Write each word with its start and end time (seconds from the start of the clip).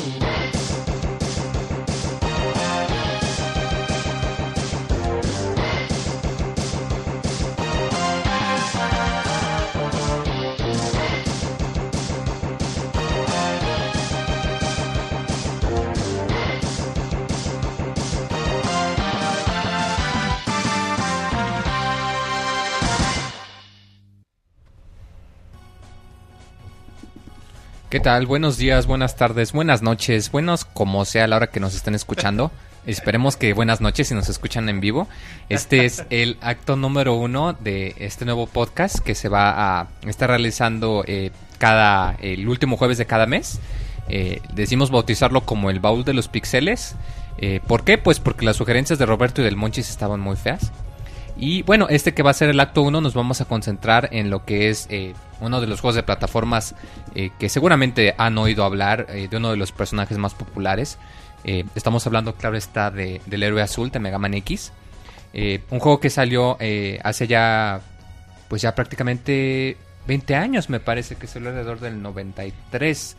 Whoa. 0.00 0.39
¿Qué 27.90 27.98
tal? 27.98 28.26
Buenos 28.26 28.56
días, 28.56 28.86
buenas 28.86 29.16
tardes, 29.16 29.50
buenas 29.50 29.82
noches, 29.82 30.30
buenos 30.30 30.64
como 30.64 31.04
sea 31.04 31.26
la 31.26 31.34
hora 31.34 31.48
que 31.48 31.58
nos 31.58 31.74
estén 31.74 31.96
escuchando. 31.96 32.52
Esperemos 32.86 33.36
que 33.36 33.52
buenas 33.52 33.80
noches 33.80 34.06
si 34.06 34.14
nos 34.14 34.28
escuchan 34.28 34.68
en 34.68 34.78
vivo. 34.78 35.08
Este 35.48 35.84
es 35.84 36.04
el 36.10 36.38
acto 36.40 36.76
número 36.76 37.14
uno 37.14 37.52
de 37.52 37.96
este 37.98 38.24
nuevo 38.24 38.46
podcast 38.46 39.00
que 39.00 39.16
se 39.16 39.28
va 39.28 39.80
a 39.80 39.88
estar 40.06 40.30
realizando 40.30 41.02
eh, 41.04 41.32
cada 41.58 42.14
el 42.20 42.48
último 42.48 42.76
jueves 42.76 42.96
de 42.96 43.06
cada 43.06 43.26
mes. 43.26 43.58
Eh, 44.08 44.40
decimos 44.54 44.92
bautizarlo 44.92 45.40
como 45.40 45.68
el 45.68 45.80
baúl 45.80 46.04
de 46.04 46.14
los 46.14 46.28
pixeles. 46.28 46.94
Eh, 47.38 47.58
¿Por 47.66 47.82
qué? 47.82 47.98
Pues 47.98 48.20
porque 48.20 48.44
las 48.44 48.54
sugerencias 48.54 49.00
de 49.00 49.06
Roberto 49.06 49.40
y 49.40 49.44
del 49.44 49.56
Monchis 49.56 49.90
estaban 49.90 50.20
muy 50.20 50.36
feas. 50.36 50.70
Y 51.42 51.62
bueno, 51.62 51.86
este 51.88 52.12
que 52.12 52.22
va 52.22 52.32
a 52.32 52.34
ser 52.34 52.50
el 52.50 52.60
acto 52.60 52.82
1 52.82 53.00
nos 53.00 53.14
vamos 53.14 53.40
a 53.40 53.46
concentrar 53.46 54.10
en 54.12 54.28
lo 54.28 54.44
que 54.44 54.68
es 54.68 54.86
eh, 54.90 55.14
uno 55.40 55.62
de 55.62 55.66
los 55.66 55.80
juegos 55.80 55.94
de 55.94 56.02
plataformas 56.02 56.74
eh, 57.14 57.30
que 57.38 57.48
seguramente 57.48 58.14
han 58.18 58.36
oído 58.36 58.62
hablar 58.62 59.06
eh, 59.08 59.26
de 59.26 59.38
uno 59.38 59.50
de 59.50 59.56
los 59.56 59.72
personajes 59.72 60.18
más 60.18 60.34
populares. 60.34 60.98
Estamos 61.74 62.06
hablando, 62.06 62.34
claro 62.34 62.58
está, 62.58 62.90
de, 62.90 63.22
del 63.24 63.42
héroe 63.42 63.62
azul 63.62 63.90
de 63.90 63.98
Mega 63.98 64.18
Man 64.18 64.34
X. 64.34 64.72
Un 65.32 65.78
juego 65.78 65.98
que 65.98 66.10
salió 66.10 66.58
hace 67.02 67.26
ya, 67.26 67.80
pues 68.48 68.60
ya 68.60 68.74
prácticamente 68.74 69.78
20 70.06 70.34
años, 70.34 70.68
me 70.68 70.80
parece 70.80 71.16
que 71.16 71.24
es 71.24 71.34
alrededor 71.36 71.80
del 71.80 72.02
93. 72.02 73.16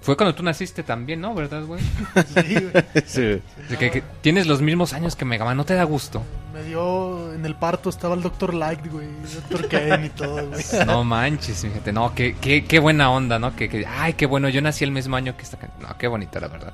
Fue 0.00 0.16
cuando 0.16 0.34
tú 0.34 0.42
naciste 0.42 0.82
también, 0.84 1.20
¿no? 1.20 1.34
¿Verdad, 1.34 1.64
güey? 1.64 1.82
Sí, 2.34 2.54
güey. 2.54 2.84
Sí. 3.04 3.20
De 3.68 3.76
que, 3.78 3.90
que 3.90 4.02
tienes 4.20 4.46
los 4.46 4.62
mismos 4.62 4.92
años 4.92 5.16
que 5.16 5.24
Mega 5.24 5.44
Man, 5.44 5.56
¿no 5.56 5.64
te 5.64 5.74
da 5.74 5.84
gusto? 5.84 6.22
Me 6.54 6.62
dio. 6.62 7.34
En 7.34 7.44
el 7.44 7.54
parto 7.56 7.90
estaba 7.90 8.14
el 8.14 8.22
Dr. 8.22 8.54
Light, 8.54 8.86
güey. 8.90 9.08
Dr. 9.50 9.68
Ken 9.68 10.04
y 10.04 10.08
todo, 10.10 10.46
güey. 10.48 10.62
No 10.86 11.04
manches, 11.04 11.60
fíjate, 11.62 11.92
no, 11.92 12.14
qué, 12.14 12.36
qué, 12.40 12.64
qué 12.64 12.78
buena 12.78 13.10
onda, 13.10 13.38
¿no? 13.38 13.54
Que, 13.56 13.68
que- 13.68 13.84
ay, 13.86 14.14
qué 14.14 14.26
bueno, 14.26 14.48
yo 14.48 14.62
nací 14.62 14.84
el 14.84 14.92
mismo 14.92 15.16
año 15.16 15.36
que 15.36 15.42
esta 15.42 15.56
canción. 15.58 15.82
No, 15.82 15.98
qué 15.98 16.06
bonita, 16.06 16.40
la 16.40 16.48
verdad. 16.48 16.72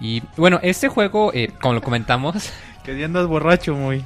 Y 0.00 0.22
bueno, 0.36 0.60
este 0.62 0.88
juego, 0.88 1.32
eh, 1.34 1.50
como 1.60 1.74
lo 1.74 1.82
comentamos, 1.82 2.52
Que 2.84 2.94
día 2.94 3.04
andas 3.06 3.26
borracho, 3.26 3.74
muy. 3.74 4.02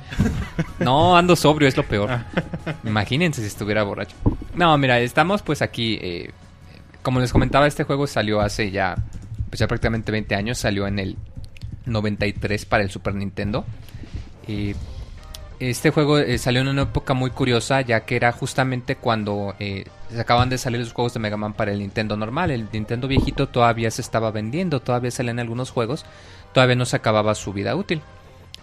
no 0.81 1.17
ando 1.17 1.37
sobrio, 1.37 1.69
es 1.69 1.77
lo 1.77 1.85
peor. 1.85 2.19
Imagínense 2.85 3.41
si 3.41 3.47
estuviera 3.47 3.83
borracho. 3.85 4.17
No, 4.57 4.77
mira, 4.77 4.99
estamos 4.99 5.41
pues 5.43 5.63
aquí, 5.63 5.99
eh, 6.03 6.33
como 7.03 7.21
les 7.21 7.33
comentaba, 7.33 7.67
este 7.67 7.85
juego 7.85 8.07
salió 8.07 8.41
hace 8.41 8.71
ya, 8.71 8.97
pues 9.51 9.61
ya 9.61 9.67
prácticamente 9.67 10.13
20 10.13 10.35
años, 10.35 10.59
salió 10.59 10.87
en 10.87 10.99
el 10.99 11.17
93 11.87 12.65
para 12.65 12.83
el 12.83 12.91
Super 12.91 13.15
Nintendo. 13.15 13.65
Y 14.47 14.75
este 15.59 15.91
juego 15.91 16.19
eh, 16.19 16.39
salió 16.39 16.61
en 16.61 16.69
una 16.69 16.83
época 16.83 17.15
muy 17.15 17.31
curiosa, 17.31 17.81
ya 17.81 18.01
que 18.01 18.17
era 18.17 18.33
justamente 18.33 18.97
cuando 18.97 19.55
eh, 19.59 19.85
se 20.11 20.21
acaban 20.21 20.49
de 20.49 20.59
salir 20.59 20.81
los 20.81 20.93
juegos 20.93 21.15
de 21.15 21.21
Mega 21.21 21.37
Man 21.37 21.55
para 21.55 21.73
el 21.73 21.79
Nintendo 21.79 22.17
normal. 22.17 22.51
El 22.51 22.69
Nintendo 22.73 23.09
viejito 23.09 23.49
todavía 23.49 23.91
se 23.91 24.03
estaba 24.03 24.31
vendiendo, 24.31 24.81
todavía 24.81 25.11
salían 25.11 25.39
algunos 25.39 25.71
juegos, 25.71 26.05
todavía 26.53 26.77
no 26.77 26.85
se 26.85 26.97
acababa 26.97 27.35
su 27.35 27.53
vida 27.53 27.77
útil. 27.77 28.03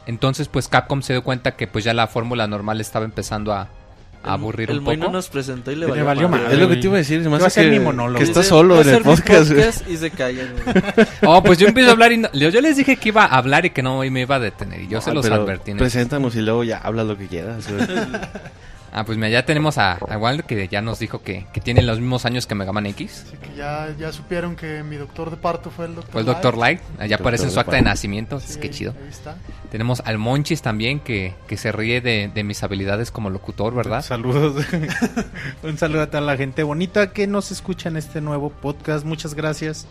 Entonces, 0.08 0.48
pues 0.48 0.68
Capcom 0.68 1.02
se 1.02 1.14
dio 1.14 1.24
cuenta 1.24 1.56
que 1.56 1.68
pues 1.68 1.86
ya 1.86 1.94
la 1.94 2.08
fórmula 2.08 2.47
normal 2.47 2.81
estaba 2.81 3.06
empezando 3.06 3.53
a 3.53 3.69
aburrir 4.24 4.69
el 4.72 4.80
un 4.80 4.85
poco. 4.85 4.97
no 4.97 5.09
nos 5.12 5.30
presentó 5.30 5.72
y 5.72 5.75
le 5.75 5.85
valió, 5.88 6.06
valió 6.06 6.30
madre, 6.30 6.44
madre, 6.44 6.56
Es 6.56 6.62
lo 6.62 6.69
que 6.69 6.75
te 6.78 6.88
iba 6.88 6.96
a 6.96 6.97
decir, 6.97 7.24
se 7.24 7.30
me 7.30 7.38
hace 7.38 7.50
ser 7.50 7.66
que, 7.66 7.72
mi 7.72 7.80
monólogo. 7.80 8.18
que 8.19 8.24
estás 8.25 8.47
solo 8.47 8.75
"Va 8.75 8.81
a 8.81 8.84
en 8.84 8.90
el 8.96 9.03
podcast, 9.03 9.52
güey. 9.52 9.66
Y 9.94 9.97
se 9.97 10.12
callan. 10.12 10.50
Oh, 11.25 11.41
pues 11.44 11.57
yo 11.57 11.68
empiezo 11.68 11.90
a 11.90 11.94
hablar 11.94 12.12
y 12.12 12.18
no- 12.18 12.31
yo, 12.34 12.50
les 12.62 12.78
dije 12.78 12.96
que 12.97 13.09
iba 13.09 13.24
a 13.24 13.38
hablar 13.38 13.66
y 13.66 13.69
que 13.69 13.81
no 13.81 14.00
me 14.00 14.22
iba 14.22 14.35
a 14.35 14.40
detener. 14.40 14.81
Y 14.81 14.88
yo 14.88 15.02
se 15.02 15.09
Ah, 15.09 15.13
los 15.13 15.24
pero 15.24 15.35
advertí. 15.35 15.72
el- 15.72 15.78
Preséntanos 15.78 16.35
y 16.35 16.41
luego 16.41 16.63
ya 16.63 16.78
habla 16.80 17.03
lo 17.03 17.18
que 17.18 17.28
quieras. 17.28 17.66
Ah, 18.91 19.03
pues 19.05 19.17
mira, 19.17 19.29
ya 19.29 19.45
tenemos 19.45 19.77
a, 19.77 19.94
a 19.94 20.17
Waldo 20.17 20.45
que 20.45 20.67
ya 20.67 20.81
nos 20.81 21.00
dijo 21.00 21.22
que, 21.22 21.45
que 21.53 21.61
tiene 21.61 21.81
los 21.81 22.00
mismos 22.00 22.25
años 22.25 22.47
que 22.47 22.55
Mega 22.55 22.72
Man 22.72 22.85
X. 22.88 23.25
Así 23.27 23.38
que 23.38 23.55
ya, 23.55 23.94
ya 23.97 24.11
supieron 24.11 24.55
que 24.55 24.83
mi 24.83 24.95
doctor 24.97 25.29
de 25.29 25.38
parto 25.38 25.69
fue 25.72 25.85
el 25.85 25.95
doctor 25.95 26.11
Fue 26.11 26.22
el 26.22 26.27
Dr. 26.27 26.57
Light. 26.57 26.79
Ya 26.81 27.03
Doctor 27.07 27.22
aparece 27.22 27.44
en 27.45 27.51
su 27.51 27.59
acta 27.59 27.73
de 27.73 27.77
Light. 27.77 27.88
nacimiento. 27.88 28.39
Sí, 28.39 28.47
es 28.51 28.57
que 28.57 28.69
chido. 28.69 28.94
Ahí 29.01 29.09
está. 29.09 29.35
Tenemos 29.72 30.01
al 30.05 30.17
Monchis 30.17 30.61
también 30.61 31.00
que, 31.00 31.35
que 31.47 31.57
se 31.57 31.72
ríe 31.72 32.01
de, 32.01 32.31
de 32.33 32.44
mis 32.44 32.63
habilidades 32.63 33.11
como 33.11 33.29
locutor, 33.29 33.73
¿verdad? 33.75 34.01
Saludos. 34.03 34.66
Un 35.63 35.77
saludo 35.77 36.03
a 36.03 36.07
toda 36.07 36.21
la 36.21 36.38
gente 36.38 36.63
bonita 36.63 37.11
que 37.11 37.27
nos 37.27 37.51
escucha 37.51 37.89
en 37.89 37.97
este 37.97 38.21
nuevo 38.21 38.50
podcast. 38.50 39.06
Muchas 39.06 39.33
gracias 39.35 39.85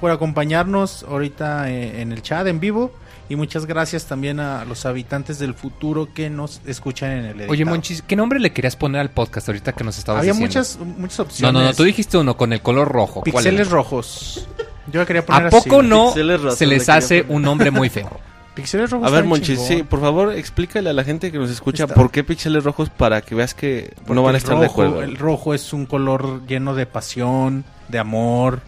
por 0.00 0.10
acompañarnos 0.10 1.04
ahorita 1.04 1.70
eh, 1.70 2.00
en 2.02 2.12
el 2.12 2.22
chat 2.22 2.46
en 2.46 2.60
vivo. 2.60 2.92
Y 3.28 3.36
muchas 3.36 3.64
gracias 3.66 4.04
también 4.04 4.38
a 4.38 4.64
los 4.66 4.84
habitantes 4.84 5.38
del 5.38 5.54
futuro 5.54 6.12
que 6.12 6.28
nos 6.28 6.60
escuchan 6.66 7.10
en 7.12 7.18
el 7.24 7.30
editado. 7.36 7.52
Oye, 7.52 7.64
Monchis, 7.64 8.02
¿qué 8.02 8.16
nombre 8.16 8.38
le 8.38 8.52
querías 8.52 8.76
poner 8.76 9.00
al 9.00 9.10
podcast 9.10 9.48
ahorita 9.48 9.72
que 9.72 9.82
nos 9.82 9.96
estabas 9.96 10.20
Había 10.20 10.32
diciendo? 10.32 10.48
muchas, 10.60 10.78
muchas 10.98 11.18
No, 11.18 11.24
opciones. 11.24 11.52
no, 11.62 11.66
no, 11.68 11.74
tú 11.74 11.84
dijiste 11.84 12.18
uno 12.18 12.36
con 12.36 12.52
el 12.52 12.60
color 12.60 12.88
rojo. 12.88 13.22
¿Cuál 13.22 13.32
Pixeles 13.44 13.70
rojos. 13.70 14.46
Yo 14.92 15.00
la 15.00 15.06
quería 15.06 15.24
poner 15.24 15.46
¿A 15.46 15.50
poco 15.50 15.78
así. 15.80 15.88
no 15.88 16.04
Pixeles 16.08 16.40
rojos 16.42 16.58
se 16.58 16.66
le 16.66 16.74
les 16.76 16.88
hace 16.90 17.22
poner. 17.22 17.36
un 17.36 17.42
nombre 17.42 17.70
muy 17.70 17.88
feo? 17.88 18.20
Pixeles 18.54 18.90
rojos. 18.90 19.08
A 19.08 19.10
ver, 19.10 19.24
Monchis, 19.24 19.58
chingón. 19.58 19.66
sí, 19.78 19.82
por 19.82 20.00
favor, 20.00 20.32
explícale 20.34 20.90
a 20.90 20.92
la 20.92 21.02
gente 21.02 21.32
que 21.32 21.38
nos 21.38 21.50
escucha 21.50 21.84
Está. 21.84 21.94
por 21.94 22.10
qué 22.10 22.22
píxeles 22.22 22.62
rojos 22.62 22.88
para 22.90 23.20
que 23.22 23.34
veas 23.34 23.52
que 23.54 23.92
Porque 23.96 24.14
no 24.14 24.22
van 24.22 24.34
a 24.34 24.38
estar 24.38 24.60
de 24.60 24.66
acuerdo. 24.66 25.02
El 25.02 25.16
rojo 25.16 25.54
es 25.54 25.72
un 25.72 25.86
color 25.86 26.46
lleno 26.46 26.74
de 26.74 26.84
pasión, 26.86 27.64
de 27.88 27.98
amor. 27.98 28.60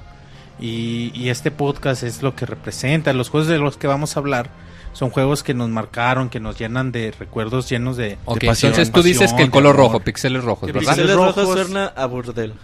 Y, 0.58 1.12
y 1.14 1.28
este 1.28 1.50
podcast 1.50 2.02
es 2.02 2.22
lo 2.22 2.34
que 2.34 2.46
representa. 2.46 3.12
Los 3.12 3.28
juegos 3.28 3.48
de 3.48 3.58
los 3.58 3.76
que 3.76 3.86
vamos 3.86 4.16
a 4.16 4.20
hablar 4.20 4.48
son 4.92 5.10
juegos 5.10 5.42
que 5.42 5.52
nos 5.52 5.68
marcaron, 5.68 6.30
que 6.30 6.40
nos 6.40 6.58
llenan 6.58 6.90
de 6.92 7.12
recuerdos 7.18 7.68
llenos 7.68 7.98
de, 7.98 8.16
Ok, 8.24 8.40
De 8.40 8.46
pasión, 8.46 8.72
entonces 8.72 8.92
tú 8.92 9.02
dices 9.02 9.20
pasión, 9.24 9.36
que 9.36 9.42
el 9.44 9.50
color 9.50 9.76
rojo, 9.76 10.00
píxeles 10.00 10.42
rojos, 10.42 10.68
¿verdad? 10.72 10.80
píxeles 10.80 11.06
Pixeles 11.16 11.36
rojos 11.36 11.58
suena 11.66 11.86
a 11.94 12.06
burdel. 12.06 12.54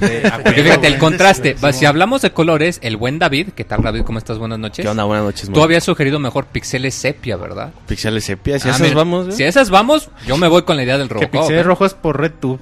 de- 0.00 0.32
Porque 0.42 0.62
fíjate, 0.62 0.86
el 0.86 0.96
contraste. 0.96 1.56
si 1.74 1.84
hablamos 1.84 2.22
de 2.22 2.30
colores, 2.32 2.78
el 2.82 2.96
buen 2.96 3.18
David, 3.18 3.48
¿qué 3.54 3.64
tal 3.64 3.82
David? 3.82 4.00
¿Cómo 4.04 4.16
estás? 4.16 4.38
Buenas 4.38 4.58
noches. 4.58 4.82
¿Qué 4.82 4.88
onda? 4.88 5.04
Buenas 5.04 5.26
noches, 5.26 5.50
Tú 5.52 5.62
habías 5.62 5.84
sugerido 5.84 6.18
mejor 6.18 6.46
píxeles 6.46 6.94
sepia, 6.94 7.36
¿verdad? 7.36 7.74
Píxeles 7.86 8.24
sepia, 8.24 8.58
si 8.58 8.68
Ah, 8.68 8.70
esas 8.70 8.80
mira, 8.80 8.94
vamos, 8.94 9.26
güey. 9.26 9.36
Si 9.36 9.42
a 9.42 9.48
esas 9.48 9.68
vamos, 9.68 10.08
yo 10.26 10.38
me 10.38 10.48
voy 10.48 10.62
con 10.62 10.78
la 10.78 10.84
idea 10.84 10.96
del 10.96 11.10
rojo. 11.10 11.20
Que 11.20 11.28
pixeles 11.28 11.66
rojos 11.66 11.92
por 11.92 12.18
RedTube. 12.18 12.60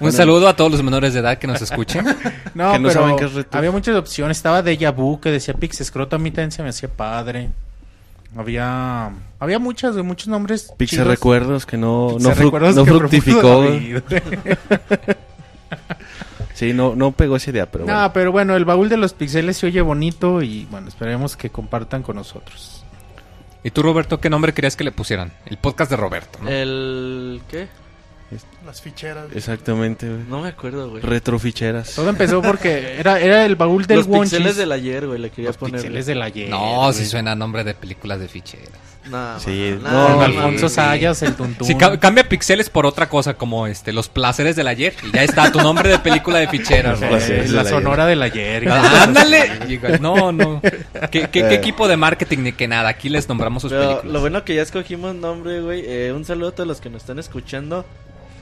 Un 0.00 0.12
saludo 0.12 0.48
a 0.48 0.56
todos 0.56 0.70
los 0.70 0.82
menores 0.82 1.14
de 1.14 1.20
edad 1.20 1.38
que 1.38 1.46
nos 1.46 1.60
escuchen. 1.62 2.04
No, 2.54 2.72
Que 2.72 2.78
no 2.80 2.88
pero 2.88 3.00
saben 3.00 3.16
qué 3.16 3.24
es 3.26 3.32
RedTube. 3.34 3.56
había 3.58 3.70
muchas 3.70 3.96
opciones. 3.96 4.36
Estaba 4.36 4.60
Deja 4.62 4.90
Vu 4.90 5.20
que 5.20 5.30
decía 5.30 5.54
Pixescroto. 5.54 6.16
A 6.16 6.18
mí 6.18 6.30
también 6.30 6.50
se 6.50 6.62
me 6.62 6.68
hacía 6.70 6.88
padre. 6.88 7.50
Había 8.36 9.10
había 9.38 9.58
muchas, 9.58 9.94
de 9.94 10.02
muchos 10.02 10.28
nombres. 10.28 10.72
Pixel 10.76 10.98
chidos. 10.98 11.08
recuerdos 11.08 11.64
que 11.66 11.76
no, 11.76 12.16
no, 12.20 12.30
fru- 12.30 12.44
recuerdos 12.44 12.74
no 12.76 12.84
que 12.84 12.90
fructificó. 12.92 13.64
Sí, 16.54 16.72
no, 16.74 16.94
no 16.94 17.12
pegó 17.12 17.36
esa 17.36 17.50
idea, 17.50 17.70
pero 17.70 17.86
no, 17.86 17.92
bueno. 17.94 18.12
pero 18.12 18.32
bueno, 18.32 18.54
el 18.56 18.66
baúl 18.66 18.88
de 18.90 18.98
los 18.98 19.14
pixeles 19.14 19.56
se 19.56 19.66
oye 19.66 19.80
bonito 19.80 20.42
y 20.42 20.66
bueno, 20.70 20.88
esperemos 20.88 21.34
que 21.36 21.48
compartan 21.48 22.02
con 22.02 22.16
nosotros. 22.16 22.84
¿Y 23.64 23.70
tú, 23.70 23.82
Roberto, 23.82 24.20
qué 24.20 24.28
nombre 24.28 24.52
querías 24.52 24.76
que 24.76 24.84
le 24.84 24.92
pusieran? 24.92 25.32
El 25.46 25.56
podcast 25.56 25.90
de 25.90 25.96
Roberto, 25.96 26.38
¿no? 26.42 26.50
El... 26.50 27.40
¿Qué? 27.48 27.68
Las 28.64 28.80
ficheras. 28.80 29.26
Exactamente, 29.34 30.06
güey. 30.08 30.20
No 30.28 30.40
me 30.42 30.48
acuerdo, 30.48 30.90
güey. 30.90 31.02
Retroficheras. 31.02 31.94
Todo 31.94 32.08
empezó 32.10 32.40
porque 32.42 32.96
era, 32.98 33.18
era 33.18 33.44
el 33.44 33.56
baúl 33.56 33.86
del 33.86 33.98
Los 33.98 34.06
Wonchis. 34.06 34.30
pixeles 34.34 34.56
del 34.56 34.70
ayer, 34.72 35.06
güey, 35.06 35.18
le 35.18 35.30
quería 35.30 35.48
Los 35.48 35.56
poner. 35.56 35.76
pixeles 35.80 36.06
del 36.06 36.22
ayer. 36.22 36.48
No, 36.50 36.82
güey. 36.82 36.92
si 36.94 37.06
suena 37.06 37.32
a 37.32 37.34
nombre 37.34 37.64
de 37.64 37.74
películas 37.74 38.20
de 38.20 38.28
ficheras. 38.28 38.68
No, 39.08 39.40
Sí, 39.40 39.74
no, 39.82 39.90
no, 39.90 40.06
Con 40.08 40.16
no, 40.18 40.22
Alfonso 40.22 40.68
sí. 40.68 40.74
Sayas, 40.74 41.22
el 41.22 41.34
tuntún. 41.34 41.66
Si 41.66 41.74
ca- 41.74 41.98
cambia 41.98 42.28
píxeles 42.28 42.68
por 42.68 42.84
otra 42.86 43.08
cosa 43.08 43.32
como 43.34 43.66
este 43.66 43.92
los 43.94 44.08
placeres 44.10 44.54
del 44.56 44.68
ayer 44.68 44.94
y 45.02 45.10
ya 45.10 45.24
está 45.24 45.50
tu 45.50 45.58
nombre 45.60 45.88
de 45.88 45.98
película 45.98 46.38
de 46.38 46.46
ficheras. 46.48 47.00
Eh, 47.00 47.08
¿no? 47.10 47.18
Sí, 47.18 47.32
sí, 47.46 47.52
la 47.52 47.64
del 47.64 47.72
sonora 47.72 48.06
del 48.06 48.20
ayer. 48.22 48.68
Ah, 48.70 49.04
Ándale. 49.04 49.98
No, 50.00 50.30
no. 50.32 50.60
¿Qué, 51.10 51.22
qué- 51.32 51.48
qué 51.48 51.54
equipo 51.54 51.88
de 51.88 51.96
marketing 51.96 52.38
ni 52.40 52.52
que 52.52 52.68
nada? 52.68 52.90
Aquí 52.90 53.08
les 53.08 53.26
nombramos 53.28 53.62
sus 53.62 53.72
Pero 53.72 53.82
películas. 53.88 54.12
lo 54.12 54.20
bueno 54.20 54.44
que 54.44 54.54
ya 54.54 54.62
escogimos 54.62 55.14
nombre, 55.14 55.62
güey. 55.62 55.82
Eh, 55.86 56.12
un 56.14 56.24
saludo 56.26 56.50
a 56.50 56.52
todos 56.52 56.68
los 56.68 56.80
que 56.82 56.90
nos 56.90 57.00
están 57.02 57.18
escuchando. 57.18 57.86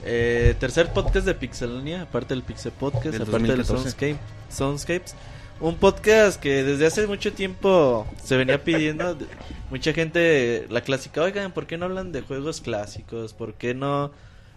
Eh, 0.05 0.55
tercer 0.59 0.93
podcast 0.93 1.27
de 1.27 1.35
Pixelania, 1.35 2.03
aparte 2.03 2.35
del 2.35 2.43
Pixel 2.43 2.73
Podcast, 2.73 3.06
Del 3.06 3.23
aparte 3.23 3.49
del 3.49 3.59
2014. 3.59 3.83
Soundscape, 3.83 4.19
Soundscapes. 4.49 5.15
Un 5.61 5.75
podcast 5.75 6.41
que 6.41 6.62
desde 6.62 6.87
hace 6.87 7.06
mucho 7.06 7.33
tiempo 7.33 8.06
se 8.23 8.37
venía 8.37 8.62
pidiendo. 8.62 9.19
Mucha 9.71 9.93
gente 9.93 10.67
la 10.71 10.81
clásica, 10.83 11.21
oigan, 11.21 11.53
¿por 11.53 11.67
qué 11.67 11.77
no 11.77 11.87
hablan 11.87 12.12
de 12.12 12.23
juegos 12.23 12.61
clásicos? 12.61 13.35
¿Por 13.35 13.55
qué 13.55 13.75
no 13.75 14.12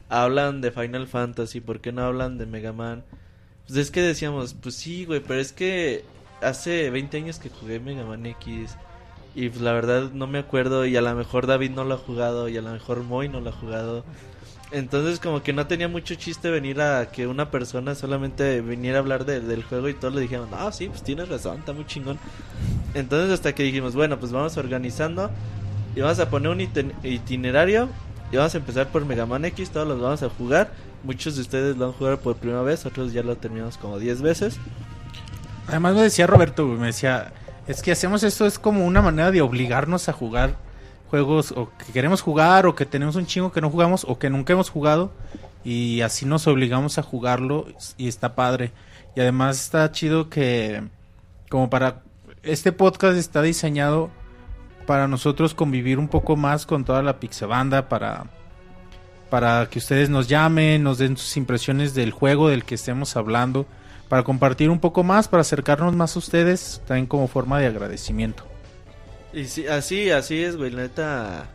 hablan 0.10 0.62
de 0.62 0.72
Final 0.72 1.08
Fantasy? 1.08 1.60
¿Por 1.60 1.82
qué 1.82 1.92
no 1.92 2.04
hablan 2.04 2.38
de 2.38 2.46
Mega 2.46 2.72
Man? 2.72 3.04
Pues 3.68 3.78
es 3.78 3.92
que 3.92 4.02
decíamos, 4.02 4.54
pues 4.54 4.76
sí, 4.76 5.06
güey, 5.06 5.22
pero 5.22 5.40
es 5.40 5.52
que 5.52 6.06
hace 6.42 6.90
20 6.90 7.18
años 7.18 7.40
que 7.40 7.50
jugué 7.50 7.80
Mega 7.80 8.04
Man 8.06 8.26
X. 8.26 8.76
Y 9.34 9.50
pues, 9.50 9.62
la 9.62 9.74
verdad 9.74 10.12
no 10.12 10.28
me 10.28 10.40
acuerdo. 10.40 10.86
Y 10.86 10.96
a 10.98 11.02
lo 11.02 11.14
mejor 11.16 11.48
David 11.48 11.72
no 11.72 11.84
lo 11.84 11.96
ha 11.96 11.98
jugado. 11.98 12.50
Y 12.50 12.58
a 12.58 12.62
lo 12.62 12.72
mejor 12.72 13.04
Moy 13.04 13.30
no 13.30 13.40
lo 13.40 13.50
ha 13.50 13.54
jugado. 13.54 14.04
Entonces 14.72 15.20
como 15.20 15.44
que 15.44 15.52
no 15.52 15.68
tenía 15.68 15.90
mucho 15.90 16.16
chiste 16.16 16.50
venir 16.50 16.80
a 16.80 17.12
que 17.12 17.28
una 17.28 17.52
persona 17.52 17.94
solamente 17.94 18.62
viniera 18.62 18.98
a 18.98 19.02
hablar 19.02 19.26
de- 19.26 19.42
del 19.42 19.64
juego 19.64 19.90
y 19.90 19.94
todos 19.94 20.16
le 20.16 20.22
dijeron, 20.22 20.48
ah, 20.54 20.72
sí, 20.72 20.88
pues 20.88 21.04
tienes 21.04 21.28
razón, 21.28 21.60
está 21.60 21.74
muy 21.74 21.86
chingón. 21.86 22.18
Entonces 22.94 23.32
hasta 23.34 23.54
que 23.54 23.64
dijimos, 23.64 23.96
bueno, 23.96 24.18
pues 24.18 24.32
vamos 24.32 24.56
organizando 24.58 25.30
y 25.96 26.00
vamos 26.00 26.20
a 26.20 26.30
poner 26.30 26.50
un 26.52 26.62
itinerario 27.04 27.90
y 28.32 28.38
vamos 28.38 28.56
a 28.56 28.60
empezar 28.60 28.88
por 28.88 29.06
Mega 29.06 29.26
Man 29.26 29.44
X, 29.44 29.72
todos 29.72 29.88
los 29.88 30.00
vamos 30.00 30.24
a 30.24 30.30
jugar. 30.30 30.72
Muchos 31.04 31.36
de 31.36 31.42
ustedes 31.42 31.76
lo 31.76 31.88
han 31.88 31.92
jugado 31.94 32.20
por 32.20 32.38
primera 32.38 32.62
vez, 32.62 32.86
otros 32.86 33.12
ya 33.12 33.24
lo 33.24 33.36
terminamos 33.36 33.78
como 33.78 34.00
10 34.00 34.22
veces. 34.22 34.58
Además 35.68 35.96
me 35.96 36.02
decía 36.04 36.28
Roberto, 36.28 36.66
me 36.66 36.88
decía, 36.88 37.34
es 37.68 37.82
que 37.82 37.92
hacemos 37.92 38.24
esto 38.24 38.46
es 38.46 38.58
como 38.58 38.86
una 38.86 39.02
manera 39.02 39.32
de 39.32 39.42
obligarnos 39.42 40.08
a 40.10 40.14
jugar 40.14 40.56
juegos 41.12 41.52
o 41.52 41.70
que 41.78 41.92
queremos 41.92 42.22
jugar 42.22 42.66
o 42.66 42.74
que 42.74 42.86
tenemos 42.86 43.18
un 43.18 43.26
chingo 43.26 43.52
que 43.52 43.60
no 43.60 43.70
jugamos 43.70 44.06
o 44.08 44.18
que 44.18 44.30
nunca 44.30 44.54
hemos 44.54 44.70
jugado 44.70 45.12
y 45.64 46.00
así 46.02 46.26
nos 46.26 46.48
obligamos 46.48 46.98
a 46.98 47.04
jugarlo 47.04 47.68
y 47.98 48.08
está 48.08 48.34
padre. 48.34 48.72
Y 49.14 49.20
además 49.20 49.62
está 49.62 49.92
chido 49.92 50.30
que 50.30 50.84
como 51.50 51.70
para 51.70 52.02
este 52.44 52.72
podcast 52.72 53.18
está 53.18 53.42
diseñado 53.42 54.10
para 54.88 55.10
nosotros 55.10 55.54
convivir 55.54 56.00
un 56.00 56.08
poco 56.08 56.38
más 56.38 56.66
con 56.66 56.86
toda 56.86 57.04
la 57.04 57.20
Pixabanda 57.20 57.90
para 57.90 58.26
para 59.30 59.68
que 59.70 59.80
ustedes 59.80 60.10
nos 60.10 60.28
llamen, 60.28 60.84
nos 60.84 60.98
den 60.98 61.18
sus 61.18 61.38
impresiones 61.38 61.94
del 61.94 62.12
juego 62.12 62.50
del 62.50 62.64
que 62.64 62.76
estemos 62.76 63.16
hablando 63.16 63.66
para 64.10 64.24
compartir 64.24 64.70
un 64.70 64.80
poco 64.80 65.04
más, 65.04 65.30
para 65.30 65.42
acercarnos 65.42 65.96
más 65.96 66.16
a 66.16 66.20
ustedes, 66.20 66.82
también 66.86 67.06
como 67.06 67.30
forma 67.30 67.58
de 67.60 67.68
agradecimiento. 67.68 68.51
Y 69.34 69.46
sí, 69.46 69.68
así, 69.68 70.10
así 70.12 70.42
es, 70.44 70.58
güey, 70.58 70.72
la 70.72 70.82
neta, 70.84 71.46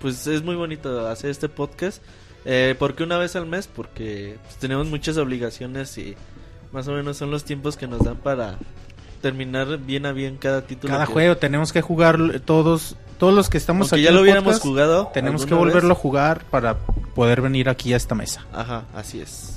pues 0.00 0.26
es 0.26 0.42
muy 0.42 0.54
bonito 0.56 1.06
hacer 1.08 1.30
este 1.30 1.48
podcast. 1.48 2.02
Eh, 2.44 2.74
¿Por 2.78 2.94
qué 2.94 3.02
una 3.02 3.18
vez 3.18 3.36
al 3.36 3.46
mes? 3.46 3.66
Porque 3.66 4.38
pues, 4.44 4.56
tenemos 4.56 4.86
muchas 4.86 5.16
obligaciones 5.16 5.96
y 5.98 6.14
más 6.72 6.86
o 6.88 6.92
menos 6.92 7.16
son 7.16 7.30
los 7.30 7.44
tiempos 7.44 7.76
que 7.76 7.86
nos 7.86 8.04
dan 8.04 8.16
para 8.16 8.56
terminar 9.20 9.78
bien 9.78 10.06
a 10.06 10.12
bien 10.12 10.36
cada 10.36 10.62
título. 10.66 10.92
Cada 10.92 11.06
que- 11.06 11.12
juego 11.12 11.36
tenemos 11.36 11.72
que 11.72 11.82
jugar 11.82 12.40
todos, 12.44 12.96
todos 13.18 13.34
los 13.34 13.48
que 13.50 13.58
estamos 13.58 13.92
Aunque 13.92 13.96
aquí 13.96 14.04
ya 14.04 14.12
lo 14.12 14.22
hubiéramos 14.22 14.54
podcast, 14.54 14.64
jugado. 14.64 15.10
tenemos 15.12 15.44
que 15.46 15.54
volverlo 15.54 15.92
a 15.92 15.96
jugar 15.96 16.44
para 16.50 16.76
poder 17.14 17.40
venir 17.42 17.68
aquí 17.68 17.92
a 17.92 17.96
esta 17.96 18.14
mesa. 18.14 18.46
Ajá, 18.52 18.84
así 18.94 19.20
es. 19.20 19.52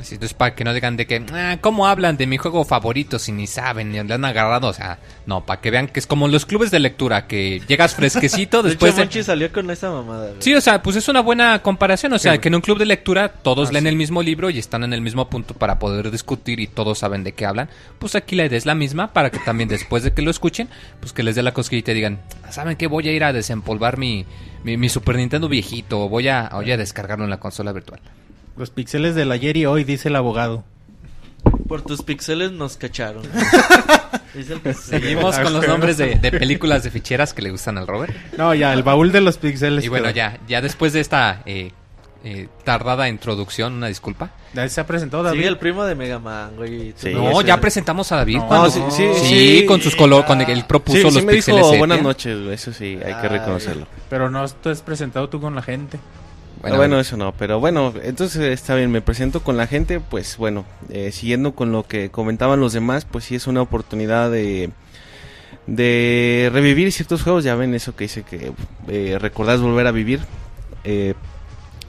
Así, 0.00 0.14
Entonces, 0.14 0.34
para 0.34 0.54
que 0.54 0.64
no 0.64 0.72
digan 0.72 0.96
de 0.96 1.06
que, 1.06 1.24
"Ah, 1.32 1.58
¿cómo 1.60 1.86
hablan 1.86 2.16
de 2.16 2.26
mi 2.26 2.38
juego 2.38 2.64
favorito 2.64 3.18
si 3.18 3.32
ni 3.32 3.46
saben, 3.46 3.92
ni 3.92 4.02
le 4.02 4.14
han 4.14 4.24
agarrado? 4.24 4.68
O 4.68 4.72
sea, 4.72 4.98
no, 5.26 5.44
para 5.44 5.60
que 5.60 5.70
vean 5.70 5.88
que 5.88 6.00
es 6.00 6.06
como 6.06 6.26
los 6.28 6.46
clubes 6.46 6.70
de 6.70 6.80
lectura, 6.80 7.26
que 7.26 7.60
llegas 7.68 7.94
fresquecito 7.94 8.62
De 8.62 8.70
después 8.70 8.98
hecho, 8.98 9.18
de... 9.18 9.24
Salió 9.24 9.52
con 9.52 9.70
esa 9.70 9.90
mamada. 9.90 10.32
Sí, 10.38 10.54
o 10.54 10.60
sea, 10.60 10.82
pues 10.82 10.96
es 10.96 11.06
una 11.08 11.20
buena 11.20 11.60
comparación. 11.62 12.12
O 12.14 12.18
sea, 12.18 12.38
que 12.38 12.48
en 12.48 12.54
un 12.54 12.60
club 12.62 12.78
de 12.78 12.86
lectura 12.86 13.28
todos 13.28 13.68
Ah, 13.68 13.72
leen 13.72 13.84
sí. 13.84 13.88
el 13.88 13.96
mismo 13.96 14.22
libro 14.22 14.48
y 14.50 14.58
están 14.58 14.82
en 14.84 14.92
el 14.92 15.00
mismo 15.02 15.28
punto 15.28 15.54
para 15.54 15.78
poder 15.78 16.10
discutir 16.10 16.60
y 16.60 16.66
todos 16.66 16.98
saben 16.98 17.22
de 17.24 17.32
qué 17.32 17.44
hablan. 17.46 17.68
Pues 17.98 18.14
aquí 18.14 18.36
la 18.36 18.46
idea 18.46 18.56
es 18.58 18.66
la 18.66 18.74
misma 18.74 19.12
para 19.12 19.30
que 19.30 19.38
también 19.40 19.68
después 19.68 20.02
de 20.02 20.12
que 20.12 20.22
lo 20.22 20.30
escuchen, 20.30 20.68
pues 21.00 21.12
que 21.12 21.22
les 21.22 21.34
dé 21.36 21.42
la 21.42 21.52
cosquillita 21.52 21.92
y 21.92 21.94
digan, 21.94 22.20
¿saben 22.50 22.76
qué? 22.76 22.86
Voy 22.86 23.06
a 23.08 23.12
ir 23.12 23.24
a 23.24 23.32
desempolvar 23.32 23.98
mi, 23.98 24.24
mi, 24.64 24.76
mi 24.76 24.88
Super 24.88 25.16
Nintendo 25.16 25.48
viejito. 25.48 26.08
Voy 26.08 26.28
a, 26.28 26.48
voy 26.52 26.70
a 26.72 26.76
descargarlo 26.76 27.24
en 27.24 27.30
la 27.30 27.38
consola 27.40 27.72
virtual. 27.72 28.00
Los 28.56 28.70
pixeles 28.70 29.14
del 29.14 29.32
ayer 29.32 29.56
y 29.56 29.66
hoy, 29.66 29.84
dice 29.84 30.08
el 30.08 30.16
abogado. 30.16 30.64
Por 31.68 31.82
tus 31.82 32.02
pixeles 32.02 32.52
nos 32.52 32.76
cacharon. 32.76 33.22
Seguimos 34.82 35.38
con 35.38 35.52
los 35.52 35.66
nombres 35.66 35.96
de, 35.96 36.16
de 36.16 36.30
películas 36.38 36.82
de 36.82 36.90
ficheras 36.90 37.32
que 37.32 37.42
le 37.42 37.50
gustan 37.50 37.78
al 37.78 37.86
Robert. 37.86 38.14
No, 38.36 38.54
ya, 38.54 38.72
el 38.72 38.82
baúl 38.82 39.12
de 39.12 39.20
los 39.20 39.38
pixeles. 39.38 39.84
Y 39.84 39.88
bueno, 39.88 40.06
quedó. 40.06 40.14
ya, 40.16 40.38
ya 40.48 40.60
después 40.60 40.92
de 40.92 41.00
esta 41.00 41.42
eh, 41.46 41.72
eh, 42.24 42.48
tardada 42.64 43.08
introducción, 43.08 43.72
una 43.74 43.86
disculpa. 43.88 44.30
Ya 44.54 44.68
se 44.68 44.80
ha 44.80 44.86
presentado 44.86 45.22
David. 45.22 45.38
Sigue 45.38 45.48
el 45.48 45.58
primo 45.58 45.84
de 45.84 45.94
Mega 45.94 46.18
Man, 46.18 46.52
güey. 46.56 46.92
Sí, 46.96 47.12
no, 47.14 47.40
ya 47.42 47.60
presentamos 47.60 48.10
a 48.12 48.16
David. 48.16 48.36
No, 48.38 48.46
cuando- 48.48 48.70
sí, 48.70 48.82
sí, 48.90 49.08
sí, 49.14 49.24
sí. 49.60 49.66
con 49.66 49.80
sus 49.80 49.96
colores, 49.96 50.26
con 50.26 50.40
el, 50.40 50.50
él 50.50 50.64
propuso 50.66 50.98
Sí, 50.98 51.04
los 51.04 51.14
sí 51.14 51.20
me 51.22 51.32
dijo 51.32 51.36
píxeles 51.46 51.64
sepia. 51.66 51.78
buenas 51.78 52.02
noches, 52.02 52.36
eso 52.50 52.72
sí, 52.72 52.98
hay 53.04 53.14
que 53.14 53.20
Ay. 53.22 53.28
reconocerlo. 53.28 53.86
Pero 54.08 54.28
no 54.30 54.42
has 54.42 54.54
presentado 54.84 55.28
tú 55.28 55.40
con 55.40 55.54
la 55.54 55.62
gente. 55.62 55.98
Bueno, 56.60 56.76
bueno, 56.76 57.00
eso 57.00 57.16
no, 57.16 57.32
pero 57.32 57.58
bueno, 57.58 57.94
entonces 58.02 58.42
está 58.52 58.74
bien, 58.74 58.90
me 58.90 59.00
presento 59.00 59.42
con 59.42 59.56
la 59.56 59.66
gente, 59.66 59.98
pues 59.98 60.36
bueno, 60.36 60.66
eh, 60.90 61.10
siguiendo 61.10 61.54
con 61.54 61.72
lo 61.72 61.84
que 61.84 62.10
comentaban 62.10 62.60
los 62.60 62.74
demás, 62.74 63.06
pues 63.10 63.24
sí 63.24 63.34
es 63.34 63.46
una 63.46 63.62
oportunidad 63.62 64.30
de, 64.30 64.68
de 65.66 66.50
revivir 66.52 66.92
ciertos 66.92 67.22
juegos, 67.22 67.44
ya 67.44 67.54
ven 67.54 67.74
eso 67.74 67.96
que 67.96 68.04
dice 68.04 68.24
que 68.24 68.52
eh, 68.88 69.16
recordar 69.18 69.54
es 69.54 69.62
volver 69.62 69.86
a 69.86 69.90
vivir, 69.90 70.20
eh, 70.84 71.14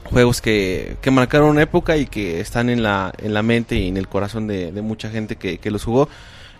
juegos 0.04 0.40
que, 0.40 0.96
que 1.02 1.10
marcaron 1.10 1.50
una 1.50 1.62
época 1.62 1.98
y 1.98 2.06
que 2.06 2.40
están 2.40 2.70
en 2.70 2.82
la, 2.82 3.12
en 3.18 3.34
la 3.34 3.42
mente 3.42 3.76
y 3.76 3.88
en 3.88 3.98
el 3.98 4.08
corazón 4.08 4.46
de, 4.46 4.72
de 4.72 4.80
mucha 4.80 5.10
gente 5.10 5.36
que, 5.36 5.58
que 5.58 5.70
los 5.70 5.84
jugó. 5.84 6.08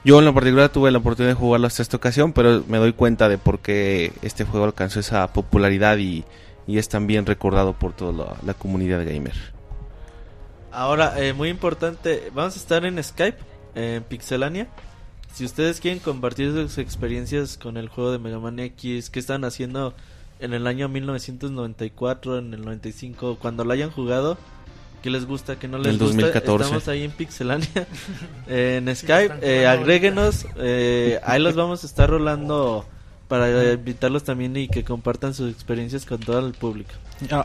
Yo 0.05 0.19
en 0.19 0.25
lo 0.27 0.35
particular 0.35 0.69
tuve 0.69 0.91
la 0.91 0.99
oportunidad 0.99 1.35
de 1.35 1.41
jugarlo 1.41 1.67
hasta 1.67 1.81
esta 1.81 1.97
ocasión, 1.97 2.33
pero 2.33 2.63
me 2.69 2.77
doy 2.77 2.93
cuenta 2.93 3.31
de 3.31 3.39
por 3.39 3.61
qué 3.61 4.13
este 4.21 4.45
juego 4.45 4.67
alcanzó 4.67 5.01
esa 5.01 5.33
popularidad 5.33 5.97
y, 5.97 6.25
y 6.67 6.79
es 6.79 6.89
también 6.89 7.27
recordado 7.27 7.73
por 7.73 7.93
toda 7.93 8.13
la, 8.13 8.37
la 8.45 8.55
comunidad 8.55 9.05
gamer. 9.05 9.35
Ahora, 10.71 11.15
eh, 11.23 11.33
muy 11.33 11.49
importante, 11.49 12.31
vamos 12.35 12.55
a 12.57 12.59
estar 12.59 12.85
en 12.85 13.03
Skype, 13.03 13.39
en 13.75 14.03
Pixelania. 14.05 14.69
Si 15.35 15.45
ustedes 15.45 15.81
quieren 15.81 15.99
compartir 15.99 16.53
sus 16.53 16.79
experiencias 16.79 17.57
con 17.59 17.77
el 17.77 17.89
juego 17.89 18.13
de 18.13 18.19
Mega 18.19 18.39
Man 18.39 18.59
X, 18.59 19.11
qué 19.11 19.19
están 19.19 19.45
haciendo 19.45 19.95
en 20.41 20.53
el 20.55 20.67
año 20.67 20.89
1994, 20.89 22.39
en 22.39 22.53
el 22.53 22.63
95, 22.63 23.39
cuando 23.41 23.65
lo 23.65 23.73
hayan 23.73 23.91
jugado, 23.91 24.37
qué 25.03 25.11
les 25.11 25.27
gusta, 25.27 25.59
qué 25.59 25.69
no 25.69 25.79
les 25.79 25.89
El 25.89 25.99
gusta, 25.99 26.17
2014. 26.17 26.65
estamos 26.65 26.89
ahí 26.89 27.05
en 27.05 27.11
Pixelania, 27.13 27.87
eh, 28.49 28.81
en 28.85 28.95
Skype, 28.97 29.37
eh, 29.41 29.67
agréguenos, 29.67 30.47
eh, 30.57 31.21
ahí 31.25 31.41
los 31.41 31.55
vamos 31.55 31.85
a 31.85 31.87
estar 31.87 32.11
rolando 32.11 32.87
para 33.29 33.73
invitarlos 33.73 34.25
también 34.25 34.57
y 34.57 34.69
que 34.69 34.85
compartan 34.85 35.35
sus 35.35 35.51
experiencias 35.51 36.05
con 36.05 36.21
todo 36.21 36.47
el 36.47 36.53
público. 36.53 36.91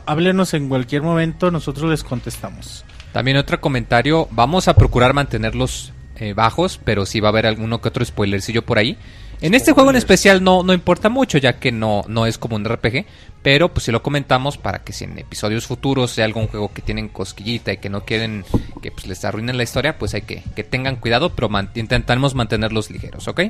Háblenos 0.06 0.54
en 0.54 0.70
cualquier 0.70 1.02
momento, 1.02 1.52
nosotros 1.52 1.90
les 1.90 2.04
contestamos. 2.04 2.84
También 3.14 3.38
otro 3.38 3.60
comentario, 3.62 4.28
vamos 4.32 4.68
a 4.68 4.74
procurar 4.76 5.14
mantenerlos 5.14 5.94
eh, 6.18 6.34
bajos, 6.34 6.80
pero 6.84 7.06
sí 7.06 7.20
va 7.20 7.30
a 7.30 7.32
haber 7.32 7.46
alguno 7.46 7.80
que 7.82 7.88
otro 7.88 8.04
spoilercillo 8.04 8.64
por 8.64 8.78
ahí. 8.78 8.98
En 9.40 9.54
este 9.54 9.72
juego 9.72 9.92
en 9.92 9.96
especial 9.96 10.44
no, 10.44 10.64
no 10.64 10.74
importa 10.74 11.10
mucho, 11.10 11.38
ya 11.38 11.60
que 11.60 11.72
no, 11.72 12.04
no 12.08 12.26
es 12.26 12.40
como 12.40 12.56
un 12.56 12.66
RPG, 12.66 13.06
pero 13.44 13.72
pues 13.72 13.84
si 13.86 13.92
lo 13.92 14.02
comentamos 14.02 14.58
para 14.58 14.84
que 14.84 14.94
si 14.94 15.04
en 15.04 15.18
episodios 15.20 15.68
futuros 15.68 16.10
sea 16.10 16.26
algún 16.26 16.48
juego 16.48 16.74
que 16.74 16.82
tienen 16.82 17.08
cosquillita 17.08 17.72
y 17.72 17.78
que 17.78 17.90
no 17.90 18.02
quieren 18.04 18.46
que 18.82 18.92
pues 18.92 19.06
les 19.06 19.24
arruinen 19.26 19.56
la 19.56 19.62
historia, 19.64 20.00
pues 20.00 20.16
hay 20.16 20.24
que, 20.24 20.44
que 20.56 20.64
tengan 20.64 20.96
cuidado, 20.96 21.36
pero 21.36 21.50
man- 21.50 21.70
intentaremos 21.76 22.34
mantenerlos 22.34 22.90
ligeros, 22.90 23.28
¿ok? 23.28 23.42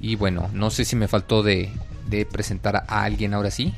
Y 0.00 0.16
bueno, 0.16 0.50
no 0.52 0.70
sé 0.70 0.84
si 0.84 0.96
me 0.96 1.08
faltó 1.08 1.42
de, 1.42 1.70
de 2.08 2.26
presentar 2.26 2.84
a 2.88 3.02
alguien 3.02 3.34
ahora 3.34 3.50
sí, 3.50 3.74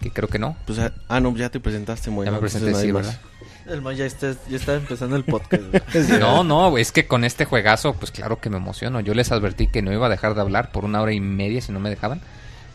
que 0.00 0.10
creo 0.10 0.28
que 0.28 0.38
no. 0.38 0.56
Pues, 0.66 0.78
ah, 0.78 0.92
ah, 1.08 1.20
no, 1.20 1.34
ya 1.36 1.50
te 1.50 1.60
presentaste 1.60 2.10
muy 2.10 2.26
Ya 2.26 2.32
me 2.32 2.38
entonces 2.38 2.62
presenté, 2.62 2.86
sí, 2.86 2.92
más. 2.92 3.06
¿verdad? 3.06 3.20
El 3.68 3.82
man 3.82 3.94
ya 3.94 4.04
está, 4.04 4.34
ya 4.48 4.56
está 4.56 4.74
empezando 4.74 5.16
el 5.16 5.24
podcast. 5.24 5.62
No, 6.18 6.42
no, 6.42 6.76
es 6.76 6.90
que 6.92 7.06
con 7.06 7.24
este 7.24 7.44
juegazo, 7.44 7.94
pues 7.94 8.10
claro 8.10 8.40
que 8.40 8.50
me 8.50 8.56
emociono. 8.56 9.00
Yo 9.00 9.14
les 9.14 9.30
advertí 9.30 9.68
que 9.68 9.82
no 9.82 9.92
iba 9.92 10.06
a 10.06 10.10
dejar 10.10 10.34
de 10.34 10.40
hablar 10.40 10.72
por 10.72 10.84
una 10.84 11.00
hora 11.00 11.12
y 11.12 11.20
media 11.20 11.60
si 11.60 11.70
no 11.70 11.78
me 11.78 11.90
dejaban. 11.90 12.20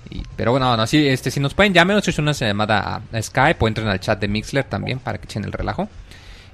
Y, 0.10 0.24
pero 0.36 0.52
bueno, 0.52 0.78
no, 0.78 0.88
sí, 0.88 1.08
este, 1.08 1.32
si 1.32 1.40
nos 1.40 1.54
pueden, 1.54 1.74
llámenos, 1.74 2.08
es 2.08 2.18
una 2.20 2.32
llamada 2.32 2.80
a, 2.80 3.18
a 3.18 3.22
Skype 3.22 3.58
o 3.60 3.68
entren 3.68 3.88
al 3.88 4.00
chat 4.00 4.20
de 4.20 4.28
Mixler 4.28 4.64
también 4.64 5.00
para 5.00 5.18
que 5.18 5.26
echen 5.26 5.44
el 5.44 5.52
relajo. 5.52 5.90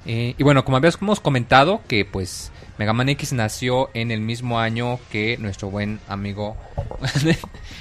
Eh, 0.06 0.34
y 0.38 0.44
bueno, 0.44 0.66
como 0.66 0.78
habíamos 0.78 1.20
comentado, 1.20 1.82
que 1.88 2.06
pues 2.06 2.52
Mega 2.82 2.94
Man 2.94 3.10
X 3.10 3.32
nació 3.34 3.92
en 3.94 4.10
el 4.10 4.22
mismo 4.22 4.60
año 4.60 5.00
que 5.12 5.38
nuestro 5.38 5.70
buen 5.70 6.00
amigo 6.08 6.58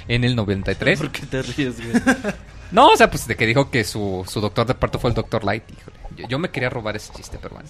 en 0.07 0.23
el 0.23 0.35
93. 0.35 0.99
¿Por 0.99 1.11
qué 1.11 1.25
te 1.25 1.41
ríes, 1.41 1.77
güey? 1.77 1.93
No, 2.71 2.87
o 2.87 2.95
sea, 2.95 3.09
pues 3.09 3.27
de 3.27 3.35
que 3.35 3.45
dijo 3.47 3.69
que 3.69 3.83
su, 3.83 4.23
su 4.29 4.39
doctor 4.39 4.65
de 4.65 4.75
parto 4.75 4.97
fue 4.97 5.09
el 5.09 5.13
doctor 5.13 5.43
Light. 5.43 5.63
Híjole, 5.69 5.97
yo, 6.15 6.27
yo 6.29 6.39
me 6.39 6.51
quería 6.51 6.69
robar 6.69 6.95
ese 6.95 7.11
chiste, 7.11 7.39
pero 7.41 7.55
bueno. 7.55 7.67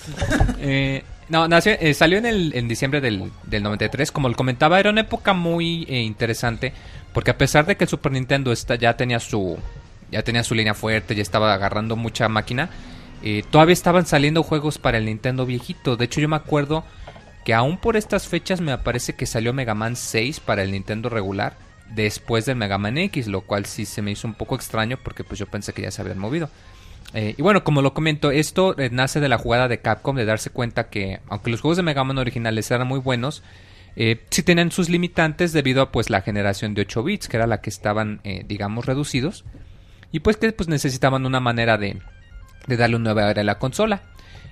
Eh, 0.59 1.03
no, 1.29 1.47
nació, 1.47 1.71
eh, 1.79 1.93
salió 1.93 2.17
en, 2.17 2.25
el, 2.25 2.53
en 2.53 2.67
diciembre 2.67 2.99
del, 2.99 3.31
del 3.43 3.63
93. 3.63 4.11
Como 4.11 4.27
lo 4.27 4.35
comentaba, 4.35 4.77
era 4.79 4.89
una 4.89 5.01
época 5.01 5.33
muy 5.33 5.85
eh, 5.89 6.01
interesante. 6.01 6.73
Porque 7.13 7.31
a 7.31 7.37
pesar 7.37 7.65
de 7.65 7.77
que 7.77 7.85
el 7.85 7.89
Super 7.89 8.11
Nintendo 8.11 8.51
está, 8.51 8.75
ya 8.75 8.95
tenía 8.97 9.19
su 9.19 9.57
ya 10.11 10.21
tenía 10.21 10.43
su 10.43 10.53
línea 10.53 10.73
fuerte, 10.73 11.15
ya 11.15 11.21
estaba 11.21 11.53
agarrando 11.53 11.95
mucha 11.95 12.27
máquina, 12.27 12.69
eh, 13.23 13.43
todavía 13.49 13.73
estaban 13.73 14.05
saliendo 14.05 14.43
juegos 14.43 14.77
para 14.77 14.97
el 14.97 15.05
Nintendo 15.05 15.45
viejito. 15.45 15.95
De 15.95 16.05
hecho, 16.05 16.19
yo 16.21 16.27
me 16.27 16.35
acuerdo 16.35 16.83
que 17.43 17.53
aún 17.53 17.77
por 17.77 17.97
estas 17.97 18.27
fechas 18.27 18.61
me 18.61 18.77
parece 18.77 19.13
que 19.13 19.25
salió 19.25 19.53
Mega 19.53 19.73
Man 19.73 19.95
6 19.95 20.39
para 20.39 20.63
el 20.63 20.71
Nintendo 20.71 21.09
regular 21.09 21.55
después 21.89 22.45
del 22.45 22.55
Mega 22.55 22.77
Man 22.77 22.97
X, 22.97 23.27
lo 23.27 23.41
cual 23.41 23.65
sí 23.65 23.85
se 23.85 24.01
me 24.01 24.11
hizo 24.11 24.27
un 24.27 24.33
poco 24.33 24.55
extraño 24.55 24.97
porque 25.03 25.23
pues 25.23 25.39
yo 25.39 25.47
pensé 25.47 25.73
que 25.73 25.81
ya 25.81 25.91
se 25.91 26.01
habían 26.01 26.19
movido. 26.19 26.49
Eh, 27.13 27.35
y 27.37 27.41
bueno, 27.41 27.63
como 27.63 27.81
lo 27.81 27.93
comento, 27.93 28.31
esto 28.31 28.77
eh, 28.79 28.89
nace 28.91 29.19
de 29.19 29.27
la 29.27 29.37
jugada 29.37 29.67
de 29.67 29.79
Capcom 29.79 30.15
de 30.15 30.25
darse 30.25 30.49
cuenta 30.49 30.89
que, 30.89 31.19
aunque 31.27 31.51
los 31.51 31.61
juegos 31.61 31.77
de 31.77 31.83
Mega 31.83 32.03
Man 32.03 32.17
originales 32.17 32.71
eran 32.71 32.87
muy 32.87 32.99
buenos, 32.99 33.43
eh, 33.95 34.23
sí 34.29 34.43
tenían 34.43 34.71
sus 34.71 34.89
limitantes 34.89 35.51
debido 35.51 35.81
a 35.81 35.91
pues 35.91 36.09
la 36.09 36.21
generación 36.21 36.73
de 36.73 36.81
8 36.81 37.03
bits, 37.03 37.27
que 37.27 37.37
era 37.37 37.47
la 37.47 37.61
que 37.61 37.69
estaban, 37.69 38.21
eh, 38.23 38.43
digamos, 38.47 38.85
reducidos. 38.85 39.43
Y 40.11 40.19
pues 40.19 40.37
que 40.37 40.51
pues 40.51 40.69
necesitaban 40.69 41.25
una 41.25 41.39
manera 41.39 41.77
de, 41.77 42.01
darle 42.67 42.95
un 42.95 43.03
nuevo 43.03 43.19
aire 43.19 43.41
a 43.41 43.43
la 43.43 43.59
consola. 43.59 44.03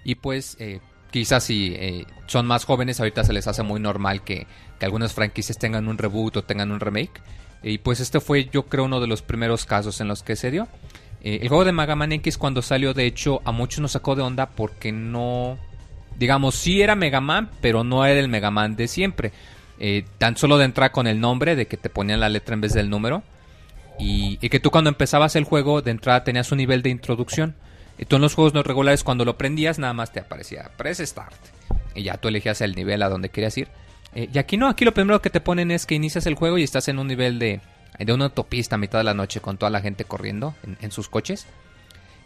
Y 0.04 0.16
pues 0.16 0.58
eh, 0.60 0.80
quizás 1.12 1.44
si 1.44 1.74
eh, 1.76 2.06
son 2.28 2.46
más 2.46 2.66
jóvenes, 2.66 3.00
ahorita 3.00 3.24
se 3.24 3.34
les 3.34 3.48
hace 3.48 3.64
muy 3.64 3.80
normal 3.80 4.24
que, 4.24 4.48
que 4.80 4.86
algunas 4.86 5.14
franquicias 5.14 5.58
tengan 5.58 5.88
un 5.88 5.98
reboot 5.98 6.38
o 6.38 6.44
tengan 6.44 6.72
un 6.72 6.80
remake. 6.80 7.22
Y 7.62 7.80
pues 7.80 8.00
este 8.00 8.20
fue 8.20 8.50
yo 8.52 8.64
creo 8.64 8.86
uno 8.86 9.02
de 9.02 9.08
los 9.08 9.22
primeros 9.22 9.66
casos 9.66 10.00
en 10.02 10.08
los 10.08 10.24
que 10.24 10.36
se 10.36 10.52
dio. 10.52 10.68
Eh, 11.22 11.40
el 11.42 11.50
juego 11.50 11.66
de 11.66 11.72
Mega 11.72 11.96
Man 11.96 12.12
X 12.14 12.38
cuando 12.38 12.62
salió, 12.62 12.94
de 12.94 13.06
hecho, 13.06 13.42
a 13.44 13.52
muchos 13.52 13.82
nos 13.82 13.92
sacó 13.92 14.16
de 14.16 14.22
onda 14.22 14.50
porque 14.50 14.92
no... 14.92 15.58
Digamos, 16.18 16.56
sí 16.56 16.82
era 16.82 16.96
Mega 16.96 17.22
Man, 17.22 17.50
pero 17.62 17.84
no 17.84 18.06
era 18.06 18.20
el 18.20 18.28
Mega 18.28 18.52
Man 18.52 18.76
de 18.76 18.88
siempre. 18.88 19.32
Eh, 19.80 20.06
tan 20.18 20.36
solo 20.36 20.58
de 20.58 20.66
entrar 20.66 20.92
con 20.92 21.08
el 21.08 21.22
nombre, 21.22 21.56
de 21.56 21.68
que 21.68 21.78
te 21.78 21.90
ponían 21.90 22.20
la 22.20 22.28
letra 22.30 22.54
en 22.54 22.62
vez 22.62 22.74
del 22.74 22.90
número. 22.90 23.24
Y, 24.00 24.38
y 24.42 24.50
que 24.50 24.60
tú 24.60 24.72
cuando 24.72 24.90
empezabas 24.90 25.36
el 25.36 25.46
juego, 25.46 25.82
de 25.82 25.92
entrada 25.92 26.24
tenías 26.24 26.52
un 26.52 26.58
nivel 26.58 26.82
de 26.82 26.90
introducción. 26.90 27.56
Y 28.00 28.06
tú 28.06 28.16
en 28.16 28.22
los 28.22 28.34
juegos 28.34 28.54
no 28.54 28.64
regulares, 28.64 29.04
cuando 29.04 29.26
lo 29.26 29.38
prendías, 29.38 29.78
nada 29.78 29.94
más 29.94 30.14
te 30.14 30.22
aparecía 30.22 30.72
Press 30.78 31.00
Start. 31.00 31.36
Y 31.94 32.04
ya 32.04 32.18
tú 32.18 32.30
elegías 32.30 32.62
el 32.62 32.74
nivel 32.74 33.04
a 33.04 33.10
donde 33.10 33.30
querías 33.30 33.58
ir. 33.58 33.68
Eh, 34.16 34.30
y 34.34 34.38
aquí 34.38 34.56
no, 34.56 34.70
aquí 34.70 34.86
lo 34.86 34.94
primero 34.94 35.22
que 35.22 35.30
te 35.30 35.42
ponen 35.42 35.70
es 35.70 35.86
que 35.86 35.96
inicias 35.96 36.26
el 36.26 36.36
juego 36.36 36.58
y 36.58 36.64
estás 36.64 36.88
en 36.88 36.98
un 36.98 37.08
nivel 37.08 37.40
de, 37.40 37.60
de 38.00 38.14
una 38.14 38.26
autopista 38.26 38.76
a 38.76 38.78
mitad 38.80 39.00
de 39.00 39.04
la 39.04 39.14
noche 39.14 39.42
con 39.42 39.58
toda 39.58 39.70
la 39.70 39.82
gente 39.82 40.06
corriendo 40.06 40.56
en, 40.80 40.92
sus 40.92 41.10
coches. 41.10 41.46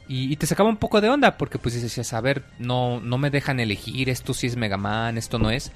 Y, 0.07 0.35
te 0.35 0.45
sacaba 0.45 0.69
un 0.69 0.77
poco 0.77 1.01
de 1.01 1.09
onda 1.09 1.37
porque 1.37 1.57
pues 1.57 1.81
dices, 1.81 2.13
a 2.13 2.21
ver, 2.21 2.43
no, 2.59 2.99
no 3.01 3.17
me 3.17 3.31
dejan 3.31 3.59
elegir, 3.59 4.09
esto 4.09 4.33
sí 4.33 4.47
es 4.47 4.55
Mega 4.55 4.77
Man, 4.77 5.17
esto 5.17 5.39
no 5.39 5.49
es. 5.49 5.71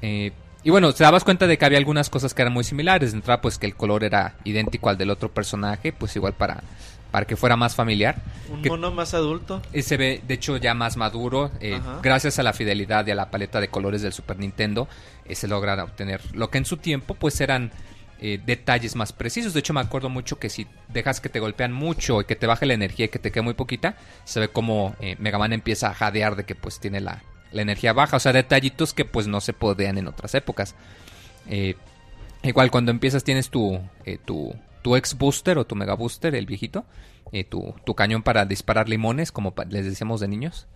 Eh, 0.00 0.32
y 0.62 0.70
bueno, 0.70 0.92
te 0.92 1.04
dabas 1.04 1.24
cuenta 1.24 1.46
de 1.46 1.58
que 1.58 1.64
había 1.64 1.78
algunas 1.78 2.10
cosas 2.10 2.32
que 2.32 2.42
eran 2.42 2.54
muy 2.54 2.64
similares. 2.64 3.12
De 3.12 3.18
entrada, 3.18 3.40
pues 3.40 3.58
que 3.58 3.66
el 3.66 3.74
color 3.74 4.04
era 4.04 4.36
idéntico 4.44 4.88
al 4.88 4.98
del 4.98 5.10
otro 5.10 5.30
personaje, 5.32 5.92
pues 5.92 6.14
igual 6.16 6.34
para, 6.34 6.62
para 7.10 7.26
que 7.26 7.36
fuera 7.36 7.56
más 7.56 7.74
familiar. 7.74 8.22
Un 8.52 8.62
que, 8.62 8.68
mono 8.68 8.90
más 8.90 9.14
adulto. 9.14 9.62
eh, 9.72 9.82
se 9.82 9.96
ve, 9.96 10.22
de 10.26 10.34
hecho, 10.34 10.56
ya 10.56 10.74
más 10.74 10.96
maduro. 10.96 11.50
eh, 11.60 11.80
gracias 12.02 12.38
a 12.38 12.42
la 12.42 12.52
fidelidad 12.52 13.06
y 13.06 13.10
a 13.10 13.14
la 13.14 13.30
paleta 13.30 13.60
de 13.60 13.68
colores 13.68 14.02
del 14.02 14.12
Super 14.12 14.38
Nintendo, 14.38 14.88
eh, 15.24 15.34
se 15.34 15.48
logra 15.48 15.82
obtener 15.82 16.20
lo 16.34 16.50
que 16.50 16.58
en 16.58 16.64
su 16.64 16.76
tiempo, 16.76 17.14
pues 17.14 17.40
eran 17.40 17.70
eh, 18.22 18.38
detalles 18.44 18.96
más 18.96 19.12
precisos. 19.14 19.54
De 19.54 19.60
hecho, 19.60 19.72
me 19.72 19.80
acuerdo 19.80 20.10
mucho 20.10 20.38
que 20.38 20.50
si 20.50 20.66
dejas 20.88 21.20
que 21.20 21.30
te 21.30 21.40
golpean 21.40 21.72
mucho 21.72 22.20
y 22.20 22.24
que 22.24 22.36
te 22.36 22.46
baje 22.46 22.66
la 22.66 22.74
energía 22.74 23.06
y 23.06 23.08
que 23.08 23.18
te 23.18 23.30
quede 23.32 23.42
muy 23.42 23.54
poquita, 23.54 23.96
se 24.24 24.40
ve 24.40 24.48
como 24.48 24.94
eh, 25.00 25.16
Mega 25.18 25.38
Man 25.38 25.54
empieza 25.54 25.88
a 25.88 25.94
jadear 25.94 26.36
de 26.36 26.44
que 26.44 26.54
pues 26.54 26.80
tiene 26.80 27.00
la, 27.00 27.22
la 27.50 27.62
energía 27.62 27.94
baja. 27.94 28.18
O 28.18 28.20
sea, 28.20 28.34
detallitos 28.34 28.92
que 28.92 29.06
pues 29.06 29.26
no 29.26 29.40
se 29.40 29.54
podían 29.54 29.96
en 29.96 30.06
otras 30.06 30.34
épocas. 30.34 30.74
Eh, 31.48 31.76
igual 32.42 32.70
cuando 32.70 32.90
empiezas 32.90 33.24
tienes 33.24 33.48
tu, 33.48 33.80
tu, 34.26 34.54
tu 34.82 34.96
ex 34.96 35.16
booster 35.16 35.58
o 35.58 35.64
tu 35.66 35.74
mega 35.76 35.94
booster, 35.94 36.34
el 36.34 36.46
viejito. 36.46 36.84
eh, 37.32 37.44
tu, 37.44 37.74
tu 37.84 37.94
cañón 37.94 38.22
para 38.22 38.44
disparar 38.44 38.88
limones, 38.88 39.30
como 39.32 39.54
les 39.68 39.84
decíamos 39.84 40.20
de 40.20 40.28
niños. 40.28 40.66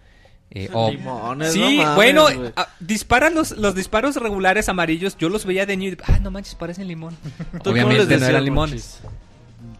Eh, 0.50 0.68
Limones, 0.90 1.52
sí, 1.52 1.78
no 1.78 1.82
mames, 1.82 1.96
bueno, 1.96 2.26
ah, 2.54 2.68
disparan 2.78 3.34
los, 3.34 3.52
los 3.52 3.74
disparos 3.74 4.14
regulares 4.16 4.68
amarillos. 4.68 5.16
Yo 5.16 5.28
los 5.28 5.46
veía 5.46 5.66
de 5.66 5.76
niño 5.76 5.92
y 5.92 5.98
ah, 6.06 6.18
no 6.20 6.30
manches, 6.30 6.54
parecen 6.54 6.86
limón. 6.86 7.16
¿Tú 7.62 7.70
cómo 7.70 7.74
les 7.74 7.84
Obviamente 7.84 8.18
no 8.18 8.26
eran 8.26 8.44
limones. 8.44 9.00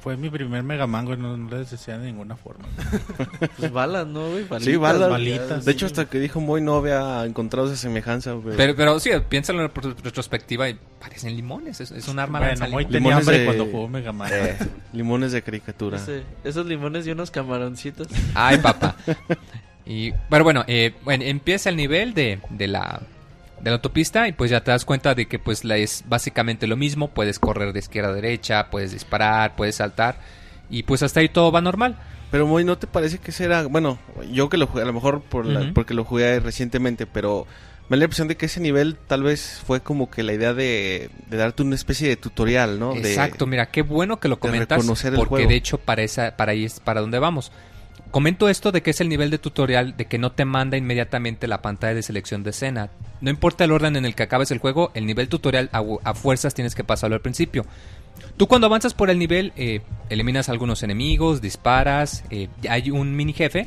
Fue 0.05 0.19
mi 0.19 0.29
primer 0.29 0.63
Mega 0.63 0.87
Man, 0.87 1.07
güey, 1.07 1.17
no, 1.17 1.35
no 1.37 1.57
les 1.57 1.71
decía 1.71 1.97
de 1.99 2.05
ninguna 2.07 2.37
forma. 2.37 2.67
Pues 3.59 3.73
balas, 3.73 4.07
¿no, 4.07 4.21
güey? 4.31 4.45
Balitas, 4.45 4.63
Sí, 4.65 4.77
balas. 4.77 5.09
Balitas. 5.09 5.65
De 5.65 5.73
hecho, 5.73 5.87
hasta 5.87 6.05
que 6.05 6.21
dijo 6.21 6.41
Moy 6.43 6.61
no 6.61 6.77
había 6.77 7.25
encontrado 7.25 7.69
esa 7.69 7.77
semejanza, 7.77 8.33
güey. 8.33 8.55
Pero, 8.57 8.77
pero 8.77 9.01
sí, 9.01 9.11
piénsalo 9.31 9.63
en 9.65 9.71
la 9.75 9.93
retrospectiva 10.03 10.69
y 10.69 10.79
parecen 11.01 11.35
limones. 11.35 11.81
Es, 11.81 11.91
es 11.91 12.07
un 12.09 12.19
arma 12.19 12.39
Bueno, 12.39 12.67
limón. 12.67 12.83
tenía 12.85 12.99
Limones 12.99 13.19
hambre 13.21 13.39
de- 13.39 13.45
cuando 13.47 13.65
jugó 13.67 13.89
Mega 13.89 14.13
Man. 14.13 14.31
Eh, 14.31 14.59
limones 14.93 15.33
de 15.33 15.41
caricatura. 15.43 15.97
Ese- 15.97 16.23
esos 16.45 16.67
limones 16.67 17.07
y 17.07 17.11
unos 17.11 17.31
camaroncitos. 17.31 18.07
Ay, 18.35 18.59
papá. 18.59 18.97
Y, 19.87 20.13
pero 20.29 20.45
bueno, 20.45 20.65
eh, 20.67 20.95
bueno, 21.05 21.25
empieza 21.25 21.71
el 21.71 21.77
nivel 21.77 22.13
de, 22.13 22.41
de 22.51 22.69
la 22.69 23.01
de 23.65 23.71
la 23.71 23.77
autopista 23.77 24.29
y 24.29 24.33
pues 24.33 24.51
ya 24.51 24.63
te 24.63 24.71
das 24.71 24.85
cuenta 24.85 25.15
de 25.15 25.27
que 25.27 25.39
pues 25.41 25.65
la 25.65 25.77
es 25.79 26.05
básicamente 26.07 26.67
lo 26.67 26.77
mismo, 26.77 27.09
puedes 27.09 27.39
correr 27.39 27.73
de 27.73 27.79
izquierda 27.81 28.11
a 28.11 28.15
derecha, 28.15 28.71
puedes 28.71 28.93
disparar, 28.93 29.57
puedes 29.57 29.77
saltar 29.77 30.19
y 30.71 30.83
pues 30.85 31.03
hasta 31.03 31.21
ahí 31.21 31.29
todo 31.29 31.51
va 31.51 31.61
normal. 31.61 31.97
Pero 32.31 32.47
Moy, 32.47 32.65
¿no 32.65 32.77
te 32.79 32.87
parece 32.89 33.19
que 33.19 33.31
ese 33.31 33.45
era... 33.45 33.63
Bueno, 33.67 33.99
yo 34.33 34.49
que 34.49 34.57
lo 34.57 34.67
jugué, 34.67 34.83
a 34.83 34.87
lo 34.87 34.93
mejor 34.93 35.23
por 35.23 35.47
la- 35.47 35.61
porque 35.73 35.95
lo 35.95 36.05
jugué 36.05 36.41
recientemente, 36.41 37.07
pero 37.07 37.47
me 37.89 37.97
da 37.97 37.99
la 38.01 38.05
impresión 38.05 38.27
de 38.29 38.37
que 38.37 38.47
ese 38.47 38.61
nivel 38.61 38.97
tal 39.07 39.23
vez 39.23 39.63
fue 39.65 39.81
como 39.83 40.11
que 40.11 40.23
la 40.25 40.33
idea 40.33 40.53
de, 40.53 41.11
de 41.29 41.37
darte 41.37 41.63
una 41.63 41.77
especie 41.77 42.09
de 42.09 42.17
tutorial, 42.17 42.81
¿no? 42.81 42.93
De- 42.95 43.09
Exacto, 43.09 43.47
mira, 43.47 43.67
qué 43.71 43.83
bueno 43.83 44.19
que 44.19 44.27
lo 44.29 44.35
de 44.37 44.41
comentas 44.41 44.77
porque 45.17 45.29
juego. 45.29 45.49
de 45.49 45.55
hecho 45.57 45.79
para 45.79 46.03
esa 46.03 46.37
para 46.37 46.53
ahí 46.53 46.65
es 46.65 46.81
para 46.81 47.01
donde 47.03 47.19
vamos. 47.21 47.53
Comento 48.15 48.49
esto 48.49 48.71
de 48.71 48.81
que 48.81 48.93
es 48.93 49.01
el 49.01 49.09
nivel 49.09 49.29
de 49.31 49.39
tutorial 49.39 49.97
de 49.97 50.05
que 50.05 50.19
no 50.19 50.31
te 50.31 50.45
manda 50.45 50.77
inmediatamente 50.77 51.49
la 51.49 51.63
pantalla 51.63 51.95
de 51.97 52.03
selección 52.05 52.45
de 52.45 52.51
escena. 52.51 52.91
No 53.21 53.29
importa 53.29 53.65
el 53.65 53.73
orden 53.73 53.97
en 53.97 54.05
el 54.05 54.15
que 54.15 54.23
acabes 54.23 54.53
el 54.53 54.59
juego, 54.59 54.93
el 54.95 55.05
nivel 55.05 55.29
tutorial 55.29 55.69
a, 55.73 55.83
a 56.05 56.15
fuerzas 56.15 56.55
tienes 56.55 56.77
que 56.77 56.85
pasarlo 56.85 57.17
al 57.17 57.23
principio. 57.23 57.67
Tú 58.37 58.47
cuando 58.47 58.69
avanzas 58.69 58.95
por 58.95 59.11
el 59.11 59.19
nivel, 59.19 59.53
eh, 59.57 59.81
eliminas 60.11 60.49
algunos 60.49 60.85
enemigos, 60.85 61.41
disparas, 61.41 62.23
eh, 62.31 62.47
hay 62.71 62.93
un 62.93 63.17
mini 63.17 63.33
jefe 63.33 63.67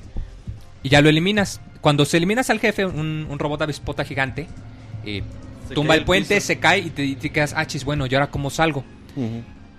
y 0.81 0.87
ya 0.87 1.01
lo 1.01 1.09
eliminas. 1.09 1.59
Cuando 1.81 2.05
se 2.05 2.15
eliminas 2.15 2.49
al 2.49 2.61
jefe, 2.61 2.85
un, 2.85 3.27
un 3.29 3.39
robot 3.39 3.63
avispota 3.63 4.05
gigante, 4.05 4.47
eh, 5.03 5.23
tumba 5.73 5.95
el 5.95 6.05
puente, 6.05 6.35
piso. 6.35 6.47
se 6.47 6.57
cae 6.57 6.79
y 6.79 6.89
te, 6.91 7.17
te 7.17 7.31
quedas, 7.31 7.53
ah, 7.53 7.67
chis, 7.67 7.83
bueno, 7.83 8.05
¿y 8.05 8.15
ahora 8.15 8.27
cómo 8.27 8.49
salgo? 8.49 8.85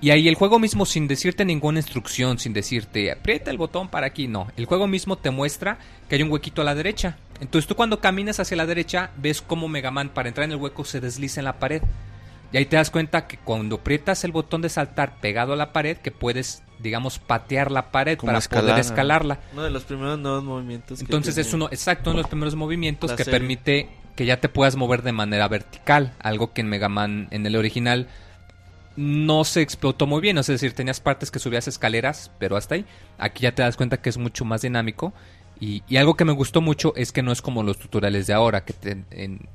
Y 0.00 0.10
ahí 0.10 0.28
el 0.28 0.36
juego 0.36 0.58
mismo, 0.58 0.86
sin 0.86 1.08
decirte 1.08 1.44
ninguna 1.44 1.80
instrucción, 1.80 2.38
sin 2.38 2.52
decirte 2.52 3.10
aprieta 3.10 3.50
el 3.50 3.58
botón 3.58 3.88
para 3.88 4.06
aquí, 4.06 4.28
no. 4.28 4.46
El 4.56 4.66
juego 4.66 4.86
mismo 4.86 5.16
te 5.16 5.30
muestra 5.30 5.78
que 6.08 6.14
hay 6.14 6.22
un 6.22 6.30
huequito 6.30 6.62
a 6.62 6.64
la 6.64 6.74
derecha. 6.74 7.18
Entonces 7.40 7.66
tú 7.66 7.74
cuando 7.74 8.00
caminas 8.00 8.38
hacia 8.38 8.56
la 8.56 8.66
derecha, 8.66 9.10
ves 9.16 9.42
cómo 9.42 9.68
Mega 9.68 9.90
Man 9.90 10.10
para 10.10 10.28
entrar 10.28 10.44
en 10.44 10.52
el 10.52 10.58
hueco 10.58 10.84
se 10.84 11.00
desliza 11.00 11.40
en 11.40 11.46
la 11.46 11.58
pared. 11.58 11.82
Y 12.52 12.56
ahí 12.56 12.64
te 12.64 12.76
das 12.76 12.90
cuenta 12.90 13.26
que 13.26 13.36
cuando 13.36 13.76
aprietas 13.76 14.24
el 14.24 14.32
botón 14.32 14.62
de 14.62 14.68
saltar 14.68 15.20
pegado 15.20 15.52
a 15.52 15.56
la 15.56 15.72
pared, 15.72 15.98
que 15.98 16.10
puedes, 16.10 16.62
digamos, 16.78 17.18
patear 17.18 17.70
la 17.70 17.90
pared 17.90 18.16
Como 18.16 18.28
para 18.28 18.38
escalar, 18.38 18.64
poder 18.64 18.78
escalarla. 18.78 19.40
Uno 19.52 19.64
de 19.64 19.70
los 19.70 19.84
primeros 19.84 20.18
nuevos 20.18 20.44
movimientos. 20.44 20.98
que 20.98 21.04
Entonces 21.04 21.36
es 21.36 21.52
uno, 21.52 21.66
exacto, 21.66 22.10
uno 22.10 22.18
de 22.18 22.22
los 22.22 22.30
primeros 22.30 22.54
movimientos 22.54 23.12
que 23.12 23.24
serie. 23.24 23.38
permite 23.38 23.88
que 24.16 24.24
ya 24.24 24.40
te 24.40 24.48
puedas 24.48 24.76
mover 24.76 25.02
de 25.02 25.12
manera 25.12 25.46
vertical, 25.46 26.14
algo 26.20 26.52
que 26.52 26.62
en 26.62 26.68
Mega 26.68 26.88
Man, 26.88 27.28
en 27.30 27.44
el 27.44 27.54
original, 27.54 28.08
no 28.98 29.44
se 29.44 29.60
explotó 29.62 30.06
muy 30.08 30.20
bien, 30.20 30.38
es 30.38 30.48
decir, 30.48 30.72
tenías 30.72 30.98
partes 31.00 31.30
que 31.30 31.38
subías 31.38 31.68
escaleras, 31.68 32.32
pero 32.40 32.56
hasta 32.56 32.74
ahí. 32.74 32.84
Aquí 33.16 33.44
ya 33.44 33.54
te 33.54 33.62
das 33.62 33.76
cuenta 33.76 33.98
que 34.02 34.08
es 34.10 34.18
mucho 34.18 34.44
más 34.44 34.62
dinámico. 34.62 35.12
Y, 35.60 35.82
y 35.88 35.96
algo 35.98 36.14
que 36.14 36.24
me 36.24 36.32
gustó 36.32 36.60
mucho 36.60 36.92
es 36.96 37.12
que 37.12 37.22
no 37.22 37.30
es 37.32 37.40
como 37.40 37.62
los 37.62 37.78
tutoriales 37.78 38.26
de 38.26 38.32
ahora, 38.34 38.64
que 38.64 38.72
te- 38.72 39.04
en- 39.10 39.48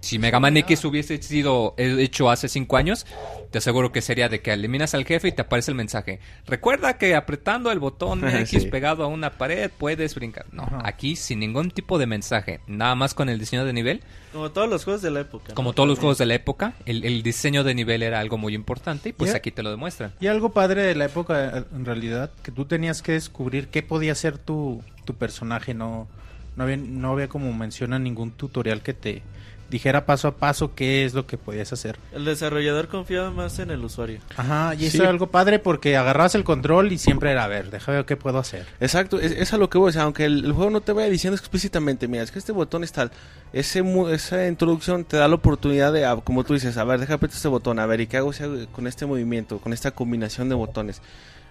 si 0.00 0.18
Mega 0.18 0.40
Man 0.40 0.56
X 0.56 0.84
hubiese 0.84 1.20
sido 1.22 1.74
hecho 1.76 2.30
hace 2.30 2.48
5 2.48 2.76
años, 2.76 3.06
te 3.50 3.58
aseguro 3.58 3.92
que 3.92 4.00
sería 4.00 4.28
de 4.28 4.40
que 4.40 4.52
eliminas 4.52 4.94
al 4.94 5.04
jefe 5.04 5.28
y 5.28 5.32
te 5.32 5.42
aparece 5.42 5.70
el 5.70 5.74
mensaje. 5.76 6.20
Recuerda 6.46 6.96
que 6.96 7.14
apretando 7.14 7.70
el 7.70 7.78
botón 7.78 8.26
X 8.28 8.62
Sí. 8.62 8.68
pegado 8.70 9.04
a 9.04 9.06
una 9.08 9.30
pared 9.32 9.70
puedes 9.76 10.14
brincar. 10.14 10.46
No, 10.52 10.62
Ajá. 10.62 10.80
aquí 10.84 11.16
sin 11.16 11.40
ningún 11.40 11.70
tipo 11.70 11.98
de 11.98 12.06
mensaje, 12.06 12.60
nada 12.66 12.94
más 12.94 13.12
con 13.14 13.28
el 13.28 13.38
diseño 13.38 13.64
de 13.64 13.72
nivel. 13.72 14.02
Como 14.32 14.50
todos 14.52 14.68
los 14.70 14.84
juegos 14.84 15.02
de 15.02 15.10
la 15.10 15.20
época. 15.20 15.54
Como 15.54 15.70
¿no? 15.70 15.74
todos 15.74 15.88
los 15.88 15.98
juegos 15.98 16.16
de 16.18 16.26
la 16.26 16.34
época, 16.34 16.74
el, 16.86 17.04
el 17.04 17.22
diseño 17.22 17.64
de 17.64 17.74
nivel 17.74 18.02
era 18.02 18.20
algo 18.20 18.38
muy 18.38 18.54
importante 18.54 19.10
y 19.10 19.12
pues 19.12 19.34
aquí 19.34 19.50
te 19.50 19.62
lo 19.62 19.70
demuestran. 19.70 20.12
Y 20.20 20.28
algo 20.28 20.52
padre 20.52 20.82
de 20.82 20.94
la 20.94 21.06
época, 21.06 21.66
en 21.74 21.84
realidad, 21.84 22.30
que 22.42 22.52
tú 22.52 22.64
tenías 22.64 23.02
que 23.02 23.12
descubrir 23.12 23.68
qué 23.68 23.82
podía 23.82 24.14
ser 24.14 24.38
tu, 24.38 24.82
tu 25.04 25.14
personaje. 25.14 25.74
No, 25.74 26.08
no, 26.56 26.64
había, 26.64 26.76
no 26.76 27.12
había, 27.12 27.28
como 27.28 27.52
menciona, 27.52 27.98
ningún 27.98 28.30
tutorial 28.30 28.82
que 28.82 28.94
te 28.94 29.22
dijera 29.70 30.04
paso 30.04 30.28
a 30.28 30.32
paso 30.36 30.74
qué 30.74 31.04
es 31.04 31.14
lo 31.14 31.26
que 31.26 31.38
podías 31.38 31.72
hacer. 31.72 31.96
El 32.12 32.24
desarrollador 32.24 32.88
confiaba 32.88 33.30
más 33.30 33.58
en 33.60 33.70
el 33.70 33.84
usuario. 33.84 34.20
Ajá, 34.36 34.74
y 34.74 34.84
eso 34.86 34.92
Sí. 34.96 34.98
era 34.98 35.10
algo 35.10 35.28
padre 35.28 35.58
porque 35.60 35.96
agarrabas 35.96 36.34
el 36.34 36.44
control 36.44 36.90
y 36.92 36.98
siempre 36.98 37.30
era, 37.30 37.44
a 37.44 37.48
ver, 37.48 37.70
déjame 37.70 37.98
ver 37.98 38.04
qué 38.06 38.16
puedo 38.16 38.38
hacer. 38.38 38.66
Exacto, 38.80 39.20
es, 39.20 39.32
es 39.32 39.52
a 39.52 39.58
lo 39.58 39.70
que 39.70 39.78
voy, 39.78 39.90
o 39.90 39.92
sea, 39.92 40.02
aunque 40.02 40.24
el, 40.24 40.44
el 40.44 40.52
juego 40.52 40.70
no 40.70 40.80
te 40.80 40.92
vaya 40.92 41.08
diciendo 41.08 41.36
explícitamente, 41.38 42.08
mira, 42.08 42.22
es 42.24 42.30
que 42.32 42.38
este 42.40 42.52
botón 42.52 42.82
es 42.84 42.92
tal, 42.92 43.10
ese, 43.52 43.82
mu- 43.82 44.08
esa 44.08 44.46
introducción 44.48 45.04
te 45.04 45.16
da 45.16 45.28
la 45.28 45.36
oportunidad 45.36 45.92
de, 45.92 46.06
como 46.24 46.42
tú 46.44 46.54
dices, 46.54 46.76
a 46.76 46.84
ver, 46.84 46.98
deja 47.00 47.14
apretar 47.14 47.36
este 47.36 47.48
botón, 47.48 47.78
a 47.78 47.86
ver, 47.86 48.00
¿y 48.00 48.06
qué 48.08 48.16
hago 48.16 48.32
si- 48.32 48.66
con 48.72 48.86
este 48.86 49.06
movimiento, 49.06 49.58
con 49.58 49.72
esta 49.72 49.92
combinación 49.92 50.48
de 50.48 50.56
botones? 50.56 51.00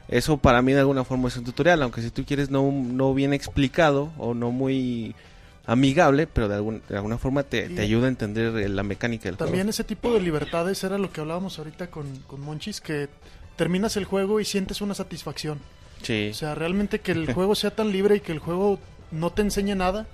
Eso 0.09 0.37
para 0.37 0.61
mí 0.63 0.73
de 0.73 0.79
alguna 0.79 1.03
forma 1.03 1.27
es 1.27 1.37
un 1.37 1.43
tutorial, 1.43 1.83
aunque 1.83 2.01
si 2.01 2.09
tú 2.09 2.25
quieres 2.25 2.49
no, 2.49 2.71
no 2.71 3.13
bien 3.13 3.31
explicado 3.33 4.09
o 4.17 4.33
no 4.33 4.49
muy 4.51 5.13
amigable, 5.71 6.27
pero 6.27 6.47
de, 6.47 6.55
algún- 6.55 6.81
de 6.89 6.95
alguna 6.95 7.17
forma 7.17 7.43
te, 7.43 7.79
ayuda 7.79 8.05
a 8.05 8.09
entender 8.09 8.55
eh, 8.57 8.69
la 8.69 8.83
mecánica 8.83 9.25
del 9.29 9.37
También 9.37 9.57
juego. 9.63 9.69
ese 9.69 9.83
tipo 9.83 10.13
de 10.13 10.21
libertades 10.21 10.83
era 10.83 10.97
lo 10.97 11.11
que 11.11 11.21
hablábamos 11.21 11.57
ahorita 11.59 11.87
con, 11.91 12.07
con 12.27 12.41
Monchis, 12.41 12.81
que 12.81 13.07
terminas 13.55 13.95
el 13.97 14.05
juego 14.05 14.39
y 14.39 14.45
sientes 14.45 14.81
una 14.81 14.93
satisfacción. 14.95 15.59
Sí. 16.01 16.29
O 16.31 16.33
sea, 16.33 16.55
realmente 16.55 16.99
que 17.01 17.11
el 17.11 17.33
juego 17.33 17.55
sea 17.55 17.71
tan 17.71 17.91
libre 17.91 18.15
y 18.17 18.19
que 18.21 18.31
el 18.31 18.39
juego 18.39 18.79
no 19.11 19.31
te 19.31 19.41
enseñe 19.41 19.75
nada, 19.75 20.07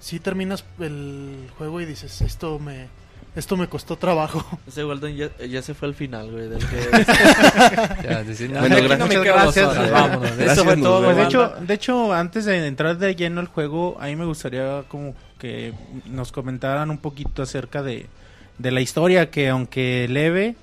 si 0.00 0.20
terminas 0.20 0.64
el 0.78 1.48
juego 1.56 1.80
y 1.80 1.84
dices, 1.86 2.20
esto 2.20 2.58
me, 2.58 2.88
esto 3.36 3.56
me 3.56 3.68
costó 3.68 3.96
trabajo. 3.96 4.44
Ese 4.66 4.84
Walden 4.84 5.14
ya, 5.14 5.30
ya 5.46 5.62
se 5.62 5.74
fue 5.74 5.86
al 5.88 5.94
final, 5.94 6.30
güey. 6.32 6.48
Del 6.48 6.58
que... 6.58 6.88
Ya, 8.02 8.22
decir, 8.24 8.50
no, 8.50 8.60
Bueno, 8.60 8.76
gracias. 8.76 8.98
no 8.98 9.06
me 9.06 9.14
gracias. 9.24 9.66
dos 9.66 9.76
horas, 9.76 9.90
vámonos. 9.92 10.22
gracias, 10.36 10.52
Eso 10.52 10.64
fue 10.64 10.76
nos 10.76 10.84
todo. 10.84 11.04
Pues 11.04 11.16
de 11.16 11.22
hecho, 11.24 11.52
de 11.60 11.74
hecho, 11.74 12.12
antes 12.12 12.44
de 12.46 12.66
entrar 12.66 12.98
de 12.98 13.14
lleno 13.14 13.40
al 13.40 13.46
juego, 13.46 13.96
a 14.00 14.06
mí 14.06 14.16
me 14.16 14.24
gustaría 14.24 14.82
como 14.88 15.14
que 15.38 15.72
nos 16.06 16.32
comentaran 16.32 16.90
un 16.90 16.98
poquito 16.98 17.42
acerca 17.42 17.82
de, 17.82 18.06
de 18.58 18.70
la 18.70 18.80
historia 18.80 19.30
que 19.30 19.48
aunque 19.48 20.06
leve, 20.08 20.56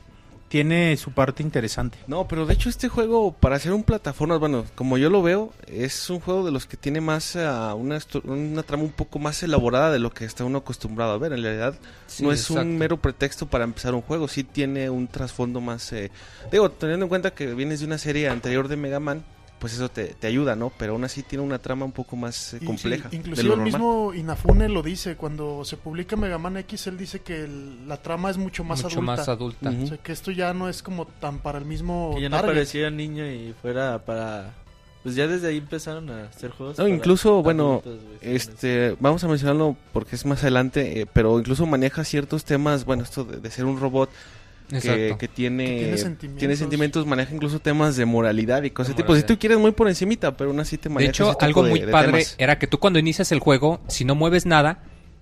tiene 0.54 0.96
su 0.98 1.10
parte 1.14 1.42
interesante. 1.42 1.98
No, 2.06 2.28
pero 2.28 2.46
de 2.46 2.54
hecho 2.54 2.70
este 2.70 2.88
juego, 2.88 3.32
para 3.32 3.56
hacer 3.56 3.74
un 3.74 3.82
plataforma, 3.82 4.38
bueno, 4.38 4.66
como 4.76 5.00
yo 5.00 5.10
lo 5.10 5.24
veo, 5.24 5.52
es 5.66 6.12
un 6.12 6.20
juego 6.20 6.46
de 6.46 6.52
los 6.52 6.68
que 6.68 6.78
tiene 6.78 7.02
más 7.02 7.36
ah, 7.36 7.74
una, 7.74 7.98
una 8.26 8.62
trama 8.62 8.84
un 8.84 8.92
poco 8.92 9.18
más 9.18 9.42
elaborada 9.42 9.92
de 9.92 9.98
lo 9.98 10.12
que 10.14 10.26
está 10.26 10.46
uno 10.46 10.60
acostumbrado 10.60 11.14
a 11.14 11.18
ver. 11.18 11.34
En 11.34 11.42
realidad 11.42 11.74
Sí, 12.06 12.22
no 12.22 12.32
es 12.32 12.42
exacto. 12.42 12.62
un 12.70 12.78
mero 12.78 12.98
pretexto 13.02 13.48
para 13.48 13.64
empezar 13.64 13.96
un 13.96 14.04
juego, 14.04 14.28
sí 14.28 14.44
tiene 14.44 14.92
un 14.92 15.08
trasfondo 15.08 15.60
más... 15.60 15.92
eh, 15.92 16.12
digo, 16.52 16.70
teniendo 16.70 17.06
en 17.06 17.10
cuenta 17.10 17.32
que 17.34 17.52
vienes 17.56 17.80
de 17.80 17.88
una 17.88 17.98
serie 17.98 18.30
anterior 18.30 18.68
de 18.68 18.76
Mega 18.76 19.00
Man, 19.00 19.24
pues 19.64 19.76
eso 19.76 19.88
te, 19.88 20.08
te 20.08 20.28
ayuda, 20.28 20.58
¿no? 20.58 20.74
Pero 20.78 20.92
aún 20.92 21.06
así 21.06 21.24
tiene 21.24 21.42
una 21.42 21.58
trama 21.58 21.86
un 21.86 21.94
poco 21.94 22.18
más 22.18 22.54
eh, 22.54 22.60
compleja. 22.66 23.08
de 23.08 23.18
lo 23.20 23.34
el 23.40 23.48
normal. 23.48 23.64
mismo 23.64 24.14
Inafune 24.14 24.68
lo 24.68 24.84
dice, 24.84 25.16
cuando 25.16 25.64
se 25.64 25.78
publica 25.78 26.18
Mega 26.18 26.38
Man 26.38 26.58
X, 26.58 26.88
él 26.88 26.98
dice 26.98 27.22
que 27.22 27.46
el- 27.46 27.88
la 27.88 27.96
trama 27.96 28.30
es 28.30 28.38
mucho 28.38 28.66
más 28.66 28.84
Mucho 28.84 28.98
adulta. 28.98 29.16
más 29.16 29.30
adulta. 29.30 29.70
O 29.84 29.88
sea, 29.88 29.98
que 30.00 30.12
esto 30.12 30.32
ya 30.32 30.54
no 30.54 30.68
es 30.68 30.84
como 30.84 31.06
tan 31.06 31.40
para 31.40 31.60
el 31.60 31.64
mismo 31.66 32.12
que 32.14 32.24
ya 32.24 32.28
no 32.28 32.36
target. 32.36 32.54
parecía 32.56 32.90
niño 32.90 33.26
y 33.26 33.54
fuera 33.62 34.00
para... 34.04 34.54
Pues 35.02 35.16
ya 35.16 35.28
desde 35.28 35.48
ahí 35.48 35.58
empezaron 35.60 36.10
a 36.10 36.26
hacer 36.26 36.52
juegos. 36.52 36.78
No, 36.78 36.84
para 36.84 36.96
incluso, 36.96 37.42
bueno, 37.42 37.82
adultos, 37.86 38.00
Este, 38.22 38.98
vamos 39.00 39.24
a 39.24 39.30
mencionarlo 39.30 39.78
porque 39.94 40.16
es 40.18 40.26
más 40.26 40.42
adelante, 40.42 41.00
eh, 41.02 41.06
pero 41.12 41.40
incluso 41.40 41.66
maneja 41.66 42.04
ciertos 42.04 42.44
temas, 42.44 42.84
bueno, 42.84 43.04
esto 43.04 43.24
de, 43.24 43.38
de 43.38 43.50
ser 43.50 43.64
un 43.64 43.80
robot 43.80 44.10
que, 44.70 44.78
Exacto. 44.78 45.18
que 45.18 45.28
tiene, 45.28 45.66
Que 45.66 45.78
tiene 45.80 45.98
sentimientos. 45.98 46.40
tiene 46.40 46.56
sentimientos, 46.56 47.06
maneja 47.06 47.34
incluso 47.36 47.60
temas 47.60 47.96
de 47.96 48.06
moralidad 48.06 48.64
y 48.64 48.72
cosas 48.72 48.96
De 48.96 49.04
tipo. 49.04 49.16
Si 49.16 49.24
tú 49.24 49.38
quieres 49.38 49.58
muy 49.60 49.72
por 49.72 49.88
encimita, 49.88 50.36
pero 50.38 50.50
aún 50.50 50.60
así 50.60 50.78
te 50.78 50.90
De 50.90 50.96
maneja 50.96 51.10
hecho, 51.12 51.24
ese 51.26 51.34
tipo 51.34 51.46
algo 51.46 51.64
de- 51.64 51.70
muy 51.70 51.80
de 51.82 51.88
padre 51.92 52.12
temas. 52.12 52.36
era 52.38 52.58
que 52.60 52.68
tú 52.68 52.80
cuando 52.80 53.00
inicias 53.00 53.32
el 53.32 53.40
juego, 53.40 53.82
si 53.88 54.06
no 54.06 54.16
mueves 54.16 54.46
nada, 54.46 54.80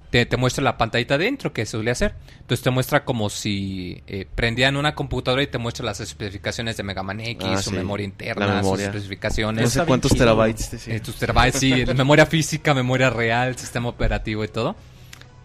te, 0.10 0.25
te 0.25 0.36
muestra 0.36 0.62
la 0.62 0.77
pantallita 0.77 1.17
dentro, 1.17 1.53
que 1.53 1.65
se 1.65 1.71
suele 1.71 1.89
hacer. 1.89 2.13
Entonces 2.41 2.62
te 2.63 2.69
muestra 2.69 3.05
como 3.05 3.29
si 3.29 4.03
eh, 4.07 4.27
prendían 4.36 4.75
una 4.75 4.93
computadora 4.93 5.41
y 5.41 5.48
te 5.48 5.57
muestra 5.57 5.86
las 5.86 6.01
especificaciones 6.01 6.75
de 6.75 6.83
Mega 6.83 7.01
Man 7.01 7.21
X, 7.21 7.48
Ah, 7.50 7.62
su 7.62 7.69
sí. 7.69 7.75
memoria 7.77 8.03
interna, 8.03 8.45
memoria. 8.55 8.88
sus 8.88 8.95
especificaciones. 8.95 9.63
No 9.63 9.69
sé 9.69 9.86
cuántos 9.86 10.13
terabytes. 10.13 10.69
te- 10.69 10.95
Eh, 10.95 11.00
tus 11.00 11.15
terabytes, 11.15 11.60
sí, 11.62 11.71
memoria 11.95 12.25
física, 12.25 12.74
memoria 12.74 13.10
real, 13.10 13.57
sistema 13.57 13.88
operativo 13.88 14.43
y 14.43 14.50
todo. 14.50 14.75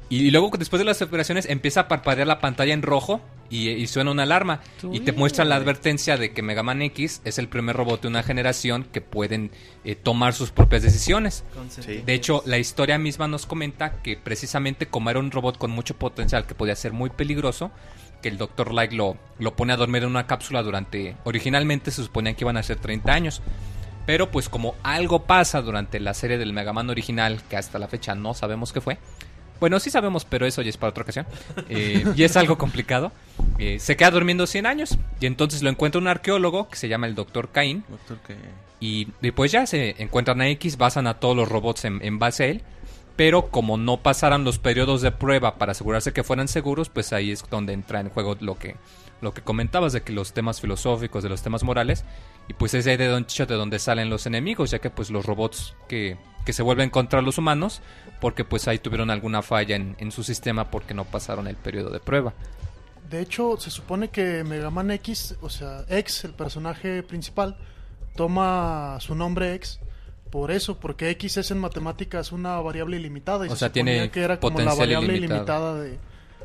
Y, 0.08 0.26
y 0.26 0.30
luego 0.30 0.50
después 0.56 0.78
de 0.78 0.84
las 0.84 1.02
operaciones 1.02 1.46
empieza 1.46 1.80
a 1.80 1.88
parpadear 1.88 2.26
la 2.26 2.38
pantalla 2.38 2.74
en 2.74 2.82
rojo 2.82 3.20
y, 3.50 3.70
y 3.70 3.86
suena 3.86 4.10
una 4.10 4.24
alarma. 4.24 4.60
Y 4.92 5.00
te 5.00 5.12
muestra 5.12 5.44
la 5.44 5.56
advertencia 5.56 6.16
de 6.16 6.32
que 6.32 6.42
Mega 6.42 6.62
Man 6.62 6.82
X 6.82 7.20
es 7.24 7.38
el 7.38 7.48
primer 7.48 7.76
robot 7.76 8.02
de 8.02 8.08
una 8.08 8.22
generación 8.22 8.84
que 8.84 9.00
pueden 9.00 9.50
eh, 9.84 9.94
tomar 9.94 10.34
sus 10.34 10.50
propias 10.50 10.82
decisiones. 10.82 11.44
Sí. 11.68 12.02
De 12.04 12.14
hecho, 12.14 12.42
la 12.46 12.58
historia 12.58 12.98
misma 12.98 13.28
nos 13.28 13.46
comenta 13.46 14.02
que 14.02 14.16
precisamente 14.16 14.86
como 14.86 15.10
era 15.10 15.18
un 15.18 15.30
robot 15.30 15.58
con 15.58 15.70
mucho 15.70 15.96
potencial 15.96 16.46
que 16.46 16.54
podía 16.54 16.76
ser 16.76 16.92
muy 16.92 17.10
peligroso, 17.10 17.70
que 18.22 18.28
el 18.28 18.38
Dr. 18.38 18.72
Light 18.72 18.92
lo, 18.92 19.16
lo 19.38 19.56
pone 19.56 19.72
a 19.72 19.76
dormir 19.76 20.02
en 20.02 20.10
una 20.10 20.26
cápsula 20.26 20.62
durante... 20.62 21.16
Originalmente 21.24 21.90
se 21.90 22.02
suponía 22.02 22.34
que 22.34 22.44
iban 22.44 22.56
a 22.56 22.62
ser 22.62 22.78
30 22.78 23.12
años. 23.12 23.42
Pero 24.06 24.30
pues 24.30 24.48
como 24.48 24.76
algo 24.84 25.24
pasa 25.24 25.60
durante 25.62 25.98
la 25.98 26.14
serie 26.14 26.38
del 26.38 26.52
Mega 26.52 26.72
Man 26.72 26.90
original, 26.90 27.42
que 27.50 27.56
hasta 27.56 27.80
la 27.80 27.88
fecha 27.88 28.14
no 28.14 28.34
sabemos 28.34 28.72
qué 28.72 28.80
fue. 28.80 28.98
Bueno, 29.60 29.80
sí 29.80 29.90
sabemos, 29.90 30.24
pero 30.24 30.46
eso 30.46 30.62
ya 30.62 30.70
es 30.70 30.76
para 30.76 30.90
otra 30.90 31.02
ocasión. 31.02 31.26
Eh, 31.68 32.04
y 32.14 32.22
es 32.24 32.36
algo 32.36 32.58
complicado. 32.58 33.12
Eh, 33.58 33.78
se 33.78 33.96
queda 33.96 34.10
durmiendo 34.10 34.46
100 34.46 34.66
años. 34.66 34.98
Y 35.20 35.26
entonces 35.26 35.62
lo 35.62 35.70
encuentra 35.70 36.00
un 36.00 36.08
arqueólogo 36.08 36.68
que 36.68 36.76
se 36.76 36.88
llama 36.88 37.06
el 37.06 37.14
Dr. 37.14 37.48
Cain. 37.50 37.84
Doctor, 37.88 38.18
que- 38.26 38.36
Y 38.80 39.08
después 39.22 39.50
ya 39.52 39.66
se 39.66 39.94
encuentran 40.02 40.40
a 40.42 40.48
X, 40.50 40.76
basan 40.76 41.06
a 41.06 41.14
todos 41.14 41.34
los 41.36 41.48
robots 41.48 41.84
en, 41.86 42.00
en 42.04 42.18
base 42.18 42.44
a 42.44 42.46
él. 42.48 42.62
Pero 43.16 43.48
como 43.48 43.78
no 43.78 43.96
pasaran 44.02 44.44
los 44.44 44.58
periodos 44.58 45.00
de 45.00 45.10
prueba 45.10 45.54
para 45.56 45.72
asegurarse 45.72 46.12
que 46.12 46.22
fueran 46.22 46.48
seguros, 46.48 46.90
pues 46.90 47.14
ahí 47.14 47.30
es 47.30 47.42
donde 47.50 47.72
entra 47.72 48.00
en 48.00 48.10
juego 48.10 48.36
lo 48.40 48.58
que, 48.58 48.76
lo 49.22 49.32
que 49.32 49.40
comentabas 49.40 49.94
de 49.94 50.02
que 50.02 50.12
los 50.12 50.34
temas 50.34 50.60
filosóficos, 50.60 51.22
de 51.22 51.30
los 51.30 51.40
temas 51.40 51.64
morales. 51.64 52.04
Y 52.48 52.54
pues 52.54 52.74
es 52.74 52.84
de 52.84 52.96
donde, 52.96 53.46
de 53.46 53.54
donde 53.54 53.78
salen 53.78 54.08
los 54.10 54.26
enemigos, 54.26 54.70
ya 54.70 54.78
que 54.78 54.90
pues 54.90 55.10
los 55.10 55.26
robots 55.26 55.74
que, 55.88 56.16
que 56.44 56.52
se 56.52 56.62
vuelven 56.62 56.90
contra 56.90 57.20
los 57.22 57.38
humanos, 57.38 57.82
porque 58.20 58.44
pues 58.44 58.68
ahí 58.68 58.78
tuvieron 58.78 59.10
alguna 59.10 59.42
falla 59.42 59.76
en, 59.76 59.96
en 59.98 60.12
su 60.12 60.22
sistema 60.22 60.70
porque 60.70 60.94
no 60.94 61.04
pasaron 61.04 61.48
el 61.48 61.56
periodo 61.56 61.90
de 61.90 62.00
prueba. 62.00 62.34
De 63.10 63.20
hecho, 63.20 63.56
se 63.58 63.70
supone 63.70 64.08
que 64.08 64.42
Mega 64.44 64.70
Man 64.70 64.90
X, 64.90 65.36
o 65.40 65.48
sea, 65.48 65.84
X, 65.88 66.24
el 66.24 66.32
personaje 66.32 67.02
principal, 67.02 67.56
toma 68.16 68.98
su 69.00 69.14
nombre 69.14 69.54
X 69.54 69.80
por 70.30 70.50
eso, 70.50 70.78
porque 70.78 71.10
X 71.10 71.36
es 71.36 71.50
en 71.50 71.58
matemáticas 71.58 72.32
una 72.32 72.60
variable 72.60 72.96
ilimitada. 72.96 73.46
Y 73.46 73.48
O 73.48 73.52
se 73.52 73.60
sea, 73.60 73.72
tiene 73.72 74.10
que 74.10 74.22
era 74.22 74.40
como 74.40 74.60
la 74.60 74.74
variable 74.74 75.16
ilimitada 75.16 75.80
de, 75.80 75.98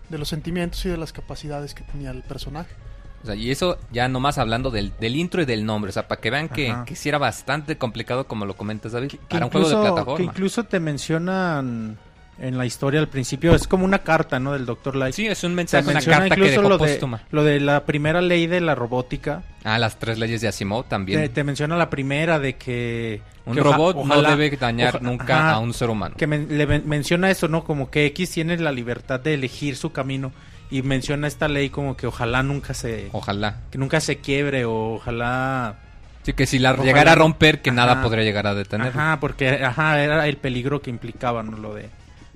de 0.10 0.18
los 0.18 0.30
sentimientos 0.30 0.86
y 0.86 0.90
de 0.90 0.98
las 0.98 1.12
capacidades 1.12 1.74
que 1.74 1.84
tenía 1.84 2.12
el 2.12 2.22
personaje. 2.22 2.74
O 3.24 3.26
sea, 3.26 3.36
y 3.36 3.52
eso 3.52 3.78
ya 3.92 4.08
nomás 4.08 4.38
hablando 4.38 4.72
del, 4.72 4.92
del 5.00 5.16
intro 5.16 5.42
y 5.42 5.46
del 5.46 5.66
nombre, 5.66 5.90
o 5.90 5.92
sea, 5.92 6.08
para 6.08 6.20
que 6.20 6.32
vean 6.32 6.50
que, 6.50 6.76
que 6.86 6.96
sí 6.96 7.10
era 7.10 7.18
bastante 7.18 7.78
complicado 7.78 8.26
como 8.28 8.46
lo 8.46 8.56
comentas, 8.56 8.92
David, 8.94 9.10
Que 9.12 9.18
para 9.30 9.46
un 9.46 9.52
juego 9.52 9.68
de 9.70 9.74
incluso- 9.76 9.84
Que 9.86 9.92
plataforma. 9.94 10.26
incluso 10.26 10.64
te 10.64 10.80
mencionan 10.80 11.98
en 12.40 12.58
la 12.58 12.66
historia 12.66 13.00
al 13.00 13.08
principio, 13.08 13.54
es 13.54 13.68
como 13.68 13.86
una 13.86 14.00
carta, 14.00 14.40
¿no? 14.40 14.54
Del 14.54 14.66
Dr. 14.66 14.96
Light. 14.96 15.14
Sí, 15.14 15.28
es 15.28 15.44
un 15.44 15.54
mensaje, 15.54 15.88
una 15.92 16.02
carta 16.02 16.30
que 16.30 16.42
incluso 16.42 16.52
dejó 16.62 16.70
lo 16.70 16.78
de, 16.80 16.88
póstuma. 16.94 17.22
lo 17.30 17.44
de 17.44 17.60
la 17.60 17.86
primera 17.86 18.20
ley 18.22 18.48
de 18.48 18.62
la 18.62 18.74
robótica. 18.74 19.44
Ah, 19.64 19.78
las 19.78 20.00
tres 20.00 20.18
leyes 20.18 20.42
de 20.42 20.48
Asimov 20.48 20.86
también. 20.86 21.22
Te, 21.22 21.30
te 21.30 21.44
menciona 21.44 21.78
la 21.78 21.92
primera 21.92 22.40
de 22.40 22.56
que... 22.56 23.22
un 23.46 23.54
que 23.54 23.62
oja- 23.62 23.72
robot 23.78 23.96
ojalá- 23.98 24.30
no 24.32 24.36
debe 24.36 24.58
dañar 24.58 24.96
oja- 24.96 25.04
nunca 25.04 25.38
ajá, 25.38 25.52
a 25.52 25.60
un 25.60 25.72
ser 25.76 25.92
humano. 25.92 26.16
Que 26.18 26.26
men- 26.26 26.48
le 26.58 26.66
men- 26.66 26.84
menciona 26.88 27.30
eso, 27.30 27.48
¿no? 27.48 27.64
Como 27.64 27.92
que 27.92 28.08
X 28.08 28.32
tiene 28.32 28.58
la 28.58 28.72
libertad 28.72 29.20
de 29.20 29.36
elegir 29.36 29.76
su 29.76 29.92
camino. 29.92 30.32
Y 30.72 30.82
menciona 30.84 31.28
esta 31.28 31.48
ley 31.48 31.70
como 31.70 31.96
que 31.98 32.08
ojalá 32.08 32.42
nunca 32.44 32.74
se... 32.74 33.10
Ojalá. 33.12 33.58
que 33.70 33.78
nunca 33.78 34.00
se 34.00 34.18
quiebre 34.20 34.66
o 34.66 34.94
ojalá... 34.96 35.76
Sí, 36.24 36.34
que 36.34 36.46
si 36.46 36.60
la 36.60 36.72
Ojalá. 36.72 36.86
llegara 36.86 37.12
a 37.14 37.16
romper, 37.16 37.62
que 37.62 37.72
nada 37.72 37.94
Ajá. 37.94 38.04
podría 38.04 38.24
llegar 38.24 38.48
a 38.48 38.54
detener. 38.54 38.90
Ajá, 38.90 39.20
porque 39.20 39.50
ajá, 39.66 40.02
era 40.02 40.28
el 40.28 40.38
peligro 40.38 40.82
que 40.82 40.90
implicaba, 40.92 41.42
¿no? 41.44 41.58
Lo 41.58 41.74
de, 41.74 41.90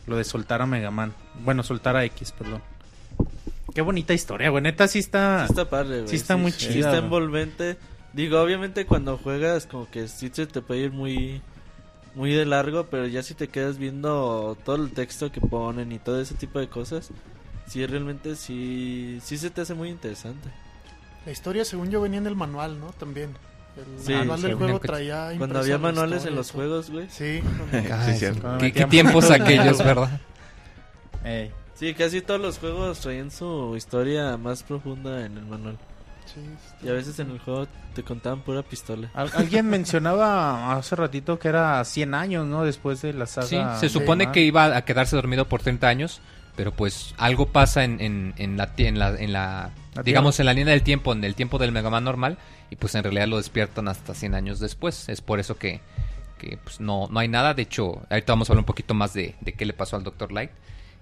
lo 0.07 0.17
de 0.17 0.23
soltar 0.23 0.61
a 0.61 0.65
Mega 0.65 0.91
Man. 0.91 1.13
Bueno, 1.43 1.63
soltar 1.63 1.95
a 1.95 2.03
X, 2.03 2.31
perdón. 2.31 2.61
Qué 3.73 3.81
bonita 3.81 4.13
historia, 4.13 4.49
güey. 4.49 4.63
Neta 4.63 4.87
sí 4.87 4.99
está... 4.99 5.45
Sí 5.47 5.53
está 5.53 5.69
padre, 5.69 5.97
güey. 5.99 6.07
Sí 6.09 6.15
está 6.15 6.35
muy 6.35 6.51
Sí 6.51 6.69
chida, 6.69 6.87
está 6.91 6.97
envolvente. 6.97 7.77
Digo, 8.13 8.41
obviamente 8.41 8.85
cuando 8.85 9.17
juegas 9.17 9.67
como 9.67 9.89
que 9.89 10.07
sí 10.07 10.29
se 10.33 10.47
te 10.47 10.61
puede 10.61 10.81
ir 10.81 10.91
muy 10.91 11.41
muy 12.15 12.31
de 12.33 12.45
largo, 12.45 12.85
pero 12.85 13.05
ya 13.07 13.21
si 13.21 13.33
te 13.33 13.49
quedas 13.49 13.77
viendo 13.77 14.57
todo 14.63 14.77
el 14.77 14.91
texto 14.91 15.31
que 15.31 15.41
ponen 15.41 15.91
y 15.91 15.99
todo 15.99 16.21
ese 16.21 16.33
tipo 16.33 16.59
de 16.59 16.69
cosas, 16.69 17.09
sí 17.67 17.85
realmente 17.85 18.35
sí 18.35 19.19
sí 19.23 19.37
se 19.37 19.49
te 19.49 19.61
hace 19.61 19.73
muy 19.73 19.89
interesante. 19.89 20.49
La 21.25 21.31
historia, 21.31 21.65
según 21.65 21.89
yo, 21.89 22.01
venía 22.01 22.19
en 22.19 22.27
el 22.27 22.35
manual, 22.35 22.79
¿no? 22.79 22.87
También. 22.93 23.35
El 23.77 23.99
Sí, 24.05 24.13
manual 24.13 24.41
del 24.41 24.55
juego 24.55 24.79
traía 24.79 25.33
Cuando 25.37 25.59
había 25.59 25.77
manuales 25.77 26.17
historia 26.19 26.29
en 26.29 26.35
los 26.35 26.51
juegos, 26.51 26.89
güey. 26.91 27.07
Sí, 27.09 27.41
Ay, 27.73 28.19
¿Qué, 28.59 28.71
qué 28.71 28.85
tiempos 28.85 29.29
aquellos, 29.31 29.77
¿verdad? 29.79 30.21
Ey. 31.23 31.51
Sí, 31.73 31.93
casi 31.93 32.21
todos 32.21 32.39
los 32.39 32.57
juegos 32.59 32.99
traían 33.01 33.31
su 33.31 33.73
historia 33.75 34.37
más 34.37 34.63
profunda 34.63 35.25
en 35.25 35.37
el 35.37 35.45
manual. 35.45 35.77
sí, 36.33 36.39
Y 36.85 36.89
a 36.89 36.93
veces 36.93 37.19
en 37.19 37.31
el 37.31 37.39
juego 37.39 37.67
te 37.93 38.01
contaban 38.03 38.41
pura 38.41 38.61
pistola. 38.63 39.09
Al- 39.13 39.31
alguien 39.35 39.65
mencionaba 39.67 40.73
hace 40.77 40.95
ratito 40.95 41.37
que 41.37 41.49
era 41.49 41.83
100 41.83 42.13
años, 42.13 42.45
¿no? 42.45 42.63
Después 42.63 43.01
de 43.01 43.11
la 43.13 43.25
saga. 43.25 43.47
Sí, 43.47 43.57
se 43.81 43.89
supone 43.89 44.31
que 44.31 44.41
iba 44.41 44.77
a 44.77 44.85
quedarse 44.85 45.17
dormido 45.17 45.49
por 45.49 45.61
30 45.61 45.87
años, 45.89 46.21
pero 46.55 46.71
pues 46.71 47.13
algo 47.17 47.47
pasa 47.47 47.83
en, 47.83 47.99
en, 48.01 48.33
en 48.37 48.57
la, 48.57 48.73
ti- 48.75 48.85
en 48.85 48.97
la, 48.99 49.09
en 49.09 49.33
la- 49.33 49.71
La 49.95 50.03
digamos, 50.03 50.39
en 50.39 50.45
la 50.45 50.53
línea 50.53 50.73
del 50.73 50.83
tiempo, 50.83 51.13
en 51.13 51.23
el 51.23 51.35
tiempo 51.35 51.57
del 51.57 51.71
Mega 51.71 51.89
Man 51.89 52.03
normal, 52.03 52.37
y 52.69 52.75
pues 52.75 52.95
en 52.95 53.03
realidad 53.03 53.27
lo 53.27 53.37
despiertan 53.37 53.87
hasta 53.87 54.13
100 54.13 54.35
años 54.35 54.59
después. 54.59 55.07
Es 55.09 55.21
por 55.21 55.39
eso 55.39 55.57
que, 55.57 55.79
que 56.37 56.57
pues 56.57 56.79
no, 56.79 57.07
no 57.09 57.19
hay 57.19 57.27
nada. 57.27 57.53
De 57.53 57.61
hecho, 57.61 58.01
ahorita 58.09 58.33
vamos 58.33 58.49
a 58.49 58.53
hablar 58.53 58.61
un 58.63 58.65
poquito 58.65 58.93
más 58.93 59.13
de, 59.13 59.35
de 59.41 59.53
qué 59.53 59.65
le 59.65 59.73
pasó 59.73 59.95
al 59.95 60.03
Dr. 60.03 60.31
Light. 60.31 60.51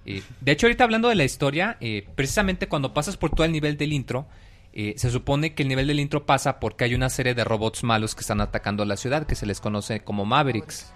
Eh, 0.05 0.21
de 0.41 0.51
hecho, 0.51 0.67
ahorita 0.67 0.83
hablando 0.83 1.07
de 1.09 1.15
la 1.15 1.23
historia, 1.23 1.77
eh, 1.81 2.05
precisamente 2.15 2.67
cuando 2.67 2.93
pasas 2.93 3.15
por 3.17 3.29
todo 3.31 3.45
el 3.45 3.51
nivel 3.53 3.77
del 3.77 3.93
intro, 3.93 4.27
eh, 4.73 4.95
se 4.97 5.09
supone 5.11 5.53
que 5.53 5.63
el 5.63 5.69
nivel 5.69 5.87
del 5.87 5.99
intro 5.99 6.25
pasa 6.25 6.59
porque 6.59 6.83
hay 6.83 6.93
una 6.95 7.09
serie 7.09 7.33
de 7.35 7.43
robots 7.43 7.83
malos 7.83 8.15
que 8.15 8.21
están 8.21 8.41
atacando 8.41 8.83
la 8.85 8.97
ciudad, 8.97 9.25
que 9.25 9.35
se 9.35 9.45
les 9.45 9.61
conoce 9.61 10.01
como 10.01 10.25
Mavericks. 10.25 10.91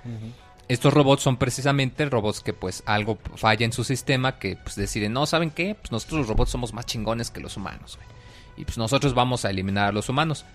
Estos 0.68 0.94
robots 0.94 1.24
son 1.24 1.38
precisamente 1.38 2.06
robots 2.06 2.42
que 2.42 2.54
pues 2.54 2.84
algo 2.86 3.18
falla 3.36 3.66
en 3.66 3.72
su 3.72 3.84
sistema, 3.84 4.38
que 4.38 4.58
pues 4.58 4.76
deciden, 4.76 5.14
no, 5.14 5.26
¿saben 5.26 5.50
qué? 5.50 5.76
Pues 5.76 5.92
nosotros 5.92 6.20
los 6.20 6.28
robots 6.28 6.52
somos 6.52 6.74
más 6.74 6.86
chingones 6.86 7.32
que 7.32 7.40
los 7.40 7.56
humanos, 7.56 7.96
güey. 7.96 8.08
Y 8.58 8.66
pues 8.66 8.78
nosotros 8.78 9.14
vamos 9.14 9.46
a 9.46 9.50
eliminar 9.50 9.90
a 9.90 9.92
los 9.92 10.10
humanos. 10.10 10.46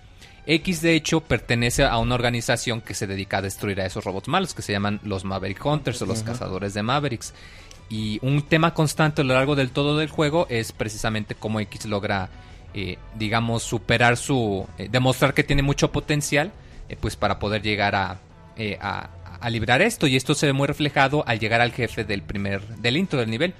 X 0.45 0.81
de 0.81 0.93
hecho 0.93 1.21
pertenece 1.21 1.85
a 1.85 1.97
una 1.97 2.15
organización 2.15 2.81
que 2.81 2.93
se 2.93 3.07
dedica 3.07 3.37
a 3.37 3.41
destruir 3.41 3.79
a 3.79 3.85
esos 3.85 4.03
robots 4.03 4.27
malos 4.27 4.53
que 4.53 4.61
se 4.61 4.73
llaman 4.73 4.99
los 5.03 5.23
Maverick 5.23 5.65
Hunters 5.65 6.01
o 6.01 6.05
los 6.05 6.21
cazadores 6.21 6.73
de 6.73 6.83
Mavericks. 6.83 7.33
Y 7.89 8.19
un 8.21 8.41
tema 8.43 8.73
constante 8.73 9.21
a 9.21 9.23
lo 9.23 9.33
largo 9.33 9.55
del 9.55 9.71
todo 9.71 9.97
del 9.97 10.09
juego 10.09 10.47
es 10.49 10.73
precisamente 10.73 11.35
cómo 11.35 11.59
X 11.61 11.85
logra, 11.85 12.29
eh, 12.73 12.97
digamos, 13.15 13.63
superar 13.63 14.17
su... 14.17 14.67
eh, 14.77 14.89
demostrar 14.91 15.33
que 15.33 15.43
tiene 15.43 15.61
mucho 15.61 15.91
potencial, 15.91 16.51
eh, 16.89 16.97
pues 16.99 17.15
para 17.15 17.39
poder 17.39 17.61
llegar 17.61 17.95
a, 17.95 18.19
eh, 18.57 18.77
a, 18.81 19.09
a 19.43 19.49
librar 19.49 19.81
esto. 19.81 20.07
Y 20.07 20.15
esto 20.15 20.33
se 20.35 20.45
ve 20.47 20.53
muy 20.53 20.67
reflejado 20.67 21.23
al 21.27 21.39
llegar 21.39 21.61
al 21.61 21.71
jefe 21.71 22.03
del 22.03 22.21
primer... 22.23 22.61
del 22.77 22.97
intro 22.97 23.19
del 23.19 23.29
nivel. 23.29 23.53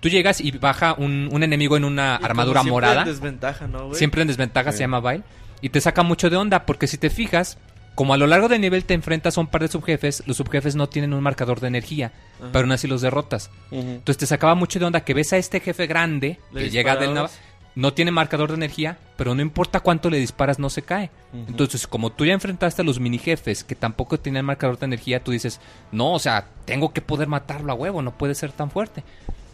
Tú 0.00 0.08
llegas 0.08 0.40
y 0.40 0.50
baja 0.52 0.94
un, 0.98 1.28
un 1.32 1.42
enemigo 1.42 1.76
en 1.76 1.84
una 1.84 2.18
Y 2.20 2.24
armadura 2.24 2.60
siempre 2.60 2.70
morada. 2.72 3.02
en 3.02 3.08
desventaja, 3.08 3.66
¿no, 3.66 3.86
güey? 3.86 3.98
Siempre 3.98 4.22
en 4.22 4.28
desventaja 4.28 4.70
Sí. 4.72 4.78
se 4.78 4.84
llama 4.84 5.00
Vile. 5.00 5.22
Y 5.62 5.70
te 5.70 5.80
saca 5.80 6.02
mucho 6.02 6.28
de 6.30 6.36
onda, 6.36 6.66
porque 6.66 6.86
si 6.86 6.98
te 6.98 7.08
fijas, 7.08 7.56
como 7.94 8.12
a 8.12 8.18
lo 8.18 8.26
largo 8.26 8.48
del 8.48 8.60
nivel 8.60 8.84
te 8.84 8.92
enfrentas 8.92 9.38
a 9.38 9.40
un 9.40 9.46
par 9.46 9.62
de 9.62 9.68
subjefes, 9.68 10.22
los 10.26 10.36
subjefes 10.36 10.76
no 10.76 10.86
tienen 10.88 11.14
un 11.14 11.22
marcador 11.22 11.60
de 11.60 11.68
energía, 11.68 12.12
Ajá. 12.38 12.50
pero 12.52 12.64
aún 12.64 12.72
así 12.72 12.86
los 12.86 13.00
derrotas. 13.00 13.50
Entonces 13.70 14.18
te 14.18 14.26
sacaba 14.26 14.54
mucho 14.54 14.78
de 14.78 14.84
onda 14.84 15.00
que 15.02 15.14
ves 15.14 15.32
a 15.32 15.38
este 15.38 15.60
jefe 15.60 15.86
grande 15.86 16.38
Le 16.52 16.64
que 16.64 16.70
llega 16.70 16.94
del 16.96 17.14
nava- 17.14 17.30
no 17.76 17.92
tiene 17.92 18.10
marcador 18.10 18.48
de 18.48 18.56
energía, 18.56 18.98
pero 19.16 19.34
no 19.36 19.42
importa 19.42 19.78
cuánto 19.80 20.10
le 20.10 20.18
disparas, 20.18 20.58
no 20.58 20.68
se 20.70 20.82
cae. 20.82 21.10
Entonces, 21.48 21.86
como 21.86 22.10
tú 22.10 22.24
ya 22.24 22.32
enfrentaste 22.32 22.82
a 22.82 22.84
los 22.84 22.98
mini 22.98 23.18
jefes 23.18 23.62
que 23.62 23.74
tampoco 23.76 24.18
tienen 24.18 24.44
marcador 24.44 24.78
de 24.78 24.86
energía, 24.86 25.22
tú 25.22 25.30
dices, 25.30 25.60
no, 25.92 26.12
o 26.14 26.18
sea, 26.18 26.46
tengo 26.64 26.92
que 26.92 27.02
poder 27.02 27.28
matarlo 27.28 27.70
a 27.70 27.74
huevo, 27.76 28.02
no 28.02 28.10
puede 28.16 28.34
ser 28.34 28.50
tan 28.50 28.70
fuerte. 28.70 29.04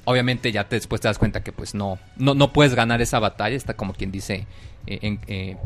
Obviamente 0.05 0.51
ya 0.51 0.69
te, 0.69 0.77
después 0.77 1.01
te 1.01 1.09
das 1.09 1.19
cuenta 1.19 1.43
que 1.45 1.53
pues 1.53 1.75
no, 1.75 1.99
no, 2.17 2.35
no 2.35 2.53
puedes 2.53 2.75
ganar 2.75 3.01
esa 3.03 3.19
batalla, 3.19 3.55
está 3.57 3.75
como 3.75 3.93
quien 3.93 4.11
dice 4.11 4.47
eh, 4.87 4.99
en- 5.03 5.21
eh, 5.29 5.57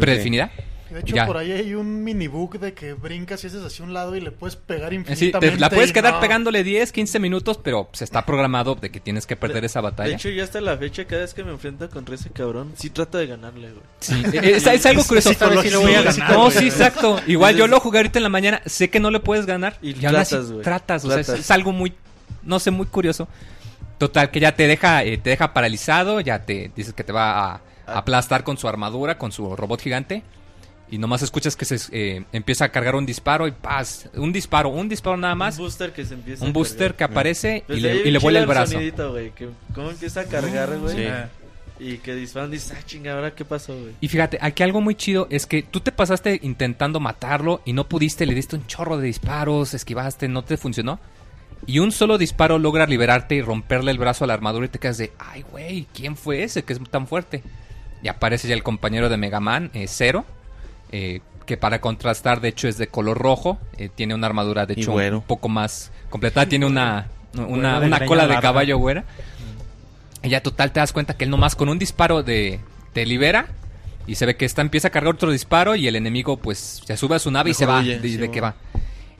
predefinida. 0.00 0.50
De 0.90 1.00
hecho, 1.00 1.14
Ya. 1.14 1.26
por 1.26 1.36
ahí 1.36 1.52
hay 1.52 1.74
un 1.74 2.02
minibug 2.02 2.58
de 2.58 2.72
que 2.72 2.94
brincas 2.94 3.44
y 3.44 3.48
haces 3.48 3.62
hacia 3.64 3.84
un 3.84 3.92
lado 3.92 4.16
y 4.16 4.20
le 4.20 4.30
puedes 4.30 4.56
pegar 4.56 4.92
Eh, 4.92 4.96
infinitamente. 4.96 5.46
Sí, 5.48 5.54
te- 5.54 5.60
la 5.60 5.68
puedes 5.70 5.92
quedar 5.92 6.14
no. 6.14 6.20
pegándole 6.20 6.64
10, 6.64 6.92
15 6.92 7.18
minutos, 7.18 7.58
pero 7.62 7.88
se 7.92 8.04
está 8.04 8.24
programado 8.24 8.74
de 8.74 8.90
que 8.90 8.98
tienes 9.00 9.26
que 9.26 9.36
perder 9.36 9.64
esa 9.64 9.80
De 9.80 9.84
batalla. 9.84 10.14
hecho, 10.14 10.28
ya 10.30 10.44
hasta 10.44 10.60
la 10.60 10.76
fecha, 10.78 11.04
cada 11.06 11.22
vez 11.22 11.34
que 11.34 11.44
me 11.44 11.50
enfrento 11.52 11.88
contra 11.90 12.14
ese 12.14 12.30
cabrón, 12.30 12.72
sí 12.76 12.90
trato 12.90 13.18
de 13.18 13.26
ganarle, 13.26 13.68
güey. 13.72 13.82
Sí, 14.00 14.22
es, 14.42 14.66
es 14.66 14.86
algo 14.86 15.04
curioso. 15.04 15.30
Esta 15.30 15.48
vez 15.48 15.60
sí 15.60 15.70
lo 15.70 15.80
voy 15.80 15.94
a 15.94 16.02
ganar. 16.02 16.30
No, 16.32 16.40
güey. 16.44 16.52
sí, 16.52 16.64
exacto. 16.66 17.20
Igual 17.26 17.56
yo 17.56 17.66
lo 17.66 17.80
jugué 17.80 17.98
ahorita 17.98 18.18
en 18.18 18.22
la 18.22 18.28
mañana, 18.30 18.62
sé 18.66 18.88
que 18.90 19.00
no 19.00 19.10
le 19.10 19.20
puedes 19.20 19.46
ganar. 19.46 19.76
Y 19.82 19.90
Y, 19.90 19.94
tratas, 19.94 20.50
güey. 20.50 20.62
tratas, 20.62 21.04
o 21.04 21.08
sea, 21.10 21.20
es, 21.20 21.26
Tratas. 21.26 21.44
es 21.44 21.50
algo 21.50 21.72
muy, 21.72 21.92
no 22.42 22.58
sé, 22.58 22.70
muy 22.70 22.86
curioso. 22.86 23.28
Total, 23.98 24.30
que 24.30 24.38
ya 24.40 24.54
te 24.54 24.66
deja, 24.68 25.02
eh, 25.02 25.18
te 25.18 25.30
deja 25.30 25.52
paralizado, 25.52 26.20
ya 26.20 26.44
te 26.44 26.70
dices 26.76 26.94
que 26.94 27.02
te 27.02 27.12
va 27.12 27.54
a 27.54 27.60
aplastar 27.86 28.44
con 28.44 28.56
su 28.56 28.68
armadura, 28.68 29.18
con 29.18 29.32
su 29.32 29.56
robot 29.56 29.80
gigante. 29.80 30.22
Y 30.90 30.98
nomás 30.98 31.20
escuchas 31.22 31.54
que 31.54 31.64
se 31.66 31.76
eh, 31.92 32.24
empieza 32.32 32.64
a 32.64 32.68
cargar 32.70 32.94
un 32.96 33.04
disparo 33.04 33.46
y 33.46 33.50
paz, 33.52 34.08
un 34.14 34.32
disparo, 34.32 34.70
un 34.70 34.88
disparo 34.88 35.16
nada 35.18 35.34
más, 35.34 35.58
Un 35.58 35.64
booster 35.64 35.92
que 35.92 36.04
se 36.06 36.14
empieza 36.14 36.42
un 36.44 36.50
a 36.50 36.52
booster 36.54 36.78
cargar. 36.78 36.96
que 36.96 37.04
aparece 37.04 37.64
y 37.68 37.72
Desde 37.74 37.94
le, 37.94 38.08
y 38.08 38.10
le 38.10 38.18
vuela 38.18 38.38
el 38.38 38.46
brazo. 38.46 38.72
sonidito, 38.72 39.10
güey, 39.12 39.30
que 39.32 39.48
cómo 39.74 39.90
empieza 39.90 40.20
a 40.20 40.24
cargar, 40.24 40.78
güey. 40.78 40.96
Sí. 40.96 41.04
Y 41.80 41.98
que 41.98 42.14
disparan, 42.14 42.50
dices, 42.50 42.74
ah, 42.76 42.82
chinga, 42.86 43.12
¿ahora 43.14 43.34
qué 43.34 43.44
pasó, 43.44 43.72
güey? 43.78 43.92
Y 44.00 44.08
fíjate, 44.08 44.38
aquí 44.40 44.62
algo 44.64 44.80
muy 44.80 44.94
chido 44.96 45.28
es 45.30 45.46
que 45.46 45.62
tú 45.62 45.78
te 45.80 45.92
pasaste 45.92 46.40
intentando 46.42 46.98
matarlo 47.00 47.60
y 47.64 47.72
no 47.72 47.86
pudiste, 47.88 48.26
le 48.26 48.34
diste 48.34 48.56
un 48.56 48.66
chorro 48.66 48.96
de 48.96 49.06
disparos, 49.06 49.74
esquivaste, 49.74 50.26
no 50.26 50.42
te 50.42 50.56
funcionó. 50.56 50.98
Y 51.66 51.80
un 51.80 51.92
solo 51.92 52.18
disparo 52.18 52.58
logra 52.58 52.86
liberarte 52.86 53.34
y 53.36 53.42
romperle 53.42 53.90
el 53.90 53.98
brazo 53.98 54.24
a 54.24 54.26
la 54.26 54.34
armadura 54.34 54.66
y 54.66 54.70
te 54.70 54.78
quedas 54.78 54.98
de, 54.98 55.12
ay, 55.18 55.42
güey, 55.52 55.86
¿quién 55.94 56.16
fue 56.16 56.42
ese 56.42 56.62
que 56.64 56.72
es 56.72 56.80
tan 56.90 57.06
fuerte? 57.06 57.42
Y 58.02 58.08
aparece 58.08 58.48
ya 58.48 58.54
el 58.54 58.62
compañero 58.62 59.08
de 59.08 59.16
Mega 59.16 59.38
Man, 59.40 59.70
eh, 59.74 59.86
Zero, 59.86 60.24
eh, 60.90 61.20
que 61.46 61.56
para 61.56 61.80
contrastar, 61.80 62.40
de 62.40 62.48
hecho, 62.48 62.68
es 62.68 62.78
de 62.78 62.88
color 62.88 63.18
rojo, 63.18 63.58
eh, 63.78 63.88
tiene 63.94 64.14
una 64.14 64.26
armadura, 64.26 64.66
de 64.66 64.74
hecho, 64.74 64.92
un 64.92 65.22
poco 65.22 65.48
más 65.48 65.90
completada, 66.10 66.46
tiene 66.46 66.66
una, 66.66 67.08
una, 67.34 67.80
de 67.80 67.86
una 67.86 68.04
cola 68.04 68.22
de 68.22 68.28
larga. 68.28 68.42
caballo 68.42 68.78
güera. 68.78 69.04
Y 70.22 70.28
ya 70.30 70.42
total 70.42 70.72
te 70.72 70.80
das 70.80 70.92
cuenta 70.92 71.16
que 71.16 71.24
él 71.24 71.30
nomás 71.30 71.54
con 71.54 71.68
un 71.68 71.78
disparo 71.78 72.22
de 72.22 72.60
te 72.92 73.06
libera 73.06 73.48
y 74.06 74.16
se 74.16 74.26
ve 74.26 74.36
que 74.36 74.44
esta 74.44 74.62
empieza 74.62 74.88
a 74.88 74.90
cargar 74.90 75.14
otro 75.14 75.30
disparo 75.30 75.76
y 75.76 75.86
el 75.86 75.94
enemigo 75.94 76.38
pues 76.38 76.82
se 76.84 76.96
sube 76.96 77.16
a 77.16 77.18
su 77.18 77.30
nave 77.30 77.50
y 77.50 77.54
se 77.54 77.66
va, 77.66 77.80
huye, 77.80 77.98
de, 77.98 78.08
sí, 78.08 78.16
de 78.16 78.26
va. 78.26 78.32
que 78.32 78.40
va. 78.40 78.54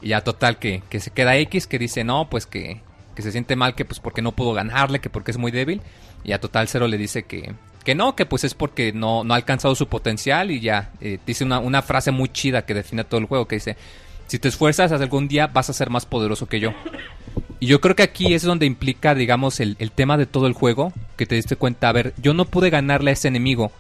Y 0.01 0.09
ya 0.09 0.23
total 0.23 0.59
que, 0.59 0.83
que 0.89 1.01
se 1.01 1.11
queda 1.11 1.37
X 1.37 1.67
que 1.67 1.79
dice 1.79 2.05
no, 2.05 2.29
pues 2.29 2.47
que, 2.47 2.81
que 3.15 3.23
se 3.23 3.33
siente 3.33 3.55
mal 3.55 3.75
que 3.75 3.85
pues 3.85 4.01
porque 4.01 4.23
no 4.23 4.33
pudo 4.33 4.53
ganarle, 4.55 5.01
que 5.01 5.11
porque 5.11 5.31
es 5.31 5.39
muy 5.39 5.51
débil. 5.51 5.83
Y 6.25 6.29
ya 6.29 6.41
total 6.41 6.69
Cero 6.69 6.89
le 6.89 6.99
dice 6.99 7.25
que, 7.25 7.55
que 7.89 7.95
no, 7.95 8.15
que 8.15 8.27
pues 8.27 8.45
es 8.45 8.53
porque 8.53 8.93
no, 8.93 9.25
no 9.25 9.33
ha 9.33 9.39
alcanzado 9.39 9.75
su 9.75 9.87
potencial 9.89 10.51
y 10.51 10.61
ya 10.61 10.91
eh, 11.01 11.19
dice 11.27 11.43
una, 11.43 11.59
una 11.59 11.81
frase 11.81 12.11
muy 12.11 12.29
chida 12.29 12.67
que 12.67 12.75
define 12.75 13.03
todo 13.03 13.19
el 13.19 13.25
juego 13.25 13.49
que 13.49 13.57
dice, 13.57 13.79
si 14.27 14.39
te 14.39 14.49
esfuerzas 14.49 14.93
algún 14.93 15.27
día 15.27 15.47
vas 15.47 15.71
a 15.71 15.73
ser 15.73 15.89
más 15.89 16.05
poderoso 16.05 16.45
que 16.45 16.61
yo. 16.61 16.75
Y 17.61 17.67
yo 17.67 17.81
creo 17.81 17.97
que 17.97 18.03
aquí 18.03 18.35
es 18.35 18.43
donde 18.43 18.67
implica, 18.67 19.15
digamos, 19.15 19.59
el, 19.61 19.75
el 19.79 19.91
tema 19.91 20.19
de 20.19 20.27
todo 20.27 20.47
el 20.49 20.53
juego, 20.53 20.93
que 21.17 21.25
te 21.25 21.37
diste 21.37 21.57
cuenta, 21.57 21.89
a 21.89 21.93
ver, 21.93 22.13
yo 22.19 22.35
no 22.35 22.45
pude 22.45 22.69
ganarle 22.69 23.09
a 23.09 23.15
ese 23.15 23.29
enemigo, 23.29 23.73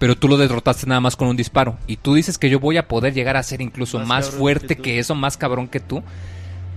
pero 0.00 0.16
tú 0.16 0.26
lo 0.26 0.36
derrotaste 0.36 0.88
nada 0.88 1.00
más 1.00 1.14
con 1.14 1.28
un 1.28 1.36
disparo. 1.36 1.78
Y 1.86 1.98
tú 1.98 2.14
dices 2.14 2.38
que 2.38 2.50
yo 2.50 2.58
voy 2.58 2.76
a 2.76 2.88
poder 2.88 3.14
llegar 3.14 3.36
a 3.36 3.44
ser 3.44 3.60
incluso 3.60 4.00
Más 4.00 4.30
fuerte 4.30 4.74
que 4.74 4.82
que, 4.82 4.98
eso, 4.98 5.14
más 5.14 5.36
cabrón 5.36 5.68
que 5.68 5.78
tú. 5.78 6.02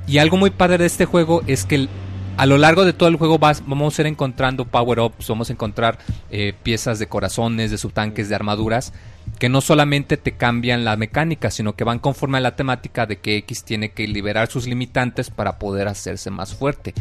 Y 0.06 0.19
algo 0.19 0.38
muy 0.38 0.52
padre 0.52 0.78
de 0.78 0.86
este 0.86 1.06
juego 1.06 1.41
es 1.47 1.65
que 1.65 1.74
el- 1.74 1.89
a 2.38 2.46
lo 2.46 2.58
largo 2.58 2.86
de 2.86 2.94
todo 2.94 3.10
el 3.10 3.15
juego 3.17 3.38
vas- 3.38 3.63
vamos 3.65 3.98
a 3.98 4.02
ir 4.02 4.08
encontrando 4.08 4.65
power-ups, 4.65 5.28
vamos 5.28 5.50
a 5.50 5.54
encontrar 5.54 6.00
eh, 6.32 6.54
piezas 6.63 6.98
de 7.00 7.08
corazones, 7.08 7.72
de 7.72 7.78
subtanques, 7.78 8.30
de 8.30 8.36
armaduras, 8.36 8.94
que 9.38 9.50
no 9.50 9.62
solamente 9.62 10.17
te 10.17 10.32
cambian 10.34 10.84
la 10.84 10.96
mecánica, 10.98 11.52
sino 11.52 11.74
que 11.76 11.84
van 11.84 12.00
conforme 12.00 12.38
a 12.39 12.41
la 12.41 12.56
temática 12.56 13.06
de 13.06 13.17
que 13.20 13.38
X 13.38 13.63
tiene 13.63 13.91
que 13.91 14.08
liberar 14.08 14.50
sus 14.50 14.67
limitantes 14.67 15.30
para 15.30 15.60
poder 15.60 15.88
hacerse 15.88 16.32
más 16.32 16.56
fuerte. 16.56 16.94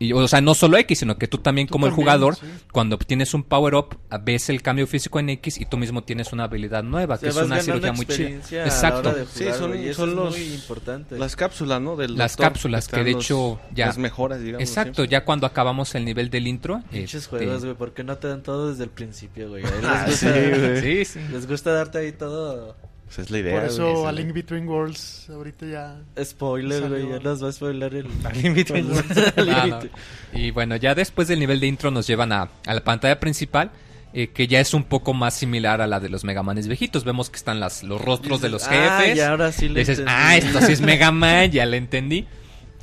Y, 0.00 0.12
o 0.12 0.28
sea, 0.28 0.40
no 0.40 0.54
solo 0.54 0.76
X, 0.78 1.00
sino 1.00 1.18
que 1.18 1.26
tú 1.26 1.38
también 1.38 1.66
Tú 1.66 1.72
como 1.72 1.86
el 1.86 1.90
también, 1.92 2.04
jugador, 2.06 2.36
sí. 2.36 2.46
cuando 2.72 2.94
obtienes 2.96 3.34
un 3.34 3.42
power-up, 3.42 3.98
ves 4.22 4.48
el 4.48 4.62
cambio 4.62 4.86
físico 4.86 5.18
en 5.18 5.28
X 5.30 5.60
y 5.60 5.64
tú 5.66 5.76
mismo 5.76 6.04
tienes 6.04 6.32
una 6.32 6.44
habilidad 6.44 6.84
nueva, 6.84 7.16
O 7.16 7.18
que 7.18 7.28
es 7.28 7.36
una 7.36 7.60
cirugía 7.60 7.92
muy 7.92 8.06
chida. 8.06 8.28
Exacto. 8.64 9.12
de 9.12 9.26
Sí, 9.26 9.44
jugar, 9.44 9.58
son- 9.58 9.70
güey, 9.70 9.84
y 9.84 9.88
eso 9.88 10.06
son 10.06 10.14
los- 10.16 10.36
muy 10.38 10.54
importante. 10.54 11.18
Las 11.18 11.34
cápsulas, 11.34 11.80
¿no? 11.80 11.96
Del 11.96 12.16
Las 12.16 12.36
cápsulas, 12.36 12.84
están 12.84 13.00
que 13.00 13.04
de 13.04 13.12
los- 13.12 13.24
hecho 13.24 13.60
ya- 13.74 13.86
Las 13.86 13.98
mejoras, 13.98 14.40
digamos. 14.40 14.68
Exacto, 14.68 15.02
¿sí? 15.02 15.08
ya 15.08 15.24
cuando 15.24 15.46
acabamos 15.46 15.94
el 15.94 16.04
nivel 16.04 16.30
del 16.30 16.46
intro. 16.46 16.82
Pinches 16.90 17.24
este, 17.24 17.36
juegos, 17.38 17.64
güey, 17.64 17.74
¿por 17.76 17.92
qué 17.92 18.04
no 18.04 18.16
te 18.18 18.28
dan 18.28 18.42
todo 18.42 18.70
desde 18.70 18.84
el 18.84 18.90
principio, 18.90 19.48
güey? 19.48 19.64
Ah, 19.84 20.06
sí. 20.10 20.26
Sí, 20.82 21.04
sí. 21.04 21.20
les 21.32 21.46
gusta 21.48 21.72
darte 21.72 21.98
ahí 21.98 22.12
todo 22.12 22.76
Pues 23.08 23.18
es 23.20 23.30
la 23.30 23.38
idea. 23.38 23.54
Por 23.60 23.64
eso 23.64 24.06
a 24.06 24.12
Link 24.12 24.32
Between 24.32 24.68
Worlds 24.68 25.28
ahorita 25.30 25.66
ya... 25.66 25.96
spoiler, 26.24 26.88
güey, 26.88 27.08
ya 27.08 27.18
nos 27.20 27.42
va 27.42 27.48
a 27.48 27.52
spoiler 27.52 27.94
el... 27.94 28.06
Al 28.24 28.42
límite. 28.42 28.78
el 28.78 29.50
Ah, 29.50 29.66
límite. 29.66 29.90
no. 30.32 30.38
Y 30.38 30.50
bueno, 30.50 30.76
ya 30.76 30.94
después 30.94 31.26
del 31.28 31.38
nivel 31.40 31.58
de 31.60 31.66
intro 31.68 31.90
nos 31.90 32.06
llevan 32.06 32.32
a, 32.32 32.50
a 32.66 32.74
la 32.74 32.84
pantalla 32.84 33.18
principal, 33.18 33.70
eh, 34.12 34.28
que 34.28 34.46
ya 34.46 34.60
es 34.60 34.74
un 34.74 34.84
poco 34.84 35.14
más 35.14 35.34
similar 35.34 35.80
a 35.80 35.86
la 35.86 36.00
de 36.00 36.08
los 36.10 36.24
Megamanes 36.24 36.66
viejitos. 36.68 37.04
Vemos 37.04 37.30
que 37.30 37.36
están 37.36 37.60
las, 37.60 37.82
los 37.82 38.00
rostros 38.00 38.40
de 38.42 38.50
los 38.50 38.66
ah, 38.68 39.00
jefes. 39.00 39.16
y 39.16 39.20
ahora 39.20 39.52
sí 39.52 39.68
le 39.68 39.80
Dices, 39.80 40.00
entendí. 40.00 40.12
ah, 40.22 40.36
esto 40.36 40.60
sí 40.60 40.72
es 40.72 40.80
Mega 40.82 41.10
Man, 41.10 41.50
ya 41.50 41.64
le 41.66 41.76
entendí. 41.78 42.26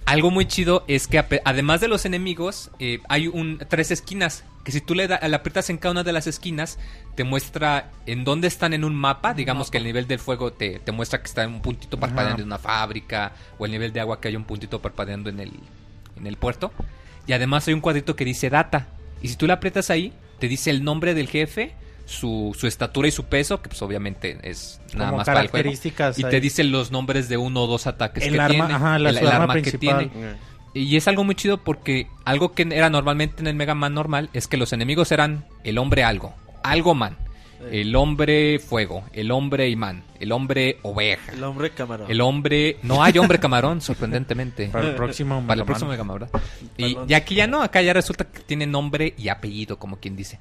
Algo 0.06 0.30
muy 0.30 0.46
chido 0.46 0.84
es 0.88 1.08
que 1.08 1.24
además 1.46 1.82
de 1.82 1.88
los 1.88 2.06
enemigos, 2.06 2.70
eh, 2.80 3.00
hay 3.10 3.28
un 3.28 3.60
tres 3.70 3.90
esquinas. 3.92 4.44
Que 4.64 4.72
si 4.72 4.82
tú 4.82 4.96
le, 4.96 5.08
da- 5.08 5.20
le 5.28 5.36
aprietas 5.36 5.70
en 5.70 5.78
cada 5.78 5.92
una 5.92 6.04
de 6.04 6.12
las 6.14 6.26
esquinas, 6.28 6.80
te 7.16 7.24
muestra 7.24 7.92
en 8.06 8.24
dónde 8.24 8.48
están 8.48 8.74
en 8.74 8.84
un 8.84 8.96
mapa. 8.96 9.34
Digamos 9.34 9.70
que 9.72 9.78
el 9.78 9.84
nivel 9.84 10.08
del 10.08 10.20
fuego 10.20 10.54
te, 10.54 10.80
te 10.80 10.92
muestra 10.92 11.20
que 11.22 11.28
está 11.28 11.44
en 11.44 11.54
un 11.54 11.62
puntito 11.62 12.00
parpadeando 12.00 12.42
en 12.42 12.48
una 12.48 12.58
fábrica. 12.60 13.34
O 13.58 13.66
el 13.66 13.72
nivel 13.72 13.94
de 13.94 14.00
agua 14.00 14.22
que 14.22 14.28
hay 14.28 14.36
un 14.36 14.44
puntito 14.44 14.82
parpadeando 14.82 15.30
en 15.30 15.40
el, 15.40 15.52
en 16.18 16.28
el 16.28 16.38
puerto. 16.38 16.72
Y 17.28 17.34
además 17.34 17.68
hay 17.68 17.74
un 17.74 17.82
cuadrito 17.82 18.16
que 18.16 18.26
dice 18.26 18.50
data. 18.50 18.88
Y 19.22 19.28
si 19.30 19.36
tú 19.36 19.48
le 19.48 19.54
aprietas 19.54 19.90
ahí, 19.90 20.14
te 20.40 20.48
dice 20.48 20.70
el 20.70 20.84
nombre 20.84 21.14
del 21.16 21.28
jefe, 21.30 21.74
su, 22.06 22.56
su 22.58 22.68
estatura 22.68 23.08
y 23.08 23.12
su 23.12 23.26
peso, 23.26 23.62
que 23.62 23.70
pues 23.70 23.82
obviamente 23.82 24.38
es 24.44 24.80
nada 24.94 25.08
Como 25.08 25.18
más 25.18 25.26
para 25.26 25.42
el 25.42 25.48
juego. 25.48 25.64
características 25.64 26.20
Y 26.20 26.24
ahí. 26.26 26.30
te 26.32 26.40
dice 26.40 26.64
los 26.64 26.92
nombres 26.92 27.30
de 27.30 27.38
uno 27.38 27.64
o 27.64 27.68
dos 27.68 27.88
ataques 27.88 28.24
El 28.24 28.34
que 28.34 28.40
arma- 28.40 28.50
tiene. 28.68 28.74
ajá, 28.74 29.00
la- 29.00 29.10
el, 29.10 29.18
arma 29.28 29.54
arma 29.54 29.62
que 29.62 29.72
tiene. 29.78 30.10
Y 30.74 30.98
es 30.98 31.08
algo 31.08 31.24
muy 31.24 31.36
chido 31.36 31.58
porque 31.64 32.08
algo 32.26 32.52
que 32.54 32.68
era 32.72 32.90
normalmente 32.90 33.42
en 33.42 33.48
el 33.48 33.56
Mega 33.56 33.76
Man 33.76 33.94
normal 33.94 34.30
es 34.34 34.48
que 34.48 34.58
los 34.58 34.74
enemigos 34.74 35.12
eran 35.12 35.46
el 35.64 35.78
hombre 35.78 36.04
algo, 36.04 36.36
algo 36.64 36.94
man, 36.94 37.18
el 37.72 37.96
hombre 37.96 38.60
fuego, 38.60 39.06
el 39.14 39.32
hombre 39.32 39.70
imán, 39.70 40.04
el 40.20 40.32
hombre 40.34 40.78
oveja, 40.84 41.32
El 41.32 41.44
hombre 41.46 41.70
camarón. 41.72 42.12
el 42.12 42.20
hombre... 42.22 42.78
No 42.84 43.02
hay 43.02 43.18
hombre 43.18 43.40
camarón, 43.40 43.80
sorprendentemente. 43.82 44.68
Para 44.72 44.90
el 44.90 44.96
próximo. 44.96 45.42
Para 45.48 45.54
el 45.54 45.60
Mega 45.60 45.66
próximo 45.66 45.88
Man. 45.90 45.98
Mega 45.98 46.04
Man, 46.04 46.20
¿verdad? 46.20 46.42
Y, 46.78 46.94
Balón. 46.94 47.10
y 47.10 47.14
aquí 47.14 47.36
ya 47.36 47.48
no, 47.48 47.62
acá 47.64 47.82
ya 47.82 47.94
resulta 47.94 48.26
que 48.26 48.42
tiene 48.42 48.68
nombre 48.68 49.14
y 49.18 49.30
apellido, 49.30 49.80
como 49.80 49.98
quien 49.98 50.16
dice. 50.18 50.40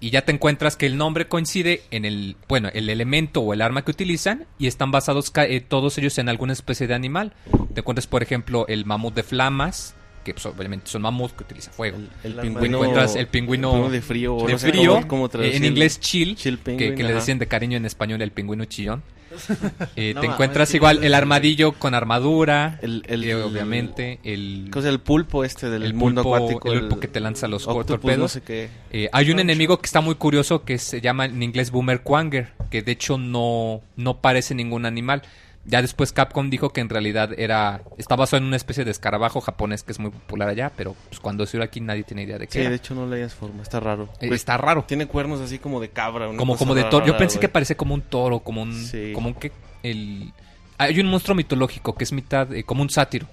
Y 0.00 0.10
ya 0.10 0.22
te 0.22 0.32
encuentras 0.32 0.76
que 0.76 0.86
el 0.86 0.96
nombre 0.98 1.26
coincide 1.26 1.82
en 1.90 2.04
el, 2.04 2.36
bueno, 2.48 2.68
el 2.74 2.90
elemento 2.90 3.40
o 3.40 3.54
el 3.54 3.62
arma 3.62 3.82
que 3.82 3.90
utilizan 3.90 4.46
y 4.58 4.66
están 4.66 4.90
basados 4.90 5.30
ca- 5.30 5.46
eh, 5.46 5.60
todos 5.60 5.96
ellos 5.98 6.18
en 6.18 6.28
alguna 6.28 6.52
especie 6.52 6.86
de 6.86 6.94
animal. 6.94 7.32
Te 7.74 7.80
encuentras, 7.80 8.06
por 8.06 8.22
ejemplo, 8.22 8.66
el 8.68 8.84
mamut 8.84 9.14
de 9.14 9.22
flamas, 9.22 9.94
que 10.22 10.34
pues, 10.34 10.44
obviamente 10.44 10.88
son 10.90 11.02
mamuts 11.02 11.32
que 11.32 11.44
utiliza 11.44 11.70
fuego. 11.70 11.98
El, 12.24 12.34
pingüino. 12.34 12.76
Encuentras 12.78 13.16
el 13.16 13.26
pingüino 13.28 13.88
de 13.88 14.02
frío. 14.02 14.36
o 14.36 14.46
de 14.46 14.52
no 14.52 14.58
sé 14.58 14.70
frío, 14.70 14.94
cómo- 14.96 15.08
cómo 15.08 15.28
traducir 15.30 15.56
en 15.56 15.64
inglés 15.64 15.98
chill, 16.00 16.36
chill 16.36 16.58
que, 16.58 16.64
penguin, 16.64 16.94
que 16.94 17.02
le 17.02 17.14
decían 17.14 17.38
de 17.38 17.46
cariño 17.46 17.76
en 17.76 17.86
español 17.86 18.20
el 18.20 18.32
pingüino 18.32 18.64
chillón. 18.66 19.02
Eh, 19.96 20.12
No 20.14 20.20
te 20.20 20.26
encuentras 20.26 20.74
igual 20.74 21.02
el 21.04 21.14
armadillo 21.14 21.72
con 21.72 21.94
armadura, 21.94 22.78
El, 22.82 23.02
el, 23.06 23.24
eh, 23.24 23.34
obviamente 23.34 24.18
el, 24.24 24.68
¿Qué 24.72 24.78
es 24.78 24.84
el 24.84 25.00
pulpo 25.00 25.44
este 25.44 25.70
del 25.70 25.82
el 25.84 25.94
mundo 25.94 26.22
pulpo, 26.22 26.36
acuático? 26.36 26.72
el 26.72 26.80
pulpo 26.80 27.00
que 27.00 27.08
te 27.08 27.20
lanza 27.20 27.48
los 27.48 27.66
octopus, 27.66 27.86
torpedos. 27.86 28.18
no 28.18 28.28
sé 28.28 28.42
qué. 28.42 28.68
Eh, 28.90 29.08
hay 29.12 29.30
un 29.30 29.38
enemigo 29.40 29.78
que 29.78 29.86
está 29.86 30.00
muy 30.00 30.14
curioso 30.16 30.64
que 30.64 30.78
se 30.78 31.00
llama 31.00 31.24
en 31.26 31.42
inglés 31.42 31.70
Boomer 31.70 32.02
Quanger, 32.02 32.52
que 32.70 32.82
de 32.82 32.92
hecho 32.92 33.18
no, 33.18 33.80
no 33.96 34.20
parece 34.20 34.54
ningún 34.54 34.86
animal. 34.86 35.22
Ya 35.68 35.82
después 35.82 36.12
Capcom 36.12 36.48
dijo 36.48 36.70
que 36.70 36.80
en 36.80 36.88
realidad 36.88 37.30
era 37.36 37.82
está 37.98 38.14
basado 38.14 38.38
en 38.38 38.44
una 38.44 38.56
especie 38.56 38.84
de 38.84 38.92
escarabajo 38.92 39.40
japonés 39.40 39.82
que 39.82 39.90
es 39.92 39.98
muy 39.98 40.10
popular 40.12 40.48
allá, 40.48 40.70
pero 40.76 40.94
pues, 41.08 41.18
cuando 41.18 41.44
se 41.44 41.60
aquí 41.60 41.80
nadie 41.80 42.04
tiene 42.04 42.22
idea 42.22 42.38
de 42.38 42.46
qué 42.46 42.52
Sí, 42.52 42.60
era. 42.60 42.70
de 42.70 42.76
hecho 42.76 42.94
no 42.94 43.06
le 43.06 43.16
hayas 43.16 43.34
forma, 43.34 43.62
está 43.62 43.80
raro. 43.80 44.04
Eh, 44.20 44.28
Pues, 44.28 44.40
está 44.40 44.56
raro. 44.58 44.84
Tiene 44.84 45.06
cuernos 45.06 45.40
así 45.40 45.58
como 45.58 45.80
de 45.80 45.88
cabra. 45.88 46.28
una 46.28 46.38
Como, 46.38 46.52
cosa 46.52 46.58
como 46.60 46.74
de 46.74 46.82
rara, 46.82 46.90
toro. 46.90 47.06
Yo 47.06 47.16
pensé 47.16 47.40
que 47.40 47.48
parece 47.48 47.76
como 47.76 47.94
un 47.94 48.02
toro, 48.02 48.40
como 48.40 48.62
un... 48.62 48.74
Sí. 48.74 49.12
Como 49.12 49.28
un 49.28 49.34
que... 49.34 49.50
El... 49.82 50.32
Hay 50.78 51.00
un 51.00 51.06
monstruo 51.08 51.34
mitológico 51.34 51.96
que 51.96 52.04
es 52.04 52.12
mitad... 52.12 52.52
eh, 52.54 52.62
como 52.62 52.82
un 52.82 52.90
sátiro. 52.90 53.26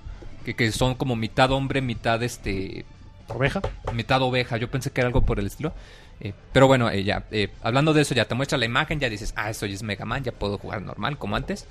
Que, 0.44 0.56
que 0.56 0.72
son 0.72 0.96
como 0.96 1.16
mitad 1.16 1.52
hombre, 1.52 1.82
mitad 1.82 2.22
este... 2.24 2.86
¿Oveja? 3.28 3.62
mitad 3.94 4.22
oveja. 4.22 4.58
Yo 4.58 4.70
pensé 4.72 4.92
que 4.92 5.02
era 5.02 5.08
algo 5.08 5.22
por 5.22 5.40
el 5.40 5.46
estilo. 5.46 5.74
Eh, 6.20 6.34
pero 6.52 6.68
bueno, 6.68 6.90
eh, 6.90 7.04
ya, 7.04 7.24
eh, 7.32 7.50
hablando 7.64 7.94
de 7.94 8.02
eso, 8.02 8.14
ya 8.14 8.26
te 8.26 8.36
muestra 8.36 8.58
la 8.58 8.66
imagen, 8.66 9.00
ya 9.00 9.10
dices, 9.10 9.34
ah, 9.36 9.50
esto 9.50 9.66
ya 9.66 9.74
es 9.74 9.84
Mega 9.84 10.06
Man, 10.06 10.24
ya 10.24 10.32
puedo 10.32 10.58
jugar 10.58 10.82
normal 10.82 11.18
como 11.18 11.36
antes. 11.36 11.66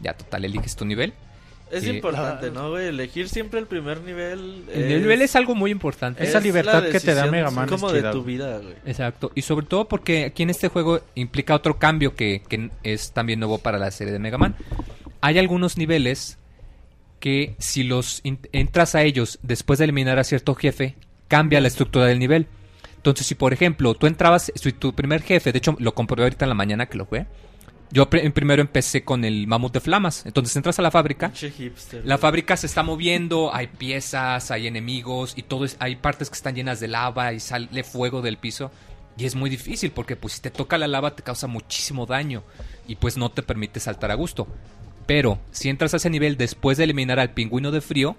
Ya 0.00 0.14
total, 0.14 0.44
eliges 0.44 0.76
tu 0.76 0.84
nivel. 0.84 1.12
Es 1.70 1.84
Eh, 1.84 1.94
importante, 1.94 2.50
¿no, 2.50 2.70
güey? 2.70 2.88
Elegir 2.88 3.28
siempre 3.28 3.58
el 3.58 3.66
primer 3.66 4.00
nivel. 4.02 4.64
El 4.72 5.00
nivel 5.00 5.22
es 5.22 5.34
algo 5.34 5.54
muy 5.54 5.70
importante. 5.70 6.22
Esa 6.22 6.38
es 6.38 6.44
libertad 6.44 6.84
que 6.88 7.00
te 7.00 7.14
da 7.14 7.26
Mega 7.26 7.50
Man 7.50 7.64
es 7.64 7.70
como 7.70 7.90
de 7.90 8.02
tu 8.02 8.22
vida, 8.22 8.58
güey. 8.58 8.74
Exacto. 8.86 9.32
Y 9.34 9.42
sobre 9.42 9.66
todo 9.66 9.88
porque 9.88 10.26
aquí 10.26 10.42
en 10.42 10.50
este 10.50 10.68
juego 10.68 11.00
implica 11.14 11.54
otro 11.54 11.78
cambio 11.78 12.14
que, 12.14 12.42
que 12.48 12.70
es 12.82 13.12
también 13.12 13.40
nuevo 13.40 13.58
para 13.58 13.78
la 13.78 13.90
serie 13.90 14.12
de 14.12 14.18
Mega 14.18 14.38
Man. 14.38 14.54
Hay 15.20 15.38
algunos 15.38 15.78
niveles 15.78 16.38
que 17.18 17.54
si 17.58 17.82
los 17.82 18.20
entras 18.52 18.94
a 18.94 19.02
ellos 19.02 19.38
después 19.42 19.78
de 19.78 19.86
eliminar 19.86 20.18
a 20.18 20.24
cierto 20.24 20.54
jefe, 20.54 20.94
cambia 21.28 21.60
la 21.60 21.68
estructura 21.68 22.04
del 22.04 22.18
nivel. 22.18 22.46
Entonces, 22.96 23.26
si 23.26 23.34
por 23.34 23.52
ejemplo 23.54 23.94
tú 23.94 24.06
entrabas, 24.06 24.52
si 24.54 24.72
tu 24.72 24.94
primer 24.94 25.22
jefe, 25.22 25.50
de 25.50 25.58
hecho 25.58 25.74
lo 25.78 25.94
comprobé 25.94 26.24
ahorita 26.24 26.44
en 26.44 26.50
la 26.50 26.54
mañana 26.54 26.86
que 26.86 26.98
lo 26.98 27.06
jugué, 27.06 27.26
yo 27.90 28.08
primero 28.10 28.60
empecé 28.60 29.04
con 29.04 29.24
el 29.24 29.46
mamut 29.46 29.72
de 29.72 29.80
flamas. 29.80 30.24
Entonces 30.26 30.54
entras 30.56 30.78
a 30.78 30.82
la 30.82 30.90
fábrica 30.90 31.30
hipster. 31.30 32.04
la 32.04 32.18
fábrica 32.18 32.56
se 32.56 32.66
está 32.66 32.82
moviendo, 32.82 33.54
hay 33.54 33.68
piezas, 33.68 34.50
hay 34.50 34.66
enemigos 34.66 35.34
y 35.36 35.42
todo 35.42 35.64
es, 35.64 35.76
hay 35.78 35.96
partes 35.96 36.28
que 36.28 36.34
están 36.34 36.54
llenas 36.54 36.80
de 36.80 36.88
lava 36.88 37.32
y 37.32 37.40
sale 37.40 37.84
fuego 37.84 38.22
del 38.22 38.38
piso. 38.38 38.70
Y 39.16 39.26
es 39.26 39.36
muy 39.36 39.48
difícil 39.48 39.92
porque 39.92 40.16
pues 40.16 40.34
si 40.34 40.40
te 40.40 40.50
toca 40.50 40.76
la 40.76 40.88
lava 40.88 41.14
te 41.14 41.22
causa 41.22 41.46
muchísimo 41.46 42.04
daño 42.04 42.42
y 42.88 42.96
pues 42.96 43.16
no 43.16 43.30
te 43.30 43.42
permite 43.42 43.78
saltar 43.80 44.10
a 44.10 44.14
gusto. 44.14 44.48
Pero 45.06 45.38
si 45.52 45.68
entras 45.68 45.94
a 45.94 45.98
ese 45.98 46.10
nivel 46.10 46.36
después 46.36 46.78
de 46.78 46.84
eliminar 46.84 47.20
al 47.20 47.30
pingüino 47.30 47.70
de 47.70 47.80
frío, 47.80 48.16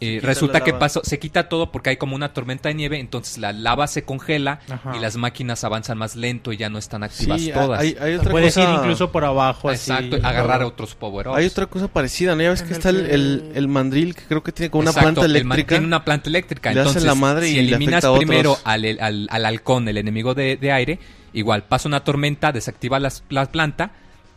eh, 0.00 0.18
resulta 0.22 0.58
la 0.60 0.64
que 0.64 0.72
pasó, 0.72 1.02
se 1.04 1.18
quita 1.18 1.48
todo 1.48 1.70
porque 1.70 1.90
hay 1.90 1.96
como 1.98 2.16
una 2.16 2.32
tormenta 2.32 2.68
de 2.70 2.74
nieve, 2.74 2.98
entonces 3.00 3.36
la 3.38 3.52
lava 3.52 3.86
se 3.86 4.02
congela 4.04 4.60
Ajá. 4.70 4.96
y 4.96 5.00
las 5.00 5.16
máquinas 5.16 5.62
avanzan 5.64 5.98
más 5.98 6.16
lento 6.16 6.52
y 6.52 6.56
ya 6.56 6.70
no 6.70 6.78
están 6.78 7.02
activas 7.02 7.40
Sí, 7.40 7.52
todas. 7.52 7.80
hay, 7.80 7.96
hay 8.00 8.14
otra 8.14 8.30
Puedes 8.30 8.54
cosa... 8.54 8.70
ir 8.70 8.76
incluso 8.78 9.12
por 9.12 9.24
abajo 9.24 9.68
así. 9.68 9.90
Exacto, 9.92 10.16
agarrar 10.26 10.62
otros 10.62 10.94
power 10.94 11.28
Hay 11.34 11.46
otra 11.46 11.66
cosa 11.66 11.88
parecida, 11.88 12.34
¿no? 12.34 12.42
Ya 12.42 12.50
ves 12.50 12.62
que 12.62 12.68
el 12.70 12.72
está 12.76 12.88
el, 12.88 13.06
el, 13.10 13.52
el 13.54 13.68
mandril 13.68 14.14
que 14.14 14.22
creo 14.22 14.42
que 14.42 14.52
tiene 14.52 14.70
como 14.70 14.80
una 14.82 14.90
Exacto, 14.90 15.20
planta 15.20 15.26
eléctrica. 15.26 15.68
Tiene 15.68 15.86
una 15.86 16.04
planta 16.04 16.28
eléctrica. 16.30 16.70
Le 16.72 16.80
hacen 16.80 16.88
Entonces, 16.88 17.04
la 17.04 17.14
madre 17.14 17.46
si 17.48 17.52
y 17.58 17.62
le 17.62 17.68
eliminas 17.76 18.02
otros. 18.04 18.18
primero 18.18 18.56
al, 18.64 18.98
al, 19.00 19.28
al 19.30 19.46
halcón, 19.46 19.86
el 19.88 19.98
enemigo 19.98 20.34
de, 20.34 20.56
de 20.56 20.72
aire, 20.72 20.98
igual 21.32 21.64
pasa 21.64 21.88
una 21.88 22.02
tormenta, 22.04 22.52
desactiva 22.52 22.98
las- 22.98 23.22
la 23.28 23.44
planta 23.46 23.90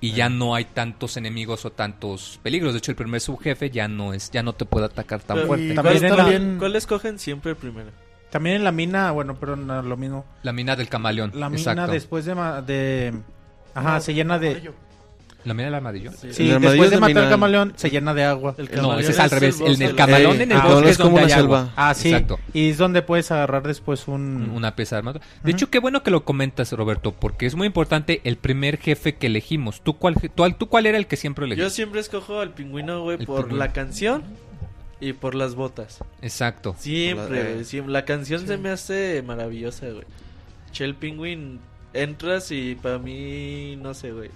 y 0.04 0.12
ya 0.12 0.28
no 0.28 0.54
hay 0.54 0.66
tantos 0.66 1.16
enemigos 1.16 1.63
o 1.63 1.72
tantos 1.72 2.38
peligros. 2.44 2.74
De 2.74 2.80
hecho, 2.80 2.92
el 2.92 2.98
primer 2.98 3.22
subjefe 3.22 3.70
ya 3.70 3.88
no 3.88 4.13
es, 4.13 4.30
ya 4.32 4.44
no 4.44 4.52
te 4.52 4.66
puede 4.66 4.88
atacar 4.88 5.22
tan 5.22 5.38
Pero- 5.38 5.48
fuerte. 5.48 5.74
También 5.74 6.08
también- 6.16 6.56
¿Cuál 6.60 6.76
escogen 6.76 7.18
siempre 7.20 7.52
el 7.52 7.58
primero? 7.58 7.89
También 8.30 8.58
en 8.58 8.63
la 8.66 8.74
mina, 8.74 9.12
bueno, 9.12 9.38
pero 9.39 9.56
no 9.56 9.82
lo 9.82 9.96
mismo. 9.96 10.26
La 10.42 10.52
mina 10.52 10.76
del 10.76 10.89
camaleón. 10.89 11.32
La 11.36 11.48
mina 11.48 11.62
exacto. 11.62 11.92
después 11.92 12.26
de, 12.26 12.36
ma- 12.36 12.62
de... 12.62 13.13
Ajá, 13.74 13.94
No, 13.94 14.02
se 14.02 14.13
llena 14.13 14.38
de... 14.39 14.72
¿La 15.45 15.53
mina 15.53 15.65
del 15.65 15.75
armadillo? 15.75 16.12
Sí, 16.12 16.27
El 16.43 16.53
armadillo 16.53 16.71
después 16.71 16.91
de 16.91 16.99
matar 16.99 17.23
al 17.25 17.29
camaleón 17.29 17.73
se 17.75 17.89
llena 17.89 18.13
de 18.13 18.23
agua. 18.23 18.56
El 18.58 18.65
No, 18.65 18.71
camaleón 18.71 18.99
ese 19.01 19.12
es 19.12 19.19
al 19.19 19.25
el 19.25 19.32
revés. 19.32 19.62
El, 19.62 19.82
el- 19.82 19.95
camalón 19.95 20.39
Eh, 20.39 20.43
en 20.43 20.51
el 20.51 20.58
el 20.58 20.63
bosque 20.63 20.89
es 20.89 20.97
como 20.97 21.10
donde 21.19 21.25
una 21.25 21.36
hay 21.36 21.41
agua. 21.41 21.73
Ah, 21.75 21.93
sí. 21.93 22.10
Exacto. 22.13 22.39
Y 22.53 22.69
es 22.69 22.77
donde 22.77 23.01
puedes 23.01 23.29
agarrar 23.32 23.63
después 23.67 24.08
un... 24.08 24.51
Una 24.53 24.75
pieza 24.75 24.95
de 24.95 24.99
armadura. 24.99 25.25
De 25.43 25.51
hecho, 25.51 25.69
qué 25.69 25.79
bueno 25.79 26.01
que 26.03 26.12
lo 26.12 26.23
comentas, 26.23 26.71
Roberto, 26.71 27.12
porque 27.12 27.45
es 27.45 27.56
muy 27.56 27.67
importante 27.67 28.21
el 28.23 28.38
primer 28.38 28.77
jefe 28.77 29.15
que 29.15 29.27
elegimos. 29.27 29.82
¿Tú 29.82 29.97
cuál, 29.97 30.15
tú, 30.15 30.51
tú 30.58 30.67
cuál 30.69 30.86
era 30.86 30.97
el 30.97 31.08
que 31.08 31.17
siempre 31.17 31.43
Yo 31.43 31.53
elegiste? 31.53 31.69
siempre 31.75 31.99
escojo 31.99 32.39
al 32.39 32.51
pingüino, 32.53 33.01
güey, 33.01 33.17
El 33.19 33.25
por 33.25 33.41
pingüino. 33.43 33.58
la 33.65 33.73
canción 33.73 34.23
y 35.01 35.12
por 35.13 35.36
las 35.36 35.56
botas. 35.56 35.99
Exacto. 36.21 36.75
Siempre, 36.79 37.58
La- 37.58 37.63
siempre. 37.65 37.91
La 37.91 38.06
canción 38.06 38.47
se 38.47 38.58
me 38.58 38.69
hace 38.69 39.21
maravillosa, 39.25 39.88
güey. 39.89 40.06
Shell 40.71 40.95
Penguin, 40.95 41.60
entras 41.93 42.51
y 42.51 42.75
para 42.75 42.97
mí, 42.99 43.75
no 43.82 43.93
sé, 43.93 44.12
güey. 44.13 44.29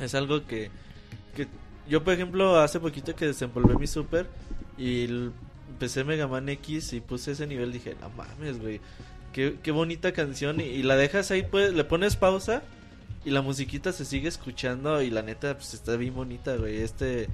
Es 0.00 0.14
algo 0.14 0.46
que, 0.46 0.70
que 1.34 1.46
yo, 1.88 2.04
por 2.04 2.14
ejemplo, 2.14 2.58
hace 2.58 2.80
poquito 2.80 3.14
que 3.14 3.26
desempolvé 3.26 3.74
mi 3.76 3.86
super 3.86 4.26
y 4.76 5.04
empecé 5.68 6.04
Mega 6.04 6.26
Man 6.26 6.48
X 6.48 6.92
y 6.92 7.00
puse 7.00 7.32
ese 7.32 7.46
nivel, 7.46 7.72
dije, 7.72 7.96
no 8.00 8.10
mames, 8.10 8.60
güey. 8.60 8.80
Qué, 9.32 9.56
qué 9.62 9.70
bonita 9.70 10.12
canción 10.12 10.60
y, 10.60 10.64
y 10.64 10.82
la 10.82 10.96
dejas 10.96 11.30
ahí, 11.30 11.42
pues, 11.42 11.74
le 11.74 11.84
pones 11.84 12.16
pausa 12.16 12.62
y 13.24 13.30
la 13.30 13.42
musiquita 13.42 13.92
se 13.92 14.04
sigue 14.04 14.28
escuchando 14.28 15.02
y 15.02 15.10
la 15.10 15.22
neta, 15.22 15.54
pues, 15.56 15.74
está 15.74 15.96
bien 15.96 16.14
bonita, 16.14 16.56
güey. 16.56 16.80
Este... 16.80 17.28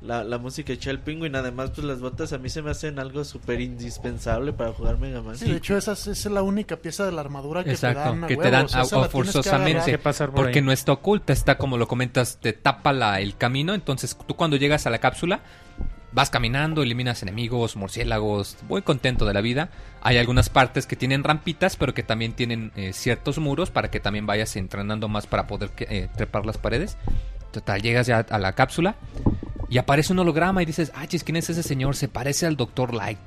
La, 0.00 0.22
la 0.22 0.38
música 0.38 0.72
de 0.72 0.78
Shell 0.78 1.00
Penguin, 1.00 1.34
además, 1.34 1.70
pues 1.74 1.84
las 1.84 2.00
botas 2.00 2.32
a 2.32 2.38
mí 2.38 2.48
se 2.48 2.62
me 2.62 2.70
hacen 2.70 3.00
algo 3.00 3.24
súper 3.24 3.60
indispensable 3.60 4.52
para 4.52 4.72
jugar 4.72 4.96
Mega 4.98 5.22
Man. 5.22 5.36
Sí, 5.36 5.50
de 5.50 5.56
hecho, 5.56 5.76
esa 5.76 5.92
es, 5.92 6.06
esa 6.06 6.28
es 6.28 6.32
la 6.32 6.42
única 6.42 6.76
pieza 6.76 7.04
de 7.04 7.10
la 7.10 7.20
armadura 7.20 7.64
que 7.64 7.70
Exacto, 7.72 8.00
te 8.02 8.08
dan. 8.08 8.24
a 8.24 8.26
que 8.28 8.36
te 8.36 8.50
dan 8.50 8.64
o 8.66 8.68
sea, 8.68 8.82
a- 8.82 9.08
forzosamente. 9.08 9.70
agarrar. 9.78 9.90
que 9.90 9.98
pasar 9.98 10.28
por 10.30 10.36
Porque 10.44 10.60
ahí. 10.60 10.64
no 10.64 10.70
está 10.70 10.92
oculta, 10.92 11.32
está 11.32 11.58
como 11.58 11.76
lo 11.78 11.88
comentas, 11.88 12.38
te 12.40 12.52
tapa 12.52 12.92
la- 12.92 13.20
el 13.20 13.36
camino. 13.36 13.74
Entonces 13.74 14.16
tú 14.24 14.36
cuando 14.36 14.56
llegas 14.56 14.86
a 14.86 14.90
la 14.90 14.98
cápsula, 14.98 15.40
vas 16.12 16.30
caminando, 16.30 16.84
eliminas 16.84 17.22
enemigos, 17.24 17.74
murciélagos, 17.74 18.56
muy 18.68 18.82
contento 18.82 19.26
de 19.26 19.34
la 19.34 19.40
vida. 19.40 19.70
Hay 20.00 20.16
algunas 20.16 20.48
partes 20.48 20.86
que 20.86 20.94
tienen 20.94 21.24
rampitas, 21.24 21.74
pero 21.74 21.92
que 21.92 22.04
también 22.04 22.34
tienen 22.34 22.70
eh, 22.76 22.92
ciertos 22.92 23.38
muros 23.38 23.72
para 23.72 23.90
que 23.90 23.98
también 23.98 24.26
vayas 24.26 24.54
entrenando 24.54 25.08
más 25.08 25.26
para 25.26 25.48
poder 25.48 25.70
eh, 25.80 26.08
trepar 26.16 26.46
las 26.46 26.56
paredes. 26.56 26.96
Total, 27.50 27.80
llegas 27.82 28.06
ya 28.06 28.18
a 28.28 28.38
la 28.38 28.52
cápsula 28.52 28.94
y 29.68 29.78
aparece 29.78 30.12
un 30.12 30.18
holograma 30.18 30.62
y 30.62 30.66
dices, 30.66 30.92
ah, 30.94 31.06
chis, 31.06 31.24
¿quién 31.24 31.36
es 31.36 31.50
ese 31.50 31.62
señor? 31.62 31.96
Se 31.96 32.08
parece 32.08 32.46
al 32.46 32.56
Dr. 32.56 32.94
Light. 32.94 33.18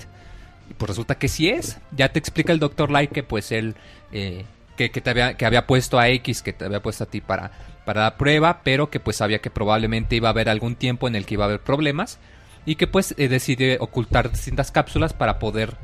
Y 0.70 0.74
pues 0.74 0.90
resulta 0.90 1.16
que 1.16 1.28
sí 1.28 1.50
es. 1.50 1.80
Ya 1.92 2.12
te 2.12 2.20
explica 2.20 2.54
el 2.54 2.60
Dr. 2.60 2.92
Light 2.92 3.12
que 3.12 3.24
pues 3.24 3.52
él... 3.52 3.76
eh, 4.12 4.46
que, 4.76 4.90
que 4.90 5.02
te 5.02 5.10
había, 5.10 5.36
que 5.36 5.46
había 5.46 5.68
puesto 5.68 6.00
a 6.00 6.10
X, 6.10 6.42
que 6.42 6.54
te 6.54 6.66
había 6.66 6.82
puesto 6.82 7.04
a 7.04 7.08
ti 7.08 7.22
para, 7.22 7.52
para 7.86 8.04
la 8.04 8.18
prueba, 8.18 8.62
pero 8.64 8.90
que 8.90 9.00
pues 9.00 9.18
sabía 9.18 9.40
que 9.40 9.50
probablemente 9.50 10.16
iba 10.16 10.30
a 10.30 10.32
haber 10.32 10.50
algún 10.50 10.76
tiempo 10.76 11.08
en 11.08 11.16
el 11.16 11.26
que 11.26 11.36
iba 11.36 11.44
a 11.44 11.48
haber 11.48 11.60
problemas 11.62 12.20
y 12.66 12.76
que 12.76 12.88
pues 12.88 13.14
eh, 13.18 13.28
decide 13.28 13.78
ocultar 13.80 14.32
distintas 14.32 14.72
cápsulas 14.72 15.14
para 15.14 15.40
poder, 15.40 15.76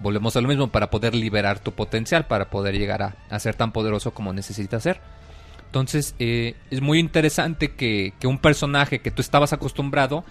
volvemos 0.00 0.36
a 0.36 0.40
lo 0.40 0.48
mismo, 0.48 0.68
para 0.68 0.90
poder 0.90 1.14
liberar 1.14 1.58
tu 1.58 1.72
potencial, 1.72 2.26
para 2.26 2.48
poder 2.48 2.78
llegar 2.78 3.02
a, 3.02 3.16
a 3.28 3.38
ser 3.40 3.56
tan 3.56 3.72
poderoso 3.72 4.12
como 4.14 4.32
necesitas 4.32 4.82
ser. 4.82 5.00
Entonces 5.76 6.14
eh, 6.18 6.54
es 6.70 6.80
muy 6.80 6.98
interesante 6.98 7.72
que, 7.72 8.14
que 8.18 8.26
un 8.26 8.38
personaje 8.38 9.00
que 9.00 9.10
tú 9.10 9.20
estabas 9.20 9.52
acostumbrado 9.52 10.24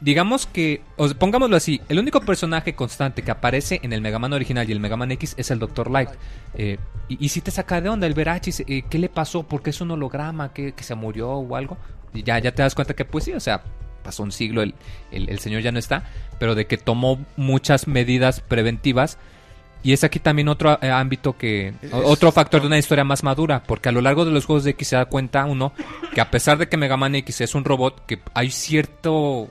digamos 0.00 0.46
que, 0.46 0.82
o 0.96 1.08
pongámoslo 1.08 1.56
así, 1.56 1.80
el 1.88 1.98
único 1.98 2.20
personaje 2.20 2.74
constante 2.74 3.22
que 3.22 3.32
aparece 3.32 3.80
en 3.82 3.92
el 3.92 4.00
Mega 4.00 4.20
Man 4.20 4.32
original 4.32 4.68
y 4.68 4.72
el 4.72 4.78
Mega 4.78 4.96
Man 4.96 5.10
X 5.10 5.34
es 5.36 5.50
el 5.50 5.58
Dr. 5.58 5.90
Light. 5.90 6.10
Eh, 6.54 6.78
y, 7.08 7.28
si 7.30 7.40
te 7.40 7.50
saca 7.50 7.80
de 7.80 7.88
onda 7.88 8.06
el 8.06 8.14
ver, 8.14 8.28
ah, 8.28 8.40
eh, 8.44 8.82
¿qué 8.88 8.98
le 8.98 9.08
pasó? 9.08 9.42
¿Por 9.42 9.62
qué 9.62 9.70
es 9.70 9.80
un 9.80 9.90
holograma? 9.90 10.52
¿Que, 10.52 10.72
que 10.72 10.84
se 10.84 10.94
murió 10.94 11.30
o 11.30 11.56
algo? 11.56 11.76
Y 12.14 12.22
ya, 12.22 12.38
ya 12.38 12.54
te 12.54 12.62
das 12.62 12.74
cuenta 12.74 12.94
que, 12.94 13.04
pues 13.04 13.24
sí, 13.24 13.32
o 13.32 13.40
sea, 13.40 13.62
pasó 14.02 14.22
un 14.22 14.32
siglo, 14.32 14.62
el, 14.62 14.74
el 15.10 15.38
señor 15.40 15.62
ya 15.62 15.72
no 15.72 15.78
está, 15.78 16.04
pero 16.38 16.54
de 16.54 16.66
que 16.66 16.78
tomó 16.78 17.24
muchas 17.36 17.86
medidas 17.86 18.40
preventivas. 18.40 19.18
Y 19.84 19.92
es 19.92 20.04
aquí 20.04 20.18
también 20.20 20.48
otro 20.48 20.78
eh, 20.80 20.90
ámbito 20.90 21.36
que, 21.36 21.74
Es- 21.82 21.92
otro 21.92 22.30
factor 22.32 22.60
de 22.60 22.68
una 22.68 22.78
historia 22.78 23.02
más 23.04 23.22
madura, 23.24 23.62
porque 23.66 23.88
a 23.88 23.92
lo 23.92 24.00
largo 24.00 24.24
de 24.24 24.30
los 24.30 24.44
juegos 24.46 24.64
de 24.64 24.70
X 24.70 24.88
se 24.88 24.96
da 24.96 25.06
cuenta 25.06 25.44
uno 25.44 25.72
que 26.14 26.20
a 26.20 26.30
pesar 26.30 26.56
de 26.58 26.68
que 26.68 26.76
Mega 26.76 26.96
Man 26.96 27.14
X 27.16 27.40
es 27.40 27.54
un 27.54 27.64
robot, 27.64 28.06
que 28.06 28.20
hay 28.34 28.50
cierto 28.50 29.48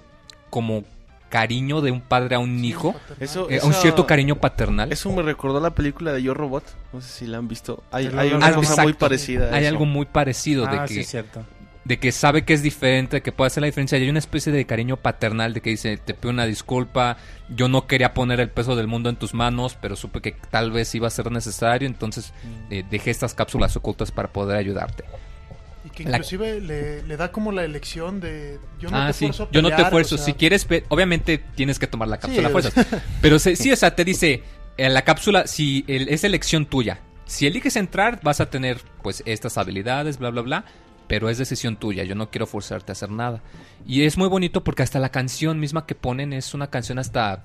como 0.49 0.83
cariño 1.29 1.79
de 1.81 1.91
un 1.91 2.01
padre 2.01 2.35
a 2.35 2.39
un 2.39 2.63
hijo, 2.63 2.93
Eso, 3.19 3.49
eh, 3.49 3.59
un 3.63 3.73
cierto 3.73 4.05
cariño 4.05 4.35
paternal. 4.35 4.91
Eso 4.91 5.09
me 5.13 5.21
recordó 5.21 5.59
la 5.61 5.69
película 5.71 6.11
de 6.11 6.21
Yo 6.21 6.33
Robot. 6.33 6.63
No 6.91 6.99
sé 7.01 7.09
si 7.09 7.25
la 7.27 7.37
han 7.37 7.47
visto. 7.47 7.83
Hay, 7.91 8.07
hay 8.17 8.33
una 8.33 8.47
Algo 8.47 8.59
cosa 8.61 8.71
exacto. 8.73 8.83
muy 8.83 8.93
parecida. 8.93 9.49
a 9.49 9.55
Hay 9.55 9.63
eso. 9.63 9.69
algo 9.73 9.85
muy 9.85 10.05
parecido 10.05 10.65
Ah, 10.67 10.81
de 10.83 10.87
sí, 10.89 10.93
que 10.95 10.99
es 11.01 11.07
cierto. 11.09 11.41
De 11.83 11.97
que 11.97 12.11
sabe 12.11 12.43
que 12.45 12.53
es 12.53 12.61
diferente, 12.61 13.21
que 13.21 13.31
puede 13.31 13.47
hacer 13.47 13.61
la 13.61 13.67
diferencia. 13.67 13.97
Y 13.97 14.03
hay 14.03 14.09
una 14.09 14.19
especie 14.19 14.51
de 14.51 14.65
cariño 14.65 14.97
paternal 14.97 15.53
de 15.53 15.61
que 15.61 15.71
dice, 15.71 15.97
te 15.97 16.13
pido 16.13 16.29
una 16.29 16.45
disculpa, 16.45 17.17
yo 17.49 17.67
no 17.67 17.87
quería 17.87 18.13
poner 18.13 18.39
el 18.39 18.49
peso 18.49 18.75
del 18.75 18.87
mundo 18.87 19.09
en 19.09 19.15
tus 19.15 19.33
manos, 19.33 19.75
pero 19.81 19.95
supe 19.95 20.21
que 20.21 20.35
tal 20.51 20.71
vez 20.71 20.93
iba 20.93 21.07
a 21.07 21.11
ser 21.11 21.31
necesario, 21.31 21.87
entonces 21.87 22.33
Mm. 22.43 22.73
eh, 22.73 22.85
dejé 22.89 23.09
estas 23.11 23.33
cápsulas 23.33 23.75
ocultas 23.75 24.11
para 24.11 24.31
poder 24.31 24.57
ayudarte. 24.57 25.03
Y 25.83 25.89
que 25.89 26.03
La- 26.03 26.17
inclusive 26.17 26.61
le, 26.61 27.01
le 27.01 27.17
da 27.17 27.31
como 27.31 27.51
la 27.51 27.63
elección 27.63 28.19
de 28.19 28.59
yo 28.79 28.91
no 28.91 28.97
ah, 28.97 29.07
te 29.07 29.13
sí, 29.13 29.25
fuerzo 29.25 29.43
a 29.43 29.51
yo 29.51 29.61
no 29.63 29.69
te 29.69 29.75
pelear, 29.77 29.91
fuerzo. 29.91 30.15
o 30.15 30.17
sea, 30.19 30.25
si 30.25 30.33
quieres, 30.33 30.67
obviamente 30.89 31.39
tienes 31.55 31.79
que 31.79 31.87
tomar 31.87 32.07
la 32.07 32.19
cápsula 32.19 32.49
fuerzas. 32.51 32.73
Pero 33.21 33.39
se- 33.39 33.55
sí, 33.55 33.71
o 33.71 33.75
sea, 33.75 33.95
te 33.95 34.05
dice, 34.05 34.43
en 34.77 34.93
la 34.93 35.01
cápsula, 35.01 35.47
si 35.47 35.83
el- 35.87 36.09
es 36.09 36.23
elección 36.23 36.67
tuya. 36.67 36.99
Si 37.25 37.47
eliges 37.47 37.75
entrar, 37.77 38.19
vas 38.21 38.39
a 38.41 38.49
tener, 38.51 38.77
pues, 39.01 39.23
estas 39.25 39.57
habilidades, 39.57 40.19
bla, 40.19 40.29
bla, 40.29 40.41
bla. 40.43 40.65
Pero 41.11 41.27
es 41.27 41.37
decisión 41.37 41.75
tuya, 41.75 42.05
yo 42.05 42.15
no 42.15 42.29
quiero 42.29 42.47
forzarte 42.47 42.91
a 42.91 42.93
hacer 42.93 43.11
nada. 43.11 43.41
Y 43.85 44.03
es 44.03 44.17
muy 44.17 44.29
bonito 44.29 44.63
porque 44.63 44.81
hasta 44.81 44.97
la 44.97 45.09
canción 45.09 45.59
misma 45.59 45.85
que 45.85 45.93
ponen 45.93 46.31
es 46.31 46.53
una 46.53 46.67
canción 46.67 46.99
hasta 46.99 47.43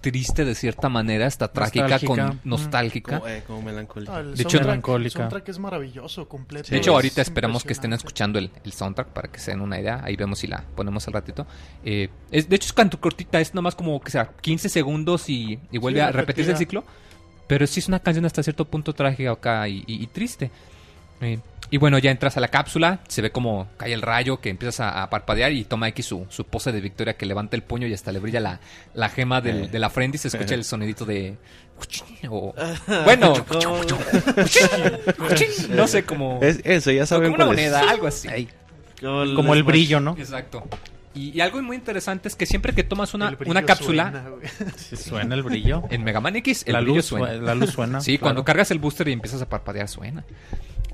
triste 0.00 0.46
de 0.46 0.54
cierta 0.54 0.88
manera, 0.88 1.26
hasta 1.26 1.52
trágica, 1.52 1.82
Nostálgica. 1.88 2.06
con 2.28 2.40
nostálgica. 2.44 3.18
Como, 3.20 3.28
eh, 3.30 3.42
como 3.46 3.60
melancólico. 3.62 4.10
Ah, 4.12 4.20
el 4.20 4.34
De 4.36 4.42
hecho, 4.42 4.58
melancólica. 4.60 5.06
el 5.06 5.10
soundtrack 5.12 5.48
es 5.50 5.58
maravilloso, 5.58 6.26
completo. 6.28 6.70
De 6.70 6.78
hecho, 6.78 6.92
es 6.92 6.94
ahorita 6.94 7.20
esperamos 7.20 7.62
que 7.62 7.74
estén 7.74 7.92
escuchando 7.92 8.38
el, 8.38 8.50
el 8.64 8.72
soundtrack 8.72 9.08
para 9.08 9.28
que 9.28 9.38
se 9.38 9.50
den 9.50 9.60
una 9.60 9.78
idea. 9.78 10.00
Ahí 10.02 10.16
vemos 10.16 10.38
si 10.38 10.46
la 10.46 10.64
ponemos 10.74 11.06
al 11.08 11.12
ratito. 11.12 11.46
Eh, 11.84 12.08
es, 12.30 12.48
de 12.48 12.56
hecho, 12.56 12.68
es 12.68 12.72
canto 12.72 12.98
cortita, 12.98 13.38
es 13.38 13.52
nomás 13.52 13.74
como 13.74 14.00
que 14.00 14.10
sea 14.10 14.30
15 14.40 14.70
segundos 14.70 15.28
y, 15.28 15.58
y 15.70 15.76
vuelve 15.76 16.00
Sí, 16.00 16.06
a 16.06 16.10
repetirse 16.12 16.52
el 16.52 16.56
ciclo. 16.56 16.84
Pero 17.48 17.66
sí 17.66 17.80
es 17.80 17.88
una 17.88 17.98
canción 18.00 18.24
hasta 18.24 18.42
cierto 18.42 18.64
punto 18.64 18.94
trágica 18.94 19.32
acá 19.32 19.68
y, 19.68 19.84
y- 19.86 20.02
y 20.02 20.06
triste. 20.06 20.50
Eh, 21.20 21.38
y 21.70 21.76
bueno, 21.78 21.98
ya 21.98 22.10
entras 22.10 22.36
a 22.36 22.40
la 22.40 22.48
cápsula, 22.48 23.00
se 23.08 23.22
ve 23.22 23.30
como 23.30 23.68
cae 23.76 23.92
el 23.92 24.02
rayo, 24.02 24.40
que 24.40 24.48
empiezas 24.50 24.80
a, 24.80 25.02
a 25.02 25.10
parpadear 25.10 25.52
y 25.52 25.64
toma 25.64 25.88
X 25.88 26.06
su, 26.06 26.26
su 26.30 26.44
pose 26.44 26.72
de 26.72 26.80
victoria 26.80 27.16
que 27.16 27.26
levanta 27.26 27.56
el 27.56 27.62
puño 27.62 27.86
y 27.86 27.94
hasta 27.94 28.12
le 28.12 28.18
brilla 28.20 28.40
la, 28.40 28.60
la 28.94 29.08
gema 29.08 29.40
del- 29.40 29.64
Eh. 29.64 29.68
de 29.68 29.78
la 29.78 29.90
frente 29.90 30.16
y 30.16 30.20
se 30.20 30.28
escucha 30.28 30.54
Eh. 30.54 30.58
el 30.58 30.64
sonidito 30.64 31.04
de... 31.04 31.36
o- 32.28 32.54
bueno, 33.04 33.34
no 35.70 35.86
sé 35.86 36.04
cómo... 36.04 36.38
Es, 36.42 36.60
eso, 36.64 36.90
ya 36.90 37.06
saben 37.06 37.32
como 37.32 37.36
una 37.36 37.44
es. 37.44 37.48
moneda, 37.70 37.90
algo 37.90 38.06
así. 38.06 38.28
Como 39.00 39.22
el, 39.22 39.34
Como 39.34 39.54
el 39.54 39.60
Smash. 39.60 39.70
brillo, 39.72 40.00
¿no? 40.00 40.16
Exacto. 40.18 40.66
Y, 41.14 41.30
y 41.36 41.40
algo 41.40 41.60
muy 41.62 41.76
interesante 41.76 42.28
es 42.28 42.36
que 42.36 42.46
siempre 42.46 42.74
que 42.74 42.84
tomas 42.84 43.14
una, 43.14 43.36
una 43.46 43.62
cápsula 43.64 44.10
suena, 44.10 44.28
güey. 44.28 44.48
Sí, 44.76 44.96
suena 44.96 45.34
el 45.34 45.42
brillo. 45.42 45.84
en 45.90 46.04
Mega 46.04 46.20
Man 46.20 46.36
X, 46.36 46.64
el 46.66 46.74
la, 46.74 46.80
brillo 46.80 46.96
luz, 46.96 47.06
suena. 47.06 47.26
sue- 47.28 47.40
la 47.40 47.54
luz 47.54 47.70
suena. 47.70 48.00
sí, 48.00 48.12
claro. 48.12 48.20
cuando 48.22 48.44
cargas 48.44 48.70
el 48.70 48.78
booster 48.78 49.08
y 49.08 49.12
empiezas 49.12 49.42
a 49.42 49.48
parpadear 49.48 49.88
suena. 49.88 50.24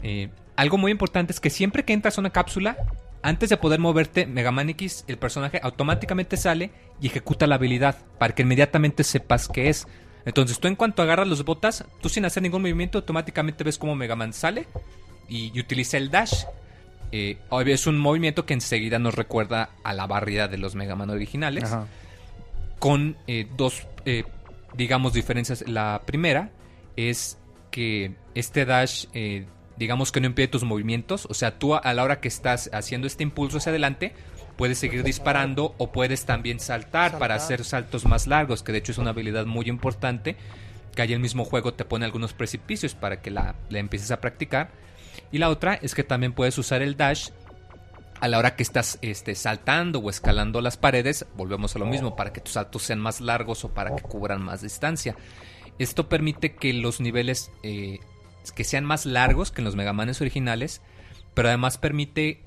Eh, 0.03 0.29
algo 0.57 0.79
muy 0.79 0.93
importante 0.93 1.33
es 1.33 1.41
que 1.41 1.51
siempre 1.51 1.85
que 1.85 1.93
entras 1.93 2.19
a 2.19 2.21
una 2.21 2.31
cápsula, 2.31 2.77
antes 3.23 3.49
de 3.49 3.57
poder 3.57 3.81
moverte, 3.81 4.27
Mega 4.27 4.53
Man 4.53 4.69
X, 4.71 5.05
el 5.09 5.17
personaje 5.17 5.61
automáticamente 5.63 6.37
sale 6.37 6.71
y 7.01 7.07
ejecuta 7.07 7.47
la 7.47 7.55
habilidad 7.55 7.97
para 8.19 8.35
que 8.35 8.43
inmediatamente 8.43 9.03
sepas 9.05 9.49
qué 9.49 9.69
es. 9.69 9.87
Entonces 10.27 10.59
tú 10.59 10.69
en 10.69 10.77
cuanto 10.77 11.03
agarras 11.03 11.29
los 11.29 11.45
botas, 11.45 11.85
tú 12.01 12.09
sin 12.09 12.25
hacer 12.25 12.43
ningún 12.43 12.63
movimiento, 12.63 12.99
automáticamente 12.99 13.65
ves 13.65 13.79
cómo 13.79 13.95
Mega 13.95 14.17
Man 14.17 14.33
sale 14.33 14.67
y, 15.29 15.53
y 15.55 15.61
utiliza 15.61 15.97
el 15.97 16.11
dash. 16.11 16.45
Eh, 17.13 17.39
es 17.67 17.87
un 17.87 17.99
movimiento 17.99 18.45
que 18.45 18.55
enseguida 18.55 18.99
nos 18.99 19.15
recuerda 19.15 19.71
a 19.85 19.93
la 19.93 20.07
barrida 20.07 20.49
de 20.49 20.59
los 20.59 20.75
Mega 20.75 20.97
Man 20.97 21.11
originales 21.11 21.65
Ajá. 21.65 21.87
con 22.79 23.17
eh, 23.27 23.47
dos, 23.57 23.87
eh, 24.05 24.25
digamos, 24.75 25.13
diferencias. 25.13 25.65
La 25.69 26.03
primera 26.05 26.51
es 26.97 27.39
que 27.71 28.15
este 28.35 28.65
dash, 28.65 29.07
eh, 29.15 29.47
digamos 29.77 30.13
que 30.13 30.21
no 30.21 30.27
impide 30.27 30.49
tus 30.49 30.65
movimientos. 30.65 31.27
O 31.31 31.35
sea, 31.35 31.59
tú 31.59 31.75
a, 31.75 31.93
la 31.95 32.03
hora 32.03 32.21
que 32.21 32.29
estás 32.29 32.71
haciendo 32.73 33.07
este 33.07 33.23
impulso 33.23 33.59
hacia 33.59 33.71
adelante, 33.71 34.13
puedes 34.57 34.79
seguir 34.79 35.03
disparando 35.03 35.75
o 35.79 35.93
puedes 35.93 36.25
también 36.25 36.61
saltar, 36.61 37.19
para 37.19 37.35
hacer 37.35 37.65
saltos 37.65 38.05
más 38.05 38.27
largos, 38.27 38.63
que 38.63 38.73
de 38.73 38.79
hecho 38.79 38.93
es 38.93 38.99
una 38.99 39.11
habilidad 39.11 39.47
muy 39.47 39.69
importante. 39.69 40.37
Que 40.95 41.03
ahí 41.03 41.13
el 41.13 41.21
mismo 41.21 41.45
juego 41.45 41.75
te 41.75 41.85
pone 41.85 42.05
algunos 42.05 42.33
precipicios 42.35 42.95
para 42.95 43.21
que 43.21 43.31
la, 43.31 43.57
la 43.69 43.79
empieces 43.81 44.11
a 44.13 44.21
practicar. 44.21 44.71
Y 45.33 45.39
la 45.39 45.49
otra 45.49 45.75
es 45.75 45.95
que 45.95 46.05
también 46.05 46.33
puedes 46.33 46.57
usar 46.57 46.83
el 46.83 46.97
dash 46.97 47.31
a 48.21 48.29
la 48.29 48.39
hora 48.39 48.57
que 48.57 48.63
estás 48.63 48.99
este, 49.03 49.35
saltando 49.35 49.99
o 49.99 50.09
escalando 50.09 50.61
las 50.61 50.77
paredes, 50.77 51.27
volvemos 51.37 51.77
a 51.77 51.79
lo 51.79 51.87
mismo, 51.87 52.17
para 52.17 52.33
que 52.33 52.41
tus 52.41 52.55
saltos 52.55 52.83
sean 52.83 53.01
más 53.01 53.21
largos 53.21 53.65
o 53.65 53.75
para 53.75 53.95
que 53.95 54.03
cubran 54.03 54.43
más 54.43 54.63
distancia. 54.63 55.17
Esto 55.79 56.09
permite 56.09 56.55
que 56.55 56.73
los 56.73 57.01
niveles 57.01 57.51
eh, 57.63 57.99
que 58.53 58.65
sean 58.65 58.85
más 58.85 59.07
largos 59.07 59.51
que 59.51 59.61
en 59.61 59.65
los 59.65 59.77
Megamanes 59.77 60.21
originales, 60.21 60.81
pero 61.35 61.49
además 61.49 61.79
permite 61.79 62.41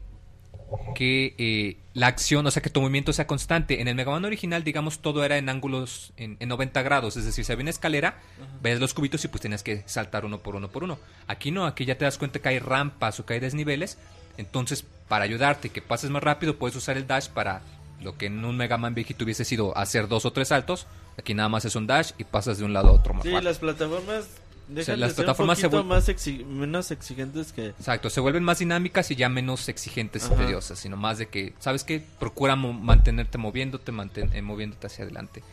que 0.96 1.34
eh, 1.38 1.78
la 1.94 2.08
acción, 2.08 2.46
o 2.46 2.52
sea, 2.52 2.62
que 2.62 2.70
tu 2.70 2.82
movimiento 2.82 3.14
sea 3.14 3.26
constante. 3.26 3.80
En 3.80 3.88
el 3.88 3.96
Mega 3.96 4.12
Man 4.12 4.26
original, 4.26 4.64
digamos, 4.64 5.00
todo 5.00 5.24
era 5.24 5.38
en 5.38 5.48
ángulos 5.48 6.12
en, 6.18 6.36
en 6.40 6.50
90 6.50 6.82
grados, 6.82 7.16
es 7.16 7.24
decir, 7.26 7.46
si 7.46 7.52
había 7.52 7.62
una 7.64 7.70
escalera, 7.70 8.20
ves 8.62 8.80
los 8.80 8.94
cubitos 8.94 9.24
y 9.24 9.28
pues 9.30 9.42
tienes 9.42 9.64
que 9.64 9.84
saltar 9.86 10.26
uno 10.26 10.40
por 10.40 10.56
uno 10.56 10.68
por 10.70 10.84
uno. 10.84 11.00
Aquí 11.28 11.52
no, 11.52 11.66
aquí 11.66 11.86
ya 11.86 11.98
te 11.98 12.06
das 12.06 12.18
cuenta 12.18 12.40
que 12.40 12.50
hay 12.50 12.60
rampas 12.60 13.20
o 13.20 13.26
que 13.26 13.36
hay 13.36 13.40
desniveles, 13.40 13.98
entonces 14.38 14.84
para 15.08 15.24
ayudarte 15.24 15.70
y 15.70 15.72
que 15.72 15.82
pases 15.82 16.10
más 16.10 16.22
rápido 16.24 16.58
puedes 16.58 16.76
usar 16.76 16.98
el 16.98 17.08
dash 17.08 17.30
para 17.30 17.62
lo 18.02 18.18
que 18.18 18.26
en 18.28 18.44
un 18.44 18.58
Mega 18.58 18.78
Man 18.78 18.94
viejito 18.94 19.24
hubiese 19.24 19.46
sido 19.46 19.76
hacer 19.78 20.08
dos 20.10 20.26
o 20.26 20.34
tres 20.34 20.50
saltos, 20.50 20.86
aquí 21.18 21.34
nada 21.34 21.48
más 21.50 21.64
es 21.66 21.76
un 21.78 21.88
dash 21.88 22.12
y 22.18 22.26
pasas 22.26 22.58
de 22.58 22.66
un 22.66 22.74
lado 22.74 22.90
a 22.90 22.92
otro 22.92 23.14
más 23.14 23.24
Sí, 23.24 23.30
rápido. 23.30 23.50
las 23.50 23.60
plataformas 23.60 24.28
dejan 24.68 25.00
las 25.00 25.10
de 25.12 25.16
ser 25.16 25.26
plataformas 25.26 25.60
se 25.60 25.68
un 25.68 25.74
vuel- 25.74 25.84
más 25.86 26.10
menos 26.46 26.92
exigentes 26.92 27.52
que... 27.54 27.68
Exacto, 27.68 28.10
se 28.10 28.20
vuelven 28.20 28.44
más 28.44 28.60
dinámicas 28.60 29.10
y 29.12 29.16
ya 29.16 29.30
menos 29.30 29.68
exigentes 29.70 30.30
y 30.32 30.36
tediosas, 30.36 30.78
sino 30.80 30.98
más 30.98 31.18
de 31.18 31.28
que, 31.28 31.54
¿sabes 31.60 31.84
qué? 31.84 32.04
Procura 32.20 32.56
mo- 32.56 32.74
mantenerte 32.74 33.38
moviéndote, 33.38 33.92
manten- 33.92 34.34
eh, 34.34 34.42
moviéndote 34.42 34.88
hacia 34.88 35.04
adelante. 35.06 35.44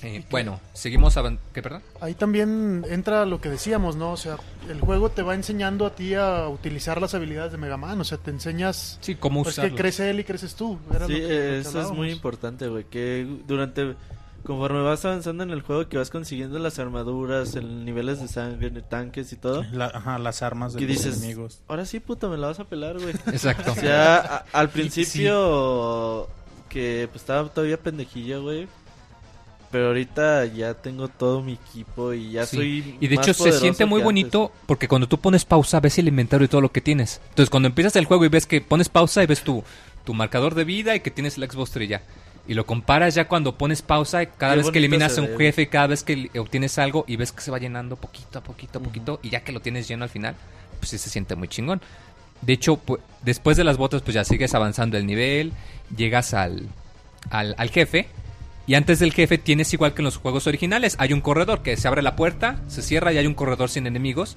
Eh, 0.00 0.22
bueno, 0.30 0.60
seguimos 0.74 1.16
¿Qué, 1.52 1.60
perdón? 1.60 1.82
Ahí 2.00 2.14
también 2.14 2.84
entra 2.88 3.26
lo 3.26 3.40
que 3.40 3.48
decíamos, 3.48 3.96
¿no? 3.96 4.12
O 4.12 4.16
sea, 4.16 4.36
el 4.68 4.80
juego 4.80 5.10
te 5.10 5.22
va 5.22 5.34
enseñando 5.34 5.86
a 5.86 5.96
ti 5.96 6.14
a 6.14 6.46
utilizar 6.46 7.00
las 7.02 7.14
habilidades 7.14 7.50
de 7.50 7.58
Mega 7.58 7.76
Man. 7.76 8.00
O 8.00 8.04
sea, 8.04 8.16
te 8.16 8.30
enseñas 8.30 8.98
Sí, 9.00 9.16
cómo 9.16 9.42
pues, 9.42 9.58
que 9.58 9.74
crece 9.74 10.08
él 10.10 10.20
y 10.20 10.24
creces 10.24 10.54
tú. 10.54 10.78
Era 10.94 11.06
Sí, 11.08 11.14
lo 11.14 11.18
que- 11.18 11.22
lo 11.24 11.28
que 11.28 11.34
eh, 11.56 11.58
eso 11.58 11.80
es 11.80 11.90
muy 11.90 12.12
importante, 12.12 12.68
güey. 12.68 12.84
Que 12.84 13.26
durante. 13.48 13.96
Conforme 14.44 14.80
vas 14.82 15.04
avanzando 15.04 15.42
en 15.42 15.50
el 15.50 15.60
juego, 15.62 15.88
que 15.88 15.98
vas 15.98 16.08
consiguiendo 16.10 16.58
las 16.58 16.78
armaduras, 16.78 17.54
el 17.54 17.84
niveles 17.84 18.20
de 18.20 18.28
sangre, 18.28 18.70
tanques 18.82 19.32
y 19.32 19.36
todo. 19.36 19.64
La- 19.72 19.86
ajá, 19.92 20.18
las 20.18 20.42
armas 20.42 20.72
de 20.72 20.78
Que 20.78 20.86
los 20.86 20.96
dices, 20.96 21.18
enemigos. 21.18 21.60
ahora 21.68 21.84
sí, 21.84 22.00
puta, 22.00 22.28
me 22.28 22.38
la 22.38 22.46
vas 22.46 22.58
a 22.60 22.64
pelar, 22.64 22.98
güey. 22.98 23.10
Exacto. 23.26 23.72
O 23.72 23.74
sea, 23.74 24.16
a- 24.18 24.44
al 24.52 24.70
principio 24.70 26.28
que 26.68 27.08
pues 27.10 27.22
estaba 27.22 27.48
todavía 27.48 27.78
pendejillo, 27.78 28.42
güey. 28.42 28.68
Pero 29.70 29.88
ahorita 29.88 30.46
ya 30.46 30.72
tengo 30.72 31.08
todo 31.08 31.42
mi 31.42 31.52
equipo 31.52 32.14
y 32.14 32.30
ya 32.32 32.46
Sí. 32.46 32.56
soy 32.56 32.96
Y 33.00 33.06
de 33.08 33.16
más 33.16 33.28
hecho 33.28 33.34
se 33.44 33.52
siente 33.52 33.84
muy 33.84 34.00
bonito 34.00 34.50
porque 34.64 34.88
cuando 34.88 35.06
tú 35.08 35.18
pones 35.18 35.44
pausa 35.44 35.78
ves 35.80 35.98
el 35.98 36.08
inventario 36.08 36.46
y 36.46 36.48
todo 36.48 36.62
lo 36.62 36.72
que 36.72 36.80
tienes. 36.80 37.20
Entonces 37.28 37.50
cuando 37.50 37.66
empiezas 37.68 37.94
el 37.96 38.06
juego 38.06 38.24
y 38.24 38.28
ves 38.28 38.46
que 38.46 38.62
pones 38.62 38.88
pausa 38.88 39.22
y 39.22 39.26
ves 39.26 39.42
tu, 39.42 39.62
tu 40.04 40.14
marcador 40.14 40.54
de 40.54 40.64
vida 40.64 40.94
y 40.96 41.00
que 41.00 41.10
tienes 41.10 41.36
el 41.36 41.50
Xbox 41.50 41.74
ya. 41.86 42.00
Y 42.48 42.54
lo 42.54 42.64
comparas 42.66 43.14
ya 43.14 43.28
cuando 43.28 43.56
pones 43.58 43.82
pausa 43.82 44.24
cada 44.24 44.54
Qué 44.54 44.58
vez 44.58 44.70
que 44.70 44.78
eliminas 44.78 45.18
a 45.18 45.20
un 45.20 45.36
jefe 45.38 45.68
cada 45.68 45.86
vez 45.88 46.02
que 46.02 46.30
obtienes 46.38 46.78
algo 46.78 47.04
y 47.06 47.16
ves 47.16 47.30
que 47.30 47.42
se 47.42 47.50
va 47.50 47.58
llenando 47.58 47.96
poquito 47.96 48.38
a 48.38 48.42
poquito 48.42 48.78
a 48.78 48.82
poquito 48.82 49.20
y 49.22 49.28
ya 49.28 49.40
que 49.44 49.52
lo 49.52 49.60
tienes 49.60 49.86
lleno 49.86 50.04
al 50.04 50.10
final, 50.10 50.34
pues 50.78 50.88
sí 50.90 50.98
se 50.98 51.10
siente 51.10 51.34
muy 51.36 51.48
chingón. 51.48 51.80
De 52.40 52.54
hecho, 52.54 52.80
pu- 52.82 52.98
después 53.22 53.56
de 53.58 53.64
las 53.64 53.76
botas 53.76 54.00
pues 54.00 54.14
ya 54.14 54.24
sigues 54.24 54.54
avanzando 54.54 54.96
el 54.96 55.04
nivel, 55.06 55.52
llegas 55.94 56.32
al, 56.32 56.68
al, 57.30 57.54
al 57.58 57.68
jefe 57.70 58.08
y 58.66 58.74
antes 58.74 58.98
del 58.98 59.12
jefe 59.12 59.36
tienes 59.38 59.72
igual 59.74 59.92
que 59.92 60.00
en 60.00 60.06
los 60.06 60.16
juegos 60.16 60.46
originales, 60.46 60.96
hay 60.98 61.12
un 61.12 61.20
corredor 61.20 61.62
que 61.62 61.76
se 61.76 61.86
abre 61.86 62.00
la 62.00 62.16
puerta, 62.16 62.62
se 62.66 62.80
cierra 62.80 63.12
y 63.12 63.18
hay 63.18 63.26
un 63.26 63.34
corredor 63.34 63.68
sin 63.68 63.86
enemigos. 63.86 64.36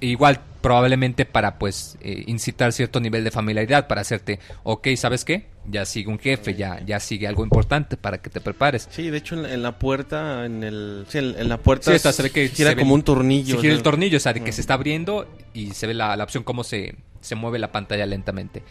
Igual 0.00 0.40
probablemente 0.60 1.24
para 1.24 1.58
pues 1.58 1.98
eh, 2.00 2.22
incitar 2.28 2.72
cierto 2.72 3.00
nivel 3.00 3.24
de 3.24 3.32
familiaridad, 3.32 3.88
para 3.88 4.00
hacerte, 4.02 4.38
ok, 4.62 4.88
¿sabes 4.96 5.24
qué? 5.24 5.46
Ya 5.70 5.84
sigue 5.84 6.08
un 6.08 6.18
jefe, 6.18 6.54
ya, 6.54 6.80
ya 6.86 6.98
sigue 6.98 7.26
algo 7.28 7.44
importante 7.44 7.96
para 7.98 8.18
que 8.22 8.30
te 8.30 8.40
prepares. 8.40 8.88
Sí, 8.90 9.10
de 9.10 9.18
hecho 9.18 9.34
en 9.34 9.42
la, 9.42 9.52
en 9.52 9.62
la 9.62 9.78
puerta, 9.78 10.46
en 10.46 10.64
el, 10.64 11.04
sí, 11.08 11.18
en, 11.18 11.34
en 11.38 11.48
la 11.48 11.58
puerta 11.58 11.90
Sí, 11.90 11.96
está, 11.96 12.12
se 12.12 12.22
ve 12.22 12.30
que 12.30 12.48
gira 12.48 12.70
se 12.70 12.74
ve- 12.76 12.80
como 12.82 12.94
un 12.94 13.02
tornillo. 13.02 13.56
Se 13.56 13.60
gira 13.60 13.74
el 13.74 13.82
tornillo, 13.82 14.16
o 14.16 14.20
sea, 14.20 14.32
de 14.32 14.42
que 14.42 14.52
se 14.52 14.60
está 14.62 14.74
abriendo 14.74 15.26
y 15.52 15.72
se 15.72 15.86
ve 15.86 15.92
la, 15.94 16.16
la 16.16 16.24
opción 16.24 16.42
cómo 16.42 16.64
se, 16.64 16.94
se 17.20 17.34
mueve 17.34 17.58
la 17.58 17.70
pantalla 17.70 18.06
lentamente. 18.06 18.62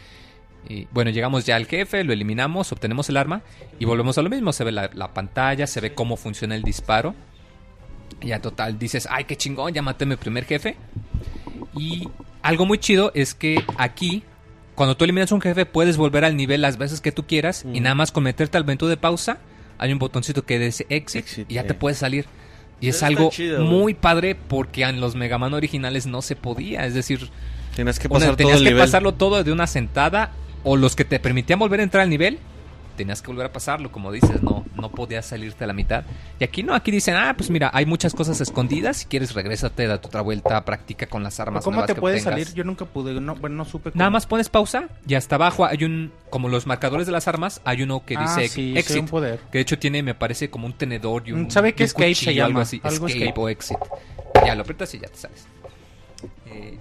Y 0.68 0.86
bueno, 0.90 1.10
llegamos 1.12 1.46
ya 1.46 1.54
al 1.56 1.66
jefe, 1.66 2.02
lo 2.02 2.12
eliminamos, 2.12 2.72
obtenemos 2.72 3.08
el 3.08 3.16
arma 3.16 3.42
y 3.78 3.84
volvemos 3.84 4.18
a 4.18 4.22
lo 4.22 4.28
mismo. 4.28 4.52
Se 4.52 4.64
ve 4.64 4.72
la, 4.72 4.90
la 4.92 5.14
pantalla, 5.14 5.66
se 5.68 5.80
ve 5.80 5.94
cómo 5.94 6.16
funciona 6.16 6.56
el 6.56 6.62
disparo. 6.62 7.14
Y 8.20 8.28
ya 8.28 8.40
total 8.40 8.76
dices, 8.76 9.06
ay, 9.08 9.24
qué 9.24 9.36
chingón, 9.36 9.72
ya 9.72 9.82
maté 9.82 10.02
a 10.04 10.08
mi 10.08 10.16
primer 10.16 10.44
jefe. 10.46 10.76
Y 11.76 12.08
algo 12.42 12.66
muy 12.66 12.78
chido 12.78 13.12
es 13.14 13.34
que 13.34 13.62
aquí, 13.76 14.24
cuando 14.78 14.96
tú 14.96 15.04
eliminas 15.04 15.30
un 15.32 15.40
jefe, 15.42 15.66
puedes 15.66 15.98
volver 15.98 16.24
al 16.24 16.36
nivel 16.36 16.62
las 16.62 16.78
veces 16.78 17.02
que 17.02 17.12
tú 17.12 17.26
quieras 17.26 17.66
y 17.74 17.80
nada 17.80 17.94
más 17.94 18.10
con 18.12 18.22
meterte 18.24 18.56
al 18.56 18.64
menú 18.64 18.86
de 18.86 18.96
pausa, 18.96 19.38
hay 19.76 19.92
un 19.92 19.98
botoncito 19.98 20.44
que 20.44 20.58
dice 20.58 20.86
exit, 20.88 21.24
Exit, 21.24 21.50
y 21.50 21.54
ya 21.54 21.60
eh. 21.60 21.64
te 21.64 21.74
puedes 21.74 21.98
salir. 21.98 22.24
Y 22.80 22.88
es 22.88 22.96
Eso 22.96 23.06
algo 23.06 23.30
chido, 23.30 23.64
muy 23.64 23.92
padre 23.94 24.34
porque 24.36 24.84
en 24.84 25.00
los 25.00 25.16
Mega 25.16 25.36
Man 25.36 25.52
originales 25.52 26.06
no 26.06 26.22
se 26.22 26.36
podía. 26.36 26.86
Es 26.86 26.94
decir, 26.94 27.28
Tenías 27.76 27.98
que 27.98 28.08
Una- 28.08 28.14
pasar 28.14 28.28
todo 28.30 28.36
tenías 28.38 28.58
el 28.58 28.64
que 28.64 28.70
nivel. 28.70 28.82
pasarlo 28.84 29.14
todo 29.14 29.44
de 29.44 29.52
una 29.52 29.66
sentada 29.66 30.32
o 30.64 30.76
los 30.76 30.96
que 30.96 31.04
te 31.04 31.20
permitían 31.20 31.58
volver 31.58 31.80
a 31.80 31.82
entrar 31.84 32.02
al 32.02 32.10
nivel, 32.10 32.38
tenías 32.98 33.22
que 33.22 33.28
volver 33.28 33.46
a 33.46 33.52
pasarlo, 33.52 33.90
como 33.90 34.12
dices, 34.12 34.42
no 34.42 34.66
no 34.76 34.90
podías 34.90 35.26
salirte 35.26 35.64
a 35.64 35.66
la 35.66 35.72
mitad. 35.72 36.04
Y 36.38 36.44
aquí 36.44 36.62
no, 36.62 36.72
aquí 36.74 36.90
dicen, 36.92 37.14
ah, 37.16 37.34
pues 37.36 37.50
mira, 37.50 37.70
hay 37.74 37.84
muchas 37.86 38.14
cosas 38.14 38.40
escondidas, 38.40 38.98
si 38.98 39.06
quieres 39.06 39.34
regrésate, 39.34 39.86
date 39.86 40.06
otra 40.06 40.20
vuelta, 40.20 40.64
practica 40.64 41.06
con 41.06 41.22
las 41.24 41.40
armas 41.40 41.64
¿Cómo 41.64 41.76
nuevas 41.78 41.92
te 41.92 42.00
puedes 42.00 42.22
salir? 42.22 42.52
Yo 42.54 42.62
nunca 42.62 42.84
pude, 42.84 43.20
no, 43.20 43.34
bueno, 43.34 43.56
no 43.56 43.64
supe 43.64 43.90
cómo. 43.90 43.98
Nada 43.98 44.10
más 44.10 44.26
pones 44.26 44.48
pausa 44.48 44.88
y 45.06 45.14
hasta 45.14 45.34
abajo 45.34 45.64
hay 45.64 45.82
un, 45.84 46.12
como 46.30 46.48
los 46.48 46.66
marcadores 46.66 47.06
de 47.06 47.12
las 47.12 47.26
armas, 47.26 47.60
hay 47.64 47.82
uno 47.82 48.04
que 48.04 48.16
Ah, 48.16 48.22
dice 48.36 48.48
sí, 48.48 48.72
sí, 48.72 48.78
exit, 48.78 49.00
un 49.00 49.06
poder. 49.08 49.40
que 49.50 49.58
de 49.58 49.62
hecho 49.62 49.78
tiene, 49.78 50.02
me 50.02 50.14
parece, 50.14 50.48
como 50.50 50.66
un 50.66 50.72
tenedor 50.74 51.22
y 51.26 51.32
un, 51.32 51.42
Mm, 51.44 51.50
¿sabe 51.50 51.70
y 51.70 51.72
qué 51.72 51.82
un 51.84 51.86
escape 51.86 52.14
se 52.14 52.40
algo 52.42 52.60
así, 52.60 52.80
Algo 52.84 53.06
escape, 53.06 53.24
escape. 53.24 53.40
o 53.40 53.48
exit. 53.48 53.78
Ya, 54.46 54.54
lo 54.54 54.62
aprietas 54.62 54.94
y 54.94 54.98
ya 55.00 55.08
te 55.08 55.16
sales. 55.16 55.46
Eh, 56.46 56.78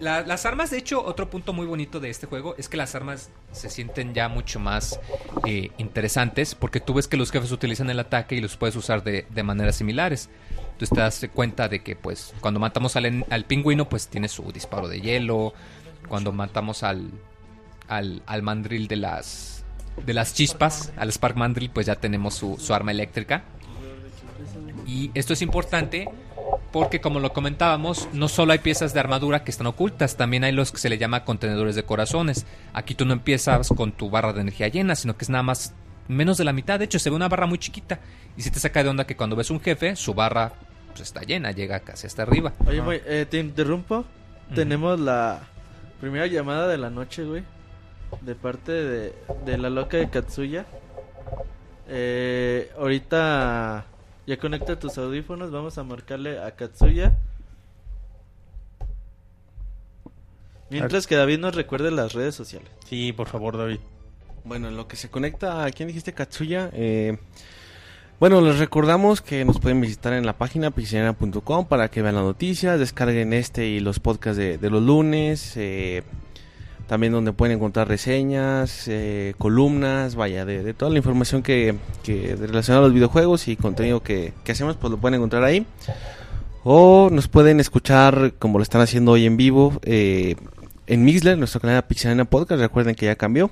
la- 0.00 0.22
las 0.22 0.44
armas, 0.46 0.70
de 0.70 0.78
hecho, 0.78 1.04
otro 1.04 1.30
punto 1.30 1.52
muy 1.52 1.66
bonito 1.66 2.00
de 2.00 2.10
este 2.10 2.26
juego 2.26 2.54
es 2.58 2.68
que 2.68 2.76
las 2.76 2.94
armas 2.94 3.30
se 3.52 3.70
sienten 3.70 4.14
ya 4.14 4.28
mucho 4.28 4.58
más 4.60 4.98
eh, 5.46 5.70
interesantes 5.78 6.54
porque 6.54 6.80
tú 6.80 6.94
ves 6.94 7.08
que 7.08 7.16
los 7.16 7.30
jefes 7.30 7.52
utilizan 7.52 7.88
el 7.90 8.00
ataque 8.00 8.34
y 8.34 8.40
los 8.40 8.56
puedes 8.56 8.76
usar 8.76 9.02
de, 9.04 9.26
de 9.30 9.42
maneras 9.42 9.76
similares. 9.76 10.28
Tú 10.78 10.86
te 10.86 11.00
das 11.00 11.24
cuenta 11.32 11.68
de 11.68 11.82
que, 11.82 11.94
pues, 11.96 12.34
cuando 12.40 12.58
matamos 12.58 12.96
al, 12.96 13.24
al 13.30 13.44
pingüino, 13.44 13.88
pues 13.88 14.08
tiene 14.08 14.28
su 14.28 14.50
disparo 14.52 14.88
de 14.88 15.00
hielo. 15.00 15.54
Cuando 16.08 16.32
matamos 16.32 16.82
al, 16.82 17.10
al, 17.88 18.22
al 18.26 18.42
mandril 18.42 18.88
de 18.88 18.96
las, 18.96 19.64
de 20.04 20.12
las 20.14 20.34
chispas, 20.34 20.92
al 20.96 21.10
Spark 21.12 21.36
Mandrill, 21.36 21.70
pues 21.70 21.86
ya 21.86 21.94
tenemos 21.94 22.34
su, 22.34 22.58
su 22.58 22.74
arma 22.74 22.90
eléctrica. 22.90 23.44
Y 24.86 25.10
esto 25.14 25.32
es 25.32 25.40
importante 25.42 26.08
porque 26.74 27.00
como 27.00 27.20
lo 27.20 27.32
comentábamos, 27.32 28.08
no 28.14 28.26
solo 28.26 28.50
hay 28.50 28.58
piezas 28.58 28.92
de 28.92 28.98
armadura 28.98 29.44
que 29.44 29.52
están 29.52 29.68
ocultas, 29.68 30.16
también 30.16 30.42
hay 30.42 30.50
los 30.50 30.72
que 30.72 30.78
se 30.78 30.88
le 30.88 30.98
llama 30.98 31.24
contenedores 31.24 31.76
de 31.76 31.84
corazones. 31.84 32.46
Aquí 32.72 32.96
tú 32.96 33.04
no 33.04 33.12
empiezas 33.12 33.68
con 33.68 33.92
tu 33.92 34.10
barra 34.10 34.32
de 34.32 34.40
energía 34.40 34.66
llena, 34.66 34.96
sino 34.96 35.16
que 35.16 35.24
es 35.24 35.30
nada 35.30 35.44
más 35.44 35.72
menos 36.08 36.36
de 36.36 36.42
la 36.42 36.52
mitad. 36.52 36.80
De 36.80 36.86
hecho, 36.86 36.98
se 36.98 37.10
ve 37.10 37.14
una 37.14 37.28
barra 37.28 37.46
muy 37.46 37.58
chiquita. 37.58 38.00
Y 38.36 38.42
si 38.42 38.50
te 38.50 38.58
saca 38.58 38.82
de 38.82 38.88
onda 38.88 39.06
que 39.06 39.14
cuando 39.14 39.36
ves 39.36 39.52
un 39.52 39.60
jefe, 39.60 39.94
su 39.94 40.14
barra 40.14 40.50
pues, 40.88 41.02
está 41.02 41.20
llena, 41.20 41.52
llega 41.52 41.78
casi 41.78 42.08
hasta 42.08 42.22
arriba. 42.22 42.52
Oye, 42.66 42.80
güey, 42.80 43.00
eh, 43.06 43.24
te 43.30 43.38
interrumpo. 43.38 44.04
Tenemos 44.52 44.98
la 44.98 45.42
primera 46.00 46.26
llamada 46.26 46.66
de 46.66 46.78
la 46.78 46.90
noche, 46.90 47.22
güey. 47.22 47.44
De 48.20 48.34
parte 48.34 48.72
de, 48.72 49.14
de 49.46 49.58
la 49.58 49.70
loca 49.70 49.96
de 49.96 50.10
Katsuya. 50.10 50.66
Eh, 51.86 52.72
ahorita 52.76 53.86
ya 54.26 54.38
conecta 54.38 54.78
tus 54.78 54.98
audífonos. 54.98 55.50
Vamos 55.50 55.78
a 55.78 55.84
marcarle 55.84 56.40
a 56.40 56.52
Katsuya. 56.52 57.18
Mientras 60.70 61.06
que 61.06 61.14
David 61.14 61.38
nos 61.38 61.54
recuerde 61.54 61.90
las 61.90 62.14
redes 62.14 62.34
sociales. 62.34 62.68
Sí, 62.86 63.12
por 63.12 63.28
favor, 63.28 63.56
David. 63.56 63.78
Bueno, 64.44 64.68
en 64.68 64.76
lo 64.76 64.88
que 64.88 64.96
se 64.96 65.08
conecta, 65.08 65.64
¿a 65.64 65.70
quién 65.70 65.88
dijiste 65.88 66.12
Katsuya? 66.12 66.70
Eh, 66.72 67.16
bueno, 68.20 68.40
les 68.40 68.58
recordamos 68.58 69.20
que 69.20 69.44
nos 69.44 69.58
pueden 69.58 69.80
visitar 69.80 70.12
en 70.12 70.26
la 70.26 70.36
página 70.36 70.70
pixelania.com 70.70 71.66
para 71.66 71.88
que 71.90 72.02
vean 72.02 72.14
las 72.14 72.24
noticias, 72.24 72.78
descarguen 72.78 73.32
este 73.32 73.66
y 73.66 73.80
los 73.80 74.00
podcasts 74.00 74.36
de, 74.36 74.58
de 74.58 74.70
los 74.70 74.82
lunes, 74.82 75.56
eh, 75.56 76.02
también 76.86 77.12
donde 77.12 77.32
pueden 77.32 77.56
encontrar 77.56 77.88
reseñas, 77.88 78.88
eh, 78.88 79.34
columnas, 79.38 80.14
vaya, 80.14 80.44
de, 80.44 80.74
toda 80.74 80.90
la 80.90 80.98
información 80.98 81.42
que, 81.42 81.76
que 82.02 82.36
relacionada 82.38 82.84
a 82.84 82.88
los 82.88 82.94
videojuegos 82.94 83.48
y 83.48 83.56
contenido 83.56 84.02
que, 84.02 84.32
que 84.44 84.52
hacemos, 84.52 84.76
pues 84.76 84.90
lo 84.90 84.98
pueden 84.98 85.16
encontrar 85.16 85.44
ahí. 85.44 85.66
O 86.62 87.10
nos 87.10 87.28
pueden 87.28 87.60
escuchar 87.60 88.34
como 88.38 88.58
lo 88.58 88.62
están 88.62 88.80
haciendo 88.80 89.12
hoy 89.12 89.26
en 89.26 89.36
vivo 89.36 89.80
eh, 89.82 90.36
en 90.86 91.04
Mixler, 91.04 91.38
nuestro 91.38 91.60
canal 91.60 91.76
de 91.76 91.82
Pixelania 91.82 92.24
Podcast, 92.24 92.60
recuerden 92.60 92.94
que 92.94 93.06
ya 93.06 93.16
cambió 93.16 93.50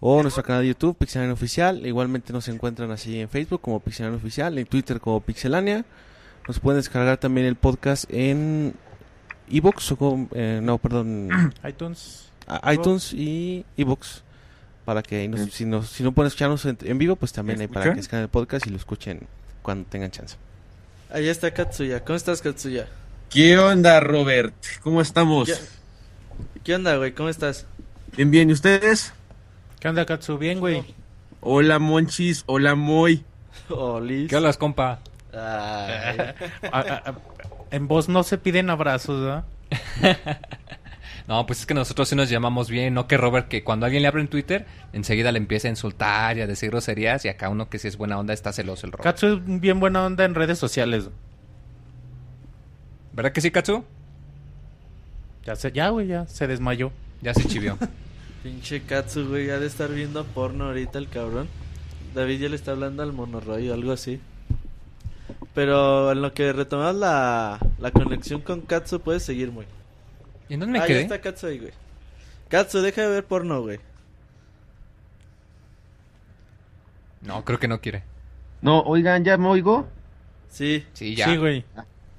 o 0.00 0.22
nuestro 0.22 0.42
canal 0.42 0.62
de 0.62 0.68
YouTube, 0.68 0.96
Pixelania 0.96 1.32
Oficial. 1.32 1.84
Igualmente 1.86 2.32
nos 2.32 2.48
encuentran 2.48 2.90
así 2.90 3.20
en 3.20 3.28
Facebook 3.28 3.60
como 3.60 3.80
Pixelania 3.80 4.16
Oficial, 4.16 4.56
en 4.58 4.66
Twitter 4.66 5.00
como 5.00 5.20
Pixelania. 5.20 5.84
Nos 6.46 6.60
pueden 6.60 6.78
descargar 6.78 7.18
también 7.18 7.46
el 7.46 7.56
podcast 7.56 8.04
en 8.10 8.74
iBox 9.48 9.92
o 9.92 10.28
eh, 10.32 10.60
no, 10.62 10.78
perdón, 10.78 11.52
iTunes. 11.68 12.27
A- 12.48 12.72
iTunes 12.74 13.12
y 13.12 13.64
iBox 13.76 14.22
para 14.84 15.02
que 15.02 15.28
nos- 15.28 15.52
si, 15.52 15.64
nos- 15.64 15.88
si 15.88 16.02
no 16.02 16.12
pueden 16.12 16.28
escucharnos 16.28 16.64
en, 16.64 16.78
en 16.82 16.98
vivo, 16.98 17.16
pues 17.16 17.32
también 17.32 17.60
hay 17.60 17.68
para 17.68 17.90
que 17.90 17.96
descarguen 17.96 18.24
el 18.24 18.28
podcast 18.30 18.66
y 18.66 18.70
lo 18.70 18.76
escuchen 18.76 19.20
cuando 19.62 19.88
tengan 19.88 20.10
chance. 20.10 20.36
Ahí 21.10 21.28
está 21.28 21.52
Katsuya. 21.52 22.04
¿Cómo 22.04 22.16
estás, 22.16 22.40
Katsuya? 22.42 22.86
¿Qué 23.30 23.58
onda, 23.58 24.00
Robert? 24.00 24.54
¿Cómo 24.82 25.00
estamos? 25.02 25.48
¿Qué, 25.48 25.54
qué 26.64 26.74
onda, 26.74 26.96
güey? 26.96 27.12
¿Cómo 27.12 27.28
estás? 27.28 27.66
Bien, 28.16 28.30
bien. 28.30 28.48
¿Y 28.50 28.52
ustedes? 28.54 29.12
¿Qué 29.80 29.88
onda, 29.88 30.04
Katsu? 30.06 30.38
Bien, 30.38 30.58
güey. 30.60 30.82
Hola, 31.40 31.78
Monchis. 31.78 32.42
Hola, 32.46 32.74
Moy. 32.74 33.24
Liz. 34.02 34.28
¿Qué 34.30 34.36
hola, 34.36 34.52
compa? 34.54 35.00
Ay. 35.32 35.38
A- 36.72 36.80
a- 36.80 37.02
a- 37.10 37.14
en 37.70 37.86
voz 37.86 38.08
no 38.08 38.22
se 38.22 38.38
piden 38.38 38.70
abrazos, 38.70 39.20
¿verdad? 39.22 39.44
No, 41.28 41.44
pues 41.44 41.60
es 41.60 41.66
que 41.66 41.74
nosotros 41.74 42.08
sí 42.08 42.16
nos 42.16 42.30
llamamos 42.30 42.70
bien, 42.70 42.94
no 42.94 43.06
que 43.06 43.18
Robert 43.18 43.48
que 43.48 43.62
cuando 43.62 43.84
alguien 43.84 44.00
le 44.00 44.08
abre 44.08 44.22
en 44.22 44.28
Twitter, 44.28 44.64
enseguida 44.94 45.30
le 45.30 45.36
empieza 45.36 45.68
a 45.68 45.70
insultar 45.70 46.38
y 46.38 46.40
a 46.40 46.46
decir 46.46 46.70
groserías 46.70 47.22
y 47.26 47.28
acá 47.28 47.50
uno 47.50 47.68
que 47.68 47.78
si 47.78 47.86
es 47.86 47.98
buena 47.98 48.18
onda 48.18 48.32
está 48.32 48.50
celoso 48.50 48.86
el 48.86 48.92
Robert. 48.92 49.04
Katsu 49.04 49.26
es 49.26 49.60
bien 49.60 49.78
buena 49.78 50.06
onda 50.06 50.24
en 50.24 50.34
redes 50.34 50.58
sociales. 50.58 51.10
¿Verdad 53.12 53.32
que 53.32 53.42
sí, 53.42 53.50
Katsu? 53.50 53.84
Ya, 55.44 55.54
se, 55.54 55.70
ya, 55.70 55.90
güey, 55.90 56.06
ya 56.06 56.26
se 56.26 56.46
desmayó. 56.46 56.92
Ya 57.20 57.34
se 57.34 57.46
chivió. 57.46 57.76
Pinche 58.42 58.80
Katsu, 58.84 59.28
güey, 59.28 59.50
ha 59.50 59.58
de 59.58 59.66
estar 59.66 59.90
viendo 59.90 60.24
porno 60.24 60.64
ahorita 60.64 60.98
el 60.98 61.10
cabrón. 61.10 61.46
David 62.14 62.40
ya 62.40 62.48
le 62.48 62.56
está 62.56 62.70
hablando 62.70 63.02
al 63.02 63.12
monorroy 63.12 63.68
o 63.68 63.74
algo 63.74 63.92
así. 63.92 64.18
Pero 65.52 66.10
en 66.10 66.22
lo 66.22 66.32
que 66.32 66.54
retomamos 66.54 66.94
la, 66.94 67.58
la 67.78 67.90
conexión 67.90 68.40
con 68.40 68.62
Katsu, 68.62 69.00
puedes 69.00 69.24
seguir, 69.24 69.52
muy. 69.52 69.66
¿Y 70.48 70.54
en 70.54 70.60
dónde 70.60 70.78
me 70.78 70.84
Ah, 70.84 70.86
quedé? 70.86 70.96
ya 70.98 71.02
está 71.02 71.20
Katsu 71.20 71.46
ahí, 71.48 71.58
güey. 71.58 71.72
Katsu, 72.48 72.80
deja 72.80 73.02
de 73.02 73.08
ver 73.08 73.24
porno, 73.24 73.60
güey. 73.62 73.78
No, 77.22 77.44
creo 77.44 77.58
que 77.58 77.68
no 77.68 77.80
quiere. 77.80 78.02
No, 78.62 78.80
oigan, 78.80 79.24
¿ya 79.24 79.36
me 79.36 79.48
oigo? 79.48 79.86
Sí. 80.48 80.86
Sí, 80.92 81.14
ya. 81.14 81.26
Sí, 81.26 81.36
güey. 81.36 81.64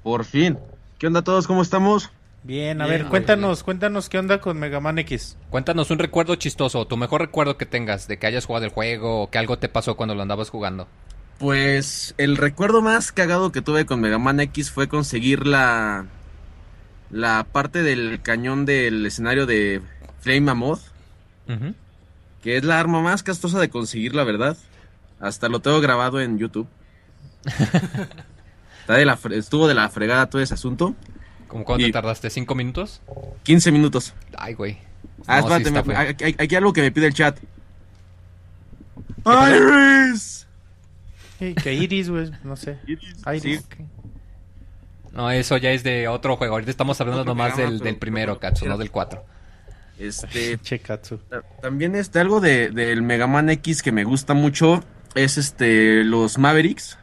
Por 0.02 0.24
fin. 0.24 0.58
¿Qué 0.98 1.06
onda 1.06 1.22
todos? 1.22 1.46
¿Cómo 1.46 1.62
estamos? 1.62 2.10
Bien, 2.42 2.80
a 2.80 2.84
Bien, 2.84 2.90
ver, 2.94 3.00
güey, 3.02 3.10
cuéntanos, 3.10 3.62
cuéntanos 3.62 4.08
qué 4.08 4.18
onda 4.18 4.40
con 4.40 4.58
Mega 4.58 4.80
Man 4.80 4.98
X. 4.98 5.36
Cuéntanos 5.50 5.90
un 5.90 5.98
recuerdo 5.98 6.36
chistoso, 6.36 6.86
tu 6.86 6.96
mejor 6.96 7.20
recuerdo 7.20 7.58
que 7.58 7.66
tengas 7.66 8.08
de 8.08 8.18
que 8.18 8.26
hayas 8.26 8.46
jugado 8.46 8.64
el 8.64 8.70
juego 8.72 9.22
o 9.22 9.30
que 9.30 9.36
algo 9.38 9.58
te 9.58 9.68
pasó 9.68 9.94
cuando 9.96 10.14
lo 10.14 10.22
andabas 10.22 10.48
jugando. 10.48 10.88
Pues 11.38 12.14
el 12.18 12.36
recuerdo 12.38 12.80
más 12.80 13.12
cagado 13.12 13.52
que 13.52 13.60
tuve 13.62 13.84
con 13.84 14.00
Mega 14.00 14.18
Man 14.18 14.40
X 14.40 14.70
fue 14.70 14.88
conseguir 14.88 15.46
la 15.46 16.06
la 17.10 17.44
parte 17.50 17.82
del 17.82 18.20
cañón 18.22 18.66
del 18.66 19.04
escenario 19.06 19.46
de 19.46 19.82
Flame 20.20 20.40
Mammoth, 20.42 20.80
Ujú. 21.48 21.74
que 22.42 22.56
es 22.56 22.64
la 22.64 22.78
arma 22.80 23.00
más 23.00 23.22
castosa 23.22 23.58
de 23.58 23.68
conseguir, 23.70 24.14
la 24.14 24.24
verdad. 24.24 24.56
Hasta 25.20 25.48
lo 25.48 25.60
tengo 25.60 25.80
grabado 25.80 26.20
en 26.20 26.38
YouTube. 26.38 26.66
Está 28.80 28.94
de 28.94 29.04
la 29.04 29.16
fre- 29.18 29.34
estuvo 29.36 29.68
de 29.68 29.74
la 29.74 29.88
fregada 29.88 30.28
todo 30.28 30.40
ese 30.42 30.54
asunto. 30.54 30.94
¿Cómo 31.48 31.64
cuánto 31.64 31.86
Y- 31.86 31.92
tardaste? 31.92 32.30
¿Cinco 32.30 32.54
minutos? 32.54 33.02
15 33.42 33.72
minutos. 33.72 34.14
Ay, 34.38 34.54
güey. 34.54 34.78
Ah, 35.26 35.40
No, 35.40 35.48
sí 35.48 35.52
espérate, 35.54 35.68
está 35.68 35.82
me- 35.82 35.94
feo. 35.94 35.98
hay, 35.98 36.06
hay- 36.08 36.34
aquí 36.38 36.54
hay 36.54 36.58
algo 36.58 36.72
que 36.72 36.82
me 36.82 36.90
pide 36.92 37.06
el 37.06 37.14
chat. 37.14 37.38
Iris. 39.26 40.46
Sí, 41.38 41.54
que 41.54 41.74
Iris, 41.74 42.08
güey, 42.10 42.30
no 42.44 42.56
sé. 42.56 42.78
Iris, 42.86 43.16
Iris. 43.26 43.42
sí. 43.60 43.66
¿qué? 43.68 43.84
No, 45.12 45.30
eso 45.30 45.56
ya 45.56 45.70
es 45.72 45.82
de 45.82 46.06
otro 46.08 46.36
juego. 46.36 46.54
Ahorita 46.54 46.70
estamos 46.70 47.00
hablando 47.00 47.22
Otro 47.22 47.34
nomás 47.34 47.52
programa, 47.54 47.70
del, 47.72 47.80
del 47.80 47.96
primero, 47.96 48.38
Katsu, 48.38 48.66
no 48.66 48.78
del 48.78 48.90
4. 48.90 49.24
Este, 49.98 50.56
Che, 50.58 50.78
Katsu. 50.78 51.18
ta- 51.28 51.42
también 51.60 51.94
este 51.94 52.20
algo 52.20 52.40
de, 52.40 52.70
del 52.70 53.02
Mega 53.02 53.26
Man 53.26 53.50
X 53.50 53.82
que 53.82 53.92
me 53.92 54.04
gusta 54.04 54.32
mucho 54.34 54.82
es 55.14 55.36
este 55.36 56.04
los 56.04 56.38
Mavericks. 56.38 56.96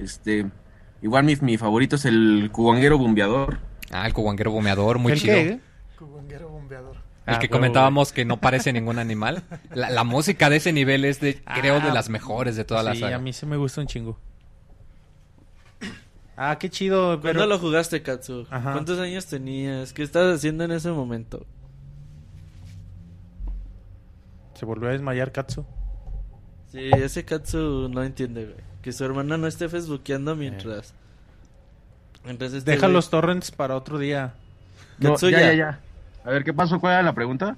Este, 0.00 0.46
igual 1.02 1.24
mi, 1.24 1.36
mi 1.36 1.56
favorito 1.56 1.96
es 1.96 2.04
el 2.04 2.50
cubanguero 2.52 2.98
bombeador. 2.98 3.58
Ah, 3.90 4.06
el 4.06 4.12
cubanguero 4.12 4.50
bomeador, 4.52 4.98
muy 4.98 5.12
¿El 5.12 5.18
chido. 5.20 5.34
qué? 5.34 5.60
Cubanguero 5.98 6.48
bombeador. 6.48 6.96
El 7.26 7.34
Ah, 7.34 7.38
que 7.38 7.46
huevo, 7.46 7.52
comentábamos 7.58 8.12
que 8.12 8.24
no 8.24 8.40
parece 8.40 8.72
ningún 8.72 8.98
animal. 8.98 9.42
La, 9.72 9.90
la 9.90 10.04
música 10.04 10.48
de 10.50 10.56
ese 10.56 10.72
nivel 10.72 11.04
es 11.04 11.20
de, 11.20 11.42
creo, 11.60 11.80
de 11.80 11.88
Ah, 11.90 11.94
las 11.94 12.08
mejores 12.08 12.56
de 12.56 12.64
toda 12.64 12.82
la 12.82 12.94
sí, 12.94 13.00
saga. 13.00 13.16
a 13.16 13.18
mí 13.18 13.32
sí 13.32 13.46
me 13.46 13.56
gusta 13.56 13.80
un 13.80 13.86
chingo. 13.86 14.18
Ah, 16.42 16.56
qué 16.58 16.70
chido, 16.70 17.20
¿Cuándo 17.20 17.40
pero... 17.40 17.46
lo 17.46 17.58
jugaste, 17.58 18.00
Katsu? 18.02 18.46
Ajá. 18.50 18.72
¿Cuántos 18.72 18.98
años 18.98 19.26
tenías? 19.26 19.92
¿Qué 19.92 20.02
estabas 20.02 20.36
haciendo 20.36 20.64
en 20.64 20.70
ese 20.70 20.90
momento? 20.90 21.44
Se 24.54 24.64
volvió 24.64 24.88
a 24.88 24.92
desmayar 24.92 25.32
Katsu. 25.32 25.64
Sí, 26.72 26.90
ese 26.96 27.24
Katsu 27.24 27.88
no 27.90 28.02
entiende, 28.02 28.44
güey. 28.44 28.56
Que 28.82 28.92
su 28.92 29.04
hermana 29.04 29.36
no 29.36 29.46
esté 29.46 29.68
facebookeando 29.68 30.34
mientras... 30.36 30.94
mientras 32.24 32.52
este 32.54 32.70
Deja 32.70 32.88
güey- 32.88 32.92
los 32.92 33.10
torrents 33.10 33.50
para 33.50 33.76
otro 33.76 33.98
día. 33.98 34.34
No, 34.98 35.16
ya, 35.18 35.30
ya, 35.30 35.52
ya. 35.54 35.80
A 36.24 36.30
ver, 36.30 36.44
¿qué 36.44 36.52
pasó? 36.54 36.80
¿Cuál 36.80 36.94
era 36.94 37.02
la 37.02 37.14
pregunta? 37.14 37.56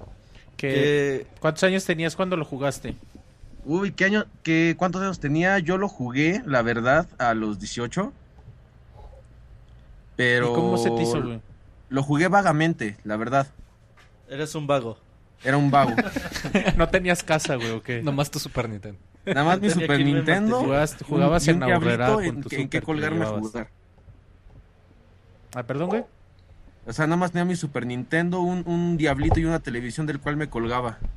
¿Qué- 0.57 0.67
Que- 0.69 1.27
¿Cuántos 1.39 1.63
años 1.63 1.85
tenías 1.85 2.15
cuando 2.15 2.35
lo 2.37 2.45
jugaste? 2.45 2.95
Uy, 3.65 3.93
¿qué 3.93 4.05
año, 4.05 4.25
qué, 4.43 4.75
cuántos 4.77 5.01
años 5.01 5.19
tenía? 5.21 5.57
Yo 5.59 5.77
lo 5.77 5.87
jugué, 5.87 6.41
la 6.45 6.61
verdad, 6.61 7.07
a 7.17 7.33
los 7.33 7.59
18. 7.59 8.11
Pero... 10.15 10.51
¿Y 10.51 10.55
cómo 10.55 10.77
se 10.77 10.89
te 10.91 11.01
hizo, 11.03 11.21
güey? 11.21 11.41
Lo 11.89 12.03
jugué 12.03 12.27
vagamente, 12.27 12.97
la 13.03 13.17
verdad. 13.17 13.47
Eres 14.29 14.55
un 14.55 14.67
vago. 14.67 14.97
Era 15.43 15.57
un 15.57 15.69
vago. 15.71 15.91
¿No 16.77 16.87
tenías 16.89 17.21
casa, 17.23 17.55
güey, 17.55 17.71
o 17.71 17.81
qué? 17.83 18.01
Nomás 18.01 18.31
tu 18.31 18.39
Super 18.39 18.69
Nintendo. 18.69 18.97
Nada 19.25 19.43
más 19.43 19.59
mi 19.61 19.69
Super 19.69 20.03
Nintendo. 20.03 20.61
Jugabas- 20.61 21.47
en 21.47 21.59
la 21.59 21.67
horrera 21.77 22.07
diablito 22.07 22.13
con 22.15 22.23
en, 22.25 22.41
tu 22.41 22.49
que- 22.49 22.55
en 22.55 22.61
Super 22.63 22.79
qué 22.81 22.85
colgarme 22.85 23.25
a 23.25 23.27
jugar. 23.29 23.67
Ah, 25.55 25.63
perdón, 25.63 25.89
güey. 25.89 26.03
O 26.85 26.91
sea, 26.93 27.05
nada 27.07 27.17
más 27.17 27.31
tenía 27.31 27.45
mi 27.45 27.55
Super 27.55 27.85
Nintendo, 27.85 28.41
un, 28.41 28.63
un 28.67 28.97
diablito 28.97 29.39
y 29.39 29.45
una 29.45 29.59
televisión 29.59 30.05
del 30.05 30.19
cual 30.19 30.35
me 30.37 30.49
colgaba. 30.49 30.97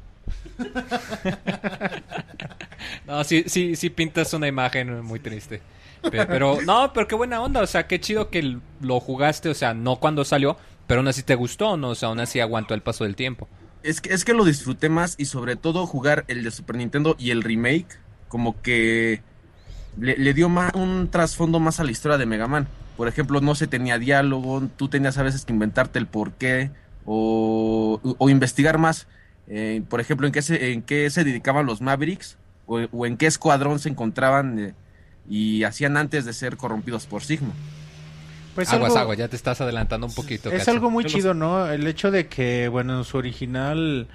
No, 3.06 3.22
sí, 3.24 3.44
sí, 3.46 3.76
sí 3.76 3.90
pintas 3.90 4.32
una 4.34 4.48
imagen 4.48 5.02
muy 5.04 5.20
triste. 5.20 5.62
Pe- 6.10 6.26
Pero, 6.26 6.58
no, 6.62 6.92
pero 6.92 7.08
qué 7.08 7.14
buena 7.14 7.40
onda, 7.42 7.60
o 7.62 7.66
sea, 7.66 7.86
qué 7.86 8.00
chido 8.00 8.30
que 8.30 8.58
lo 8.80 9.00
jugaste, 9.00 9.48
o 9.48 9.54
sea, 9.54 9.74
no 9.74 9.96
cuando 9.96 10.24
salió, 10.24 10.56
pero 10.86 11.00
aún 11.00 11.08
así 11.08 11.22
te 11.22 11.34
gustó, 11.34 11.76
¿no? 11.76 11.90
O 11.90 11.94
sea, 11.94 12.08
aún 12.08 12.20
así 12.20 12.40
aguantó 12.40 12.74
el 12.74 12.82
paso 12.82 13.04
del 13.04 13.16
tiempo. 13.16 13.48
Es 13.82 14.00
que, 14.00 14.12
es 14.12 14.24
que 14.24 14.34
lo 14.34 14.44
disfruté 14.44 14.88
más 14.88 15.14
y 15.18 15.26
sobre 15.26 15.56
todo 15.56 15.86
jugar 15.86 16.24
el 16.28 16.42
de 16.44 16.50
Super 16.50 16.76
Nintendo 16.76 17.16
y 17.18 17.30
el 17.30 17.42
remake, 17.42 17.98
como 18.28 18.60
que 18.62 19.22
le, 19.98 20.34
dio 20.34 20.48
más, 20.48 20.74
un 20.74 21.08
trasfondo 21.10 21.60
más 21.60 21.80
a 21.80 21.84
la 21.84 21.90
historia 21.90 22.18
de 22.18 22.26
Mega 22.26 22.48
Man. 22.48 22.68
Por 22.96 23.08
ejemplo, 23.08 23.40
no 23.40 23.54
se 23.54 23.66
tenía 23.66 23.98
diálogo, 23.98 24.62
tú 24.76 24.88
tenías 24.88 25.18
a 25.18 25.22
veces 25.22 25.44
que 25.44 25.52
inventarte 25.52 25.98
el 25.98 26.06
porqué 26.06 26.70
o, 27.04 28.00
o 28.18 28.30
investigar 28.30 28.78
más. 28.78 29.06
Eh, 29.48 29.82
por 29.88 30.00
ejemplo, 30.00 30.26
en 30.26 30.32
qué, 30.32 30.42
se, 30.42 30.72
en 30.72 30.82
qué 30.82 31.08
se 31.10 31.24
dedicaban 31.24 31.66
los 31.66 31.80
Mavericks 31.80 32.36
o, 32.66 32.80
o 32.90 33.06
en 33.06 33.16
qué 33.16 33.26
escuadrón 33.26 33.78
se 33.78 33.88
encontraban 33.88 34.58
eh, 34.58 34.74
y 35.28 35.64
hacían 35.64 35.96
antes 35.96 36.24
de 36.24 36.32
ser 36.32 36.56
corrompidos 36.56 37.06
por 37.06 37.22
Sigma. 37.22 37.52
Pues 38.54 38.72
aguas, 38.72 38.92
algo- 38.92 39.00
aguas, 39.00 39.18
ya 39.18 39.28
te 39.28 39.36
estás 39.36 39.60
adelantando 39.60 40.06
un 40.06 40.14
poquito. 40.14 40.50
Es 40.50 40.66
algo 40.68 40.90
muy 40.90 41.04
chido, 41.04 41.34
¿no? 41.34 41.68
El 41.68 41.86
hecho 41.86 42.10
de 42.10 42.26
que, 42.28 42.68
bueno, 42.68 42.96
en 42.98 43.04
su 43.04 43.18
original, 43.18 44.06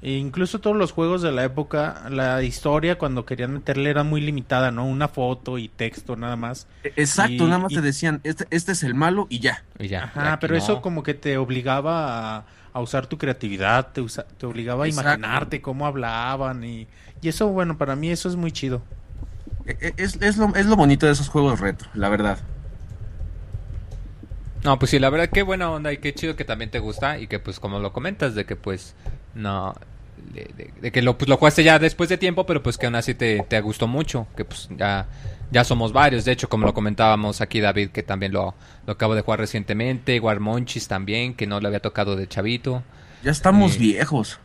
e 0.00 0.12
incluso 0.12 0.58
todos 0.58 0.74
los 0.74 0.92
juegos 0.92 1.20
de 1.20 1.32
la 1.32 1.44
época, 1.44 2.04
la 2.08 2.42
historia 2.42 2.96
cuando 2.96 3.26
querían 3.26 3.52
meterle 3.52 3.90
era 3.90 4.02
muy 4.02 4.22
limitada, 4.22 4.70
¿no? 4.70 4.86
Una 4.86 5.08
foto 5.08 5.58
y 5.58 5.68
texto 5.68 6.16
nada 6.16 6.36
más. 6.36 6.66
E- 6.82 6.94
Exacto, 6.96 7.32
Y- 7.32 7.46
nada 7.46 7.58
más 7.58 7.72
y- 7.72 7.74
te 7.74 7.80
decían, 7.82 8.20
este, 8.24 8.46
este 8.50 8.72
es 8.72 8.82
el 8.84 8.94
malo 8.94 9.26
y 9.28 9.40
ya. 9.40 9.64
Y 9.78 9.88
ya, 9.88 10.04
Ajá, 10.04 10.38
pero 10.40 10.54
no. 10.54 10.58
eso 10.58 10.80
como 10.80 11.02
que 11.02 11.12
te 11.12 11.36
obligaba 11.36 12.36
a, 12.38 12.44
a 12.72 12.80
usar 12.80 13.06
tu 13.06 13.18
creatividad, 13.18 13.88
te, 13.92 14.00
usa- 14.00 14.24
te 14.38 14.46
obligaba 14.46 14.84
a 14.84 14.88
Exacto. 14.88 15.10
imaginarte 15.10 15.60
cómo 15.60 15.84
hablaban 15.86 16.64
y, 16.64 16.86
y 17.20 17.28
eso, 17.28 17.48
bueno, 17.48 17.76
para 17.76 17.96
mí 17.96 18.08
eso 18.10 18.30
es 18.30 18.36
muy 18.36 18.50
chido. 18.50 18.80
E- 19.70 19.76
e- 19.88 19.94
Es, 19.96 20.16
es, 20.20 20.36
lo, 20.36 20.54
es 20.56 20.66
lo 20.66 20.76
bonito 20.76 21.06
de 21.06 21.12
esos 21.12 21.28
juegos 21.28 21.60
retro, 21.60 21.88
la 21.94 22.08
verdad. 22.08 22.38
No, 24.64 24.78
pues 24.78 24.90
sí, 24.90 24.98
la 24.98 25.08
verdad, 25.08 25.30
qué 25.32 25.42
buena 25.42 25.70
onda 25.70 25.92
y 25.92 25.98
qué 25.98 26.12
chido 26.12 26.36
que 26.36 26.44
también 26.44 26.70
te 26.70 26.78
gusta 26.80 27.18
y 27.18 27.26
que 27.28 27.38
pues 27.38 27.58
como 27.58 27.78
lo 27.78 27.92
comentas, 27.92 28.34
de 28.34 28.44
que 28.44 28.56
pues 28.56 28.94
no... 29.34 29.74
De, 30.34 30.50
de- 30.54 30.70
de 30.82 30.92
que 30.92 31.00
lo, 31.00 31.16
pues, 31.16 31.28
lo 31.30 31.38
jugaste 31.38 31.64
ya 31.64 31.78
después 31.78 32.10
de 32.10 32.18
tiempo, 32.18 32.44
pero 32.44 32.62
pues 32.62 32.76
que 32.76 32.84
aún 32.86 32.94
así 32.94 33.14
te, 33.14 33.42
te 33.48 33.58
gustó 33.62 33.86
mucho, 33.88 34.26
que 34.36 34.44
pues 34.44 34.68
ya, 34.76 35.06
ya 35.50 35.64
somos 35.64 35.94
varios, 35.94 36.26
de 36.26 36.32
hecho 36.32 36.48
como 36.50 36.66
lo 36.66 36.74
comentábamos 36.74 37.40
aquí 37.40 37.58
David, 37.60 37.88
que 37.88 38.02
también 38.02 38.32
lo, 38.32 38.54
lo 38.86 38.92
acabo 38.92 39.14
de 39.14 39.22
jugar 39.22 39.40
recientemente, 39.40 40.20
Warmonchis 40.20 40.88
también, 40.88 41.32
que 41.32 41.46
no 41.46 41.58
le 41.58 41.68
había 41.68 41.80
tocado 41.80 42.16
de 42.16 42.28
chavito. 42.28 42.82
Ya 43.24 43.30
estamos 43.30 43.72
Sí. 43.72 43.78
viejos. 43.78 44.38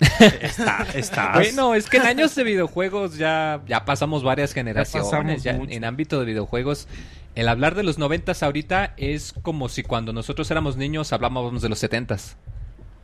Está, 0.00 0.86
está. 0.94 1.32
Bueno, 1.34 1.74
es 1.74 1.88
que 1.88 1.98
en 1.98 2.04
años 2.04 2.34
de 2.34 2.44
videojuegos 2.44 3.16
ya, 3.16 3.60
ya 3.66 3.84
pasamos 3.84 4.22
varias 4.22 4.52
generaciones. 4.52 5.10
pasamos 5.10 5.42
Ya, 5.42 5.52
en 5.52 5.84
ámbito 5.84 6.18
de 6.20 6.26
videojuegos, 6.26 6.88
el 7.34 7.48
hablar 7.48 7.74
de 7.74 7.82
los 7.82 7.98
noventas 7.98 8.42
ahorita 8.42 8.94
es 8.96 9.34
como 9.42 9.68
si 9.68 9.82
cuando 9.82 10.12
nosotros 10.12 10.50
éramos 10.50 10.76
niños 10.76 11.12
hablábamos 11.12 11.62
de 11.62 11.68
los 11.68 11.78
setentas. 11.78 12.36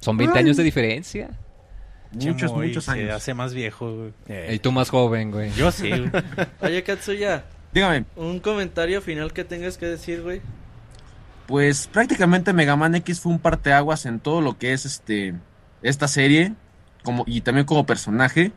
Son 0.00 0.16
20 0.16 0.38
años 0.38 0.56
de 0.56 0.62
diferencia. 0.62 1.30
Muchos, 2.12 2.50
Chamoy 2.50 2.68
muchos 2.68 2.84
se 2.86 2.90
años. 2.92 3.12
hace 3.12 3.34
más 3.34 3.54
viejo, 3.54 4.10
güey. 4.26 4.54
Y 4.54 4.58
tú 4.58 4.72
más 4.72 4.90
joven, 4.90 5.30
güey. 5.30 5.52
Yo 5.52 5.70
sí. 5.70 5.90
güey. 5.90 6.10
Oye, 6.60 6.82
Katsuya, 6.82 7.44
Dígame, 7.72 8.04
un 8.16 8.40
comentario 8.40 9.00
final 9.00 9.32
que 9.32 9.44
tengas 9.44 9.78
que 9.78 9.86
decir, 9.86 10.22
güey. 10.22 10.40
pues 11.46 11.86
prácticamente 11.86 12.52
Mega 12.52 12.74
Man 12.74 12.96
X 12.96 13.20
fue 13.20 13.30
un 13.32 13.38
parteaguas 13.38 14.06
en 14.06 14.18
todo 14.18 14.40
lo 14.40 14.58
que 14.58 14.72
es 14.72 14.86
este 14.86 15.34
esta 15.82 16.08
serie 16.08 16.54
como 17.02 17.24
y 17.26 17.40
también 17.40 17.66
como 17.66 17.86
personaje. 17.86 18.52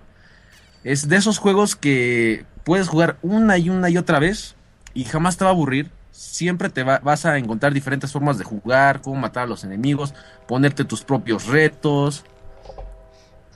Es 0.84 1.08
de 1.08 1.16
esos 1.18 1.38
juegos 1.38 1.76
que 1.76 2.46
puedes 2.64 2.88
jugar 2.88 3.18
una 3.22 3.58
y 3.58 3.70
una 3.70 3.90
y 3.90 3.98
otra 3.98 4.20
vez 4.20 4.56
y 4.94 5.06
jamás 5.06 5.38
te 5.38 5.44
va 5.46 5.52
a 5.52 5.54
aburrir. 5.54 5.90
Siempre 6.12 6.70
te 6.70 6.84
va- 6.84 7.00
vas 7.00 7.26
a 7.26 7.38
encontrar 7.38 7.74
diferentes 7.74 8.12
formas 8.12 8.38
de 8.38 8.44
jugar, 8.44 9.02
cómo 9.02 9.16
matar 9.16 9.44
a 9.44 9.48
los 9.48 9.64
enemigos, 9.64 10.14
ponerte 10.48 10.84
tus 10.86 11.04
propios 11.04 11.48
retos. 11.48 12.24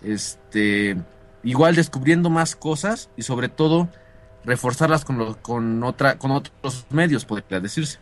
Este, 0.04 0.96
igual 1.44 1.76
descubriendo 1.76 2.30
más 2.30 2.56
cosas 2.56 3.10
y 3.18 3.24
sobre 3.24 3.50
todo 3.50 3.90
reforzarlas 4.46 5.04
con, 5.06 5.18
lo- 5.18 5.38
con, 5.42 5.84
otra, 5.84 6.18
con 6.18 6.32
otros 6.32 6.86
medios, 6.90 7.26
podría 7.26 7.60
decirse. 7.60 8.00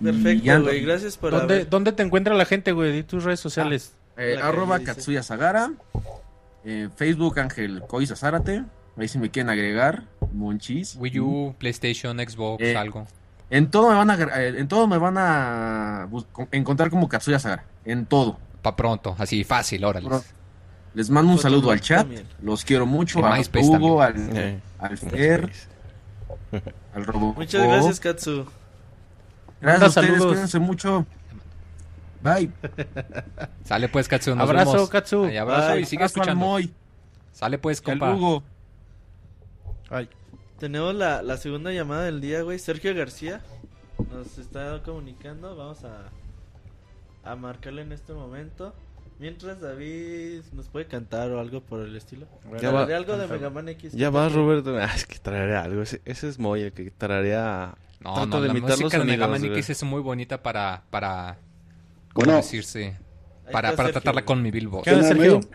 Y 0.00 0.04
Perfecto, 0.04 0.62
güey. 0.62 0.82
Gracias 0.82 1.16
por 1.16 1.32
¿Dónde, 1.32 1.54
haber... 1.54 1.70
¿Dónde 1.70 1.92
te 1.92 2.02
encuentra 2.02 2.34
la 2.34 2.44
gente, 2.44 2.72
güey? 2.72 2.92
Di 2.92 3.02
tus 3.02 3.24
redes 3.24 3.40
sociales. 3.40 3.94
Eh, 4.16 4.38
arroba. 4.42 4.78
Katsuya 4.80 5.22
Sagara. 5.22 5.70
eh, 6.64 6.88
Facebook 6.96 7.38
Ángel 7.38 7.82
Coisa 7.86 8.16
Zárate. 8.16 8.64
Ahí 8.96 9.08
si 9.08 9.18
me 9.18 9.30
quieren 9.30 9.50
agregar. 9.50 10.04
Monchis. 10.32 10.96
Wii 10.96 11.20
U, 11.20 11.54
PlayStation, 11.58 12.18
Xbox, 12.18 12.62
Eh, 12.62 12.76
algo. 12.76 13.06
En 13.50 13.70
todo 13.70 13.90
me 13.90 13.94
van 13.94 14.10
a, 14.10 14.14
eh, 14.40 14.54
en 14.58 14.66
todo 14.66 14.86
me 14.88 14.98
van 14.98 15.16
a 15.18 16.08
encontrar 16.50 16.90
como 16.90 17.08
Katsuya 17.08 17.38
Sagara. 17.38 17.64
En 17.84 18.06
todo. 18.06 18.38
Pa' 18.62 18.74
pronto, 18.74 19.14
así 19.18 19.44
fácil, 19.44 19.84
órale. 19.84 20.08
Les 20.94 21.10
mando 21.10 21.30
un 21.32 21.38
saludo 21.38 21.70
al 21.70 21.80
chat. 21.80 21.98
también. 22.00 22.24
Los 22.42 22.64
quiero 22.64 22.86
mucho. 22.86 23.24
A 23.24 23.36
MySpace 23.36 23.68
Hugo, 23.68 24.00
al, 24.02 24.14
Eh, 24.34 24.58
al 24.78 24.96
Fer, 24.98 25.52
al 26.94 27.04
Robo. 27.04 27.34
Muchas 27.34 27.62
gracias, 27.62 28.00
Katsu. 28.00 28.46
Gracias 29.60 29.60
Manda 29.60 29.86
a 29.86 29.88
ustedes. 29.88 30.06
saludos. 30.08 30.32
Cuídense 30.32 30.58
mucho. 30.58 31.06
Bye. 32.34 32.50
Sale 33.64 33.88
pues, 33.88 34.08
Katsu, 34.08 34.34
nos 34.34 34.48
Abrazo, 34.48 34.72
vemos. 34.72 34.90
Katsu. 34.90 35.24
Ay, 35.24 35.36
abrazo 35.36 35.72
Bye. 35.72 35.80
y 35.80 35.84
sigue 35.84 36.02
Abrazo 36.02 36.20
escuchando. 36.20 36.44
Moy, 36.44 36.74
Sale 37.32 37.58
pues, 37.58 37.80
compa. 37.80 38.14
Hugo. 38.14 38.42
Ay. 39.90 40.08
Tenemos 40.58 40.94
la, 40.94 41.22
la 41.22 41.36
segunda 41.36 41.70
llamada 41.70 42.04
del 42.04 42.20
día, 42.20 42.42
güey. 42.42 42.58
Sergio 42.58 42.94
García 42.94 43.42
nos 44.10 44.38
está 44.38 44.82
comunicando. 44.82 45.54
Vamos 45.54 45.84
a, 45.84 46.10
a 47.30 47.36
marcarle 47.36 47.82
en 47.82 47.92
este 47.92 48.14
momento. 48.14 48.74
Mientras 49.18 49.60
David 49.60 50.42
nos 50.52 50.68
puede 50.68 50.86
cantar 50.86 51.30
o 51.30 51.40
algo 51.40 51.62
por 51.62 51.80
el 51.80 51.96
estilo. 51.96 52.26
Ya 52.60 52.70
va. 52.70 52.84
Algo 52.84 53.16
de 53.16 53.26
Mega 53.26 53.50
Man 53.50 53.68
X. 53.68 53.92
Ya 53.92 54.10
vas, 54.10 54.32
Roberto. 54.32 54.76
Ah, 54.78 54.90
es 54.94 55.06
que 55.06 55.18
traeré 55.18 55.56
algo. 55.56 55.82
Ese, 55.82 56.02
ese 56.04 56.28
es 56.28 56.38
Moy, 56.38 56.62
el 56.62 56.72
que 56.72 56.90
trarea. 56.90 57.76
No, 58.00 58.14
Trato 58.14 58.26
no, 58.28 58.40
de 58.42 58.48
la 58.48 58.52
imitar 58.52 58.70
los 58.70 58.80
música 58.80 58.98
de 58.98 59.04
Mega 59.04 59.26
Man. 59.26 59.44
X 59.44 59.70
es 59.70 59.82
muy 59.82 60.00
bonita 60.00 60.42
para, 60.42 60.84
para, 60.90 61.38
¿cómo 62.16 62.24
Bueno. 62.26 62.36
decirse? 62.38 62.96
Para, 63.44 63.52
para 63.52 63.76
Sergio, 63.76 63.92
tratarla 63.92 64.24
con 64.24 64.42
mi 64.42 64.50
Bilbo. 64.50 64.82
¿Qué 64.82 64.90
onda, 64.90 65.02
¿Me 65.02 65.08
Sergio? 65.08 65.36
oyen? 65.36 65.50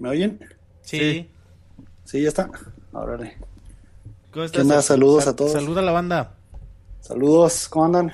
¿Me 0.00 0.08
oyen? 0.08 0.40
Sí. 0.80 1.28
Sí, 2.04 2.22
ya 2.22 2.28
está. 2.28 2.50
Órale. 2.92 3.36
¿Cómo 4.32 4.42
¿Qué 4.42 4.44
estás? 4.46 4.62
onda? 4.62 4.74
Sergio? 4.82 4.82
Saludos 4.82 5.24
Sal- 5.24 5.32
a 5.32 5.36
todos. 5.36 5.52
Saluda 5.52 5.80
a 5.80 5.84
la 5.84 5.92
banda. 5.92 6.34
Saludos, 7.00 7.68
¿cómo 7.68 7.84
andan? 7.86 8.12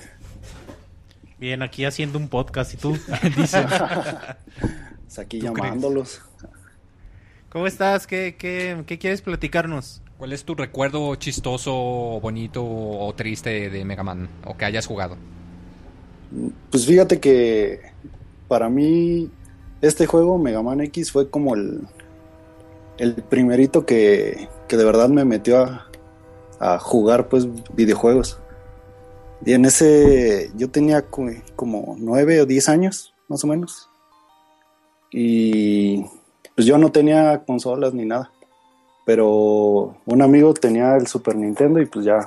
Bien, 1.39 1.63
aquí 1.63 1.85
haciendo 1.85 2.19
un 2.19 2.29
podcast 2.29 2.75
y 2.75 2.77
tú. 2.77 2.93
Dice. 3.37 3.65
Pues 5.05 5.19
aquí 5.19 5.39
¿Tú 5.41 5.53
crees? 5.53 5.65
llamándolos. 5.69 6.23
¿Cómo 7.51 7.67
estás? 7.67 8.07
¿Qué, 8.07 8.37
qué, 8.39 8.83
qué 8.87 8.99
quieres 8.99 9.23
platicarnos? 9.23 10.03
¿Cuál 10.19 10.33
es 10.33 10.45
tu 10.45 10.55
recuerdo 10.55 11.15
chistoso, 11.17 11.73
bonito 12.21 12.65
o 12.65 13.13
triste 13.15 13.69
de 13.71 13.85
Mega 13.85 14.03
Man? 14.03 14.29
O 14.45 14.57
que 14.57 14.65
hayas 14.65 14.87
jugado. 14.87 15.17
Pues 16.71 16.87
fíjate 16.87 17.21
que 17.21 17.81
para 18.49 18.69
mí 18.69 19.31
este 19.81 20.07
juego, 20.07 20.39
Mega 20.39 20.63
Man 20.63 20.81
X, 20.81 21.13
fue 21.13 21.31
como 21.31 21.55
el, 21.55 21.87
el 22.99 23.15
primerito 23.15 23.85
que, 23.87 24.49
que 24.69 24.77
de 24.77 24.85
verdad 24.85 25.09
me 25.09 25.25
metió 25.25 25.65
a, 26.61 26.79
jugar 26.79 27.29
pues 27.29 27.47
videojuegos. 27.75 28.41
Y 29.45 29.53
en 29.53 29.65
ese 29.67 30.51
yo 30.57 30.71
tenía 30.71 31.03
co- 31.03 31.27
como 31.57 31.97
nueve 31.99 32.41
o 32.41 32.47
diez 32.47 32.69
años, 32.69 33.13
más 33.29 33.45
o 33.45 33.47
menos. 33.47 33.91
Y 35.11 36.05
pues 36.55 36.67
yo 36.67 36.79
no 36.79 36.91
tenía 36.91 37.45
consolas 37.45 37.93
ni 37.93 38.07
nada. 38.07 38.31
Pero 39.05 39.97
un 40.07 40.23
amigo 40.23 40.55
tenía 40.55 40.97
el 40.97 41.07
Super 41.07 41.37
Nintendo 41.37 41.81
y 41.81 41.87
pues 41.87 42.07
ya 42.07 42.27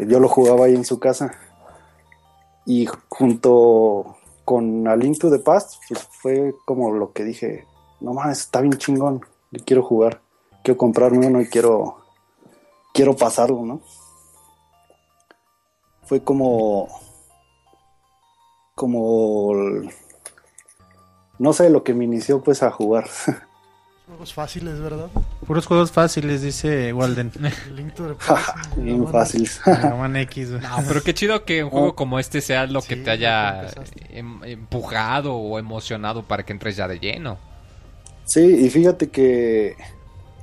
Yo 0.00 0.20
lo 0.20 0.28
jugaba 0.28 0.66
ahí 0.66 0.74
en 0.74 0.84
su 0.84 0.98
casa. 0.98 1.32
Y 2.66 2.86
junto 3.08 4.16
con 4.44 4.86
A 4.88 4.96
Link 4.96 5.18
to 5.18 5.30
the 5.30 5.38
Past, 5.38 5.82
pues 5.88 6.02
fue 6.20 6.54
como 6.64 6.92
lo 6.92 7.12
que 7.12 7.24
dije, 7.24 7.66
no 8.00 8.14
mames, 8.14 8.40
está 8.40 8.60
bien 8.60 8.74
chingón, 8.74 9.24
quiero 9.64 9.82
jugar, 9.82 10.20
quiero 10.62 10.78
comprarme 10.78 11.26
uno 11.26 11.40
y 11.40 11.48
quiero, 11.48 11.98
quiero 12.92 13.16
pasarlo, 13.16 13.64
¿no? 13.64 13.80
Fue 16.02 16.22
como, 16.22 16.88
como, 18.74 19.52
no 21.38 21.52
sé, 21.52 21.70
lo 21.70 21.82
que 21.82 21.94
me 21.94 22.04
inició 22.04 22.42
pues 22.42 22.62
a 22.62 22.70
jugar. 22.70 23.08
Juegos 24.06 24.34
fáciles, 24.34 24.78
¿verdad? 24.80 25.06
Puros 25.46 25.66
juegos 25.66 25.90
fáciles, 25.90 26.42
dice 26.42 26.92
Walden. 26.92 27.32
Link 27.74 27.94
to 27.94 28.06
the 28.08 28.14
Past, 28.28 28.76
bien 28.76 28.98
Mega 29.00 29.04
Man. 29.04 29.12
fácil. 29.12 29.48
Mega 29.66 29.94
Man 29.96 30.16
X, 30.16 30.50
güey. 30.50 30.62
No, 30.62 30.76
pero 30.86 31.02
qué 31.02 31.14
chido 31.14 31.44
que 31.44 31.64
un 31.64 31.70
juego 31.70 31.88
Oh. 31.88 31.94
como 31.94 32.18
este 32.18 32.40
sea 32.42 32.66
lo 32.66 32.82
que 32.82 32.96
te 32.96 33.10
haya 33.10 33.62
lo 33.62 33.82
em- 34.10 34.44
empujado 34.44 35.34
o 35.34 35.58
emocionado 35.58 36.22
para 36.22 36.42
que 36.44 36.52
entres 36.52 36.76
ya 36.76 36.86
de 36.86 36.98
lleno. 36.98 37.38
Sí, 38.26 38.40
y 38.40 38.68
fíjate 38.70 39.08
que 39.08 39.74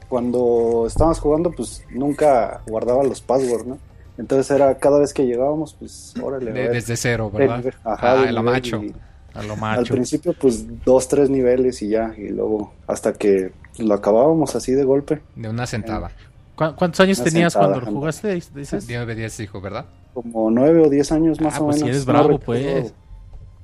cuando 0.10 0.86
estábamos 0.88 1.20
jugando, 1.20 1.52
pues 1.52 1.84
nunca 1.92 2.62
guardaba 2.68 3.04
los 3.04 3.22
passwords, 3.22 3.66
¿no? 3.68 3.78
Entonces 4.18 4.50
era 4.52 4.78
cada 4.80 5.00
vez 5.00 5.14
que 5.14 5.26
llegábamos, 5.26 5.76
pues 5.76 6.14
órale. 6.22 6.52
De- 6.52 6.70
desde 6.70 6.98
cero, 6.98 7.30
¿verdad? 7.32 7.64
ajá, 7.84 8.12
ah, 8.14 8.26
nivel 8.26 8.42
macho. 8.44 8.84
y 8.84 8.94
A 9.34 9.44
lo 9.44 9.54
Al 9.54 9.60
macho. 9.60 9.94
principio, 9.94 10.34
pues 10.34 10.66
dos, 10.84 11.08
tres 11.08 11.30
niveles 11.30 11.82
y 11.82 11.90
ya, 11.90 12.14
y 12.18 12.30
luego 12.30 12.74
hasta 12.88 13.14
que 13.14 13.52
lo 13.80 13.94
acabábamos 13.94 14.56
así 14.56 14.74
de 14.74 14.84
golpe, 14.84 15.22
De 15.36 15.48
una 15.50 15.66
sentada. 15.66 16.12
¿Cu- 16.56 16.76
¿Cuántos 16.76 17.00
años 17.00 17.20
Una 17.20 17.30
tenías 17.30 17.54
sentada, 17.54 17.74
cuando 17.74 17.92
lo 17.92 17.98
jugaste? 17.98 18.34
Dices. 18.34 18.86
9 18.88 19.16
10 19.16 19.38
dijo, 19.38 19.62
¿verdad? 19.62 19.86
como 20.14 20.52
nueve 20.52 20.82
o 20.86 20.90
diez 20.90 21.10
años 21.14 21.40
más 21.40 21.56
Ah, 21.56 21.62
o 21.62 21.66
pues 21.68 21.78
menos. 21.78 21.90
eres 21.90 22.06
No 22.06 22.12
bravo, 22.12 22.38
pues. 22.40 22.94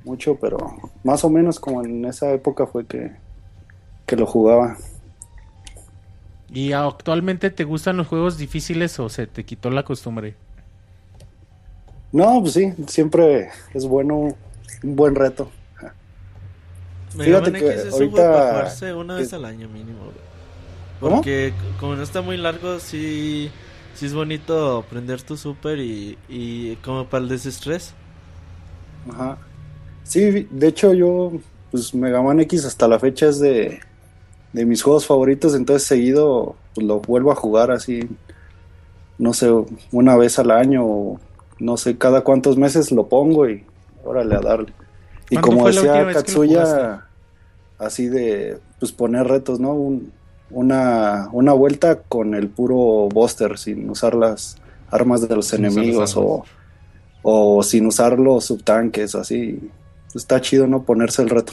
Mucho, 0.05 0.35
pero 0.39 0.57
más 1.03 1.25
o 1.25 1.29
menos 1.29 1.59
como 1.59 1.83
en 1.83 2.05
esa 2.05 2.31
época 2.31 2.65
fue 2.65 2.85
que, 2.85 3.11
que 4.05 4.15
lo 4.15 4.25
jugaba. 4.25 4.77
¿Y 6.49 6.71
actualmente 6.71 7.49
te 7.49 7.65
gustan 7.65 7.97
los 7.97 8.07
juegos 8.07 8.37
difíciles 8.37 8.97
o 9.01 9.09
se 9.09 9.27
te 9.27 9.43
quitó 9.43 9.69
la 9.69 9.83
costumbre? 9.83 10.35
No, 12.13 12.39
pues 12.41 12.53
sí, 12.53 12.73
siempre 12.87 13.49
es 13.73 13.85
bueno 13.85 14.33
un 14.83 14.95
buen 14.95 15.15
reto. 15.15 15.49
Mega 17.15 17.39
Fíjate 17.39 17.51
Man 17.51 17.61
que 17.61 17.67
es 17.73 17.85
un 17.85 17.91
ahorita- 17.93 18.11
juego 18.11 18.15
para 18.33 18.49
jugarse 18.51 18.93
una 18.93 19.15
vez 19.15 19.33
al 19.33 19.45
año 19.45 19.67
mínimo. 19.69 19.99
Porque 20.99 21.53
como 21.79 21.95
no 21.95 22.03
está 22.03 22.21
muy 22.21 22.37
largo, 22.37 22.79
sí, 22.79 23.49
sí 23.95 24.05
es 24.05 24.13
bonito 24.13 24.83
prender 24.89 25.21
tu 25.21 25.37
super 25.37 25.79
y, 25.79 26.17
y 26.27 26.75
como 26.77 27.05
para 27.05 27.23
el 27.23 27.29
desestrés. 27.29 27.93
Ajá. 29.11 29.37
Sí, 30.03 30.47
de 30.49 30.67
hecho 30.67 30.93
yo, 30.93 31.33
pues 31.71 31.93
Mega 31.93 32.21
Man 32.21 32.39
X 32.41 32.65
hasta 32.65 32.87
la 32.87 32.99
fecha 32.99 33.27
es 33.29 33.39
de, 33.39 33.79
de 34.53 34.65
mis 34.65 34.81
juegos 34.83 35.05
favoritos, 35.05 35.53
entonces 35.55 35.87
seguido 35.87 36.55
pues, 36.73 36.85
lo 36.85 36.99
vuelvo 36.99 37.31
a 37.31 37.35
jugar 37.35 37.71
así, 37.71 38.07
no 39.17 39.33
sé, 39.33 39.49
una 39.91 40.15
vez 40.17 40.39
al 40.39 40.51
año 40.51 40.83
o 40.85 41.19
no 41.59 41.77
sé, 41.77 41.97
cada 41.97 42.21
cuántos 42.21 42.57
meses 42.57 42.91
lo 42.91 43.07
pongo 43.07 43.49
y 43.49 43.65
órale 44.07 44.35
a 44.35 44.39
darle. 44.39 44.73
Y 45.29 45.35
¿Cuándo 45.35 45.47
como 45.49 45.67
decía 45.67 46.07
Katsuya, 46.13 47.05
así 47.79 48.07
de, 48.07 48.59
pues 48.79 48.91
poner 48.91 49.27
retos, 49.27 49.59
¿no? 49.59 49.73
Un- 49.73 50.11
una, 50.49 51.27
una 51.33 51.51
vuelta 51.51 51.99
con 52.03 52.33
el 52.33 52.47
puro 52.47 53.09
Buster, 53.09 53.57
sin 53.57 53.89
usar 53.89 54.15
las 54.15 54.55
armas 54.89 55.27
de 55.27 55.35
los 55.35 55.47
Sin 55.47 55.65
enemigos 55.65 56.15
o, 56.15 56.45
o 57.21 57.61
sin 57.63 57.85
usar 57.85 58.17
los 58.17 58.45
subtanques, 58.45 59.13
así. 59.15 59.69
Está 60.15 60.39
chido, 60.39 60.65
¿no? 60.65 60.83
Ponerse 60.83 61.21
el 61.21 61.29
reto. 61.29 61.51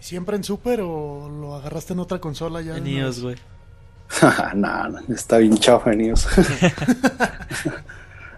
¿Y 0.00 0.04
¿Siempre 0.04 0.36
en 0.36 0.44
Super 0.44 0.80
o 0.82 1.28
lo 1.28 1.56
agarraste 1.56 1.94
en 1.94 1.98
otra 1.98 2.20
consola 2.20 2.62
ya? 2.62 2.76
En 2.76 2.86
iOS, 2.86 3.22
güey. 3.22 3.36
nah, 4.54 4.86
no, 4.88 5.00
está 5.12 5.38
bien 5.38 5.58
chafa 5.58 5.92
en 5.92 6.02
iOS. 6.02 6.28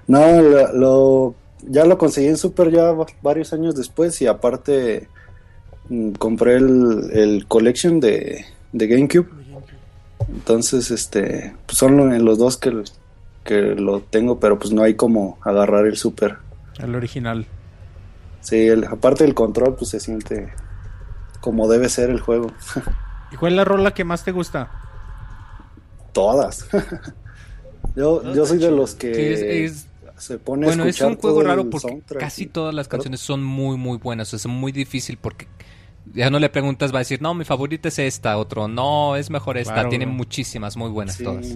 no, 0.07 0.41
lo, 0.41 0.72
lo- 0.72 1.34
ya 1.62 1.84
lo 1.84 1.98
conseguí 1.98 2.28
en 2.28 2.36
Super 2.36 2.70
ya 2.70 2.92
va- 2.92 3.06
varios 3.22 3.52
años 3.52 3.74
después 3.74 4.20
y 4.22 4.26
aparte 4.26 5.09
mm, 5.88 6.12
compré 6.12 6.56
el, 6.56 7.11
el 7.12 7.46
Collection 7.48 8.00
de, 8.00 8.44
de 8.72 8.86
GameCube. 8.86 9.28
Entonces, 10.28 10.90
este, 10.90 11.54
pues 11.66 11.78
son 11.78 12.24
los 12.24 12.38
dos 12.38 12.56
que, 12.56 12.84
que 13.44 13.61
lo 13.74 14.00
tengo, 14.00 14.38
pero 14.40 14.59
pues 14.59 14.72
no 14.72 14.82
hay 14.82 14.94
como 14.94 15.38
agarrar 15.42 15.86
el 15.86 15.96
Super. 15.96 16.36
El 16.78 16.94
original. 16.94 17.46
Sí, 18.40 18.66
el- 18.68 18.84
aparte 18.84 19.24
del 19.24 19.34
control, 19.34 19.74
pues 19.76 19.90
se 19.90 20.00
siente 20.00 20.52
como 21.40 21.68
debe 21.68 21.88
ser 21.88 22.11
el 22.11 22.20
juego. 22.20 22.50
¿Y 23.32 23.36
cuál 23.36 23.52
es 23.52 23.56
la 23.56 23.64
rola 23.64 23.94
que 23.94 24.04
más 24.04 24.24
te 24.24 24.32
gusta? 24.32 24.70
Todas. 26.12 26.66
yo, 27.96 28.22
yo 28.34 28.46
soy 28.46 28.59
de 28.59 28.70
los 28.70 28.94
que 28.94 29.14
Sí, 29.14 29.22
es- 29.22 29.72
es- 29.72 29.88
se 30.18 30.38
pone 30.38 30.66
a 30.66 30.68
bueno, 30.68 30.84
es 30.84 31.00
un 31.00 31.16
juego 31.16 31.38
todo 31.38 31.48
raro 31.48 31.70
porque 31.70 31.88
soundtrack 31.88 32.20
casi 32.20 32.46
todas 32.46 32.74
las 32.74 32.88
canciones 32.88 33.20
son 33.20 33.42
muy, 33.42 33.76
muy 33.76 33.98
buenas. 33.98 34.32
Es 34.34 34.46
muy 34.46 34.72
difícil 34.72 35.16
porque 35.16 35.46
ya 36.14 36.30
no 36.30 36.38
le 36.38 36.48
preguntas, 36.48 36.92
va 36.92 36.96
a 36.96 37.00
decir, 37.00 37.20
no, 37.22 37.34
mi 37.34 37.44
favorita 37.44 37.88
es 37.88 37.98
esta, 37.98 38.38
otro, 38.38 38.68
no, 38.68 39.16
es 39.16 39.30
mejor 39.30 39.58
esta. 39.58 39.74
Claro, 39.74 39.88
Tiene 39.88 40.06
muchísimas, 40.06 40.76
muy 40.76 40.90
buenas 40.90 41.16
Sí. 41.16 41.24
todas. 41.24 41.46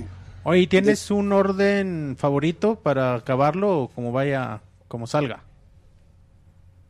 Oye, 0.45 0.61
¿y 0.61 0.67
¿tienes 0.67 1.11
un 1.11 1.33
orden 1.33 2.17
favorito 2.19 2.77
para 2.77 3.15
acabarlo 3.15 3.83
o 3.83 3.89
como 3.89 4.11
vaya, 4.13 4.61
como 4.89 5.07
salga? 5.07 5.45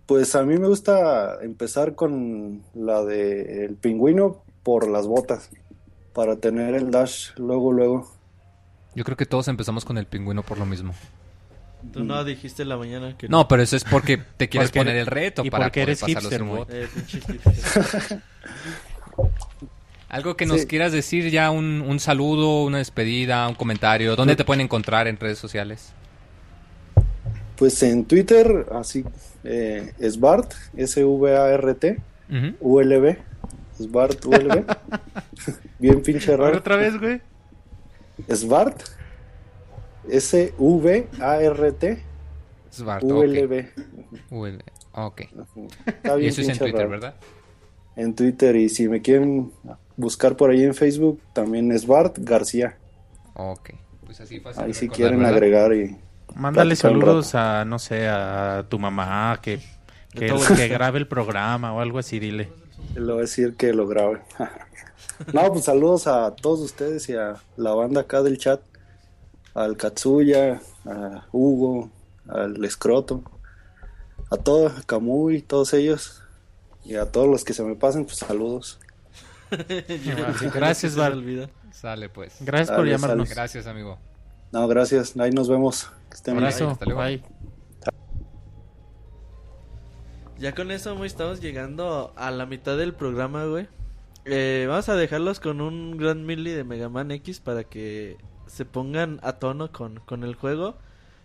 Pues 0.07 0.35
a 0.35 0.43
mí 0.43 0.59
me 0.59 0.69
gusta 0.69 1.39
empezar 1.43 1.95
con 1.95 2.63
la 2.75 3.05
de 3.05 3.65
el 3.65 3.77
pingüino 3.77 4.43
por 4.63 4.89
las 4.89 5.07
botas, 5.07 5.51
para 6.13 6.37
tener 6.37 6.75
el 6.75 6.91
dash 6.91 7.31
luego, 7.37 7.73
luego. 7.73 8.13
Yo 8.95 9.05
creo 9.05 9.17
que 9.17 9.27
todos 9.27 9.49
empezamos 9.49 9.85
con 9.85 9.99
el 9.99 10.07
pingüino 10.07 10.43
por 10.43 10.59
lo 10.59 10.67
mismo. 10.67 10.95
Tú 11.93 12.05
no 12.05 12.23
dijiste 12.25 12.63
en 12.63 12.69
la 12.69 12.77
mañana 12.77 13.17
que 13.19 13.29
No, 13.29 13.49
pero 13.49 13.63
eso 13.63 13.77
es 13.77 13.85
porque 13.85 14.19
te 14.37 14.49
quieres 14.49 14.71
Porque- 14.71 14.81
poner 14.81 14.97
el 14.97 15.07
reto 15.07 15.45
y 15.45 15.51
para 15.51 15.65
porque 15.67 15.81
poder 15.85 15.89
eres 15.91 16.01
pasarlo 16.01 16.67
hipster, 16.67 16.89
sin. 17.09 17.21
Eh. 18.17 18.21
Algo 20.09 20.37
que 20.37 20.45
nos 20.47 20.61
Sí. 20.63 20.67
quieras 20.67 20.93
decir 20.93 21.31
ya, 21.31 21.51
un, 21.51 21.81
un 21.87 21.99
saludo, 21.99 22.65
una 22.65 22.79
despedida, 22.79 23.49
un 23.49 23.55
comentario. 23.55 24.15
¿Dónde 24.15 24.37
te 24.37 24.45
pueden 24.45 24.61
encontrar 24.61 25.09
en 25.09 25.17
redes 25.17 25.39
sociales? 25.39 25.93
Pues 27.57 27.83
en 27.83 28.05
Twitter, 28.05 28.67
así, 28.73 29.05
eh, 29.45 29.93
Svart, 30.11 30.53
S-V-A-R-T, 30.77 31.99
Ujú. 32.29 32.57
U-L-B, 32.61 33.19
Svart, 33.79 34.25
U-L-B. 34.27 34.65
Bien 35.79 36.03
pinche 36.03 36.37
raro. 36.37 36.59
otra 36.59 36.77
vez, 36.77 36.99
güey. 37.01 37.21
Svart, 38.29 38.83
S-V-A-R-T, 40.05 42.05
Svart. 42.71 43.01
U-L-B. 43.01 43.73
UL, 44.31 44.63
ok. 44.93 45.21
Está 45.87 46.19
Y 46.19 46.19
bien 46.19 46.27
eso 46.27 46.43
es 46.43 46.49
en 46.49 46.55
Twitter, 46.61 46.73
raro. 46.73 46.89
¿verdad? 46.89 47.21
En 47.97 48.15
Twitter, 48.15 48.57
y 48.57 48.69
si 48.69 48.89
me 48.89 49.03
quieren 49.03 49.53
buscar 49.97 50.37
por 50.37 50.51
ahí 50.51 50.65
en 50.65 50.75
Facebook, 50.75 51.21
también 51.33 51.73
es 51.73 51.87
Bart 51.87 52.17
García. 52.21 52.79
Ok. 53.35 53.71
Pues 54.05 54.21
así 54.21 54.41
fácil. 54.41 54.65
Ahí 54.65 54.75
si 54.75 54.89
recordar, 54.89 54.91
quieren 54.91 55.19
¿verdad? 55.19 55.25
agregar 55.25 55.75
y 55.75 55.99
Mándale 56.35 56.77
saludos 56.77 57.35
a, 57.35 57.65
no 57.65 57.79
sé, 57.79 58.09
a 58.09 58.67
tu 58.69 58.79
mamá, 58.79 59.39
que, 59.43 59.61
que, 60.15 60.33
que 60.55 60.69
grabe 60.69 60.99
el 60.99 61.09
programa 61.09 61.73
o 61.75 61.81
algo 61.81 61.99
así, 61.99 62.19
dile. 62.19 62.53
le 62.95 63.03
voy 63.13 63.19
a 63.19 63.21
decir 63.23 63.57
que 63.57 63.73
lo 63.73 63.87
grabe. 63.87 64.21
no, 65.33 65.53
pues 65.53 65.65
saludos 65.65 66.07
a 66.07 66.35
todos 66.37 66.61
ustedes 66.61 67.09
y 67.09 67.15
a 67.15 67.37
la 67.57 67.73
banda 67.75 68.03
acá 68.03 68.23
del 68.23 68.39
chat. 68.39 68.61
Al 69.55 69.77
Katsuya, 69.77 70.61
a 70.85 71.27
Hugo, 71.33 71.91
al 72.29 72.65
Escroto, 72.65 73.23
a 74.31 74.37
todos, 74.37 74.79
a 74.79 74.83
Kamui, 74.83 75.43
todos 75.43 75.75
ellos. 75.75 76.23
Y 76.85 76.97
a 76.97 77.07
todos 77.13 77.29
los 77.29 77.45
que 77.45 77.53
se 77.53 77.63
me 77.63 77.77
pasen, 77.77 78.05
pues 78.05 78.17
saludos. 78.17 78.81
Gracias, 80.55 80.97
olvida. 80.97 81.49
Sale, 81.71 82.09
pues. 82.09 82.37
Gracias 82.41 82.77
por 82.77 82.87
llamarnos. 82.87 83.29
Gracias, 83.29 83.67
amigo. 83.67 83.99
No, 84.51 84.67
gracias. 84.69 85.17
Ahí 85.19 85.31
nos 85.31 85.49
vemos. 85.49 85.91
Que 86.11 86.17
estén 86.17 86.35
bien. 86.35 86.45
Abrazo. 86.45 86.71
Hasta 86.71 86.85
luego. 86.85 87.01
Bye. 87.01 87.23
Ya 90.39 90.55
con 90.55 90.73
eso, 90.73 90.97
muy 90.97 91.07
estamos 91.07 91.41
llegando 91.41 92.13
a 92.17 92.31
la 92.33 92.47
mitad 92.47 92.77
del 92.77 92.95
programa, 92.95 93.45
güey. 93.45 93.69
Eh, 94.25 94.67
vamos 94.69 94.89
a 94.89 94.97
dejarlos 94.97 95.39
con 95.39 95.61
un 95.61 95.97
gran 95.97 96.27
mili 96.27 96.51
de 96.51 96.65
Mega 96.65 96.89
Man 96.89 97.11
X 97.13 97.39
para 97.41 97.65
que 97.65 98.17
se 98.53 98.67
pongan 98.67 99.19
a 99.23 99.39
tono 99.39 99.73
con, 99.73 100.01
con 100.01 100.25
el 100.25 100.35
juego. 100.35 100.77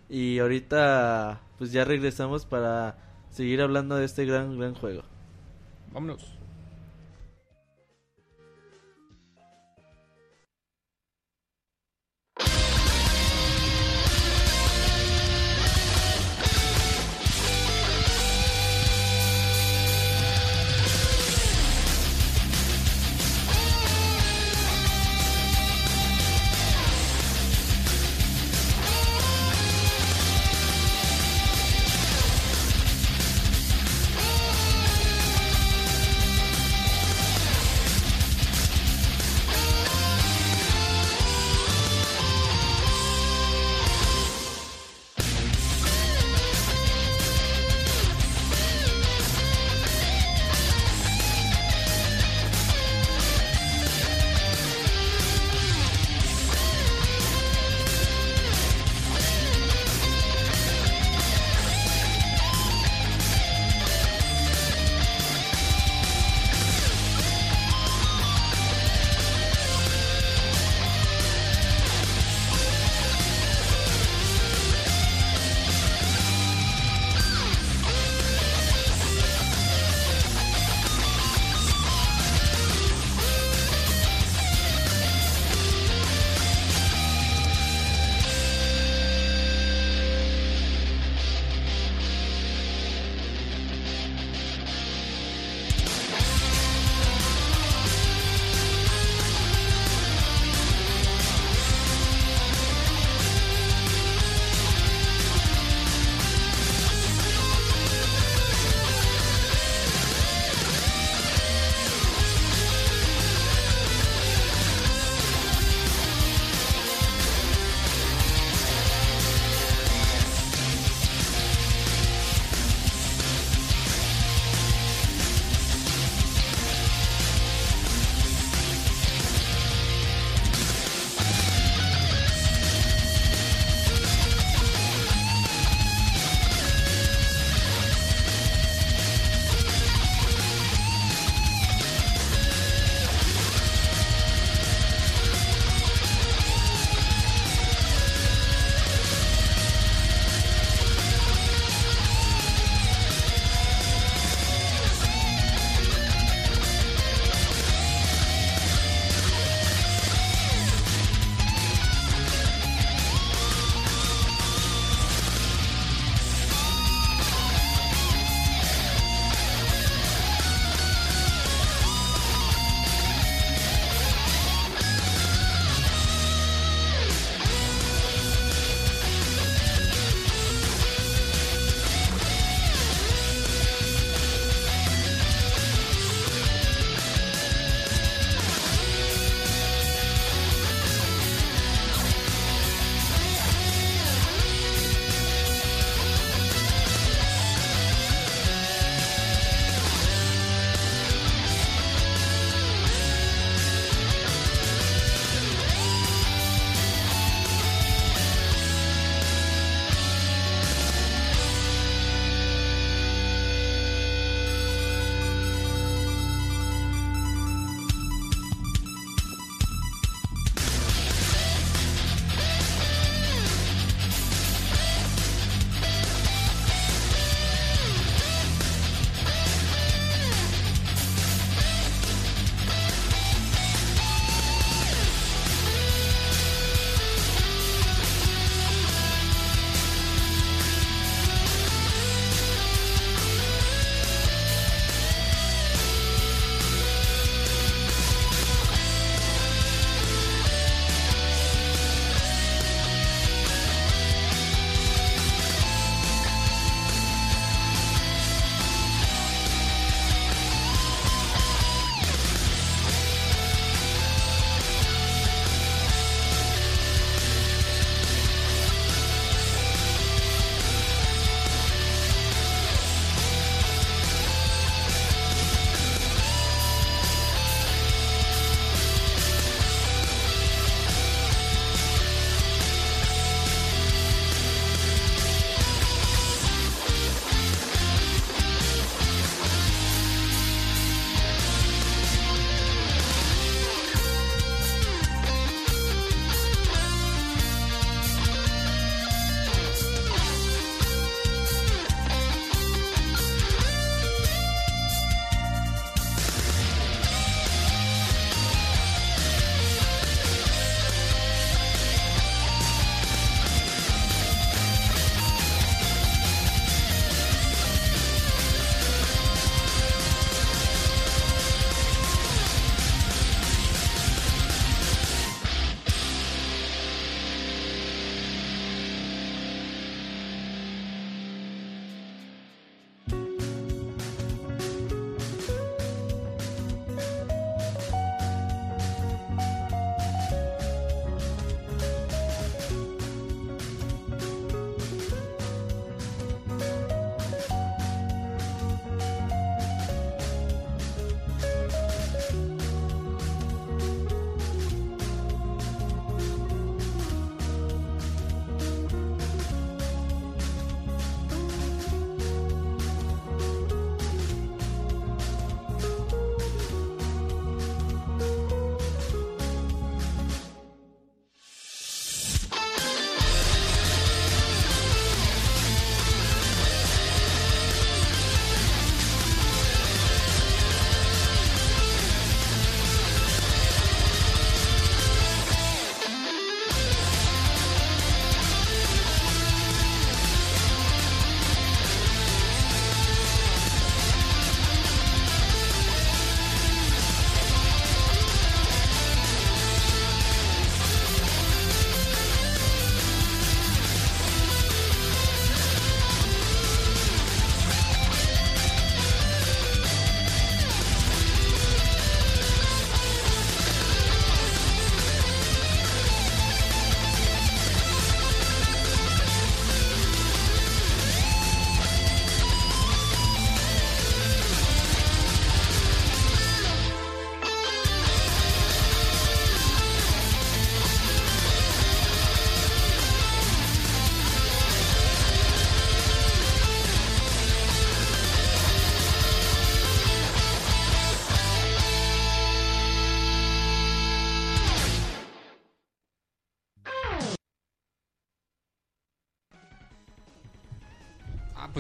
Y 0.09 0.39
ahorita, 0.39 1.41
pues 1.57 1.73
ya 1.73 1.83
regresamos 1.83 2.45
para 2.45 2.95
seguir 3.31 3.61
hablando 3.61 3.97
de 3.97 4.05
este 4.05 4.25
gran, 4.25 4.57
gran 4.57 4.73
juego. 4.75 5.03
Vámonos. 5.91 6.36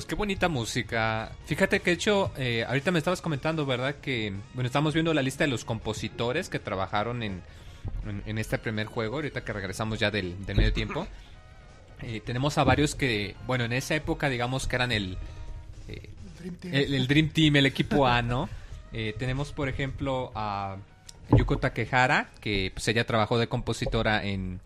Qué 0.07 0.15
bonita 0.15 0.47
música. 0.47 1.31
Fíjate 1.45 1.81
que 1.81 1.91
de 1.91 1.95
hecho, 1.95 2.31
eh, 2.37 2.65
ahorita 2.67 2.91
me 2.91 2.99
estabas 2.99 3.21
comentando, 3.21 3.65
¿verdad? 3.65 3.95
Que, 4.01 4.33
bueno, 4.53 4.67
estamos 4.67 4.93
viendo 4.93 5.13
la 5.13 5.21
lista 5.21 5.43
de 5.43 5.49
los 5.49 5.65
compositores 5.65 6.49
que 6.49 6.59
trabajaron 6.59 7.21
en, 7.21 7.41
en, 8.07 8.23
en 8.25 8.37
este 8.37 8.57
primer 8.57 8.87
juego, 8.87 9.17
ahorita 9.17 9.43
que 9.43 9.53
regresamos 9.53 9.99
ya 9.99 10.09
del, 10.09 10.45
del 10.45 10.57
medio 10.57 10.73
tiempo. 10.73 11.05
Eh, 12.03 12.21
tenemos 12.23 12.59
a 12.59 12.63
varios 12.63 12.93
que, 12.93 13.35
bueno, 13.47 13.65
en 13.65 13.73
esa 13.73 13.95
época 13.95 14.29
digamos 14.29 14.67
que 14.67 14.75
eran 14.75 14.91
el, 14.91 15.17
eh, 15.87 16.11
Dream 16.37 16.55
Team. 16.57 16.75
el, 16.75 16.93
el 16.93 17.07
Dream 17.07 17.29
Team, 17.29 17.55
el 17.55 17.65
equipo 17.65 18.05
A, 18.05 18.21
¿no? 18.21 18.47
Tenemos, 19.17 19.51
por 19.51 19.67
ejemplo, 19.67 20.31
a 20.35 20.77
Yuko 21.35 21.57
Takehara, 21.57 22.29
que 22.39 22.69
pues 22.71 22.87
ella 22.87 23.03
trabajó 23.07 23.39
de 23.39 23.47
compositora 23.47 24.23
en, 24.23 24.59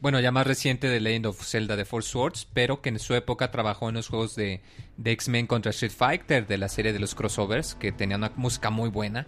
bueno, 0.00 0.20
ya 0.20 0.30
más 0.30 0.46
reciente 0.46 0.88
de 0.88 1.00
Legend 1.00 1.26
of 1.26 1.44
Zelda 1.44 1.76
de 1.76 1.84
Four 1.84 2.02
Swords, 2.02 2.48
pero 2.52 2.80
que 2.80 2.88
en 2.88 2.98
su 2.98 3.14
época 3.14 3.50
trabajó 3.50 3.88
en 3.88 3.96
los 3.96 4.08
juegos 4.08 4.34
de, 4.34 4.60
X-Men 5.04 5.46
contra 5.46 5.70
Street 5.70 5.92
Fighter, 5.92 6.46
de 6.46 6.56
la 6.56 6.68
serie 6.68 6.92
de 6.92 6.98
los 6.98 7.14
crossovers, 7.14 7.74
que 7.74 7.92
tenía 7.92 8.16
una 8.16 8.32
música 8.36 8.70
muy 8.70 8.88
buena. 8.88 9.26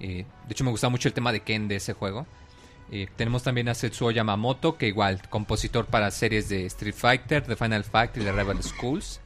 Eh, 0.00 0.24
de 0.46 0.52
hecho, 0.52 0.64
me 0.64 0.70
gustaba 0.70 0.90
mucho 0.90 1.08
el 1.08 1.14
tema 1.14 1.32
de 1.32 1.40
Ken 1.40 1.68
de 1.68 1.76
ese 1.76 1.92
juego. 1.92 2.26
Eh, 2.90 3.08
tenemos 3.16 3.42
también 3.42 3.68
a 3.68 3.74
Setsuo 3.74 4.10
Yamamoto, 4.10 4.78
que 4.78 4.86
igual, 4.86 5.20
compositor 5.28 5.86
para 5.86 6.10
series 6.10 6.48
de 6.48 6.66
Street 6.66 6.94
Fighter, 6.94 7.46
de 7.46 7.56
Final 7.56 7.84
Fight 7.84 8.16
y 8.16 8.20
de 8.20 8.32
Rebel 8.32 8.62
Schools. 8.62 9.20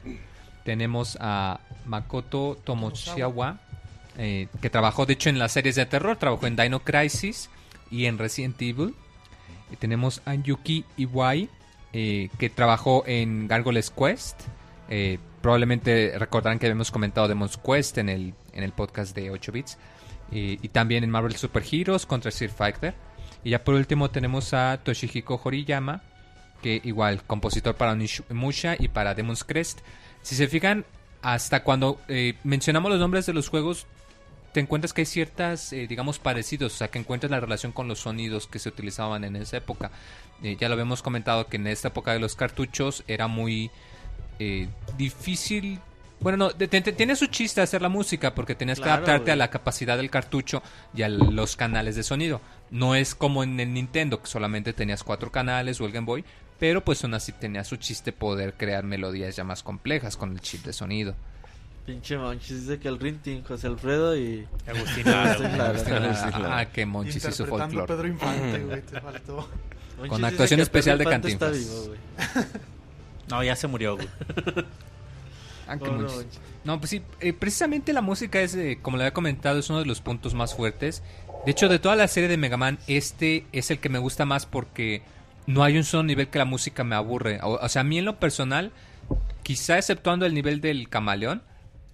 Tenemos 0.65 1.17
a 1.19 1.59
Makoto 1.85 2.57
Tomoshiawa, 2.63 3.59
eh, 4.17 4.47
que 4.61 4.69
trabajó 4.69 5.05
de 5.05 5.13
hecho 5.13 5.29
en 5.29 5.39
las 5.39 5.51
series 5.51 5.75
de 5.75 5.85
terror, 5.85 6.17
trabajó 6.17 6.47
en 6.47 6.55
Dino 6.55 6.79
Crisis 6.79 7.49
y 7.91 8.05
en 8.05 8.17
Resident 8.17 8.59
Evil. 8.61 8.95
Tenemos 9.77 10.21
a 10.25 10.35
Yuki 10.35 10.85
Iwai, 10.97 11.49
eh, 11.93 12.29
que 12.37 12.49
trabajó 12.49 13.03
en 13.05 13.47
Gargoyles 13.47 13.91
Quest. 13.91 14.41
Eh, 14.89 15.19
probablemente 15.41 16.13
recordarán 16.17 16.59
que 16.59 16.67
habíamos 16.67 16.91
comentado 16.91 17.27
Demon's 17.27 17.57
Quest 17.57 17.97
en 17.97 18.09
el, 18.09 18.33
en 18.53 18.63
el 18.63 18.71
podcast 18.73 19.15
de 19.15 19.31
8 19.31 19.51
bits. 19.51 19.77
Y 20.33 20.69
también 20.69 21.03
en 21.03 21.09
Marvel 21.09 21.35
Super 21.35 21.61
Heroes 21.69 22.05
contra 22.05 22.29
Street 22.29 22.53
Fighter. 22.55 22.93
Y 23.43 23.51
ya 23.51 23.63
por 23.63 23.75
último 23.75 24.09
tenemos 24.11 24.53
a 24.53 24.79
Toshihiko 24.83 25.41
Horiyama, 25.43 26.01
que 26.61 26.79
igual, 26.83 27.23
compositor 27.23 27.75
para 27.75 27.91
Onimusha 27.93 28.75
y 28.79 28.87
para 28.87 29.13
Demon's 29.15 29.43
Crest. 29.43 29.79
Si 30.21 30.35
se 30.35 30.47
fijan, 30.47 30.85
hasta 31.21 31.63
cuando 31.63 31.99
eh, 32.07 32.35
mencionamos 32.43 32.91
los 32.91 32.99
nombres 32.99 33.25
de 33.25 33.33
los 33.33 33.49
juegos, 33.49 33.87
te 34.53 34.59
encuentras 34.59 34.93
que 34.93 35.01
hay 35.01 35.05
ciertas, 35.05 35.71
eh, 35.73 35.87
digamos, 35.87 36.19
parecidos, 36.19 36.73
o 36.73 36.77
sea, 36.77 36.89
que 36.89 36.99
encuentras 36.99 37.31
la 37.31 37.39
relación 37.39 37.71
con 37.71 37.87
los 37.87 37.99
sonidos 37.99 38.47
que 38.47 38.59
se 38.59 38.69
utilizaban 38.69 39.23
en 39.23 39.35
esa 39.35 39.57
época. 39.57 39.91
Eh, 40.43 40.57
ya 40.59 40.67
lo 40.67 40.73
habíamos 40.73 41.01
comentado 41.01 41.47
que 41.47 41.57
en 41.57 41.67
esta 41.67 41.89
época 41.89 42.13
de 42.13 42.19
los 42.19 42.35
cartuchos 42.35 43.03
era 43.07 43.27
muy 43.27 43.71
eh, 44.39 44.67
difícil. 44.97 45.79
Bueno, 46.19 46.37
no, 46.37 46.49
te- 46.51 46.67
te- 46.67 46.91
tiene 46.93 47.15
su 47.15 47.27
chiste 47.27 47.61
hacer 47.61 47.81
la 47.81 47.89
música 47.89 48.35
porque 48.35 48.53
tenías 48.53 48.79
que 48.79 48.85
adaptarte 48.89 49.23
güey. 49.23 49.33
a 49.33 49.35
la 49.37 49.49
capacidad 49.49 49.97
del 49.97 50.09
cartucho 50.11 50.61
y 50.93 51.01
a 51.01 51.09
los 51.09 51.55
canales 51.55 51.95
de 51.95 52.03
sonido. 52.03 52.41
No 52.69 52.93
es 52.95 53.15
como 53.15 53.43
en 53.43 53.59
el 53.59 53.73
Nintendo 53.73 54.21
que 54.21 54.27
solamente 54.27 54.73
tenías 54.73 55.03
cuatro 55.03 55.31
canales 55.31 55.81
o 55.81 55.85
el 55.85 55.91
Game 55.91 56.05
Boy, 56.05 56.23
pero 56.59 56.83
pues 56.83 57.03
aún 57.03 57.15
así 57.15 57.31
tenía 57.31 57.63
su 57.63 57.77
chiste 57.77 58.11
poder 58.11 58.53
crear 58.53 58.83
melodías 58.83 59.35
ya 59.35 59.43
más 59.43 59.63
complejas 59.63 60.15
con 60.15 60.31
el 60.33 60.41
chip 60.41 60.63
de 60.63 60.73
sonido. 60.73 61.15
Pinche 61.85 62.17
Monchis 62.17 62.61
dice 62.61 62.79
que 62.79 62.87
el 62.87 62.99
Ring 62.99 63.19
Team, 63.21 63.43
José 63.43 63.67
Alfredo 63.67 64.15
y. 64.15 64.47
Agustín 64.67 65.05
Lara, 65.05 65.31
Agustín 65.31 65.47
güey. 65.47 65.57
Lara. 65.57 65.69
Agustín 65.71 65.93
Lara. 65.93 66.15
sí, 66.15 66.29
Ah, 66.45 66.65
que 66.71 66.85
Monchis 66.85 67.15
hizo 67.17 67.29
Interpretando 67.29 67.63
a 67.63 67.87
folclore. 67.87 67.87
Pedro 67.87 68.07
Infante, 68.07 68.59
güey, 68.63 68.81
te 68.83 69.01
faltó. 69.01 69.35
Monchis 69.97 70.09
Con 70.09 70.25
actuación 70.25 70.59
especial 70.59 70.97
de 70.99 71.05
Cantinflas. 71.05 71.57
vivo. 71.57 71.95
No, 73.29 73.43
ya 73.43 73.55
se 73.55 73.67
murió, 73.67 73.95
güey. 73.95 74.07
Ah, 75.67 75.77
Oh, 75.79 75.85
no. 75.87 76.09
No, 76.65 76.79
pues 76.79 76.89
sí, 76.89 77.01
eh, 77.21 77.31
precisamente 77.31 77.93
la 77.93 78.01
música 78.01 78.41
es, 78.41 78.55
eh, 78.55 78.79
como 78.81 78.97
le 78.97 79.03
había 79.03 79.13
comentado, 79.13 79.57
es 79.57 79.69
uno 79.69 79.79
de 79.79 79.85
los 79.85 80.01
puntos 80.01 80.33
más 80.33 80.53
fuertes. 80.53 81.01
De 81.45 81.51
hecho, 81.51 81.69
de 81.69 81.79
toda 81.79 81.95
la 81.95 82.07
serie 82.09 82.27
de 82.27 82.35
Mega 82.35 82.57
Man, 82.57 82.77
este 82.87 83.45
es 83.53 83.71
el 83.71 83.79
que 83.79 83.87
me 83.87 83.97
gusta 83.99 84.25
más 84.25 84.45
porque 84.45 85.01
no 85.47 85.63
hay 85.63 85.77
un 85.77 85.85
solo 85.85 86.03
nivel 86.03 86.27
que 86.27 86.39
la 86.39 86.45
música 86.45 86.83
me 86.83 86.95
aburre. 86.95 87.39
O, 87.41 87.53
o 87.53 87.69
sea, 87.69 87.81
a 87.81 87.83
mí 87.85 87.97
en 87.99 88.05
lo 88.05 88.19
personal, 88.19 88.71
quizá 89.43 89.77
exceptuando 89.77 90.25
el 90.25 90.33
nivel 90.33 90.59
del 90.59 90.89
camaleón, 90.89 91.41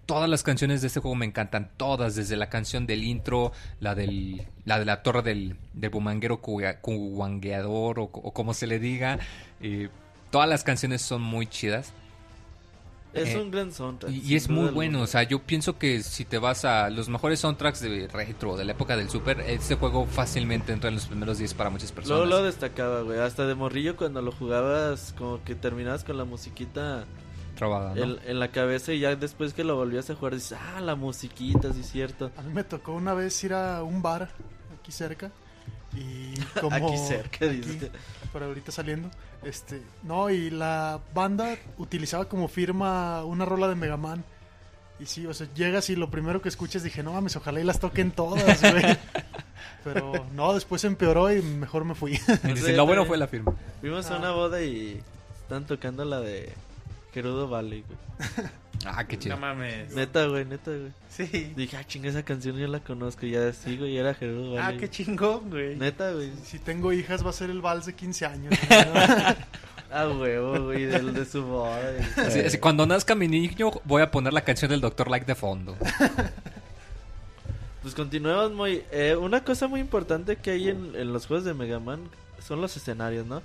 todas 0.08 0.28
las 0.30 0.42
canciones 0.42 0.82
de 0.82 0.88
este 0.88 1.00
juego 1.00 1.14
me 1.16 1.28
encantan. 1.28 1.70
Todas, 1.78 2.16
desde 2.16 2.36
la 2.38 2.50
canción 2.50 2.88
del 2.88 3.04
intro, 3.04 3.52
la 3.80 3.94
del 3.94 4.48
la 4.66 4.80
de 4.80 4.86
la 4.86 5.04
torre 5.04 5.22
del, 5.22 5.58
del 5.74 5.90
bumanguero 5.92 6.42
cuwangueador 6.42 8.00
o, 8.00 8.04
o 8.12 8.34
como 8.34 8.56
se 8.56 8.66
le 8.68 8.80
diga. 8.80 9.20
eh, 9.62 9.90
todas 10.32 10.50
las 10.50 10.64
canciones 10.64 11.02
son 11.04 11.22
muy 11.22 11.46
chidas. 11.48 11.94
Es 13.14 13.34
Eh, 13.34 13.40
un 13.42 13.50
gran 13.52 13.72
soundtrack. 13.72 14.12
Y, 14.14 14.36
es 14.36 14.50
muy 14.50 14.70
bueno, 14.70 15.02
o 15.02 15.08
sea, 15.08 15.24
yo 15.24 15.42
pienso 15.42 15.78
que 15.80 16.04
si 16.04 16.26
te 16.26 16.38
vas 16.38 16.66
a 16.66 16.90
los 16.90 17.10
mejores 17.10 17.40
soundtracks 17.40 17.80
de 17.82 18.08
retro 18.08 18.58
de 18.58 18.66
la 18.66 18.74
época 18.74 18.96
del 18.98 19.10
Super, 19.10 19.40
este 19.42 19.76
juego 19.76 20.06
fácilmente 20.06 20.74
entra 20.74 20.90
en 20.90 20.96
los 20.96 21.08
primeros 21.08 21.38
10 21.40 21.54
para 21.56 21.70
muchas 21.70 21.92
personas. 21.92 22.20
Luego 22.20 22.26
lo 22.26 22.44
destacaba, 22.44 23.02
güey. 23.02 23.20
Hasta 23.20 23.48
de 23.48 23.56
morrillo 23.56 23.96
cuando 23.96 24.22
lo 24.22 24.32
jugabas, 24.32 25.14
como 25.18 25.44
que 25.44 25.56
terminabas 25.56 26.04
con 26.04 26.18
la 26.18 26.26
musiquita 26.26 27.06
Trabada, 27.58 27.94
¿no? 27.96 28.04
en, 28.04 28.18
en 28.26 28.40
la 28.40 28.50
cabeza 28.50 28.94
y 28.94 29.00
ya 29.00 29.16
después 29.16 29.54
que 29.54 29.64
lo 29.64 29.76
volvías 29.76 30.10
a 30.10 30.16
jugar 30.16 30.36
dices, 30.36 30.58
ah, 30.76 30.80
la 30.82 30.96
musiquita, 30.96 31.74
sí 31.74 31.82
es 31.82 31.92
cierto. 31.92 32.32
A 32.38 32.42
mí 32.44 32.54
me 32.54 32.64
tocó 32.64 32.94
una 32.94 33.14
vez 33.14 33.44
ir 33.44 33.54
a 33.54 33.84
un 33.84 34.02
bar 34.02 34.30
aquí 34.80 34.92
cerca 34.92 35.32
y 35.96 36.36
como 36.62 36.76
Aquí 36.76 36.98
cerca, 36.98 37.46
aquí, 37.46 37.56
dice. 37.58 37.92
por 38.32 38.44
ahorita 38.44 38.72
saliendo, 38.72 39.10
este, 39.44 39.82
no, 40.04 40.30
y 40.30 40.50
la 40.52 41.00
banda 41.14 41.56
utilizaba 41.78 42.26
como 42.30 42.48
firma 42.48 43.24
una 43.26 43.46
rola 43.46 43.68
de 43.68 43.76
Mega 43.76 43.98
Man. 43.98 44.24
Y 45.00 45.06
sí, 45.06 45.26
o 45.28 45.34
sea, 45.34 45.48
llegas 45.54 45.90
y 45.92 45.96
lo 45.96 46.10
primero 46.10 46.42
que 46.42 46.50
escuchas 46.50 46.82
dije, 46.84 47.04
no 47.04 47.14
mames, 47.14 47.36
ojalá 47.36 47.60
y 47.60 47.64
las 47.64 47.80
toquen 47.80 48.12
todas, 48.12 48.62
güey. 48.62 48.98
Pero 49.84 50.26
no, 50.34 50.54
después 50.54 50.84
empeoró 50.84 51.32
y 51.32 51.42
mejor 51.42 51.86
me 51.86 51.94
fui. 51.96 52.20
Lo 52.76 52.86
bueno 52.86 53.06
fue 53.06 53.18
la 53.18 53.28
firma. 53.28 53.54
Fuimos 53.80 54.10
a 54.10 54.16
Ah. 54.16 54.18
una 54.18 54.32
boda 54.32 54.62
y 54.64 55.02
están 55.44 55.66
tocando 55.66 56.04
la 56.04 56.20
de 56.20 56.52
Gerudo 57.22 57.48
Valley, 57.48 57.84
güey. 57.88 58.48
Ah, 58.86 59.06
qué 59.08 59.18
chido. 59.18 59.36
No 59.36 59.42
mames. 59.42 59.94
Neta, 59.96 60.28
güey, 60.28 60.46
neta, 60.46 60.70
güey. 60.70 60.92
Sí. 61.10 61.52
Dije, 61.58 61.76
ah, 61.78 61.84
chinga, 61.84 62.10
esa 62.10 62.24
canción 62.24 62.56
yo 62.58 62.68
la 62.68 62.80
conozco. 62.80 63.26
Y 63.26 63.32
ya 63.32 63.52
sí, 63.52 63.76
güey, 63.76 63.98
era 63.98 64.14
Gerudo 64.14 64.58
Ah, 64.60 64.66
Valley. 64.68 64.80
qué 64.80 64.90
chingón, 64.90 65.50
güey. 65.50 65.76
Neta, 65.76 66.12
güey. 66.12 66.32
si 66.46 66.60
tengo 66.60 66.94
hijas 66.94 67.26
va 67.26 67.32
a 67.32 67.34
ser 67.34 67.50
el 67.50 67.60
vals 67.60 67.88
de 67.88 67.94
15 67.96 68.26
años. 68.28 68.54
Ah, 69.90 70.06
huevo, 70.10 70.66
güey, 70.66 70.84
del 70.84 71.14
de 71.14 71.24
su 71.26 71.44
boda. 71.46 71.80
Así- 72.18 72.42
así, 72.42 72.58
cuando 72.58 72.86
nazca 72.86 73.16
mi 73.16 73.28
niño, 73.30 73.72
voy 73.86 74.02
a 74.02 74.12
poner 74.12 74.34
la 74.34 74.42
canción 74.42 74.70
del 74.70 74.82
Dr. 74.82 75.10
Like 75.10 75.26
de 75.26 75.34
fondo. 75.36 75.78
Pues 77.82 77.96
continuemos 77.96 78.52
muy... 78.52 78.84
eh, 78.92 79.16
una 79.16 79.44
cosa 79.44 79.68
muy 79.68 79.80
importante 79.80 80.36
que 80.36 80.52
hay 80.52 80.70
en, 80.70 80.94
en 80.96 81.14
los 81.14 81.26
juegos 81.26 81.46
de 81.46 81.54
Mega 81.54 81.80
Man 81.80 82.02
son 82.46 82.60
los 82.62 82.76
escenarios, 82.76 83.26
¿no? 83.26 83.42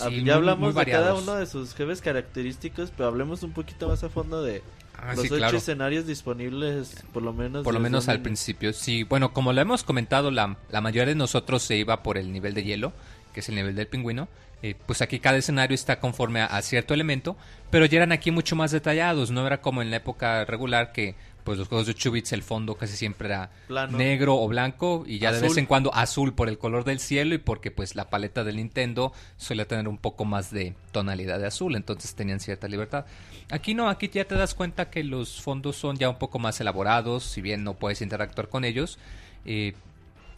Ah, 0.00 0.06
Sí, 0.08 0.24
ya 0.24 0.34
hablamos 0.36 0.74
muy 0.74 0.84
de 0.84 0.90
cada 0.90 1.14
uno 1.14 1.34
de 1.36 1.46
sus 1.46 1.74
jefes 1.74 2.00
característicos, 2.00 2.90
pero 2.96 3.08
hablemos 3.08 3.42
un 3.42 3.52
poquito 3.52 3.88
más 3.88 4.02
a 4.04 4.08
fondo 4.08 4.42
de 4.42 4.62
Ah, 4.96 5.12
los 5.14 5.22
sí, 5.22 5.26
ocho 5.26 5.36
claro. 5.38 5.56
escenarios 5.58 6.06
disponibles, 6.06 7.04
por 7.12 7.22
lo 7.22 7.32
menos. 7.32 7.64
Por 7.64 7.74
lo 7.74 7.80
menos 7.80 8.08
al 8.08 8.22
principio. 8.22 8.72
Sí, 8.72 9.02
bueno, 9.02 9.32
como 9.32 9.52
lo 9.52 9.60
hemos 9.60 9.82
comentado, 9.84 10.30
la, 10.30 10.56
la 10.70 10.80
mayoría 10.80 11.06
de 11.06 11.14
nosotros 11.16 11.62
se 11.62 11.76
iba 11.76 12.02
por 12.02 12.16
el 12.16 12.32
nivel 12.32 12.54
de 12.54 12.62
hielo, 12.64 12.92
que 13.32 13.40
es 13.40 13.48
el 13.48 13.56
nivel 13.56 13.74
del 13.74 13.88
pingüino. 13.88 14.28
Eh, 14.62 14.74
pues 14.86 15.02
aquí 15.02 15.18
cada 15.18 15.36
escenario 15.36 15.74
está 15.74 16.00
conforme 16.00 16.40
a, 16.40 16.46
a 16.46 16.62
cierto 16.62 16.94
elemento, 16.94 17.36
pero 17.70 17.84
ya 17.84 17.98
eran 17.98 18.12
aquí 18.12 18.30
mucho 18.30 18.56
más 18.56 18.70
detallados. 18.70 19.30
No 19.30 19.46
era 19.46 19.60
como 19.60 19.82
en 19.82 19.90
la 19.90 19.96
época 19.96 20.44
regular 20.46 20.92
que 20.92 21.16
pues 21.44 21.58
los 21.58 21.68
juegos 21.68 21.86
de 21.86 21.92
8 21.92 22.10
bits 22.10 22.32
el 22.32 22.42
fondo 22.42 22.74
casi 22.74 22.96
siempre 22.96 23.28
era 23.28 23.50
Plano. 23.68 23.96
negro 23.96 24.36
o 24.36 24.48
blanco 24.48 25.04
y 25.06 25.18
ya 25.18 25.30
de 25.30 25.40
vez 25.40 25.56
en 25.58 25.66
cuando 25.66 25.94
azul 25.94 26.34
por 26.34 26.48
el 26.48 26.58
color 26.58 26.84
del 26.84 26.98
cielo 26.98 27.34
y 27.34 27.38
porque 27.38 27.70
pues 27.70 27.94
la 27.94 28.08
paleta 28.10 28.42
del 28.42 28.56
Nintendo 28.56 29.12
suele 29.36 29.66
tener 29.66 29.86
un 29.86 29.98
poco 29.98 30.24
más 30.24 30.50
de 30.50 30.74
tonalidad 30.90 31.38
de 31.38 31.46
azul, 31.46 31.76
entonces 31.76 32.14
tenían 32.14 32.40
cierta 32.40 32.66
libertad. 32.66 33.04
Aquí 33.50 33.74
no, 33.74 33.88
aquí 33.88 34.08
ya 34.08 34.24
te 34.24 34.34
das 34.34 34.54
cuenta 34.54 34.90
que 34.90 35.04
los 35.04 35.42
fondos 35.42 35.76
son 35.76 35.96
ya 35.96 36.08
un 36.08 36.18
poco 36.18 36.38
más 36.38 36.60
elaborados, 36.60 37.24
si 37.24 37.42
bien 37.42 37.62
no 37.62 37.74
puedes 37.74 38.00
interactuar 38.00 38.48
con 38.48 38.64
ellos. 38.64 38.98
Eh, 39.44 39.74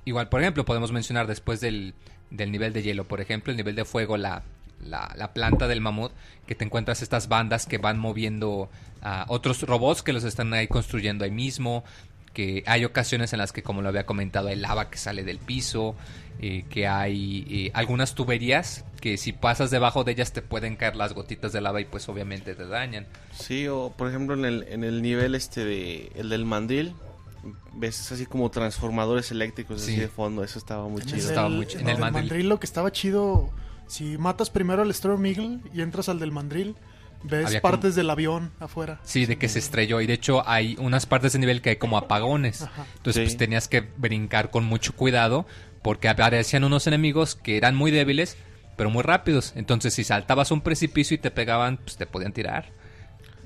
igual, 0.04 0.28
por 0.28 0.40
ejemplo, 0.40 0.64
podemos 0.64 0.90
mencionar 0.90 1.26
después 1.28 1.60
del, 1.60 1.94
del 2.30 2.50
nivel 2.50 2.72
de 2.72 2.82
hielo, 2.82 3.04
por 3.04 3.20
ejemplo, 3.20 3.52
el 3.52 3.56
nivel 3.56 3.76
de 3.76 3.84
fuego, 3.84 4.16
la, 4.16 4.42
la, 4.80 5.12
la 5.16 5.32
planta 5.32 5.66
del 5.68 5.80
mamut, 5.80 6.12
que 6.46 6.54
te 6.54 6.64
encuentras 6.64 7.02
estas 7.02 7.28
bandas 7.28 7.66
que 7.66 7.78
van 7.78 7.98
moviendo 7.98 8.68
a 9.02 9.24
otros 9.28 9.62
robots 9.62 10.02
que 10.02 10.12
los 10.12 10.24
están 10.24 10.52
ahí 10.54 10.68
construyendo 10.68 11.24
ahí 11.24 11.30
mismo, 11.30 11.84
que 12.32 12.62
hay 12.66 12.84
ocasiones 12.84 13.32
en 13.32 13.38
las 13.38 13.52
que, 13.52 13.62
como 13.62 13.80
lo 13.80 13.88
había 13.88 14.04
comentado, 14.04 14.48
hay 14.48 14.56
lava 14.56 14.90
que 14.90 14.98
sale 14.98 15.24
del 15.24 15.38
piso, 15.38 15.96
eh, 16.38 16.66
que 16.68 16.86
hay 16.86 17.46
eh, 17.48 17.70
algunas 17.72 18.14
tuberías 18.14 18.84
que 19.00 19.16
si 19.16 19.32
pasas 19.32 19.70
debajo 19.70 20.04
de 20.04 20.12
ellas 20.12 20.32
te 20.32 20.42
pueden 20.42 20.76
caer 20.76 20.96
las 20.96 21.14
gotitas 21.14 21.52
de 21.52 21.62
lava 21.62 21.80
y 21.80 21.86
pues 21.86 22.06
obviamente 22.10 22.54
te 22.54 22.66
dañan. 22.66 23.06
Sí, 23.32 23.66
o 23.68 23.90
por 23.96 24.08
ejemplo 24.10 24.34
en 24.34 24.44
el, 24.44 24.66
en 24.68 24.84
el 24.84 25.00
nivel 25.00 25.34
este 25.34 25.64
de 25.64 26.12
el 26.14 26.28
del 26.28 26.44
mandril, 26.44 26.94
ves 27.72 28.12
así 28.12 28.26
como 28.26 28.50
transformadores 28.50 29.30
eléctricos 29.30 29.80
Sí. 29.80 29.92
así 29.92 30.00
de 30.00 30.08
fondo, 30.08 30.44
eso 30.44 30.58
estaba 30.58 30.86
muy 30.88 31.00
En 31.02 31.06
chido. 31.08 31.28
estaba 31.28 31.48
muy 31.48 31.64
ch- 31.66 31.80
en 31.80 31.88
el 31.88 31.98
mandril. 31.98 32.48
lo 32.48 32.58
que 32.60 32.66
estaba 32.66 32.90
chido, 32.92 33.50
si 33.86 34.18
matas 34.18 34.50
primero 34.50 34.82
al 34.82 34.90
Storm 34.90 35.24
Eagle 35.26 35.58
y 35.72 35.80
entras 35.82 36.08
al 36.08 36.18
del 36.18 36.32
mandril, 36.32 36.76
Ves 37.22 37.46
había 37.46 37.60
como- 37.60 37.72
partes 37.72 37.94
del 37.94 38.10
avión 38.10 38.52
afuera. 38.60 39.00
Sí, 39.02 39.26
de 39.26 39.36
que 39.38 39.48
se 39.48 39.58
estrelló. 39.58 40.00
Y 40.00 40.06
de 40.06 40.12
hecho 40.14 40.46
hay 40.48 40.76
unas 40.78 41.06
partes 41.06 41.32
de 41.32 41.38
nivel 41.38 41.62
que 41.62 41.70
hay 41.70 41.76
como 41.76 41.96
apagones. 41.98 42.62
Ajá. 42.62 42.84
Entonces 42.96 43.22
Sí. 43.22 43.26
pues 43.26 43.36
tenías 43.38 43.68
que 43.68 43.80
brincar 43.96 44.50
con 44.50 44.64
mucho 44.64 44.94
cuidado 44.94 45.46
porque 45.82 46.08
aparecían 46.08 46.64
unos 46.64 46.86
enemigos 46.86 47.34
que 47.34 47.56
eran 47.56 47.74
muy 47.74 47.90
débiles, 47.90 48.36
pero 48.76 48.90
muy 48.90 49.02
rápidos. 49.02 49.52
Entonces 49.56 49.94
si 49.94 50.04
saltabas 50.04 50.50
un 50.50 50.60
precipicio 50.60 51.14
y 51.14 51.18
te 51.18 51.30
pegaban, 51.30 51.78
pues 51.78 51.96
te 51.96 52.06
podían 52.06 52.32
tirar. 52.32 52.70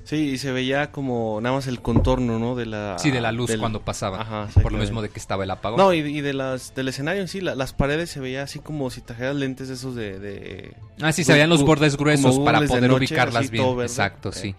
Sí, 0.03 0.15
y 0.31 0.37
se 0.39 0.51
veía 0.51 0.91
como 0.91 1.39
nada 1.41 1.55
más 1.55 1.67
el 1.67 1.81
contorno, 1.81 2.39
¿no? 2.39 2.55
De 2.55 2.65
la, 2.65 2.97
Sí, 2.99 3.11
de 3.11 3.21
la 3.21 3.31
luz 3.31 3.49
del- 3.49 3.59
cuando 3.59 3.81
pasaba. 3.81 4.21
Ajá, 4.21 4.47
por 4.61 4.71
lo 4.71 4.79
mismo 4.79 5.01
de 5.01 5.09
que 5.09 5.19
estaba 5.19 5.43
el 5.43 5.51
apagón. 5.51 5.77
No, 5.77 5.93
y, 5.93 5.99
y 5.99 6.21
de 6.21 6.33
las, 6.33 6.73
del 6.75 6.87
escenario 6.87 7.21
en 7.21 7.27
sí, 7.27 7.39
la- 7.39 7.55
las 7.55 7.71
paredes 7.73 8.09
se 8.09 8.19
veía 8.19 8.43
así 8.43 8.59
como 8.59 8.89
si 8.89 9.01
trajeras 9.01 9.35
lentes 9.35 9.69
esos 9.69 9.95
de... 9.95 10.19
de- 10.19 10.73
Ah, 11.01 11.11
sí, 11.11 11.23
se 11.23 11.33
veían 11.33 11.49
los 11.49 11.63
bordes 11.63 11.97
gruesos 11.97 12.39
para 12.39 12.59
poder 12.65 12.83
noche, 12.89 12.95
ubicarlas 12.97 13.49
bien. 13.51 13.79
Exacto, 13.81 14.29
Eh. 14.29 14.33
sí. 14.33 14.55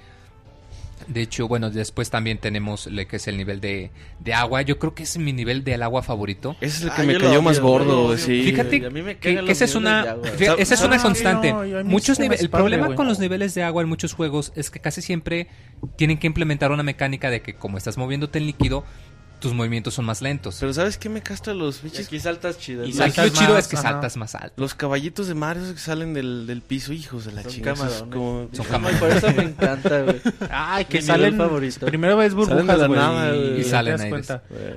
De 1.09 1.23
hecho, 1.23 1.49
bueno, 1.49 1.71
después 1.71 2.11
también 2.11 2.39
tenemos 2.39 2.87
lo 2.87 3.07
que 3.07 3.17
es 3.17 3.27
el 3.29 3.37
nivel 3.37 3.61
de, 3.61 3.91
de 4.21 4.35
agua. 4.35 4.63
Yo 4.63 4.79
creo 4.79 4.95
que 4.95 5.03
es 5.03 5.17
mi 5.19 5.33
nivel 5.33 5.65
del 5.65 5.83
agua 5.83 6.03
favorito. 6.03 6.57
Ese 6.61 6.77
es 6.79 6.83
el 6.85 6.91
Ah, 6.91 6.97
que 6.97 7.03
me 7.05 7.15
cayó 7.15 7.31
odio, 7.31 7.43
más 7.43 7.61
gordo, 7.61 7.85
lo 7.93 8.05
odio. 8.07 8.19
sí. 8.19 8.43
Fíjate 8.45 8.81
que, 8.81 9.19
que 9.45 9.53
esa 9.53 9.65
es 9.65 9.75
una, 9.75 10.17
fíjate, 10.37 10.63
esa 10.63 10.75
es 10.75 10.83
una 10.83 10.97
Ah, 10.97 11.03
constante. 11.03 11.53
no, 11.53 11.85
muchos 11.85 12.19
nive- 12.21 12.41
el 12.41 12.51
problema 12.51 12.95
con 12.95 13.07
los 13.09 13.19
niveles 13.19 13.55
de 13.55 13.63
agua 13.63 13.83
en 13.83 13.89
muchos 13.89 14.13
juegos 14.15 14.53
es 14.57 14.71
que 14.71 14.81
casi 14.81 15.03
siempre 15.03 15.49
tienen 15.97 16.19
que 16.19 16.27
implementar 16.27 16.71
una 16.73 16.83
mecánica 16.83 17.31
de 17.31 17.43
que 17.43 17.55
como 17.55 17.79
estás 17.79 17.97
moviéndote 17.99 18.39
en 18.39 18.47
líquido, 18.47 18.85
tus 19.43 19.53
movimientos 19.53 19.93
son 19.93 20.05
más 20.07 20.23
lentos. 20.23 20.57
Pero 20.61 20.73
¿sabes 20.73 20.97
qué 20.97 21.09
me 21.09 21.21
castra 21.21 21.53
los 21.53 21.83
bichos? 21.83 22.07
aquí 22.07 22.19
saltas 22.21 22.59
chido. 22.59 22.85
Y 22.87 22.93
güey. 22.93 23.03
aquí 23.03 23.11
lo 23.21 23.25
saltas 23.27 23.39
chido 23.39 23.55
más, 23.55 23.59
es 23.65 23.69
que 23.69 23.77
ajá. 23.77 23.89
saltas 23.91 24.17
más 24.17 24.35
alto. 24.37 24.55
Los 24.57 24.75
caballitos 24.75 25.27
de 25.27 25.35
mar, 25.35 25.57
esos 25.59 25.73
que 25.75 25.79
salen 25.81 26.15
del, 26.15 26.47
del 26.47 26.63
piso, 26.63 26.93
hijos 26.93 27.25
de 27.27 27.33
la 27.33 27.43
Son 27.43 27.51
chingada. 27.53 27.75
esos 27.75 28.03
camarones. 28.05 28.15
como- 28.15 28.49
Son 28.53 28.65
Ay, 28.67 28.73
camarones. 28.73 29.01
Por 29.01 29.11
eso 29.11 29.37
me 29.37 29.43
encanta, 29.43 30.03
güey. 30.03 30.21
Ay, 30.51 30.85
que 30.87 30.99
Mi 30.99 31.03
salen. 31.05 31.37
favorito. 31.37 31.87
Primero 31.87 32.17
ves 32.17 32.35
burbujas, 32.35 32.79
güey. 32.87 32.99
nada, 32.99 33.37
y, 33.37 33.61
y 33.61 33.65
salen. 33.65 33.99
Güey. 34.09 34.23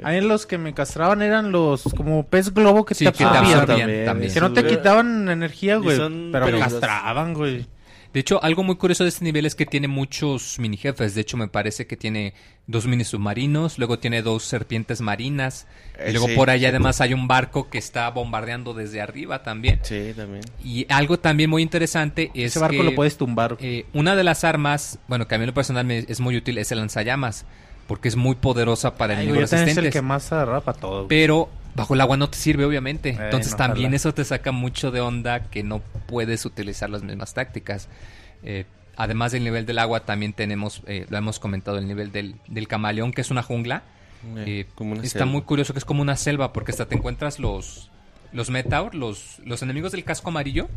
A 0.03 0.09
mí 0.11 0.21
los 0.21 0.45
que 0.45 0.57
me 0.57 0.73
castraban 0.73 1.21
eran 1.21 1.51
los 1.51 1.83
como 1.95 2.25
pez 2.25 2.53
globo 2.53 2.83
que 2.85 2.95
Sí, 2.95 3.03
te 3.05 3.09
absorbían. 3.23 3.65
también, 3.65 4.05
también. 4.05 4.33
Que 4.33 4.41
no 4.41 4.51
te 4.51 4.65
quitaban 4.65 5.29
energía, 5.29 5.77
güey. 5.77 5.95
son 5.97 6.29
Pero 6.31 6.59
castraban, 6.59 7.33
güey. 7.33 7.67
De 8.15 8.21
hecho, 8.21 8.41
algo 8.41 8.63
muy 8.63 8.77
curioso 8.77 9.03
de 9.03 9.09
este 9.09 9.25
nivel 9.25 9.45
es 9.45 9.55
que 9.55 9.65
tiene 9.65 9.89
muchos 9.89 10.57
mini 10.57 10.77
jefes. 10.77 11.15
De 11.15 11.21
hecho, 11.21 11.35
me 11.35 11.49
parece 11.49 11.85
que 11.85 11.97
tiene 11.97 12.33
dos 12.65 12.87
mini 12.87 13.03
submarinos, 13.03 13.77
luego 13.77 13.99
tiene 13.99 14.21
dos 14.21 14.43
serpientes 14.45 15.01
marinas, 15.01 15.67
Eh, 15.99 16.07
y 16.09 16.11
luego 16.13 16.27
sí, 16.29 16.35
por 16.35 16.49
ahí 16.49 16.61
sí. 16.61 16.65
además 16.65 17.01
hay 17.01 17.13
un 17.13 17.27
barco 17.27 17.69
que 17.69 17.77
está 17.77 18.09
bombardeando 18.09 18.73
desde 18.73 19.01
arriba 19.01 19.43
también. 19.43 19.79
Sí, 19.83 20.13
también. 20.15 20.43
Y 20.63 20.85
algo 20.89 21.19
también 21.19 21.49
muy 21.49 21.61
interesante 21.61 22.31
es 22.33 22.51
Ese 22.51 22.59
barco 22.59 22.77
que 22.77 22.83
lo 22.83 22.95
puedes 22.95 23.17
tumbar. 23.17 23.57
eh, 23.59 23.85
una 23.93 24.15
de 24.15 24.23
las 24.23 24.45
armas, 24.45 24.97
bueno, 25.09 25.27
que 25.27 25.35
a 25.35 25.37
mí 25.37 25.43
en 25.43 25.47
lo 25.47 25.53
personal 25.53 25.85
me 25.85 25.99
es 26.07 26.19
muy 26.21 26.37
útil, 26.37 26.57
es 26.57 26.71
el 26.71 26.77
lanzallamas, 26.79 27.45
porque 27.85 28.07
es 28.07 28.15
muy 28.15 28.35
poderosa 28.35 28.95
para 28.95 29.17
Ay, 29.17 29.23
enemigos 29.25 29.43
ese 29.51 29.55
es 29.55 29.61
el 29.61 29.65
resistentes. 29.67 29.93
que 29.93 30.01
más 30.01 30.31
agarra 30.31 30.61
para 30.61 30.79
todo. 30.79 30.95
güey. 30.99 31.07
Pero 31.09 31.49
bajo 31.75 31.93
el 31.93 32.01
agua 32.01 32.17
no 32.17 32.29
te 32.29 32.37
sirve, 32.37 32.65
obviamente. 32.65 33.09
Eh, 33.09 33.17
Entonces 33.19 33.51
no, 33.53 33.57
también 33.57 33.93
eso 33.93 34.13
te 34.13 34.23
saca 34.25 34.51
mucho 34.51 34.91
de 34.91 35.01
onda 35.01 35.43
que 35.49 35.63
no 35.63 35.79
puedes 36.07 36.45
utilizar 36.45 36.89
las 36.89 37.03
mismas 37.03 37.33
tácticas. 37.33 37.87
Eh, 38.43 38.65
además 38.95 39.31
del 39.33 39.43
nivel 39.43 39.65
del 39.65 39.79
agua, 39.79 40.05
también 40.05 40.33
tenemos, 40.33 40.81
eh, 40.87 41.05
lo 41.09 41.17
hemos 41.17 41.39
comentado, 41.39 41.77
el 41.77 41.87
nivel 41.87 42.11
del, 42.11 42.35
del 42.47 42.67
camaleón, 42.67 43.11
que 43.11 43.21
es 43.21 43.29
una 43.31 43.43
jungla. 43.43 43.83
Eh, 44.37 44.43
Eh, 44.61 44.65
como 44.73 44.93
una 44.93 45.03
está 45.03 45.19
selva. 45.19 45.31
muy 45.31 45.41
curioso 45.43 45.73
que 45.73 45.79
es 45.79 45.85
como 45.85 46.01
una 46.01 46.15
selva, 46.15 46.51
porque 46.53 46.71
hasta 46.71 46.87
te 46.87 46.95
encuentras 46.95 47.37
los, 47.39 47.91
los 48.31 48.49
Metaur, 48.49 48.95
los, 48.95 49.39
los 49.45 49.61
enemigos 49.61 49.91
del 49.91 50.03
casco 50.03 50.29
amarillo. 50.29 50.67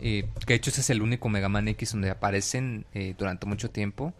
eh, 0.00 0.28
que 0.46 0.52
de 0.52 0.54
hecho 0.54 0.70
ese 0.70 0.82
es 0.82 0.90
el 0.90 1.02
único 1.02 1.28
Mega 1.28 1.48
Man 1.48 1.66
X 1.68 1.90
donde 1.92 2.10
aparecen 2.10 2.84
durante 3.18 3.46
mucho 3.46 3.68
tiempo. 3.70 4.12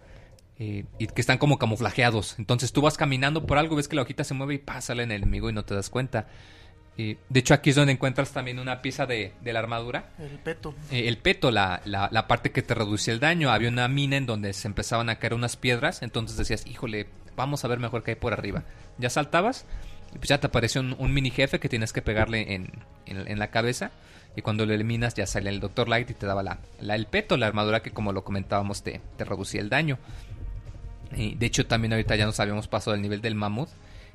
Eh, 0.59 0.84
y 0.98 1.06
que 1.06 1.20
están 1.20 1.38
como 1.38 1.59
camuflajeados. 1.59 2.36
Entonces 2.38 2.72
tú 2.72 2.80
vas 2.82 2.96
caminando 2.96 3.46
por 3.46 3.59
algo, 3.59 3.76
ves 3.76 3.88
que 3.88 3.96
la 3.96 4.02
hojita 4.02 4.24
se 4.24 4.34
mueve 4.34 4.54
y 4.54 4.59
pasa 4.59 4.92
el 4.92 5.00
enemigo 5.00 5.48
y 5.50 5.52
no 5.52 5.64
te 5.64 5.74
das 5.74 5.90
cuenta. 5.90 6.26
Eh, 7.00 7.16
de 7.28 7.40
hecho 7.40 7.54
aquí 7.54 7.70
es 7.70 7.76
donde 7.76 7.92
encuentras 7.92 8.32
también 8.32 8.59
una 8.59 8.82
pieza 8.82 9.06
de, 9.06 9.32
de 9.40 9.52
la 9.52 9.61
armadura. 9.61 10.11
El 10.18 10.38
peto. 10.40 10.74
Eh, 10.90 11.06
el 11.06 11.18
peto, 11.18 11.52
la, 11.52 11.80
la, 11.84 12.09
la 12.11 12.26
parte 12.26 12.50
que 12.50 12.62
te 12.62 12.74
reducía 12.74 13.14
el 13.14 13.20
daño. 13.20 13.50
Había 13.50 13.68
una 13.68 13.86
mina 13.86 14.16
en 14.16 14.26
donde 14.26 14.52
se 14.52 14.66
empezaban 14.66 15.09
a 15.09 15.16
caer 15.20 15.34
unas 15.34 15.56
piedras. 15.56 16.02
Entonces 16.02 16.36
decías, 16.36 16.66
híjole, 16.66 17.06
vamos 17.36 17.64
a 17.64 17.68
ver 17.68 17.78
mejor 17.78 18.02
qué 18.02 18.12
hay 18.12 18.16
por 18.16 18.32
arriba. 18.32 18.64
Ya 18.98 19.11
saltabas 19.11 19.64
y 20.12 20.18
pues 20.18 20.28
ya 20.28 20.40
te 20.40 20.48
apareció 20.48 20.80
un, 20.80 20.96
un 20.98 21.14
mini 21.14 21.30
jefe 21.30 21.61
que 21.61 21.68
tienes 21.68 21.92
que 21.92 22.02
pegarle 22.02 22.54
en, 22.54 22.72
en, 23.06 23.28
en 23.28 23.38
la 23.38 23.52
cabeza. 23.52 23.92
Y 24.34 24.42
cuando 24.42 24.66
lo 24.66 24.74
eliminas 24.74 25.14
ya 25.14 25.26
sale 25.26 25.50
el 25.50 25.61
Dr. 25.61 25.88
Light 25.88 26.11
y 26.11 26.14
te 26.14 26.26
daba 26.26 26.42
la, 26.42 26.59
la- 26.80 26.96
el 26.96 27.06
peto, 27.06 27.36
la 27.36 27.46
armadura 27.46 27.80
que 27.80 27.92
como 27.92 28.12
lo 28.12 28.24
comentábamos 28.24 28.82
te, 28.82 29.00
te 29.16 29.24
reducía 29.24 29.61
el 29.61 29.68
daño. 29.68 29.98
Y 31.16 31.34
de 31.34 31.46
hecho 31.46 31.66
también 31.66 31.92
ahorita 31.92 32.16
ya 32.16 32.26
nos 32.26 32.38
habíamos 32.40 32.68
pasado 32.68 32.92
del 32.92 33.02
nivel 33.02 33.20
del 33.20 33.34
mamut. 33.34 33.68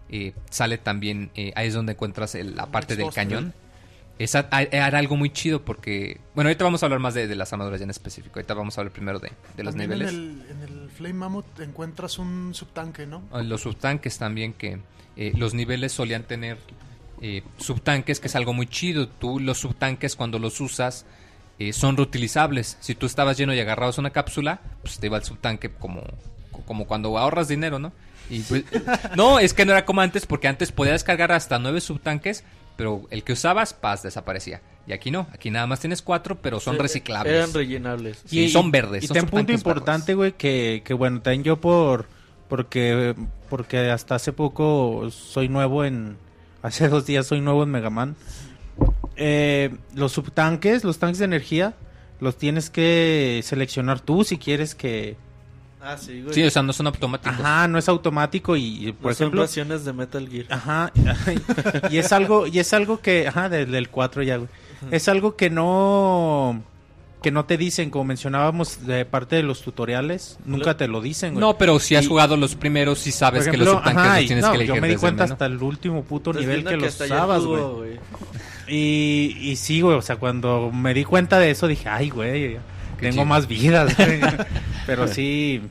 Eh, 0.09 0.33
sale 0.49 0.77
también, 0.77 1.31
eh, 1.35 1.51
ahí 1.55 1.67
es 1.67 1.73
donde 1.73 1.93
encuentras 1.93 2.35
el- 2.35 2.55
la 2.55 2.67
parte 2.67 2.95
del 2.95 3.11
cañón. 3.11 3.53
Esa 4.19 4.47
era 4.71 4.99
algo 4.99 5.15
muy 5.17 5.31
chido 5.31 5.65
porque... 5.65 6.21
Bueno, 6.35 6.49
ahorita 6.49 6.63
vamos 6.63 6.83
a 6.83 6.85
hablar 6.85 6.99
más 6.99 7.15
de, 7.15 7.25
de 7.25 7.35
las 7.35 7.51
armaduras 7.51 7.79
ya 7.79 7.85
en 7.85 7.89
específico. 7.89 8.35
Ahorita 8.35 8.53
vamos 8.53 8.77
a 8.77 8.81
hablar 8.81 8.93
primero 8.93 9.17
de, 9.19 9.31
de 9.57 9.63
los 9.63 9.75
niveles. 9.75 10.09
En 10.11 10.15
el, 10.15 10.45
en 10.51 10.61
el 10.83 10.89
Flame 10.91 11.15
Mammoth 11.15 11.59
encuentras 11.61 12.19
un 12.19 12.51
subtanque, 12.53 13.07
¿no? 13.07 13.23
Ah, 13.31 13.41
Los 13.41 13.61
subtanques 13.61 14.19
también 14.19 14.53
que 14.53 14.79
eh, 15.15 15.33
los 15.35 15.55
niveles 15.55 15.93
solían 15.93 16.23
tener 16.23 16.59
eh, 17.21 17.41
subtanques, 17.57 18.19
que 18.19 18.27
es 18.27 18.35
algo 18.35 18.53
muy 18.53 18.67
chido. 18.67 19.07
Tú 19.07 19.39
los 19.39 19.57
subtanques 19.57 20.15
cuando 20.15 20.37
los 20.37 20.61
usas 20.61 21.07
eh, 21.57 21.73
son 21.73 21.97
reutilizables. 21.97 22.77
Si 22.81 22.93
tú 22.93 23.07
estabas 23.07 23.35
lleno 23.37 23.53
y 23.55 23.59
agarrabas 23.59 23.97
una 23.97 24.11
cápsula, 24.11 24.61
pues 24.83 24.99
te 24.99 25.07
iba 25.07 25.17
el 25.17 25.23
subtanque 25.23 25.71
como, 25.71 26.03
como 26.65 26.85
cuando 26.87 27.17
ahorras 27.17 27.47
dinero, 27.47 27.79
¿no? 27.79 27.91
Y 28.29 28.39
pues- 28.41 28.63
no, 29.15 29.39
es 29.39 29.53
que 29.53 29.65
no 29.65 29.71
era 29.71 29.85
como 29.85 30.01
antes, 30.01 30.25
porque 30.25 30.47
antes 30.47 30.71
podías 30.71 31.03
cargar 31.03 31.31
hasta 31.31 31.59
nueve 31.59 31.81
subtanques, 31.81 32.43
pero 32.75 33.03
el 33.11 33.23
que 33.23 33.33
usabas, 33.33 33.73
paz, 33.73 34.03
desaparecía. 34.03 34.61
Y 34.85 34.91
aquí 34.93 35.11
no, 35.11 35.27
aquí 35.31 35.49
nada 35.49 35.67
más 35.67 35.79
tienes 35.79 36.01
cuatro, 36.01 36.41
pero 36.41 36.59
son 36.59 36.77
reciclables. 36.77 37.33
Eran 37.33 37.53
rellenables. 37.53 38.21
Sí, 38.25 38.49
son 38.49 38.71
verdes, 38.71 39.03
Y 39.03 39.07
son 39.07 39.15
ten 39.15 39.25
punto 39.27 39.51
importante, 39.53 40.13
güey, 40.13 40.33
que, 40.33 40.81
que 40.83 40.93
bueno, 40.93 41.21
también 41.21 41.43
yo 41.43 41.61
por 41.61 42.07
porque 42.49 43.15
porque 43.49 43.89
hasta 43.91 44.15
hace 44.15 44.33
poco 44.33 45.09
soy 45.09 45.47
nuevo 45.47 45.85
en 45.85 46.17
hace 46.61 46.89
dos 46.89 47.05
días 47.05 47.25
soy 47.25 47.39
nuevo 47.41 47.63
en 47.63 47.69
Mega 47.69 47.89
Man. 47.89 48.15
Eh, 49.15 49.73
los 49.93 50.11
subtanques, 50.11 50.83
los 50.83 50.97
tanques 50.99 51.19
de 51.19 51.25
energía, 51.25 51.75
los 52.19 52.37
tienes 52.37 52.69
que 52.69 53.41
seleccionar 53.43 54.01
tú 54.01 54.23
si 54.23 54.37
quieres 54.37 54.75
que 54.75 55.15
Ah, 55.85 55.97
sí, 55.97 56.21
güey. 56.21 56.33
Sí, 56.33 56.43
o 56.43 56.49
sea, 56.49 56.63
no 56.63 56.71
son 56.71 56.87
automáticos. 56.87 57.37
Ajá, 57.39 57.67
no 57.67 57.77
es 57.77 57.89
automático 57.89 58.55
y, 58.55 58.87
y, 58.87 58.91
por 58.93 59.11
No 59.11 59.15
son 59.15 59.23
ejemplo, 59.25 59.41
raciones 59.41 59.83
de 59.83 59.91
Metal 59.93 60.29
Gear. 60.29 60.45
Ajá, 60.49 60.91
y 61.91 61.97
es 61.97 62.13
algo, 62.13 62.47
y 62.47 62.59
es 62.59 62.73
algo 62.73 63.01
que, 63.01 63.27
ajá, 63.27 63.49
del, 63.49 63.69
del 63.71 63.89
4 63.89 64.23
ya, 64.23 64.37
güey. 64.37 64.49
Es 64.91 65.07
algo 65.09 65.35
que 65.35 65.49
no, 65.49 66.63
que 67.21 67.31
no 67.31 67.45
te 67.45 67.57
dicen, 67.57 67.89
como 67.89 68.05
mencionábamos 68.05 68.85
de 68.85 69.05
parte 69.05 69.35
de 69.35 69.43
los 69.43 69.61
tutoriales, 69.61 70.37
nunca 70.45 70.77
te 70.77 70.87
lo 70.87 71.01
dicen, 71.01 71.33
güey. 71.33 71.41
No, 71.41 71.57
pero 71.57 71.79
si 71.79 71.95
has 71.95 72.05
Y- 72.05 72.07
jugado 72.07 72.37
los 72.37 72.55
primeros, 72.55 72.99
sí 72.99 73.11
sabes 73.11 73.47
que 73.47 73.57
los 73.57 73.75
ajá, 73.75 74.17
los 74.19 74.25
tienes 74.27 74.43
no, 74.45 74.51
que 74.51 74.55
elegir 74.55 74.75
yo 74.75 74.81
me 74.81 74.87
di 74.87 74.93
desde 74.93 75.01
cuenta 75.01 75.25
el 75.25 75.31
hasta 75.33 75.45
el 75.45 75.61
último 75.61 76.03
puto 76.03 76.31
Estás 76.31 76.41
nivel 76.41 76.63
viendo 76.63 76.71
que, 76.71 76.85
los 76.85 76.99
usabas, 77.01 77.43
güey. 77.43 77.99
Y, 78.67 79.37
y 79.41 79.55
sí, 79.57 79.81
güey, 79.81 79.97
o 79.97 80.01
sea, 80.01 80.15
cuando 80.15 80.71
me 80.71 80.93
di 80.93 81.03
cuenta 81.03 81.39
de 81.39 81.51
eso 81.51 81.67
dije, 81.67 81.89
ay, 81.89 82.09
güey, 82.09 82.57
tengo 82.99 83.13
chido. 83.13 83.25
más 83.25 83.47
vidas, 83.47 83.95
güey. 83.97 84.19
Pero 84.85 85.07
sí, 85.07 85.61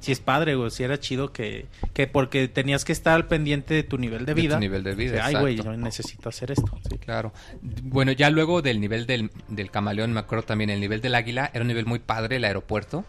sí 0.00 0.12
es 0.12 0.20
padre, 0.20 0.54
güey, 0.54 0.70
sí 0.70 0.82
era 0.82 0.98
chido 0.98 1.32
que, 1.32 1.66
que 1.92 2.06
porque 2.06 2.48
tenías 2.48 2.84
que 2.84 2.92
estar 2.92 3.14
al 3.14 3.26
pendiente 3.26 3.74
de 3.74 3.82
tu 3.82 3.98
nivel 3.98 4.26
de 4.26 4.34
De 4.34 4.34
tu 4.34 4.40
vida. 4.42 4.58
nivel 4.58 4.82
de 4.84 4.94
vida, 4.94 5.24
Ay, 5.24 5.34
güey, 5.34 5.54
exacto. 5.54 5.72
yo 5.72 5.78
necesito 5.84 6.28
hacer 6.28 6.50
esto. 6.50 6.78
Sí. 6.88 6.98
Claro. 6.98 7.32
Bueno, 7.62 8.12
ya 8.12 8.30
luego 8.30 8.62
del 8.62 8.80
nivel 8.80 9.06
del, 9.06 9.30
del 9.48 9.70
camaleón, 9.70 10.12
me 10.12 10.20
acuerdo 10.20 10.44
también 10.44 10.70
el 10.70 10.80
nivel 10.80 11.00
del 11.00 11.14
águila, 11.14 11.50
era 11.54 11.62
un 11.62 11.68
nivel 11.68 11.86
muy 11.86 11.98
padre, 11.98 12.36
el 12.36 12.44
aeropuerto. 12.44 13.04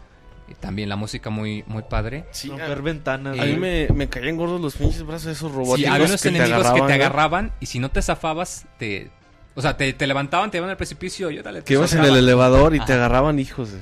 Y 0.48 0.54
también 0.54 0.88
la 0.88 0.94
música 0.94 1.28
muy, 1.28 1.64
muy 1.66 1.82
padre. 1.82 2.24
Sí, 2.30 2.48
Romper 2.50 2.78
a, 2.78 2.80
ventanas. 2.80 3.36
a 3.36 3.44
mí 3.46 3.56
me, 3.56 3.88
me 3.92 4.08
caían 4.08 4.36
gordos 4.36 4.60
los 4.60 4.76
pinches 4.76 5.02
brazos 5.02 5.24
de 5.26 5.32
esos 5.32 5.50
robóticos. 5.50 5.80
Sí, 5.80 5.86
había 5.86 6.06
unos 6.06 6.22
que 6.22 6.30
te 6.30 6.36
enemigos 6.36 6.70
que 6.70 6.82
te 6.82 6.82
agarraban, 6.82 6.88
¿no? 6.88 6.94
agarraban 6.94 7.52
y 7.58 7.66
si 7.66 7.78
no 7.80 7.90
te 7.90 8.00
zafabas, 8.00 8.64
te... 8.78 9.10
O 9.58 9.62
sea, 9.62 9.76
te, 9.76 9.90
te 9.94 10.06
levantaban, 10.06 10.50
te 10.50 10.58
iban 10.58 10.68
al 10.68 10.76
precipicio 10.76 11.30
y 11.30 11.38
órale, 11.38 11.60
te 11.62 11.64
Que 11.64 11.72
ibas 11.74 11.92
en 11.94 12.04
el 12.04 12.14
elevador 12.14 12.74
y 12.74 12.80
te 12.80 12.92
agarraban 12.92 13.38
hijos 13.38 13.70
de... 13.72 13.80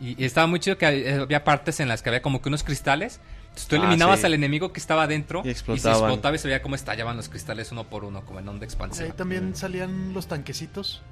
Y, 0.00 0.20
y 0.20 0.24
estaba 0.24 0.46
muy 0.46 0.60
chido 0.60 0.78
que 0.78 0.86
había, 0.86 1.20
había 1.22 1.44
partes 1.44 1.78
en 1.80 1.88
las 1.88 2.02
que 2.02 2.08
había 2.08 2.22
como 2.22 2.40
que 2.40 2.48
unos 2.48 2.64
cristales. 2.64 3.20
Entonces 3.44 3.68
tú 3.68 3.76
Ah, 3.76 3.80
eliminabas 3.80 4.20
sí. 4.20 4.26
al 4.26 4.32
enemigo 4.34 4.72
que 4.72 4.80
estaba 4.80 5.02
adentro 5.02 5.42
Y 5.44 5.48
y, 5.48 5.50
explotaban. 5.50 5.98
se 5.98 6.04
explotaba 6.06 6.34
y 6.36 6.38
se 6.38 6.48
veía 6.48 6.62
cómo 6.62 6.74
estallaban 6.74 7.18
los 7.18 7.28
cristales 7.28 7.70
uno 7.70 7.84
por 7.84 8.04
uno, 8.04 8.24
como 8.24 8.38
en 8.40 8.48
onda 8.48 8.64
Ahí 8.64 8.64
expansiva. 8.64 9.12
también 9.14 9.54
salían 9.54 10.14
los 10.14 10.26
tanquecitos. 10.26 11.02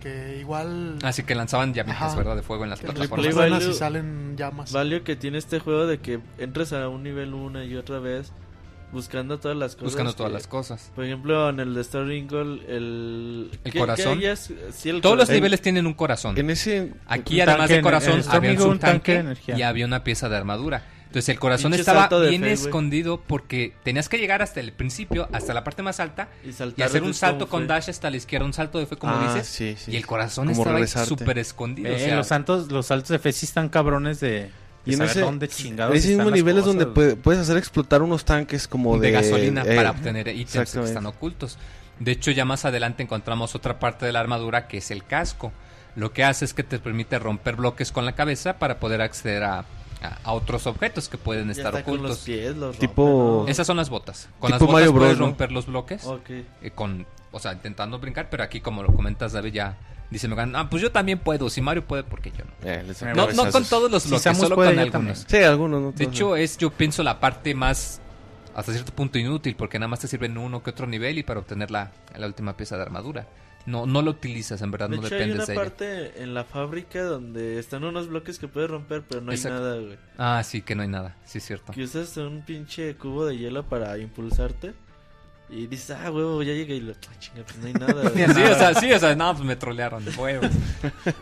Que 0.00 0.38
igual. 0.40 0.98
Así 1.02 1.24
que 1.24 1.34
lanzaban 1.34 1.74
llamitas. 1.74 2.16
¿verdad? 2.16 2.36
De 2.36 2.42
fuego 2.42 2.62
en 2.64 2.70
las 2.70 2.78
plataformas. 2.80 3.34
Value- 3.34 3.70
y 3.70 3.74
salen 3.74 4.36
llamas. 4.36 4.72
Valio 4.72 5.02
que 5.04 5.14
tiene 5.16 5.36
este 5.36 5.58
juego 5.58 5.86
de 5.86 5.98
que 5.98 6.20
entres 6.38 6.72
a 6.72 6.88
un 6.88 7.02
nivel 7.02 7.34
una 7.34 7.64
y 7.64 7.74
otra 7.76 7.98
vez 7.98 8.32
buscando 8.92 9.38
todas 9.38 9.56
las 9.56 9.72
cosas. 9.74 9.84
buscando 9.84 10.12
todas 10.14 10.30
que- 10.30 10.34
las 10.34 10.46
cosas. 10.46 10.90
Por 10.94 11.04
ejemplo, 11.04 11.48
en 11.48 11.60
el 11.60 11.74
de 11.74 11.80
Star 11.82 12.04
Ringle, 12.06 12.60
el... 12.68 13.50
El 13.64 13.72
¿qué- 13.72 13.78
corazón. 13.78 14.18
qué 14.18 14.26
hayas- 14.28 14.50
sí, 14.72 14.88
el 14.88 15.00
Todos 15.00 15.16
los 15.16 15.28
niveles 15.28 15.60
tienen 15.60 15.86
un 15.86 15.94
corazón. 15.94 16.36
En 16.38 16.50
ese... 16.50 16.92
Aquí, 17.06 17.40
además 17.40 17.68
de 17.70 17.82
corazón, 17.82 18.22
había 18.28 18.50
Eagle, 18.50 18.64
un 18.64 18.70
un 18.72 18.78
tanque 18.78 18.92
tanque 18.92 19.12
de 19.12 19.18
energía. 19.20 19.58
y 19.58 19.62
había 19.62 19.86
una 19.86 20.02
pieza 20.04 20.28
de 20.28 20.36
armadura. 20.36 20.84
Entonces 21.06 21.28
el 21.30 21.40
corazón 21.40 21.72
Pinche 21.72 21.80
estaba 21.80 22.08
bien 22.28 22.42
fe, 22.42 22.52
escondido 22.52 23.20
porque 23.20 23.74
tenías 23.82 24.08
que 24.08 24.16
llegar 24.16 24.42
hasta 24.42 24.60
el 24.60 24.70
principio, 24.72 25.28
hasta 25.32 25.52
la 25.52 25.64
parte 25.64 25.82
más 25.82 25.98
alta, 25.98 26.28
Y, 26.44 26.50
y 26.80 26.82
hacer 26.84 27.02
un 27.02 27.14
salto 27.14 27.48
con 27.48 27.62
Fe. 27.62 27.66
dash 27.66 27.90
hasta 27.90 28.10
la 28.10 28.16
izquierda, 28.16 28.46
un 28.46 28.52
salto 28.52 28.78
de 28.78 28.86
fe, 28.86 28.94
como 28.96 29.14
Ah, 29.16 29.34
dices. 29.34 29.48
sí, 29.48 29.74
sí. 29.76 29.90
Y 29.90 29.96
el 29.96 30.06
corazón 30.06 30.50
estaba 30.50 30.86
súper 31.04 31.38
escondido. 31.38 31.88
Eh, 31.90 31.96
o 31.96 31.98
sea, 31.98 32.14
los, 32.16 32.28
saltos, 32.28 32.70
los 32.70 32.86
saltos 32.86 33.08
de 33.08 33.18
fe 33.18 33.32
sí 33.32 33.44
están 33.44 33.68
cabrones 33.70 34.20
de 34.20 34.50
Y 34.86 34.94
en 34.94 35.02
ese, 35.02 35.20
dónde 35.20 35.46
chingados 35.48 35.94
ese 35.94 36.08
mismo 36.16 36.30
nivel 36.30 36.58
es 36.58 36.64
donde 36.64 36.86
puede- 36.86 37.14
puedes 37.16 37.40
hacer 37.42 37.56
explotar 37.58 38.00
unos 38.02 38.24
tanques 38.24 38.66
como 38.66 38.98
de, 38.98 39.08
de... 39.08 39.12
gasolina 39.12 39.62
eh, 39.66 39.76
para 39.76 39.90
obtener 39.90 40.28
ítems 40.28 40.72
que 40.72 40.80
están 40.84 41.06
ocultos. 41.06 41.58
De 41.98 42.12
hecho, 42.12 42.30
ya 42.30 42.44
más 42.46 42.64
adelante 42.64 43.02
encontramos 43.02 43.54
otra 43.54 43.78
parte 43.78 44.06
de 44.06 44.12
la 44.12 44.20
armadura 44.20 44.66
que 44.68 44.78
es 44.78 44.90
el 44.90 45.04
casco. 45.04 45.52
Lo 45.96 46.12
que 46.12 46.24
hace 46.24 46.44
es 46.46 46.54
que 46.54 46.62
te 46.62 46.78
permite 46.78 47.18
romper 47.18 47.56
bloques 47.56 47.92
con 47.92 48.06
la 48.06 48.14
cabeza 48.14 48.58
para 48.58 48.78
poder 48.80 49.02
acceder 49.02 49.42
a, 49.44 49.58
a- 49.58 49.64
a 50.24 50.32
otros 50.32 50.66
objetos 50.66 51.10
que 51.10 51.18
pueden 51.18 51.46
Ya 51.46 51.52
estar 51.52 51.74
está 51.74 51.84
con 51.84 51.94
los 52.02 52.12
ocultos. 52.12 52.24
pies, 52.24 52.56
los 52.56 52.78
Tipo-. 52.78 53.44
Esas 53.48 53.66
son 53.66 53.76
las 53.76 53.90
botas. 53.90 54.28
Con 54.38 54.50
las 54.50 54.60
botas 54.60 54.72
Mario 54.72 54.92
Bros, 54.92 55.02
puedes 55.04 55.18
¿no? 55.18 55.26
romper 55.26 55.52
los 55.52 55.66
bloques. 55.66 56.04
Ok. 56.06 56.30
eh, 56.30 56.70
con, 56.74 57.06
o 57.32 57.38
sea, 57.38 57.52
intentando 57.52 57.98
brincar, 57.98 58.28
pero 58.30 58.44
aquí 58.44 58.60
como 58.62 58.82
lo 58.82 58.94
comentas 58.94 59.32
David 59.32 59.52
ya 59.52 59.76
dice 60.10 60.28
Megan, 60.28 60.54
ah, 60.56 60.68
pues 60.68 60.82
yo 60.82 60.90
también 60.92 61.18
puedo, 61.18 61.48
si 61.50 61.60
Mario 61.60 61.84
puede, 61.84 62.02
¿por 62.04 62.20
qué 62.20 62.30
yo 62.30 62.44
no? 62.44 62.68
Eh, 62.68 62.84
No, 63.34 63.50
con 63.50 63.64
todos 63.64 63.90
los 63.90 64.08
bloques, 64.08 64.36
solo 64.36 64.54
puede, 64.56 64.70
con 64.70 64.78
algunos. 64.80 65.24
Sí, 65.28 65.36
algunos, 65.38 65.80
¿no? 65.82 65.92
De 65.92 66.04
hecho, 66.04 66.36
es 66.36 66.58
yo 66.58 66.70
pienso 66.70 67.02
la 67.02 67.20
parte 67.20 67.54
más 67.54 68.00
hasta 68.54 68.72
cierto 68.72 68.92
punto 68.92 69.18
inútil 69.18 69.54
porque 69.56 69.78
nada 69.78 69.88
más 69.88 70.00
te 70.00 70.08
sirve 70.08 70.26
en 70.26 70.36
uno 70.36 70.62
que 70.62 70.70
otro 70.70 70.86
nivel 70.86 71.18
y 71.18 71.22
para 71.22 71.40
obtener 71.40 71.70
la, 71.70 71.92
la 72.16 72.26
última 72.26 72.56
pieza 72.56 72.76
de 72.76 72.82
armadura. 72.82 73.26
No 73.66 73.84
no 73.86 74.00
lo 74.00 74.12
utilizas, 74.12 74.62
en 74.62 74.70
verdad, 74.70 74.88
De 74.88 74.96
no 74.96 75.06
hecho, 75.06 75.14
hay 75.14 75.20
dependes 75.20 75.36
una 75.36 75.46
de 75.46 75.52
ella. 75.52 75.62
parte 75.62 76.22
en 76.22 76.32
la 76.34 76.44
fábrica 76.44 77.02
donde 77.04 77.58
están 77.58 77.84
unos 77.84 78.08
bloques 78.08 78.38
que 78.38 78.48
puedes 78.48 78.70
romper, 78.70 79.02
pero 79.06 79.20
no 79.20 79.32
hay 79.32 79.38
nada, 79.38 79.76
güey. 79.76 79.98
Ah, 80.16 80.42
sí, 80.42 80.62
que 80.62 80.74
no 80.74 80.80
hay 80.82 80.88
nada, 80.88 81.16
sí 81.26 81.38
es 81.38 81.44
cierto. 81.44 81.72
Que 81.72 81.82
usas 81.84 82.16
un 82.16 82.42
pinche 82.42 82.96
cubo 82.96 83.26
de 83.26 83.36
hielo 83.36 83.68
para 83.68 83.98
impulsarte. 83.98 84.72
Y 85.50 85.66
dices, 85.66 85.90
ah, 85.90 86.10
huevo, 86.10 86.42
ya 86.42 86.52
llegué. 86.52 86.76
Y 86.76 86.80
lo, 86.80 86.92
ah, 86.92 87.18
chinga, 87.18 87.42
pues 87.44 87.58
no 87.58 87.66
hay 87.66 87.72
nada. 87.72 88.10
Sí, 88.34 88.42
o 88.42 88.54
sea, 88.54 88.74
sí, 88.74 88.92
o 88.92 88.98
sea, 88.98 89.14
no, 89.16 89.32
pues 89.34 89.44
me 89.44 89.56
trolearon 89.56 90.04
de 90.04 90.12
huevos. 90.12 90.50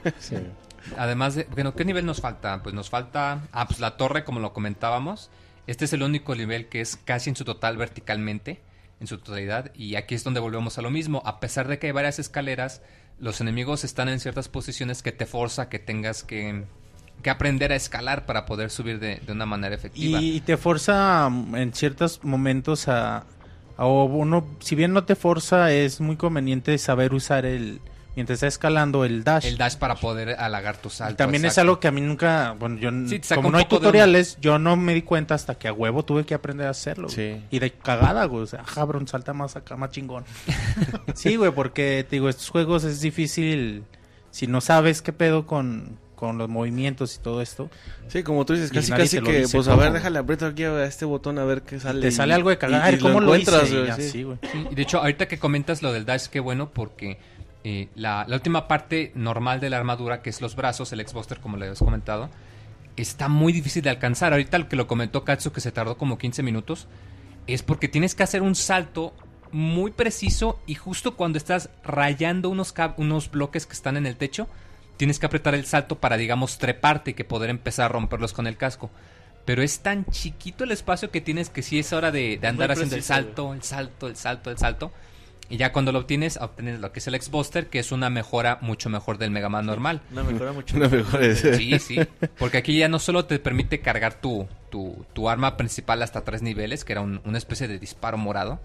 Además 0.97 1.35
de, 1.35 1.45
bueno, 1.45 1.75
¿qué 1.75 1.85
nivel 1.85 2.05
nos 2.05 2.21
falta? 2.21 2.63
Pues 2.63 2.75
nos 2.75 2.91
falta, 2.91 3.43
ah, 3.53 3.67
pues 3.67 3.81
la 3.81 3.97
torre, 3.97 4.25
como 4.25 4.41
lo 4.41 4.53
comentábamos. 4.53 5.31
Este 5.67 5.87
es 5.87 5.93
el 5.93 6.03
único 6.03 6.35
nivel 6.35 6.69
que 6.69 6.81
es 6.81 6.97
casi 6.97 7.31
en 7.31 7.37
su 7.37 7.45
total 7.45 7.77
verticalmente, 7.77 8.61
en 9.01 9.07
su 9.07 9.19
totalidad. 9.19 9.73
Y 9.75 9.97
aquí 9.97 10.15
es 10.15 10.25
donde 10.25 10.41
volvemos 10.41 10.79
a 10.79 10.83
lo 10.83 10.91
mismo. 10.91 11.23
A 11.25 11.41
pesar 11.41 11.69
de 11.69 11.79
que 11.79 11.87
hay 11.89 11.93
varias 11.93 12.19
escaleras, 12.19 12.83
los 13.19 13.41
enemigos 13.41 13.85
están 13.85 14.09
en 14.09 14.21
ciertas 14.21 14.49
posiciones 14.49 15.03
que 15.03 15.13
te 15.13 15.27
forza 15.27 15.69
que 15.69 15.79
tengas 15.79 16.23
que, 16.23 16.65
que 17.23 17.31
aprender 17.31 17.73
a 17.73 17.77
escalar 17.77 18.27
para 18.27 18.45
poder 18.47 18.71
subir 18.71 18.99
de, 18.99 19.17
de 19.17 19.33
una 19.33 19.47
manera 19.47 19.75
efectiva. 19.75 20.21
Y 20.21 20.41
te 20.41 20.57
forza 20.57 21.29
mm, 21.29 21.57
en 21.57 21.75
ciertos 21.75 22.25
momentos 22.25 22.89
a, 22.89 23.27
a 23.79 23.87
uno, 23.87 24.45
si 24.59 24.75
bien 24.75 24.93
no 24.93 25.05
te 25.05 25.15
forza, 25.17 25.73
es 25.73 26.01
muy 26.01 26.17
conveniente 26.17 26.77
saber 26.79 27.15
usar 27.15 27.47
el, 27.47 27.81
mientras 28.17 28.39
está 28.39 28.49
escalando, 28.49 29.05
el 29.05 29.23
dash. 29.23 29.47
El 29.47 29.57
dash 29.57 29.77
para 29.77 29.95
poder 29.95 30.31
halagar 30.39 30.77
tu 30.77 30.89
Y 30.89 30.91
salto. 30.91 31.17
también 31.17 31.45
es 31.45 31.57
algo 31.59 31.79
que 31.79 31.87
a 31.87 31.93
mí 31.93 32.01
nunca, 32.01 32.57
bueno, 32.59 32.77
yo 32.79 32.91
Sí, 33.07 33.21
como 33.35 33.51
no 33.53 33.59
hay 33.59 33.67
tutoriales, 33.67 34.37
yo 34.41 34.59
no 34.59 34.77
me 34.77 34.93
di 34.95 35.03
cuenta 35.03 35.35
hasta 35.37 35.55
que 35.55 35.69
a 35.69 35.73
huevo 35.73 36.05
tuve 36.05 36.27
que 36.27 36.35
aprender 36.35 36.67
a 36.67 36.71
hacerlo. 36.71 37.07
güey. 37.15 37.41
Y 37.51 37.61
de 37.61 37.71
cagada, 37.71 38.25
güey, 38.25 38.43
o 38.43 38.47
sea, 38.47 38.65
cabrón, 38.65 39.07
salta 39.07 39.33
más 39.33 39.55
acá, 39.55 39.77
más 39.77 39.93
chingón. 39.93 40.25
sí, 41.15 41.37
güey, 41.37 41.53
porque 41.53 42.05
te 42.09 42.17
digo, 42.17 42.29
estos 42.29 42.51
juegos 42.51 42.83
es 42.85 43.01
difícil 43.01 43.85
si 44.33 44.47
no 44.49 44.61
sabes 44.61 45.01
qué 45.03 45.13
pedo 45.13 45.47
con, 45.47 45.97
con 46.19 46.37
los 46.37 46.49
movimientos 46.49 47.15
y 47.17 47.21
todo 47.21 47.41
esto. 47.41 47.71
Sí, 48.09 48.23
como 48.25 48.45
tú 48.45 48.55
dices, 48.55 48.71
Y 48.73 48.91
casi 48.91 49.21
que, 49.21 49.41
dice 49.41 49.57
pues 49.57 49.69
a 49.69 49.77
ver, 49.77 49.93
déjale 49.93 50.19
aprieto 50.19 50.47
aquí 50.47 50.65
a 50.65 50.85
este 50.85 51.05
botón 51.05 51.39
a 51.39 51.45
ver 51.45 51.63
qué 51.63 51.79
sale. 51.79 52.01
te 52.01 52.09
y- 52.09 52.13
sale 52.13 52.35
algo 52.35 52.51
de 52.51 52.59
cagada, 52.59 52.91
y- 52.91 52.95
ay, 52.95 52.99
y 52.99 52.99
¿cómo 53.03 53.21
lo, 53.21 53.27
encuentras, 53.35 53.71
güey, 53.73 53.93
sí. 54.11 54.23
güey. 54.25 54.39
Sí, 54.51 54.67
de 54.75 54.83
hecho, 54.83 54.99
ahorita 54.99 55.29
que 55.29 55.39
comentas 55.39 55.83
lo 55.83 55.93
del 55.93 56.05
dash, 56.05 56.27
qué 56.27 56.41
bueno, 56.41 56.71
porque 56.71 57.19
eh, 57.65 57.89
la, 57.95 58.25
la 58.29 58.37
última 58.37 58.67
parte 58.67 59.13
normal 59.15 59.61
de 59.61 59.71
la 59.71 59.77
armadura, 59.79 60.21
que 60.23 60.31
es 60.31 60.41
los 60.41 60.57
brazos, 60.57 60.93
el 60.93 61.01
X-Buster, 61.01 61.39
como 61.41 61.57
le 61.57 61.67
habías 61.67 61.79
comentado, 61.79 62.29
está 62.97 63.29
muy 63.29 63.53
difícil 63.53 63.83
de 63.83 63.91
alcanzar. 63.91 64.33
Ahorita 64.33 64.59
lo 64.59 64.69
que 64.69 64.77
lo 64.77 64.87
comentó 64.87 65.23
Katsu, 65.25 65.53
que 65.53 65.61
se 65.61 65.71
tardó 65.71 65.97
como 65.97 66.19
15 66.19 66.43
minutos, 66.43 66.89
es 67.47 67.63
porque 67.63 67.87
tienes 67.89 68.15
que 68.15 68.23
hacer 68.25 68.43
un 68.43 68.55
salto 68.57 69.15
muy 69.53 69.93
preciso 69.93 70.59
y 70.67 70.75
justo 70.75 71.17
cuando 71.17 71.39
estás 71.39 71.71
rayando 71.85 72.51
unos, 72.51 72.75
unos 72.99 73.31
bloques 73.31 73.67
que 73.67 73.73
están 73.73 73.97
en 73.97 74.05
el 74.07 74.17
techo, 74.17 74.47
tienes 74.99 75.19
que 75.19 75.25
apretar 75.25 75.55
el 75.55 75.65
salto 75.65 75.99
para, 75.99 76.19
digamos, 76.19 76.59
treparte 76.59 77.13
y 77.13 77.15
que 77.15 77.25
poder 77.25 77.49
empezar 77.49 77.87
a 77.87 77.89
romperlos 77.89 78.35
con 78.35 78.47
el 78.47 78.59
casco. 78.59 78.91
Pero 79.47 79.63
es 79.63 79.81
tan 79.81 80.05
chiquito 80.05 80.65
el 80.65 80.73
espacio 80.73 81.11
que 81.11 81.23
tienes 81.23 81.49
que 81.49 81.63
sí 81.63 81.79
es 81.79 81.95
hora 81.95 82.11
de, 82.11 82.37
de 82.39 82.47
andar 82.49 82.69
haciendo 82.73 82.97
el 82.97 83.03
salto, 83.03 83.55
el 83.55 83.63
salto, 83.63 84.07
el 84.09 84.17
salto, 84.17 84.51
el 84.51 84.59
salto. 84.59 84.93
Y 85.49 85.57
ya 85.57 85.73
cuando 85.73 85.93
lo 85.93 86.01
obtienes, 86.01 86.37
obtienes 86.37 86.79
lo 86.81 86.93
que 86.93 86.99
es 86.99 87.07
el 87.07 87.15
X-Buster, 87.15 87.69
que 87.69 87.79
es 87.79 87.91
una 87.91 88.11
mejora 88.11 88.59
mucho 88.61 88.91
mejor 88.91 89.17
del 89.17 89.31
Mega 89.31 89.49
Man 89.49 89.65
normal. 89.65 90.03
Una 90.13 90.23
mejora 90.25 90.53
mucho. 90.53 90.77
Una 90.77 90.89
mejor 90.91 91.23
es- 91.25 91.41
Sí, 91.57 91.79
sí. 91.79 91.99
Porque 92.39 92.59
aquí 92.59 92.77
ya 92.77 92.89
no 92.89 92.99
solo 92.99 93.25
te 93.25 93.39
permite 93.39 93.81
cargar 93.81 94.21
tu, 94.21 94.47
tu, 94.71 95.07
tu 95.15 95.31
arma 95.31 95.57
principal 95.57 96.03
hasta 96.03 96.23
tres 96.23 96.43
niveles, 96.43 96.85
que 96.85 96.93
era 96.93 97.01
un- 97.01 97.23
una 97.25 97.39
especie 97.39 97.67
de 97.67 97.79
disparo 97.79 98.19
morado, 98.19 98.61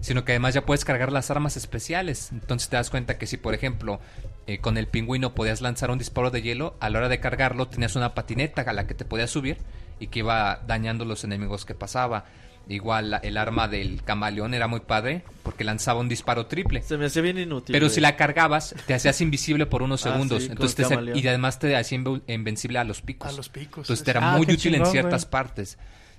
sino 0.00 0.24
que 0.24 0.30
además 0.30 0.54
ya 0.54 0.64
puedes 0.64 0.84
cargar 0.84 1.10
las 1.10 1.32
armas 1.32 1.56
especiales. 1.56 2.30
Entonces 2.30 2.68
te 2.68 2.76
das 2.76 2.90
cuenta 2.90 3.18
que 3.18 3.26
si, 3.26 3.36
por 3.36 3.54
ejemplo, 3.54 3.98
eh, 4.46 4.58
con 4.58 4.76
el 4.76 4.86
pingüino 4.88 5.34
podías 5.34 5.60
lanzar 5.60 5.90
un 5.90 5.98
disparo 5.98 6.30
de 6.30 6.42
hielo, 6.42 6.74
a 6.80 6.90
la 6.90 6.98
hora 6.98 7.08
de 7.08 7.20
cargarlo 7.20 7.68
tenías 7.68 7.94
una 7.96 8.14
patineta 8.14 8.62
a 8.62 8.72
la 8.72 8.86
que 8.86 8.94
te 8.94 9.04
podías 9.04 9.30
subir 9.30 9.58
y 10.00 10.08
que 10.08 10.20
iba 10.20 10.60
dañando 10.66 11.04
los 11.04 11.24
enemigos 11.24 11.64
que 11.64 11.74
pasaba. 11.74 12.24
Igual 12.68 13.18
el 13.24 13.36
arma 13.38 13.66
del 13.66 14.04
camaleón 14.04 14.54
era 14.54 14.68
muy 14.68 14.78
padre 14.80 15.22
porque 15.42 15.64
lanzaba 15.64 15.98
un 15.98 16.08
disparo 16.08 16.46
triple. 16.46 16.80
Se 16.82 16.96
me 16.96 17.06
hace 17.06 17.20
bien 17.20 17.36
inútil. 17.36 17.72
Pero 17.72 17.86
güey. 17.86 17.94
si 17.94 18.00
la 18.00 18.14
cargabas, 18.16 18.74
te 18.86 18.94
hacías 18.94 19.20
invisible 19.20 19.66
por 19.66 19.82
unos 19.82 20.06
Ah, 20.06 20.12
segundos. 20.12 20.44
sí, 20.44 20.48
entonces 20.50 20.88
te- 20.88 21.18
y 21.18 21.26
además 21.26 21.58
te 21.58 21.74
hacía 21.76 21.98
inve- 21.98 22.22
invencible 22.28 22.78
a 22.78 22.84
los 22.84 23.02
picos. 23.02 23.28
A 23.28 23.32
los 23.36 23.48
picos. 23.48 23.84
Entonces 23.84 24.04
te 24.04 24.12
era 24.12 24.32
Ah, 24.34 24.36
muy 24.36 24.46
útil 24.48 24.76
en 24.76 24.86
ciertas 24.86 25.22
güey. 25.24 25.30
partes. 25.32 25.76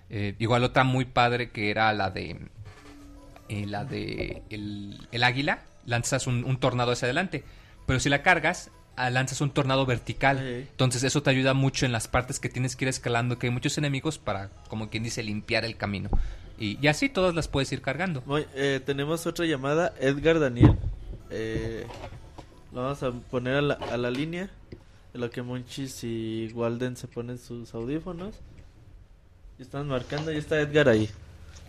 Eh, 0.10 0.36
igual 0.38 0.64
otra 0.66 0.84
muy 0.84 1.06
padre 1.06 1.50
que 1.50 1.72
era 1.72 1.92
la 1.94 2.10
de 2.10 2.38
eh, 3.50 3.66
la 3.66 3.86
de 3.86 4.42
el, 4.50 5.00
el 5.12 5.24
águila. 5.24 5.60
Lanzas 5.86 6.28
un, 6.28 6.44
un 6.44 6.58
tornado 6.58 6.92
hacia 6.92 7.06
adelante. 7.08 7.44
Pero 7.86 8.00
si 8.00 8.10
la 8.10 8.24
cargas, 8.24 8.70
ah, 8.96 9.10
lanzas 9.10 9.42
un 9.42 9.52
tornado 9.52 9.86
vertical. 9.86 10.40
Entonces 10.40 11.04
eso 11.04 11.22
te 11.24 11.30
ayuda 11.30 11.54
mucho 11.54 11.86
en 11.86 11.92
las 11.92 12.08
partes 12.08 12.40
que 12.40 12.50
tienes 12.50 12.76
que 12.76 12.86
ir 12.86 12.90
escalando, 12.90 13.38
que 13.40 13.48
hay 13.48 13.54
muchos 13.54 13.78
enemigos 13.78 14.18
para, 14.18 14.50
como 14.70 14.90
quien 14.90 15.04
dice, 15.04 15.24
limpiar 15.24 15.66
el 15.66 15.78
camino. 15.78 16.10
Y, 16.58 16.78
y 16.82 16.88
así 16.88 17.10
todas 17.10 17.34
las 17.36 17.48
puedes 17.48 17.72
ir 17.72 17.82
cargando. 17.82 18.22
Muy- 18.26 18.46
eh, 18.56 18.80
tenemos 18.86 19.26
otra 19.26 19.46
llamada, 19.46 19.94
Edgar 20.00 20.40
Daniel. 20.40 20.78
Eh, 21.30 21.86
lo 22.72 22.84
vamos 22.84 23.04
a 23.04 23.12
poner 23.12 23.56
a 23.56 23.62
la, 23.62 23.74
a 23.74 23.98
la 23.98 24.12
línea. 24.12 24.50
En 25.14 25.22
lo 25.22 25.30
que 25.30 25.42
Monchis 25.44 26.04
y 26.04 26.50
Walden 26.54 26.96
se 26.98 27.08
ponen 27.08 27.38
sus 27.38 27.74
audífonos. 27.76 28.36
Y 29.60 29.62
están 29.62 29.88
marcando, 29.88 30.32
y 30.32 30.38
está 30.38 30.60
Edgar 30.60 30.90
ahí. 30.90 31.10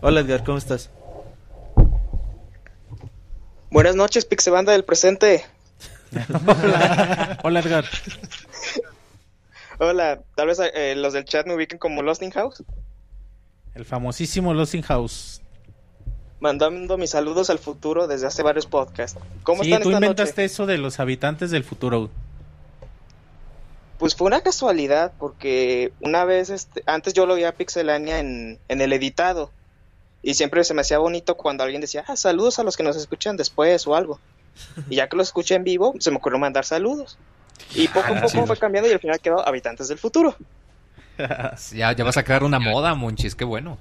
Hola 0.01 0.21
Edgar, 0.21 0.43
¿cómo 0.43 0.57
estás? 0.57 0.89
Buenas 3.69 3.95
noches, 3.95 4.25
Pixebanda 4.25 4.71
del 4.71 4.83
presente. 4.83 5.45
Hola, 6.45 7.39
Hola, 7.43 7.59
Edgar. 7.59 7.85
Hola, 9.79 10.21
tal 10.35 10.47
vez 10.47 10.59
eh, 10.59 10.95
los 10.95 11.13
del 11.13 11.25
chat 11.25 11.45
me 11.45 11.55
ubiquen 11.55 11.79
como 11.79 12.01
Lost 12.01 12.21
in 12.21 12.31
House. 12.31 12.63
El 13.73 13.85
famosísimo 13.85 14.53
Lost 14.53 14.75
in 14.75 14.83
House. 14.83 15.41
Mandando 16.39 16.97
mis 16.97 17.09
saludos 17.09 17.49
al 17.49 17.59
futuro 17.59 18.07
desde 18.07 18.27
hace 18.27 18.43
varios 18.43 18.65
podcasts. 18.65 19.19
¿Cómo 19.43 19.63
sí, 19.63 19.69
están 19.69 19.83
tú 19.83 19.89
esta 19.89 19.97
inventaste 19.97 20.43
noche? 20.43 20.53
eso 20.53 20.65
de 20.65 20.77
los 20.77 20.99
habitantes 20.99 21.51
del 21.51 21.63
futuro. 21.63 22.09
Pues 23.97 24.15
fue 24.15 24.27
una 24.27 24.41
casualidad, 24.41 25.13
porque 25.17 25.93
una 26.01 26.25
vez, 26.25 26.49
este, 26.49 26.83
antes 26.85 27.13
yo 27.13 27.25
lo 27.25 27.35
vi 27.35 27.45
a 27.45 27.53
Pixelania 27.53 28.19
en, 28.19 28.59
en 28.67 28.81
el 28.81 28.93
editado. 28.93 29.51
Y 30.21 30.33
siempre 30.33 30.63
se 30.63 30.73
me 30.73 30.81
hacía 30.81 30.97
bonito 30.97 31.35
cuando 31.35 31.63
alguien 31.63 31.81
decía, 31.81 32.03
ah, 32.07 32.17
saludos 32.17 32.59
a 32.59 32.63
los 32.63 32.77
que 32.77 32.83
nos 32.83 32.95
escuchan 32.95 33.37
después 33.37 33.85
o 33.87 33.95
algo. 33.95 34.19
Y 34.89 34.95
ya 34.95 35.07
que 35.09 35.15
lo 35.17 35.23
escuché 35.23 35.55
en 35.55 35.63
vivo, 35.63 35.93
se 35.99 36.11
me 36.11 36.17
ocurrió 36.17 36.39
mandar 36.39 36.65
saludos. 36.65 37.17
Y 37.73 37.87
poco 37.87 38.13
a 38.13 38.17
Ah, 38.17 38.21
poco 38.21 38.45
fue 38.45 38.57
cambiando 38.57 38.89
y 38.89 38.93
al 38.93 38.99
final 38.99 39.19
quedó 39.19 39.47
Habitantes 39.47 39.87
del 39.87 39.97
Futuro. 39.97 40.35
Ya, 41.71 41.93
ya 41.93 42.03
vas 42.03 42.17
a 42.17 42.23
crear 42.23 42.43
una 42.43 42.59
moda, 42.59 42.93
Monchis, 42.93 43.35
qué 43.35 43.45
bueno. 43.45 43.77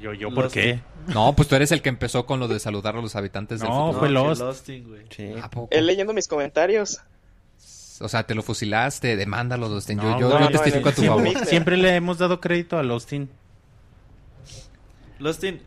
Yo, 0.00 0.12
yo, 0.14 0.28
Lost 0.30 0.34
¿por 0.36 0.50
qué? 0.50 0.80
No, 1.08 1.34
pues 1.34 1.48
tú 1.48 1.56
eres 1.56 1.72
el 1.72 1.82
que 1.82 1.88
empezó 1.88 2.26
con 2.26 2.38
lo 2.38 2.46
de 2.46 2.60
saludar 2.60 2.94
a 2.96 3.00
los 3.02 3.16
habitantes 3.16 3.58
del 3.58 3.68
No, 3.68 3.86
futuro. 3.92 3.98
fue 3.98 4.08
que 4.08 4.14
Lost. 4.14 4.40
Losting, 4.40 4.88
güey. 4.88 5.02
Sí. 5.10 5.32
¿A 5.42 5.50
poco? 5.50 5.66
Él 5.72 5.86
leyendo 5.86 6.12
mis 6.12 6.28
comentarios. 6.28 7.00
O 8.00 8.08
sea, 8.08 8.22
te 8.22 8.34
lo 8.36 8.42
fusilaste, 8.42 9.16
demándalo, 9.16 9.68
Dustin. 9.68 9.98
Yo, 9.98 10.10
No, 10.10 10.20
yo, 10.20 10.28
no, 10.28 10.34
yo 10.38 10.40
no, 10.40 10.50
testifico 10.50 10.88
a 10.88 10.92
tu 10.92 11.02
no, 11.04 11.18
favor. 11.18 11.44
Siempre 11.46 11.76
le 11.76 11.94
hemos 11.96 12.18
dado 12.18 12.40
crédito 12.40 12.78
a 12.78 12.82
Lostin. 12.84 13.28
Lostin, 15.18 15.60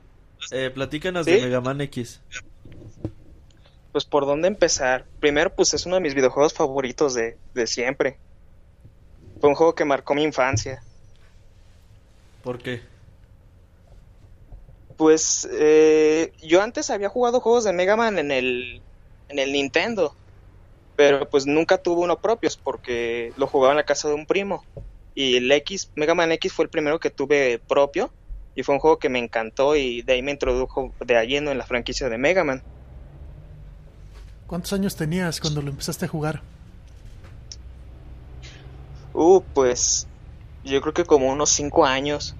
eh, 0.51 0.71
platícanos 0.73 1.25
¿Sí? 1.25 1.31
de 1.33 1.41
Mega 1.41 1.61
Man 1.61 1.81
X. 1.81 2.21
Pues 3.93 4.03
por 4.03 4.25
dónde 4.25 4.49
empezar. 4.49 5.05
Primero, 5.21 5.55
pues 5.55 5.73
es 5.73 5.85
uno 5.85 5.95
de 5.95 6.01
mis 6.01 6.15
videojuegos 6.15 6.53
favoritos 6.53 7.13
de, 7.13 7.37
de 7.53 7.67
siempre. 7.67 8.17
Fue 9.39 9.49
un 9.49 9.55
juego 9.55 9.75
que 9.75 9.85
marcó 9.85 10.13
mi 10.15 10.23
infancia. 10.23 10.83
¿Por 12.43 12.57
qué? 12.57 12.81
Pues 14.97 15.47
eh, 15.51 16.33
yo 16.41 16.61
antes 16.61 16.89
había 16.89 17.09
jugado 17.09 17.39
juegos 17.39 17.63
de 17.63 17.73
Mega 17.73 17.95
Man 17.95 18.19
en 18.19 18.31
el, 18.31 18.81
en 19.29 19.39
el 19.39 19.51
Nintendo, 19.51 20.15
pero 20.95 21.29
pues 21.29 21.45
nunca 21.45 21.77
tuve 21.77 22.01
uno 22.01 22.19
propios 22.19 22.57
porque 22.57 23.33
lo 23.37 23.47
jugaba 23.47 23.73
en 23.73 23.77
la 23.77 23.85
casa 23.85 24.09
de 24.09 24.13
un 24.13 24.25
primo. 24.25 24.63
Y 25.15 25.37
el 25.37 25.51
X, 25.51 25.91
Mega 25.95 26.15
Man 26.15 26.31
X 26.33 26.53
fue 26.53 26.65
el 26.65 26.69
primero 26.69 26.99
que 26.99 27.09
tuve 27.09 27.59
propio 27.67 28.11
y 28.55 28.63
fue 28.63 28.75
un 28.75 28.79
juego 28.79 28.99
que 28.99 29.09
me 29.09 29.19
encantó 29.19 29.75
y 29.75 30.01
de 30.01 30.13
ahí 30.13 30.21
me 30.21 30.31
introdujo 30.31 30.93
de 30.99 31.25
lleno 31.25 31.51
en 31.51 31.57
la 31.57 31.65
franquicia 31.65 32.09
de 32.09 32.17
Mega 32.17 32.43
Man. 32.43 32.63
¿Cuántos 34.47 34.73
años 34.73 34.95
tenías 34.95 35.39
cuando 35.39 35.61
lo 35.61 35.69
empezaste 35.71 36.05
a 36.05 36.07
jugar? 36.07 36.41
Uh, 39.13 39.41
pues 39.53 40.07
yo 40.63 40.81
creo 40.81 40.93
que 40.93 41.05
como 41.05 41.27
unos 41.31 41.49
5 41.51 41.85
años. 41.85 42.35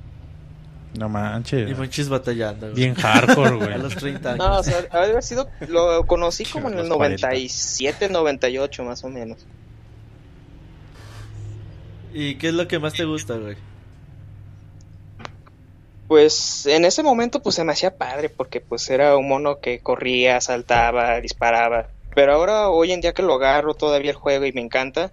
No 0.98 1.10
manches. 1.10 1.70
Y 1.70 1.74
Monchis 1.74 2.08
batallando. 2.10 2.68
güey. 2.68 2.76
Bien 2.76 2.94
hardcore, 2.96 3.50
A 3.52 3.54
güey. 3.54 3.78
los 3.80 3.96
30 3.96 4.30
años. 4.34 4.38
No, 4.48 4.60
o 4.60 4.64
sea, 4.64 4.86
haber 4.92 5.24
sido, 5.24 5.50
lo 5.68 6.06
conocí 6.06 6.46
como 6.46 6.68
en 6.70 6.80
el 6.80 6.88
Los 6.88 6.98
40. 6.98 7.28
97, 7.28 8.10
98 8.10 8.84
más 8.84 9.04
o 9.04 9.10
menos. 9.10 9.40
¿Y 12.14 12.36
qué 12.36 12.50
es 12.50 12.54
lo 12.54 12.68
que 12.68 12.78
más 12.78 12.94
te 12.94 13.06
gusta, 13.06 13.36
güey? 13.38 13.56
Pues 16.08 16.66
en 16.66 16.86
ese 16.86 17.02
momento 17.02 17.42
pues 17.42 17.56
se 17.56 17.64
me 17.64 17.72
hacía 17.72 17.98
padre 17.98 18.30
porque 18.30 18.60
pues 18.62 18.90
era 18.90 19.18
un 19.18 19.28
mono 19.28 19.60
que 19.60 19.80
corría, 19.80 20.42
saltaba, 20.42 21.20
disparaba. 21.22 21.88
Pero 22.14 22.34
ahora 22.34 22.70
hoy 22.70 22.92
en 22.92 23.02
día 23.02 23.14
que 23.14 23.24
lo 23.24 23.34
agarro 23.36 23.74
todavía 23.74 24.12
el 24.12 24.18
juego 24.18 24.46
y 24.46 24.54
me 24.54 24.62
encanta, 24.62 25.12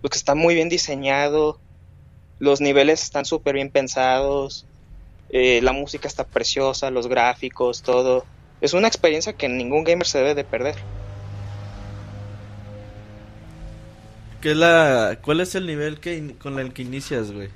pues 0.00 0.12
que 0.12 0.18
está 0.18 0.34
muy 0.34 0.54
bien 0.54 0.68
diseñado, 0.68 1.58
los 2.38 2.60
niveles 2.60 3.02
están 3.02 3.24
súper 3.24 3.56
bien 3.56 3.70
pensados, 3.70 4.64
eh, 5.30 5.60
la 5.62 5.72
música 5.72 6.08
está 6.08 6.24
preciosa, 6.24 6.90
los 6.90 7.06
gráficos, 7.08 7.82
todo. 7.82 8.24
Es 8.60 8.72
una 8.72 8.88
experiencia 8.88 9.34
que 9.34 9.48
ningún 9.48 9.84
gamer 9.84 10.06
se 10.06 10.18
debe 10.18 10.34
de 10.34 10.44
perder. 10.44 10.76
¿Qué 14.40 14.52
es 14.52 14.56
la, 14.56 15.18
¿Cuál 15.20 15.40
es 15.40 15.54
el 15.54 15.66
nivel 15.66 15.98
que 16.00 16.36
con 16.36 16.58
el 16.58 16.72
que 16.72 16.82
inicias, 16.82 17.32
güey? 17.32 17.48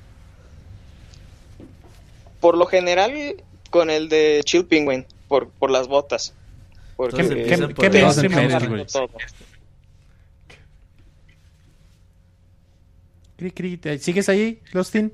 Por 2.42 2.58
lo 2.58 2.66
general 2.66 3.36
con 3.70 3.88
el 3.88 4.10
de 4.10 4.42
Chill 4.44 4.66
Penguin, 4.66 5.06
por, 5.28 5.48
por 5.48 5.70
las 5.70 5.88
botas. 5.88 6.34
Porque 6.96 7.22
Entonces 7.22 7.48
¿Qué, 7.48 7.56
qué, 7.56 7.74
por 7.74 7.84
qué 7.84 7.90
¿Sigues 13.98 14.28
ahí, 14.28 14.60
Lostin? 14.72 15.12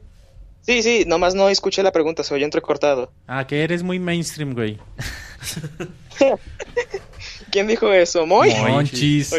Sí, 0.62 0.82
sí, 0.82 1.04
nomás 1.06 1.34
no 1.34 1.48
escuché 1.48 1.82
la 1.82 1.92
pregunta, 1.92 2.22
se 2.22 2.34
oyó 2.34 2.44
entrecortado. 2.44 3.12
Ah, 3.26 3.46
que 3.46 3.62
eres 3.62 3.82
muy 3.82 3.98
mainstream, 3.98 4.54
güey. 4.54 4.78
¿Quién 7.50 7.66
dijo 7.66 7.92
eso? 7.92 8.26
¿Moy? 8.26 8.54
Monchis. 8.54 9.30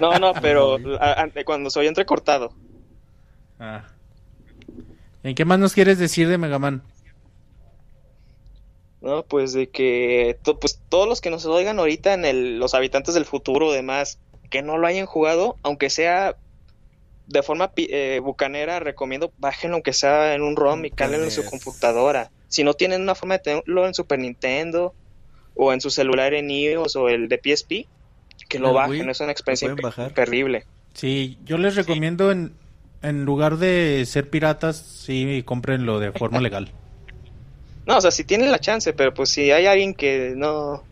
No, 0.00 0.18
no, 0.18 0.32
pero 0.34 0.78
a- 1.00 1.22
a- 1.22 1.44
cuando 1.44 1.70
entrecortado. 1.88 2.52
Ah. 3.58 3.84
¿En 5.24 5.34
qué 5.34 5.44
más 5.44 5.58
nos 5.58 5.72
quieres 5.74 5.98
decir 5.98 6.28
de 6.28 6.38
Mega 6.38 6.58
Man? 6.58 6.82
No, 9.00 9.24
pues 9.24 9.52
de 9.52 9.68
que 9.68 10.38
to- 10.42 10.58
pues 10.60 10.80
todos 10.88 11.08
los 11.08 11.20
que 11.20 11.30
nos 11.30 11.44
oigan 11.46 11.78
ahorita 11.78 12.14
en 12.14 12.24
el, 12.24 12.58
los 12.58 12.74
habitantes 12.74 13.14
del 13.14 13.24
futuro, 13.24 13.72
demás, 13.72 14.18
que 14.50 14.62
no 14.62 14.78
lo 14.78 14.86
hayan 14.86 15.06
jugado, 15.06 15.56
aunque 15.62 15.90
sea 15.90 16.36
de 17.26 17.42
forma 17.42 17.72
eh, 17.76 18.20
bucanera, 18.22 18.78
recomiendo 18.80 19.32
bájenlo 19.38 19.76
aunque 19.76 19.92
sea 19.92 20.34
en 20.34 20.42
un 20.42 20.54
ROM 20.56 20.84
y 20.84 20.90
cálenlo 20.90 21.24
en 21.24 21.30
su 21.30 21.44
computadora. 21.44 22.30
Si 22.48 22.62
no 22.64 22.74
tienen 22.74 23.02
una 23.02 23.14
forma 23.14 23.34
de 23.38 23.40
tenerlo 23.44 23.86
en 23.86 23.94
Super 23.94 24.18
Nintendo 24.18 24.94
o 25.54 25.72
en 25.72 25.80
su 25.80 25.90
celular 25.90 26.34
en 26.34 26.50
iOS 26.50 26.96
o 26.96 27.08
el 27.08 27.28
de 27.28 27.38
PSP, 27.42 27.86
que 28.48 28.58
lo 28.58 28.68
¿El 28.68 28.74
bajen, 28.74 29.00
Wii? 29.02 29.10
es 29.10 29.20
una 29.20 29.32
experiencia 29.32 29.74
terrible. 30.14 30.64
Sí, 30.94 31.38
yo 31.44 31.56
les 31.58 31.74
recomiendo 31.74 32.30
en, 32.30 32.52
en 33.02 33.24
lugar 33.24 33.58
de 33.58 34.04
ser 34.06 34.30
piratas, 34.30 34.76
sí, 34.76 35.42
cómprenlo 35.44 36.00
de 36.00 36.12
forma 36.12 36.40
legal. 36.40 36.70
No, 37.86 37.96
o 37.96 38.00
sea, 38.00 38.10
si 38.10 38.24
tienen 38.24 38.52
la 38.52 38.60
chance, 38.60 38.92
pero 38.92 39.12
pues 39.12 39.28
si 39.30 39.50
hay 39.50 39.66
alguien 39.66 39.94
que 39.94 40.34
no 40.36 40.84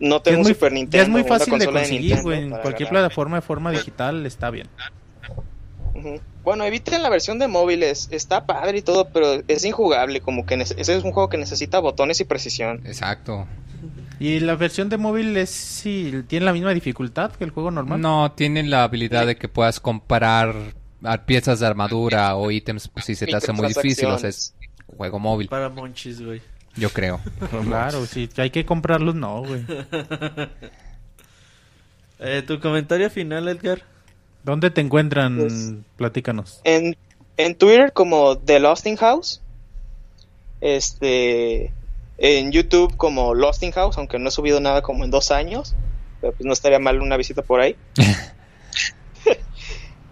no 0.00 0.22
tenga 0.22 0.36
es 0.36 0.38
un 0.38 0.42
muy, 0.44 0.54
Super 0.54 0.72
Nintendo, 0.72 1.02
es 1.02 1.08
muy 1.08 1.24
fácil 1.24 1.58
de 1.58 1.66
conseguir, 1.66 2.22
güey. 2.22 2.42
En 2.42 2.50
cualquier 2.50 2.88
agarrar. 2.88 2.90
plataforma 2.90 3.36
de 3.36 3.42
forma 3.42 3.70
digital 3.72 4.26
está 4.26 4.50
bien. 4.50 4.68
Bueno, 6.44 6.64
eviten 6.64 7.02
la 7.02 7.10
versión 7.10 7.38
de 7.38 7.48
móviles, 7.48 8.08
está 8.12 8.46
padre 8.46 8.78
y 8.78 8.82
todo, 8.82 9.08
pero 9.08 9.42
es 9.48 9.64
injugable, 9.64 10.20
como 10.20 10.46
que 10.46 10.54
ese 10.54 10.80
es 10.80 11.04
un 11.04 11.12
juego 11.12 11.28
que 11.28 11.36
necesita 11.36 11.80
botones 11.80 12.20
y 12.20 12.24
precisión. 12.24 12.82
Exacto. 12.86 13.46
¿Y 14.20 14.40
la 14.40 14.56
versión 14.56 14.88
de 14.88 14.96
móvil 14.96 15.36
es 15.36 15.50
si 15.50 16.24
tiene 16.26 16.46
la 16.46 16.52
misma 16.52 16.74
dificultad 16.74 17.32
que 17.32 17.44
el 17.44 17.50
juego 17.50 17.70
normal? 17.70 18.00
No, 18.00 18.32
tienen 18.32 18.70
la 18.70 18.84
habilidad 18.84 19.26
de 19.26 19.36
que 19.36 19.48
puedas 19.48 19.78
comparar 19.78 20.54
a 20.56 20.77
piezas 21.26 21.60
de 21.60 21.66
armadura 21.66 22.34
o 22.36 22.50
ítems 22.50 22.88
pues, 22.88 23.04
si 23.06 23.14
se 23.14 23.26
te 23.26 23.36
hace 23.36 23.52
muy 23.52 23.68
difícil. 23.68 24.06
O 24.06 24.18
sea, 24.18 24.28
es 24.30 24.54
juego 24.96 25.18
móvil, 25.18 25.48
Para 25.48 25.68
Monchis, 25.68 26.20
güey. 26.22 26.40
yo 26.76 26.90
creo. 26.90 27.20
Claro, 27.64 28.04
si 28.06 28.28
hay 28.36 28.50
que 28.50 28.64
comprarlos, 28.66 29.14
no, 29.14 29.42
güey. 29.42 29.64
Eh, 32.20 32.42
¿Tu 32.44 32.58
comentario 32.58 33.08
final, 33.10 33.46
Edgar? 33.48 33.82
¿Dónde 34.42 34.70
te 34.70 34.80
encuentran? 34.80 35.36
Pues- 35.38 35.72
Platícanos. 35.96 36.60
En, 36.64 36.96
en 37.36 37.54
Twitter 37.54 37.92
como 37.92 38.36
The 38.38 38.58
Losting 38.58 38.96
House, 38.96 39.40
este, 40.60 41.72
en 42.18 42.50
YouTube 42.50 42.96
como 42.96 43.34
Losting 43.34 43.70
House, 43.72 43.98
aunque 43.98 44.18
no 44.18 44.28
he 44.28 44.32
subido 44.32 44.60
nada 44.60 44.82
como 44.82 45.04
en 45.04 45.10
dos 45.12 45.30
años, 45.30 45.76
pero 46.20 46.32
pues 46.32 46.44
no 46.44 46.52
estaría 46.52 46.80
mal 46.80 47.00
una 47.00 47.16
visita 47.16 47.42
por 47.42 47.60
ahí. 47.60 47.76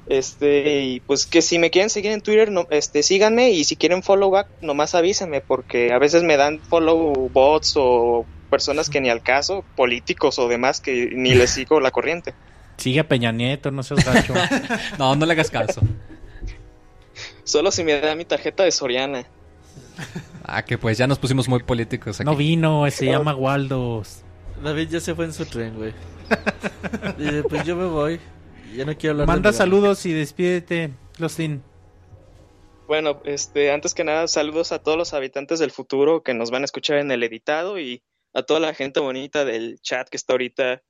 Este, 0.08 0.82
y 0.84 1.00
pues 1.00 1.26
que 1.26 1.42
si 1.42 1.58
me 1.58 1.70
quieren 1.70 1.90
seguir 1.90 2.12
en 2.12 2.20
Twitter, 2.20 2.52
no, 2.52 2.66
este, 2.70 3.02
síganme 3.02 3.50
y 3.50 3.64
si 3.64 3.76
quieren 3.76 4.02
follow 4.02 4.30
back, 4.30 4.48
nomás 4.60 4.94
avísenme, 4.94 5.40
porque 5.40 5.92
a 5.92 5.98
veces 5.98 6.22
me 6.22 6.36
dan 6.36 6.60
follow 6.60 7.28
bots 7.32 7.74
o 7.76 8.24
personas 8.48 8.88
que 8.88 9.00
ni 9.00 9.10
al 9.10 9.22
caso, 9.22 9.64
políticos 9.74 10.38
o 10.38 10.48
demás, 10.48 10.80
que 10.80 11.10
ni 11.12 11.34
les 11.34 11.50
sigo 11.50 11.80
la 11.80 11.90
corriente. 11.90 12.34
Sigue 12.76 13.00
a 13.00 13.08
Peña 13.08 13.32
Nieto, 13.32 13.70
no 13.70 13.82
seas 13.82 14.04
gacho. 14.04 14.34
No, 14.98 15.16
no 15.16 15.26
le 15.26 15.32
hagas 15.32 15.50
caso. 15.50 15.80
Solo 17.42 17.70
si 17.70 17.82
me 17.82 18.00
dan 18.00 18.18
mi 18.18 18.24
tarjeta 18.24 18.62
de 18.62 18.70
Soriana. 18.70 19.24
Ah, 20.44 20.64
que 20.64 20.78
pues 20.78 20.98
ya 20.98 21.06
nos 21.06 21.18
pusimos 21.18 21.48
muy 21.48 21.62
políticos 21.62 22.20
aquí. 22.20 22.24
no 22.24 22.36
vino, 22.36 22.88
se 22.90 23.06
llama 23.06 23.34
Waldos. 23.34 24.22
David 24.62 24.88
ya 24.90 25.00
se 25.00 25.14
fue 25.14 25.24
en 25.24 25.32
su 25.32 25.44
tren, 25.46 25.74
güey. 25.74 25.92
Dice, 27.18 27.42
pues 27.44 27.64
yo 27.64 27.76
me 27.76 27.86
voy. 27.86 28.20
Ya 28.76 28.84
no 28.84 28.96
quiero 28.96 29.12
hablar 29.12 29.26
Manda 29.28 29.52
saludos 29.52 30.04
y 30.06 30.12
despídete, 30.12 30.92
Lostin. 31.18 31.62
Bueno, 32.86 33.20
este, 33.24 33.72
antes 33.72 33.94
que 33.94 34.04
nada, 34.04 34.28
saludos 34.28 34.70
a 34.70 34.80
todos 34.82 34.98
los 34.98 35.14
habitantes 35.14 35.58
del 35.58 35.70
futuro 35.70 36.22
que 36.22 36.34
nos 36.34 36.50
van 36.50 36.62
a 36.62 36.66
escuchar 36.66 36.98
en 36.98 37.10
el 37.10 37.22
editado 37.22 37.78
y 37.80 38.02
a 38.34 38.42
toda 38.42 38.60
la 38.60 38.74
gente 38.74 39.00
bonita 39.00 39.44
del 39.44 39.80
chat 39.80 40.08
que 40.08 40.16
está 40.16 40.34
ahorita, 40.34 40.82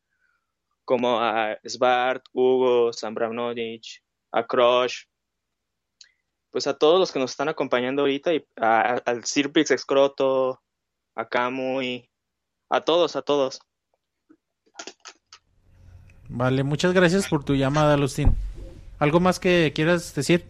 como 0.85 1.21
a 1.21 1.59
Svart, 1.65 2.25
Hugo, 2.33 2.93
Sambranovich, 2.93 4.03
a 4.33 4.45
Crush, 4.47 5.05
pues 6.51 6.67
a 6.67 6.77
todos 6.77 6.99
los 6.99 7.13
que 7.13 7.19
nos 7.19 7.31
están 7.31 7.49
acompañando 7.49 8.03
ahorita 8.03 8.35
y 8.35 8.45
a- 8.57 8.81
a- 8.95 9.03
al 9.07 9.25
Sirpix 9.25 9.71
Excroto, 9.71 10.61
a 11.15 11.29
Kamui, 11.29 12.11
a 12.69 12.81
todos, 12.83 13.15
a 13.17 13.23
todos. 13.23 13.61
Vale, 16.29 16.63
muchas 16.65 16.93
gracias 16.93 17.29
por 17.29 17.45
tu 17.45 17.55
llamada, 17.55 17.97
Lostin. 17.97 18.35
¿Algo 18.99 19.21
más 19.21 19.39
que 19.39 19.73
quieras 19.75 20.15
decir? 20.15 20.47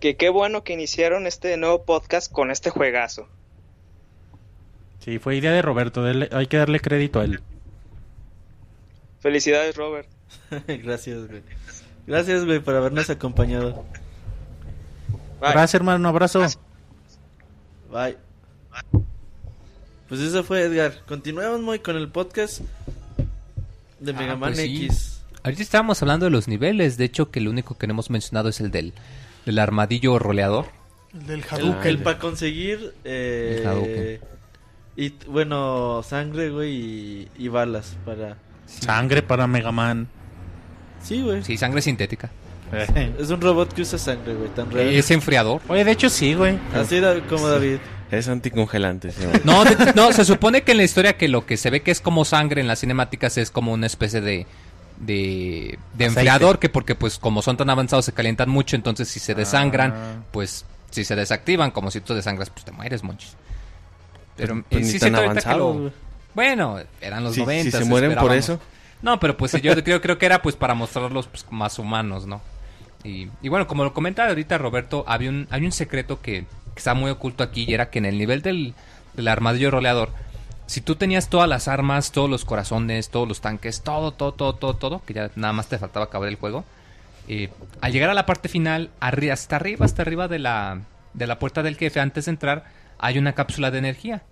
Que 0.00 0.16
qué 0.16 0.28
bueno 0.30 0.64
que 0.64 0.72
iniciaron 0.72 1.26
este 1.26 1.56
nuevo 1.56 1.84
podcast 1.84 2.30
con 2.30 2.50
este 2.50 2.70
juegazo. 2.70 3.28
Sí, 5.00 5.18
fue 5.18 5.36
idea 5.36 5.52
de 5.52 5.62
Roberto, 5.62 6.04
dele- 6.04 6.28
hay 6.32 6.46
que 6.46 6.56
darle 6.58 6.80
crédito 6.80 7.20
a 7.20 7.24
él. 7.24 7.40
Felicidades, 9.20 9.76
Robert. 9.76 10.08
Gracias, 10.66 11.26
güey. 11.28 11.42
Gracias, 12.06 12.44
güey, 12.44 12.60
por 12.60 12.74
habernos 12.74 13.08
acompañado. 13.10 13.84
Bye. 15.40 15.52
Gracias, 15.52 15.74
hermano, 15.74 15.98
un 15.98 16.06
abrazo. 16.06 16.44
Bye. 17.90 18.16
Pues 20.08 20.20
eso 20.20 20.42
fue 20.44 20.62
Edgar. 20.62 21.04
Continuamos 21.06 21.60
muy 21.62 21.78
con 21.78 21.96
el 21.96 22.08
podcast 22.10 22.60
de 24.04 24.12
Ah, 24.12 24.14
Mega 24.18 24.36
Man 24.36 24.52
pues 24.52 24.58
sí. 24.66 24.84
X. 24.86 25.22
Ahorita 25.44 25.62
estábamos 25.62 26.00
hablando 26.02 26.24
de 26.26 26.30
los 26.30 26.48
niveles. 26.48 26.96
De 26.96 27.04
hecho, 27.04 27.30
que 27.30 27.38
el 27.40 27.48
único 27.48 27.76
que 27.76 27.86
no 27.86 27.92
hemos 27.94 28.10
mencionado 28.10 28.48
es 28.48 28.60
el 28.60 28.70
del, 28.70 28.92
del 29.46 29.58
armadillo 29.58 30.18
roleador. 30.18 30.66
El 31.14 31.26
del 31.26 31.40
El, 31.40 31.44
Hadouken. 31.48 32.02
para 32.02 32.18
conseguir. 32.18 32.94
eh, 33.04 33.58
El 33.60 33.66
Hadouken. 33.66 34.20
y 34.96 35.10
bueno, 35.28 36.02
sangre, 36.02 36.50
güey, 36.50 36.70
y, 36.74 37.28
y 37.38 37.48
balas 37.48 37.96
para. 38.04 38.36
Sangre 38.66 39.22
para 39.22 39.46
Mega 39.46 39.72
Man. 39.72 40.08
Sí, 41.02 41.20
güey. 41.22 41.42
Sí, 41.42 41.56
sangre 41.56 41.82
sintética. 41.82 42.30
Es 43.18 43.28
un 43.28 43.40
robot 43.40 43.72
que 43.74 43.82
usa 43.82 43.98
sangre, 43.98 44.34
güey, 44.34 44.48
tan 44.50 44.70
real. 44.70 44.88
Es 44.88 45.10
enfriador. 45.10 45.60
Oye, 45.68 45.84
de 45.84 45.90
hecho 45.90 46.08
sí, 46.08 46.32
güey. 46.34 46.58
Así 46.74 47.00
da- 47.00 47.20
como 47.28 47.46
David. 47.48 47.78
Es 48.12 48.28
anticongelante, 48.28 49.10
sí. 49.10 49.24
No, 49.44 49.64
de- 49.64 49.92
no, 49.94 50.12
se 50.12 50.24
supone 50.24 50.62
que 50.62 50.72
en 50.72 50.78
la 50.78 50.84
historia 50.84 51.16
que 51.16 51.26
lo 51.28 51.46
que 51.46 51.56
se 51.56 51.70
ve 51.70 51.80
que 51.82 51.90
es 51.90 52.00
como 52.00 52.24
sangre 52.24 52.60
en 52.60 52.68
las 52.68 52.80
cinemáticas 52.80 53.38
es 53.38 53.50
como 53.50 53.72
una 53.72 53.86
especie 53.86 54.20
de 54.20 54.46
de, 55.00 55.78
de 55.94 56.04
enfriador 56.04 56.58
que 56.60 56.68
porque 56.68 56.94
pues 56.94 57.18
como 57.18 57.42
son 57.42 57.56
tan 57.56 57.68
avanzados 57.70 58.04
se 58.04 58.12
calientan 58.12 58.48
mucho, 58.48 58.76
entonces 58.76 59.08
si 59.08 59.18
se 59.18 59.34
desangran, 59.34 59.92
Ah. 59.96 60.12
pues 60.30 60.64
si 60.90 61.04
se 61.04 61.16
desactivan, 61.16 61.70
como 61.72 61.90
si 61.90 62.00
tú 62.00 62.14
desangras, 62.14 62.50
pues 62.50 62.64
te 62.64 62.70
mueres, 62.70 63.02
monchis. 63.02 63.34
Pero 64.36 64.62
Pues 64.68 64.82
eh, 64.82 64.84
ni 64.84 64.92
sí 64.92 64.98
tan 64.98 65.00
siento 65.08 65.18
ahorita 65.18 65.40
que 65.42 65.48
avanzados, 65.48 65.76
lo-. 65.76 65.92
Bueno, 66.34 66.78
eran 67.00 67.24
los 67.24 67.32
Si- 67.34 67.40
si 67.40 67.46
90. 67.46 67.78
se 67.78 67.84
mueren 67.86 68.14
por 68.14 68.32
eso. 68.32 68.60
No, 69.00 69.18
pero 69.18 69.36
pues 69.36 69.52
yo 69.60 69.74
creo, 69.82 70.00
creo 70.00 70.18
que 70.18 70.26
era 70.26 70.40
pues 70.42 70.54
para 70.54 70.74
mostrarlos 70.74 71.26
pues, 71.26 71.44
más 71.50 71.78
humanos, 71.78 72.26
¿no? 72.26 72.40
Y, 73.02 73.28
y 73.42 73.48
bueno, 73.48 73.66
como 73.66 73.82
lo 73.82 73.92
comentaba 73.94 74.28
ahorita 74.28 74.58
Roberto, 74.58 75.04
había 75.08 75.30
un, 75.30 75.48
hay 75.50 75.64
un 75.64 75.72
secreto 75.72 76.20
que, 76.20 76.44
que 76.74 76.78
está 76.78 76.94
muy 76.94 77.10
oculto 77.10 77.42
aquí 77.44 77.64
y 77.68 77.74
era 77.74 77.90
que 77.90 77.98
en 77.98 78.04
el 78.06 78.18
nivel 78.18 78.42
del, 78.42 78.74
del 79.14 79.28
armadillo 79.28 79.70
roleador, 79.70 80.10
si 80.66 80.80
tú 80.80 80.94
tenías 80.96 81.28
todas 81.28 81.48
las 81.48 81.68
armas, 81.68 82.12
todos 82.12 82.30
los 82.30 82.44
corazones, 82.44 83.10
todos 83.10 83.28
los 83.28 83.40
tanques, 83.40 83.82
todo, 83.82 84.12
todo, 84.12 84.32
todo, 84.32 84.54
todo, 84.54 84.74
todo, 84.74 85.02
que 85.04 85.12
ya 85.14 85.30
nada 85.36 85.52
más 85.52 85.68
te 85.68 85.78
faltaba 85.78 86.06
acabar 86.06 86.28
el 86.28 86.36
juego, 86.36 86.64
eh, 87.28 87.50
al 87.80 87.92
llegar 87.92 88.10
a 88.10 88.14
la 88.14 88.26
parte 88.26 88.48
final, 88.48 88.90
arri- 89.00 89.30
hasta 89.30 89.56
arriba, 89.56 89.84
hasta 89.84 90.02
arriba 90.02 90.28
de 90.28 90.38
la, 90.38 90.80
de 91.14 91.26
la 91.26 91.38
puerta 91.38 91.62
del 91.62 91.76
jefe, 91.76 92.00
antes 92.00 92.24
de 92.24 92.30
entrar, 92.30 92.64
hay 92.98 93.18
una 93.18 93.34
cápsula 93.34 93.70
de 93.70 93.78
energía. 93.78 94.22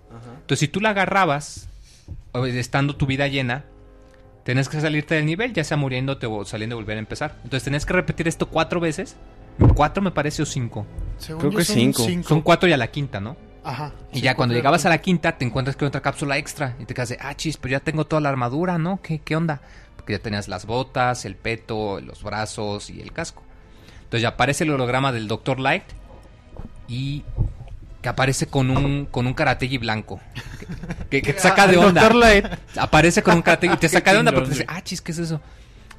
Entonces, 0.40 0.60
si 0.60 0.68
tú 0.68 0.80
la 0.80 0.90
agarrabas, 0.90 1.68
o 2.32 2.46
estando 2.46 2.96
tu 2.96 3.06
vida 3.06 3.26
llena, 3.28 3.64
tenés 4.44 4.68
que 4.68 4.80
salirte 4.80 5.14
del 5.16 5.26
nivel, 5.26 5.52
ya 5.52 5.62
sea 5.64 5.76
muriéndote 5.76 6.26
o 6.26 6.44
saliendo 6.44 6.76
y 6.76 6.80
volver 6.80 6.96
a 6.96 7.00
empezar. 7.00 7.34
Entonces, 7.44 7.64
tenés 7.64 7.84
que 7.84 7.92
repetir 7.92 8.26
esto 8.28 8.48
cuatro 8.48 8.80
veces. 8.80 9.16
Cuatro 9.74 10.02
me 10.02 10.10
parece 10.10 10.42
o 10.42 10.46
cinco. 10.46 10.86
Según 11.20 11.40
Creo 11.40 11.52
que 11.52 11.64
son 11.64 11.76
cinco. 11.94 12.28
Son 12.28 12.40
cuatro 12.42 12.68
y 12.68 12.72
a 12.72 12.76
la 12.76 12.88
quinta, 12.90 13.20
¿no? 13.20 13.36
Ajá. 13.62 13.92
Y 14.12 14.16
Sí, 14.16 14.22
ya 14.22 14.34
cuando 14.34 14.54
llegabas 14.54 14.86
a 14.86 14.88
la 14.88 14.98
quinta, 14.98 15.36
te 15.36 15.44
encuentras 15.44 15.76
con 15.76 15.88
otra 15.88 16.00
cápsula 16.00 16.38
extra. 16.38 16.74
Y 16.80 16.86
te 16.86 16.94
quedas 16.94 17.10
de, 17.10 17.18
ah, 17.20 17.34
chis, 17.36 17.56
pero 17.56 17.72
ya 17.72 17.80
tengo 17.80 18.06
toda 18.06 18.20
la 18.20 18.30
armadura, 18.30 18.78
¿no? 18.78 19.00
¿Qué, 19.02 19.20
qué 19.20 19.36
onda? 19.36 19.60
Porque 19.96 20.14
ya 20.14 20.18
tenías 20.18 20.48
las 20.48 20.66
botas, 20.66 21.24
el 21.24 21.36
peto, 21.36 22.00
los 22.00 22.22
brazos 22.22 22.90
y 22.90 23.00
el 23.00 23.12
casco. 23.12 23.42
Entonces 24.04 24.22
ya 24.22 24.30
aparece 24.30 24.64
el 24.64 24.70
holograma 24.70 25.12
del 25.12 25.28
Dr. 25.28 25.60
Light 25.60 25.84
y 26.88 27.22
que 28.02 28.08
aparece 28.08 28.46
con 28.46 28.70
un, 28.70 29.06
con 29.06 29.26
un 29.26 29.34
karategi 29.34 29.78
blanco. 29.78 30.20
Que, 31.10 31.20
que 31.22 31.34
te 31.34 31.38
saca 31.40 31.66
de 31.66 31.76
onda. 31.76 32.02
Dr. 32.02 32.14
Light. 32.16 32.46
Aparece 32.76 33.22
con 33.22 33.34
un 33.36 33.42
karategi 33.42 33.74
y 33.74 33.76
te 33.76 33.88
saca 33.90 34.12
de 34.12 34.18
onda 34.18 34.32
porque 34.32 34.48
te 34.48 34.54
dice, 34.54 34.66
ah, 34.68 34.82
chis, 34.82 35.00
¿qué 35.00 35.12
es 35.12 35.18
eso? 35.18 35.40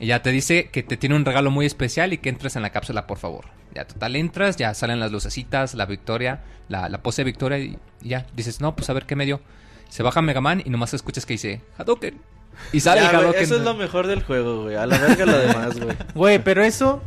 Y 0.01 0.07
ya 0.07 0.23
te 0.23 0.31
dice 0.31 0.69
que 0.69 0.81
te 0.81 0.97
tiene 0.97 1.15
un 1.15 1.25
regalo 1.25 1.51
muy 1.51 1.67
especial 1.67 2.11
y 2.11 2.17
que 2.17 2.29
entres 2.29 2.55
en 2.55 2.63
la 2.63 2.71
cápsula, 2.71 3.05
por 3.05 3.19
favor. 3.19 3.45
Ya 3.75 3.85
total 3.85 4.15
entras, 4.15 4.57
ya 4.57 4.73
salen 4.73 4.99
las 4.99 5.11
lucecitas, 5.11 5.75
la 5.75 5.85
victoria, 5.85 6.41
la, 6.69 6.89
la 6.89 7.03
pose 7.03 7.21
de 7.21 7.25
victoria 7.25 7.59
y, 7.59 7.77
y 8.01 8.09
ya 8.09 8.25
dices, 8.35 8.61
no, 8.61 8.75
pues 8.75 8.89
a 8.89 8.93
ver 8.93 9.05
qué 9.05 9.15
me 9.15 9.27
dio. 9.27 9.41
Se 9.89 10.01
baja 10.01 10.23
Mega 10.23 10.41
Man 10.41 10.63
y 10.65 10.71
nomás 10.71 10.95
escuchas 10.95 11.27
que 11.27 11.33
dice 11.35 11.61
Hadouken. 11.77 12.19
Y 12.73 12.79
sale 12.79 13.01
Ya, 13.01 13.11
el 13.11 13.35
eso 13.35 13.57
es 13.57 13.61
lo 13.61 13.75
mejor 13.75 14.07
del 14.07 14.23
juego, 14.23 14.63
güey. 14.63 14.75
A 14.75 14.87
la 14.87 14.97
verga 14.97 15.25
lo 15.25 15.37
demás, 15.37 15.79
güey. 15.79 15.95
Güey, 16.15 16.43
pero 16.43 16.63
eso, 16.63 17.03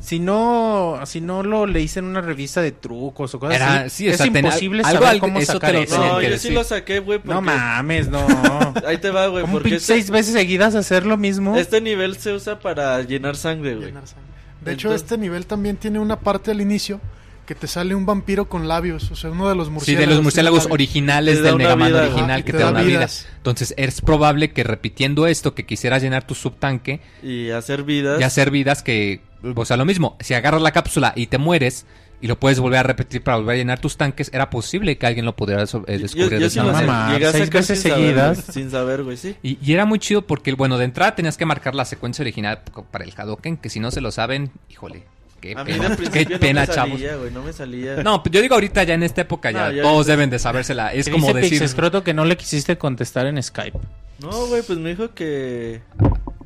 si 0.00 0.20
no, 0.20 1.00
si 1.06 1.20
no 1.20 1.42
lo 1.42 1.66
leíste 1.66 1.98
en 1.98 2.06
una 2.06 2.20
revista 2.20 2.62
de 2.62 2.72
trucos 2.72 3.34
o 3.34 3.40
cosas 3.40 3.56
Era- 3.56 3.80
así, 3.82 4.04
sí, 4.04 4.08
o 4.08 4.12
es 4.12 4.24
imposible 4.26 4.82
algo- 4.84 4.92
saber 4.92 5.08
algo- 5.08 5.20
cómo 5.26 5.38
eso 5.40 5.52
sacar 5.54 5.70
te 5.72 5.76
lo- 5.78 5.82
eso. 5.82 6.06
No, 6.14 6.18
que 6.20 6.30
yo 6.30 6.38
sí 6.38 6.48
sí. 6.48 6.54
lo 6.54 6.64
saqué, 6.64 7.00
güey. 7.00 7.20
No 7.24 7.40
mames, 7.42 8.08
no. 8.08 8.24
Ahí 8.86 8.98
te 8.98 9.10
va, 9.10 9.26
güey. 9.26 9.42
¿Cómo 9.42 9.54
Porque 9.54 9.74
este, 9.76 9.94
seis 9.94 10.10
veces 10.10 10.34
seguidas 10.34 10.74
hacer 10.74 11.04
lo 11.04 11.16
mismo? 11.16 11.56
este 11.56 11.80
nivel 11.80 12.16
se 12.16 12.32
usa 12.32 12.58
para 12.60 13.02
llenar 13.02 13.36
sangre, 13.36 13.74
güey. 13.74 13.86
llenar 13.88 14.06
sangre. 14.06 14.28
De 14.64 14.72
hecho, 14.72 14.92
este 14.94 15.16
nivel 15.18 15.46
también 15.46 15.76
tiene 15.76 15.98
una 15.98 16.18
parte 16.20 16.50
al 16.50 16.60
inicio 16.60 17.00
que 17.46 17.54
te 17.54 17.66
sale 17.66 17.94
un 17.94 18.04
vampiro 18.04 18.46
con 18.46 18.68
labios, 18.68 19.10
o 19.10 19.16
sea, 19.16 19.30
uno 19.30 19.48
de 19.48 19.54
los 19.54 19.68
Sí, 19.68 19.72
murciélagos. 19.72 20.08
de 20.08 20.14
los 20.16 20.22
murciélagos 20.22 20.66
originales 20.70 21.42
del 21.42 21.54
una 21.54 21.64
Mega 21.64 21.76
Man 21.76 21.88
vida, 21.92 22.02
original 22.02 22.44
que 22.44 22.52
te 22.52 22.58
te 22.58 22.58
da 22.58 22.64
da 22.66 22.70
una 22.72 22.82
vida. 22.82 22.98
vidas. 22.98 23.26
Entonces 23.38 23.72
es 23.78 24.00
probable 24.02 24.50
que 24.52 24.64
repitiendo 24.64 25.26
esto, 25.26 25.54
que 25.54 25.64
quisieras 25.64 26.02
llenar 26.02 26.26
tu 26.26 26.34
subtanque 26.34 27.00
Y 27.22 27.48
hacer 27.50 27.84
vidas. 27.84 28.20
y 28.20 28.24
hacer 28.24 28.50
vidas 28.50 28.82
que, 28.82 29.22
o 29.54 29.64
sea, 29.64 29.76
lo 29.76 29.84
mismo, 29.84 30.16
si 30.20 30.34
agarras 30.34 30.62
la 30.62 30.72
cápsula 30.72 31.12
y 31.16 31.26
te 31.28 31.38
mueres 31.38 31.86
y 32.20 32.26
lo 32.26 32.38
puedes 32.40 32.58
volver 32.58 32.80
a 32.80 32.82
repetir 32.82 33.22
para 33.22 33.36
volver 33.36 33.54
a 33.54 33.58
llenar 33.58 33.78
tus 33.80 33.96
tanques, 33.96 34.30
era 34.34 34.50
posible 34.50 34.98
que 34.98 35.06
alguien 35.06 35.24
lo 35.24 35.36
pudiera 35.36 35.64
so- 35.66 35.84
eh, 35.86 35.94
Yo- 35.96 36.02
descubrir 36.02 36.32
yo, 36.32 36.38
de 36.40 36.50
sí 36.50 36.58
esa 36.58 36.64
manera. 36.72 36.92
mamá, 36.92 37.18
seis 37.30 37.48
veces 37.50 37.78
sin 37.80 37.90
saber, 37.92 38.04
seguidas. 38.06 38.42
güey, 38.44 38.52
sin 38.54 38.70
saber, 38.72 39.02
güey, 39.04 39.16
sí. 39.16 39.36
Y, 39.42 39.58
y 39.62 39.72
era 39.72 39.84
muy 39.84 40.00
chido 40.00 40.22
porque, 40.26 40.52
bueno, 40.54 40.78
de 40.78 40.84
entrada 40.86 41.14
tenías 41.14 41.36
que 41.36 41.46
marcar 41.46 41.74
la 41.76 41.84
secuencia 41.84 42.22
original 42.22 42.60
para 42.90 43.04
el 43.04 43.12
Hadouken, 43.16 43.56
que 43.56 43.68
si 43.70 43.78
no 43.78 43.92
se 43.92 44.00
lo 44.00 44.10
saben, 44.10 44.50
híjole, 44.68 45.04
qué 45.40 45.54
A 45.56 45.62
mí 45.62 45.72
pena, 45.74 45.90
de 45.90 46.10
qué 46.26 46.38
pena, 46.40 46.62
no 46.62 46.66
me 46.68 46.74
chavos. 46.74 46.92
salía, 46.94 47.16
güey, 47.16 47.30
no 47.30 47.42
me 47.44 47.52
salía. 47.52 48.02
No, 48.02 48.20
pues 48.20 48.32
yo 48.34 48.42
digo 48.42 48.54
ahorita 48.56 48.82
ya 48.82 48.94
en 48.94 49.04
esta 49.04 49.20
época 49.20 49.52
ya, 49.52 49.66
No, 49.68 49.70
ya 49.72 49.82
todos 49.82 50.06
deben 50.06 50.28
de 50.30 50.40
sabérsela. 50.40 50.92
Es 50.94 51.08
como 51.08 51.28
dice 51.28 51.38
decir, 51.58 52.02
que 52.04 52.14
no 52.14 52.24
le 52.24 52.36
quisiste 52.36 52.76
contestar 52.76 53.26
en 53.26 53.40
Skype. 53.40 53.78
No, 54.18 54.46
güey, 54.48 54.62
pues 54.62 54.76
me 54.80 54.88
dijo 54.90 55.14
que... 55.14 55.82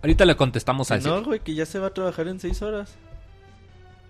ahorita 0.03 0.25
le 0.25 0.37
contestamos 0.37 0.89
que 0.89 0.95
al 0.95 1.03
no, 1.03 1.23
güey, 1.23 1.41
que 1.41 1.55
ya 1.55 1.65
se 1.67 1.79
va 1.79 1.89
a 1.89 1.95
trabajar 1.95 2.29
en 2.29 2.41
seis 2.41 2.61
horas. 2.63 2.95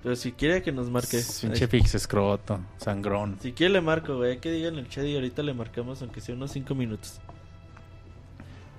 Pero 0.02 0.16
si 0.16 0.32
quiere 0.32 0.62
que 0.62 0.73
nos 0.73 0.90
marque. 0.90 1.23
Pinche 1.40 1.64
Ay, 1.64 1.70
Pixescroto, 1.70 2.59
sangrón. 2.78 3.39
Si 3.40 3.52
quiere 3.52 3.74
le 3.74 3.81
marco, 3.81 4.16
güey, 4.16 4.39
que 4.40 4.51
diga 4.51 4.69
en 4.69 4.78
el 4.78 4.89
chat 4.89 5.05
y 5.05 5.14
ahorita 5.14 5.43
le 5.44 5.55
marcamos 5.55 6.02
aunque 6.02 6.20
sea 6.20 6.35
unos 6.35 6.51
cinco 6.51 6.74
minutos. 6.74 7.20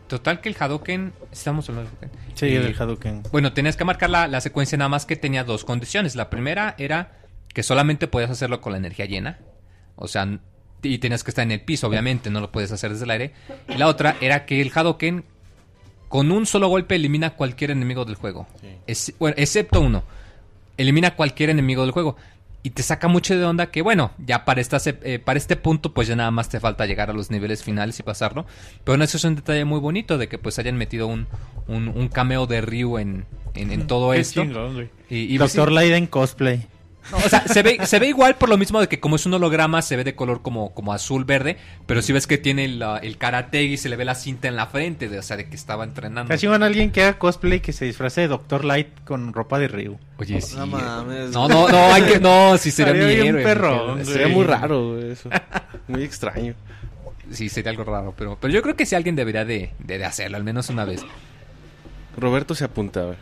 Total 0.07 0.41
que 0.41 0.49
el 0.49 0.55
Hadouken, 0.59 1.13
estamos 1.31 1.69
hablando 1.69 1.89
del 1.91 2.09
Hadouken. 2.09 2.19
Sí, 2.35 2.45
Y- 2.47 2.57
del 2.57 2.75
Hadouken. 2.79 3.23
Bueno, 3.31 3.53
tenías 3.53 3.77
que 3.77 3.85
marcar 3.85 4.09
la, 4.09 4.27
la 4.27 4.41
secuencia 4.41 4.77
nada 4.77 4.89
más 4.89 5.05
que 5.05 5.15
tenía 5.15 5.43
dos 5.43 5.63
condiciones. 5.63 6.15
La 6.15 6.29
primera 6.29 6.75
era 6.77 7.17
que 7.53 7.63
solamente 7.63 8.07
podías 8.07 8.29
hacerlo 8.29 8.59
con 8.59 8.73
la 8.73 8.77
energía 8.77 9.05
llena. 9.05 9.39
O 9.95 10.07
sea, 10.07 10.27
y 10.81 10.97
tenías 10.97 11.23
que 11.23 11.31
estar 11.31 11.43
en 11.43 11.51
el 11.51 11.61
piso, 11.61 11.87
obviamente, 11.87 12.29
no 12.29 12.41
lo 12.41 12.51
puedes 12.51 12.71
hacer 12.73 12.91
desde 12.91 13.05
el 13.05 13.11
aire. 13.11 13.33
Y 13.69 13.75
la 13.77 13.87
otra 13.87 14.17
era 14.19 14.45
que 14.45 14.61
el 14.61 14.71
Hadouken 14.75 15.23
con 16.13 16.31
un 16.31 16.45
solo 16.45 16.67
golpe 16.67 16.93
elimina 16.93 17.31
cualquier 17.31 17.71
enemigo 17.71 18.05
del 18.05 18.13
juego. 18.13 18.45
Es- 18.85 19.15
bueno, 19.17 19.33
excepto 19.39 19.81
uno. 19.81 20.03
Elimina 20.77 21.15
cualquier 21.15 21.49
enemigo 21.49 21.81
del 21.81 21.89
juego. 21.89 22.17
Y 22.61 22.69
te 22.69 22.83
saca 22.83 23.07
mucho 23.07 23.35
de 23.35 23.43
onda 23.43 23.71
que, 23.71 23.81
bueno, 23.81 24.11
ya 24.23 24.45
para, 24.45 24.61
esta, 24.61 24.77
eh, 24.85 25.17
para 25.17 25.39
este 25.39 25.55
punto, 25.55 25.91
pues 25.91 26.07
ya 26.07 26.15
nada 26.15 26.29
más 26.29 26.49
te 26.49 26.59
falta 26.59 26.85
llegar 26.85 27.09
a 27.09 27.13
los 27.13 27.31
niveles 27.31 27.63
finales 27.63 27.97
y 27.99 28.03
pasarlo. 28.03 28.45
Pero 28.83 28.95
no, 28.95 29.03
eso 29.03 29.17
es 29.17 29.23
un 29.23 29.33
detalle 29.33 29.65
muy 29.65 29.79
bonito 29.79 30.19
de 30.19 30.27
que 30.27 30.37
pues 30.37 30.59
hayan 30.59 30.77
metido 30.77 31.07
un, 31.07 31.25
un, 31.67 31.87
un 31.87 32.07
cameo 32.09 32.45
de 32.45 32.61
Ryu 32.61 32.99
en, 32.99 33.25
en, 33.55 33.71
en 33.71 33.87
todo 33.87 34.11
Qué 34.11 34.19
esto. 34.19 34.43
chingón, 34.43 34.75
güey. 34.75 34.89
Y, 35.09 35.33
y 35.33 35.37
Doctor 35.39 35.69
sí, 35.69 35.73
Light 35.73 35.93
en 35.93 36.05
cosplay. 36.05 36.67
No, 37.11 37.17
o 37.17 37.29
sea, 37.29 37.47
se 37.47 37.63
ve, 37.63 37.79
se 37.85 37.99
ve 37.99 38.07
igual 38.07 38.35
por 38.35 38.49
lo 38.49 38.57
mismo 38.57 38.79
de 38.79 38.87
que 38.87 38.99
como 38.99 39.17
es 39.17 39.25
un 39.25 39.33
holograma, 39.33 39.81
se 39.81 39.95
ve 39.95 40.03
de 40.03 40.15
color 40.15 40.41
como, 40.41 40.73
como 40.73 40.93
azul 40.93 41.25
verde, 41.25 41.57
pero 41.85 42.01
si 42.01 42.13
ves 42.13 42.27
que 42.27 42.37
tiene 42.37 42.65
el 42.65 43.17
karate 43.17 43.63
y 43.63 43.77
se 43.77 43.89
le 43.89 43.95
ve 43.95 44.05
la 44.05 44.15
cinta 44.15 44.47
en 44.47 44.55
la 44.55 44.67
frente, 44.67 45.09
de, 45.09 45.19
o 45.19 45.21
sea, 45.21 45.37
de 45.37 45.49
que 45.49 45.55
estaba 45.55 45.83
entrenando. 45.83 46.29
Casi 46.29 46.47
van 46.47 46.63
alguien 46.63 46.91
que 46.91 47.03
haga 47.03 47.19
cosplay 47.19 47.59
que 47.59 47.73
se 47.73 47.85
disfrace 47.85 48.21
de 48.21 48.27
Doctor 48.29 48.65
Light 48.65 48.87
con 49.03 49.33
ropa 49.33 49.59
de 49.59 49.67
Ryu. 49.67 49.97
Oye, 50.17 50.41
sí. 50.41 50.55
No 50.55 50.63
eh. 50.63 50.67
mames. 50.67 51.31
No, 51.31 51.47
no, 51.47 51.67
no, 51.67 51.93
hay 51.93 52.03
que, 52.03 52.19
no, 52.19 52.57
sí 52.57 52.71
sería 52.71 52.93
mi 52.93 53.15
bien 53.15 53.37
héroe, 53.37 54.05
Sería 54.05 54.27
muy 54.27 54.45
raro, 54.45 54.99
eso. 55.11 55.29
Muy 55.87 56.03
extraño. 56.03 56.55
Sí, 57.31 57.49
sería 57.49 57.71
algo 57.71 57.83
raro, 57.83 58.13
pero, 58.17 58.37
pero 58.39 58.53
yo 58.53 58.61
creo 58.61 58.75
que 58.75 58.85
sí 58.85 58.95
alguien 58.95 59.15
debería 59.15 59.45
de, 59.45 59.71
de, 59.79 59.97
de 59.97 60.05
hacerlo, 60.05 60.37
al 60.37 60.43
menos 60.43 60.69
una 60.69 60.85
vez. 60.85 61.05
Roberto 62.17 62.53
se 62.53 62.65
apunta, 62.65 63.03
güey. 63.03 63.17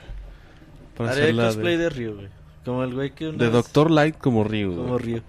Para 0.97 1.11
Haré 1.11 1.33
cosplay 1.33 1.77
de, 1.77 1.83
de 1.83 1.89
Ryu, 1.89 2.15
güey. 2.15 2.40
Como 2.65 2.83
el 2.83 2.93
güey 2.93 3.11
que 3.11 3.27
una 3.29 3.37
de 3.37 3.45
vez- 3.45 3.53
Doctor 3.53 3.89
Light 3.91 4.17
como 4.17 4.43
Ryu. 4.43 4.75
Como 4.75 4.93
güey. 4.93 5.03
Ryu. 5.15 5.21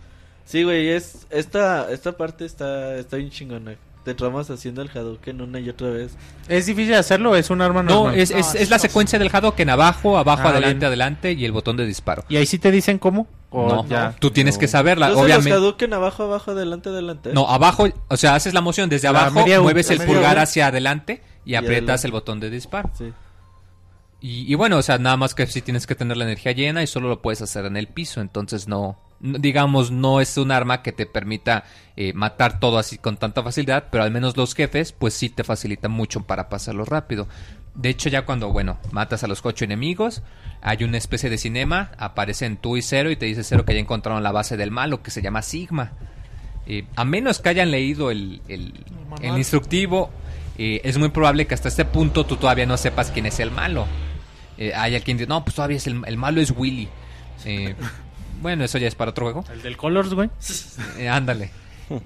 Sí, 0.45 0.65
güey, 0.65 0.89
es... 0.91 1.27
Esta, 1.31 1.91
esta 1.91 2.13
parte 2.13 2.45
está, 2.45 2.97
está 2.97 3.17
bien 3.17 3.31
chingona. 3.31 3.75
Te 4.05 4.15
tramas 4.15 4.51
haciendo 4.51 4.83
el 4.83 4.89
Hadouken 4.91 5.41
una 5.41 5.61
y 5.61 5.69
otra 5.69 5.89
vez. 5.91 6.17
¿Es 6.49 6.67
difícil 6.67 6.93
hacerlo 6.95 7.37
es 7.37 7.51
un 7.51 7.63
arma 7.63 7.85
No, 7.85 7.95
normal? 8.07 8.19
es, 8.19 8.31
es, 8.33 8.37
No, 8.37 8.39
es 8.41 8.55
es 8.57 8.71
la 8.71 8.81
secuencia 8.81 9.17
del 9.17 9.31
Hadouken 9.33 9.71
abajo, 9.71 10.19
abajo, 10.19 10.43
Ah, 10.47 10.51
adelante, 10.51 10.75
bien. 10.79 10.85
adelante 10.87 11.33
y 11.33 11.45
el 11.45 11.53
botón 11.53 11.77
de 11.77 11.87
disparo. 11.87 12.25
¿Y 12.29 12.37
ahí 12.37 12.45
sí 12.45 12.59
te 12.59 12.73
dicen 12.73 12.99
cómo? 12.99 13.29
¿O 13.51 13.69
No, 13.69 13.87
ya? 13.89 14.17
tú 14.19 14.33
tienes 14.33 14.57
No. 14.57 14.61
que 14.61 14.67
saberla, 14.69 15.07
Entonces 15.07 15.25
obviamente. 15.27 15.51
los 15.51 15.59
Hadouken 15.61 15.93
abajo, 15.95 16.25
abajo, 16.25 16.51
adelante, 16.51 16.89
adelante. 16.89 17.31
No, 17.33 17.49
abajo, 17.49 17.87
o 18.09 18.17
sea, 18.17 18.35
haces 18.35 18.53
la 18.55 18.61
moción 18.61 18.91
desde 18.91 19.11
La 19.13 19.21
abajo, 19.21 19.37
media 19.37 19.61
mueves 19.61 19.89
el 19.91 20.01
pulgar 20.01 20.39
hacia 20.41 20.67
adelante 20.67 21.23
y, 21.45 21.53
Y 21.53 21.55
aprietas 21.55 21.79
adelante. 22.01 22.07
el 22.09 22.13
botón 22.13 22.41
de 22.41 22.51
disparo. 22.51 22.91
Sí. 22.99 23.13
Y, 24.24 24.51
y 24.51 24.55
bueno, 24.55 24.77
o 24.78 24.82
sea, 24.82 24.99
nada 24.99 25.16
más 25.16 25.35
que 25.35 25.47
si 25.49 25.62
tienes 25.62 25.86
que 25.86 25.97
tener 25.97 26.16
la 26.16 26.24
energía 26.24 26.53
llena 26.53 26.82
y 26.82 26.86
solo 26.86 27.09
lo 27.09 27.20
puedes 27.20 27.43
hacer 27.43 27.65
en 27.66 27.77
el 27.77 27.89
piso, 27.89 28.20
entonces 28.20 28.69
no, 28.69 28.97
digamos, 29.20 29.90
no 29.90 30.20
es 30.20 30.36
un 30.39 30.53
arma 30.53 30.81
que 30.82 30.93
te 30.93 31.07
permita 31.07 31.65
eh, 31.97 32.12
matar 32.12 32.61
todo 32.61 32.78
así 32.78 32.99
con 32.99 33.16
tanta 33.16 33.43
facilidad, 33.43 33.89
pero 33.90 34.05
al 34.05 34.12
menos 34.12 34.36
los 34.36 34.55
jefes, 34.55 34.93
pues 34.93 35.15
sí 35.15 35.28
te 35.28 35.43
facilita 35.43 35.89
mucho 35.89 36.23
para 36.23 36.49
pasarlo 36.49 36.85
rápido. 36.85 37.27
De 37.74 37.89
hecho, 37.89 38.09
ya 38.11 38.24
cuando, 38.24 38.53
bueno, 38.53 38.78
matas 38.93 39.24
a 39.24 39.27
los 39.27 39.40
ocho 39.44 39.65
enemigos, 39.65 40.23
hay 40.61 40.85
una 40.85 40.99
especie 40.99 41.28
de 41.28 41.39
cinema, 41.39 41.90
aparecen 41.99 42.59
tú 42.59 42.77
y 42.77 42.82
Cero 42.82 43.11
y 43.11 43.16
te 43.16 43.27
dice 43.27 43.43
Cero 43.43 43.65
que 43.65 43.74
ya 43.74 43.81
encontraron 43.81 44.23
la 44.23 44.31
base 44.31 44.57
del 44.57 44.70
malo, 44.70 45.03
que 45.03 45.11
se 45.11 45.20
llama 45.23 45.43
Sigma. 45.43 45.93
Eh, 46.66 46.85
a 46.94 47.05
menos 47.05 47.40
que 47.40 47.49
hayan 47.49 47.73
leído 47.73 48.12
el, 48.12 48.40
el- 48.47 48.85
el 49.20 49.36
instructivo, 49.39 50.11
eh, 50.59 50.81
es 50.85 50.97
muy 50.99 51.09
probable 51.09 51.47
que 51.49 51.55
hasta 51.55 51.66
este 51.69 51.85
punto 51.85 52.24
tú 52.24 52.36
todavía 52.36 52.66
no 52.66 52.77
sepas 52.77 53.11
quién 53.11 53.27
es 53.27 53.40
el 53.40 53.51
malo. 53.51 53.86
Eh, 54.63 54.73
hay 54.75 54.95
alguien 54.95 55.17
que 55.17 55.25
dice, 55.25 55.29
no, 55.29 55.43
pues 55.43 55.57
todavía 55.57 55.77
es 55.77 55.87
el, 55.89 56.03
el 56.07 56.17
malo 56.17 56.41
es 56.41 56.53
Willy. 56.57 56.89
Eh, 57.45 57.75
bueno, 58.43 58.63
eso 58.63 58.79
ya 58.79 58.87
es 58.87 58.95
para 58.95 59.11
otro 59.11 59.27
juego. 59.27 59.45
El 59.53 59.61
del 59.63 59.77
Colors, 59.77 60.15
güey. 60.15 60.31
Eh, 60.99 61.09
ándale. 61.09 61.51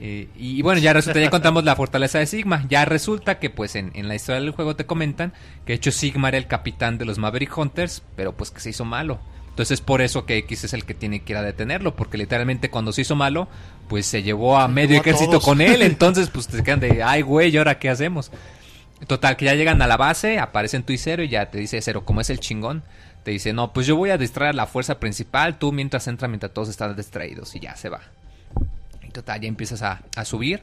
Eh, 0.00 0.28
y 0.36 0.62
bueno, 0.62 0.80
ya 0.80 0.92
resulta, 0.94 1.20
ya 1.20 1.26
encontramos 1.26 1.64
la 1.64 1.76
fortaleza 1.76 2.18
de 2.18 2.26
Sigma. 2.26 2.64
Ya 2.68 2.86
resulta 2.86 3.38
que 3.38 3.50
pues 3.50 3.76
en, 3.76 3.92
en 3.94 4.08
la 4.08 4.14
historia 4.14 4.40
del 4.40 4.50
juego 4.52 4.74
te 4.74 4.86
comentan 4.86 5.32
que 5.66 5.72
de 5.72 5.74
hecho 5.74 5.92
Sigma 5.92 6.28
era 6.28 6.38
el 6.38 6.46
capitán 6.46 6.96
de 6.96 7.04
los 7.04 7.18
Maverick 7.18 7.56
Hunters, 7.56 8.02
pero 8.16 8.32
pues 8.32 8.50
que 8.50 8.60
se 8.60 8.70
hizo 8.70 8.84
malo. 8.86 9.20
Entonces 9.50 9.78
es 9.78 9.80
por 9.80 10.02
eso 10.02 10.26
que 10.26 10.38
X 10.38 10.64
es 10.64 10.72
el 10.72 10.84
que 10.84 10.94
tiene 10.94 11.20
que 11.20 11.32
ir 11.32 11.36
a 11.36 11.42
detenerlo, 11.42 11.94
porque 11.94 12.18
literalmente 12.18 12.68
cuando 12.68 12.92
se 12.92 13.02
hizo 13.02 13.16
malo, 13.16 13.48
pues 13.88 14.06
se 14.06 14.22
llevó 14.22 14.58
a 14.58 14.66
Se 14.66 14.72
medio 14.72 14.88
llevó 14.88 14.98
a 14.98 15.00
ejército 15.02 15.30
todos. 15.32 15.44
con 15.44 15.60
él, 15.60 15.82
entonces 15.82 16.30
pues 16.30 16.46
te 16.48 16.62
quedan 16.62 16.80
de, 16.80 17.02
ay 17.02 17.22
güey, 17.22 17.50
¿y 17.50 17.56
ahora 17.56 17.78
qué 17.78 17.88
hacemos? 17.88 18.30
Total, 19.06 19.36
que 19.36 19.44
ya 19.44 19.54
llegan 19.54 19.82
a 19.82 19.86
la 19.86 19.96
base, 19.96 20.38
aparecen 20.38 20.82
tú 20.82 20.92
y 20.92 20.98
Cero 20.98 21.22
y 21.22 21.28
ya 21.28 21.50
te 21.50 21.58
dice 21.58 21.80
Cero, 21.82 22.04
como 22.04 22.20
es 22.22 22.30
el 22.30 22.40
chingón, 22.40 22.82
te 23.24 23.30
dice, 23.30 23.52
no, 23.52 23.72
pues 23.72 23.86
yo 23.86 23.96
voy 23.96 24.10
a 24.10 24.18
distraer 24.18 24.50
a 24.50 24.54
la 24.54 24.66
fuerza 24.66 24.98
principal, 24.98 25.58
tú 25.58 25.70
mientras 25.72 26.06
entra, 26.08 26.28
mientras 26.28 26.52
todos 26.54 26.68
están 26.70 26.96
distraídos 26.96 27.54
y 27.54 27.60
ya 27.60 27.76
se 27.76 27.88
va. 27.90 28.00
Y 29.06 29.10
total, 29.10 29.40
ya 29.40 29.48
empiezas 29.48 29.82
a, 29.82 30.02
a 30.16 30.24
subir 30.24 30.62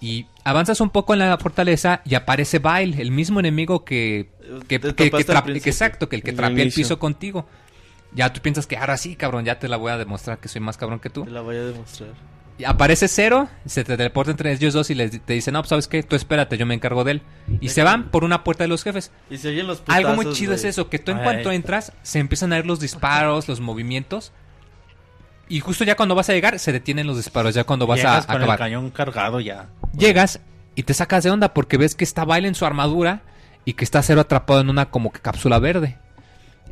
y 0.00 0.26
avanzas 0.44 0.80
un 0.80 0.90
poco 0.90 1.12
en 1.12 1.18
la 1.18 1.36
fortaleza 1.38 2.00
y 2.04 2.14
aparece 2.14 2.58
Vile, 2.60 3.02
el 3.02 3.10
mismo 3.10 3.40
enemigo 3.40 3.84
que... 3.84 4.30
que, 4.68 4.78
que- 4.94 5.10
que 5.64 5.68
exacto, 5.68 6.08
que 6.08 6.16
el 6.16 6.22
que 6.22 6.32
trapea 6.32 6.62
el 6.62 6.68
piso 6.76 6.98
contigo. 6.98 7.46
Ya 8.14 8.32
tú 8.32 8.40
piensas 8.40 8.66
que 8.66 8.76
ahora 8.78 8.96
sí, 8.96 9.14
cabrón, 9.16 9.44
ya 9.44 9.58
te 9.58 9.68
la 9.68 9.76
voy 9.76 9.92
a 9.92 9.98
demostrar 9.98 10.38
que 10.38 10.48
soy 10.48 10.62
más 10.62 10.78
cabrón 10.78 11.00
que 11.00 11.10
tú. 11.10 11.24
Te 11.24 11.30
la 11.30 11.42
voy 11.42 11.56
a 11.56 11.64
demostrar. 11.64 12.10
Aparece 12.66 13.06
Cero, 13.06 13.48
se 13.66 13.84
te 13.84 13.96
teleporta 13.96 14.32
entre 14.32 14.52
ellos 14.52 14.74
dos 14.74 14.90
y 14.90 14.94
les, 14.94 15.20
te 15.24 15.32
dice, 15.32 15.52
no, 15.52 15.60
pues 15.60 15.68
sabes 15.68 15.86
qué, 15.86 16.02
tú 16.02 16.16
espérate, 16.16 16.58
yo 16.58 16.66
me 16.66 16.74
encargo 16.74 17.04
de 17.04 17.12
él. 17.12 17.22
Y 17.60 17.68
se 17.68 17.82
van 17.84 18.10
por 18.10 18.24
una 18.24 18.42
puerta 18.42 18.64
de 18.64 18.68
los 18.68 18.82
jefes. 18.82 19.12
Y 19.30 19.38
se 19.38 19.48
oyen 19.48 19.66
los 19.66 19.82
Algo 19.86 20.10
muy 20.10 20.24
putazos, 20.24 20.38
chido 20.38 20.54
es 20.54 20.64
eso, 20.64 20.88
que 20.88 20.98
tú 20.98 21.12
en 21.12 21.18
Ay. 21.18 21.24
cuanto 21.24 21.52
entras, 21.52 21.92
se 22.02 22.18
empiezan 22.18 22.52
a 22.52 22.56
ver 22.56 22.66
los 22.66 22.80
disparos, 22.80 23.46
los 23.46 23.60
movimientos. 23.60 24.32
Y 25.48 25.60
justo 25.60 25.84
ya 25.84 25.94
cuando 25.94 26.14
vas 26.14 26.28
a 26.28 26.32
llegar, 26.32 26.58
se 26.58 26.72
detienen 26.72 27.06
los 27.06 27.16
disparos, 27.16 27.54
ya 27.54 27.64
cuando 27.64 27.86
vas 27.86 28.00
a 28.00 28.02
Llegas 28.02 28.26
con 28.26 28.36
el 28.36 28.42
acabar. 28.42 28.58
cañón 28.58 28.90
cargado 28.90 29.40
ya. 29.40 29.68
Llegas 29.96 30.40
y 30.74 30.82
te 30.82 30.94
sacas 30.94 31.24
de 31.24 31.30
onda 31.30 31.54
porque 31.54 31.76
ves 31.76 31.94
que 31.94 32.04
está 32.04 32.24
Vile 32.24 32.48
en 32.48 32.54
su 32.54 32.66
armadura 32.66 33.22
y 33.64 33.74
que 33.74 33.84
está 33.84 34.02
Cero 34.02 34.20
atrapado 34.20 34.60
en 34.60 34.68
una 34.68 34.90
como 34.90 35.12
que 35.12 35.20
cápsula 35.20 35.58
verde. 35.58 35.96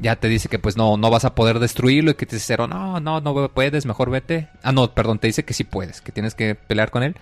Ya 0.01 0.16
te 0.16 0.28
dice 0.28 0.48
que 0.48 0.59
pues 0.59 0.77
no, 0.77 0.97
no 0.97 1.10
vas 1.10 1.24
a 1.24 1.35
poder 1.35 1.59
destruirlo 1.59 2.10
y 2.10 2.14
que 2.14 2.27
te 2.27 2.36
dice 2.36 2.47
Cero, 2.48 2.66
no, 2.66 3.01
no, 3.01 3.20
no 3.20 3.48
puedes, 3.48 3.86
mejor 3.86 4.10
vete. 4.10 4.48
Ah, 4.62 4.73
no, 4.73 4.93
perdón, 4.93 5.18
te 5.18 5.27
dice 5.27 5.44
que 5.44 5.55
sí 5.55 5.64
puedes, 5.64 6.01
que 6.01 6.12
tienes 6.12 6.35
que 6.35 6.55
pelear 6.55 6.90
con 6.90 7.02
él. 7.02 7.16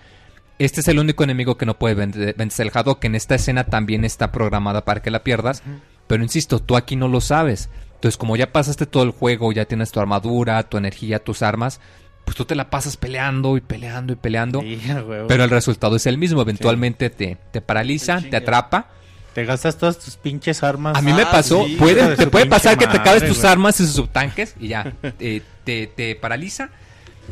Este 0.57 0.81
es 0.81 0.87
el 0.87 0.99
único 0.99 1.23
enemigo 1.23 1.57
que 1.57 1.65
no 1.65 1.77
puede 1.77 1.95
vencer 1.95 2.65
el 2.65 2.71
Haddock, 2.73 2.99
que 2.99 3.07
en 3.07 3.15
esta 3.15 3.35
escena 3.35 3.65
también 3.65 4.05
está 4.05 4.31
programada 4.31 4.85
para 4.85 5.01
que 5.01 5.11
la 5.11 5.23
pierdas. 5.23 5.63
Pero 6.07 6.23
insisto, 6.23 6.59
tú 6.59 6.77
aquí 6.77 6.95
no 6.95 7.07
lo 7.07 7.19
sabes. 7.19 7.69
Entonces, 7.95 8.17
como 8.17 8.35
ya 8.37 8.51
pasaste 8.51 8.85
todo 8.85 9.03
el 9.03 9.11
juego, 9.11 9.51
ya 9.51 9.65
tienes 9.65 9.91
tu 9.91 9.99
armadura, 9.99 10.63
tu 10.63 10.77
energía, 10.77 11.23
tus 11.23 11.41
armas, 11.41 11.81
pues 12.23 12.37
tú 12.37 12.45
te 12.45 12.55
la 12.55 12.69
pasas 12.69 12.97
peleando 12.97 13.57
y 13.57 13.61
peleando 13.61 14.13
y 14.13 14.15
peleando. 14.15 14.61
Sí. 14.61 14.81
Pero 15.27 15.43
el 15.43 15.49
resultado 15.49 15.95
es 15.95 16.05
el 16.05 16.17
mismo. 16.17 16.41
Eventualmente 16.41 17.09
te, 17.09 17.37
te 17.51 17.61
paraliza, 17.61 18.21
Te 18.21 18.37
atrapa. 18.37 18.89
Te 19.35 19.45
gastas 19.45 19.77
todas 19.77 19.99
tus 19.99 20.15
pinches 20.15 20.63
armas. 20.63 20.97
A 20.97 21.01
mí 21.03 21.13
me 21.13 21.21
Ah, 21.21 21.29
pasó. 21.29 21.63
sí, 21.65 21.75
puede- 21.77 22.15
te 22.15 22.25
puede 22.25 22.47
pasar 22.47 22.77
que 22.77 22.87
te 22.87 22.97
acabes 22.97 23.21
madre, 23.21 23.27
tus 23.27 23.39
güey. 23.41 23.51
armas 23.51 23.79
y 23.79 23.85
sus 23.85 23.95
subtanques 23.95 24.55
y 24.59 24.69
ya. 24.69 24.93
eh, 25.19 25.41
te, 25.63 25.85
te 25.87 26.15
paraliza. 26.15 26.69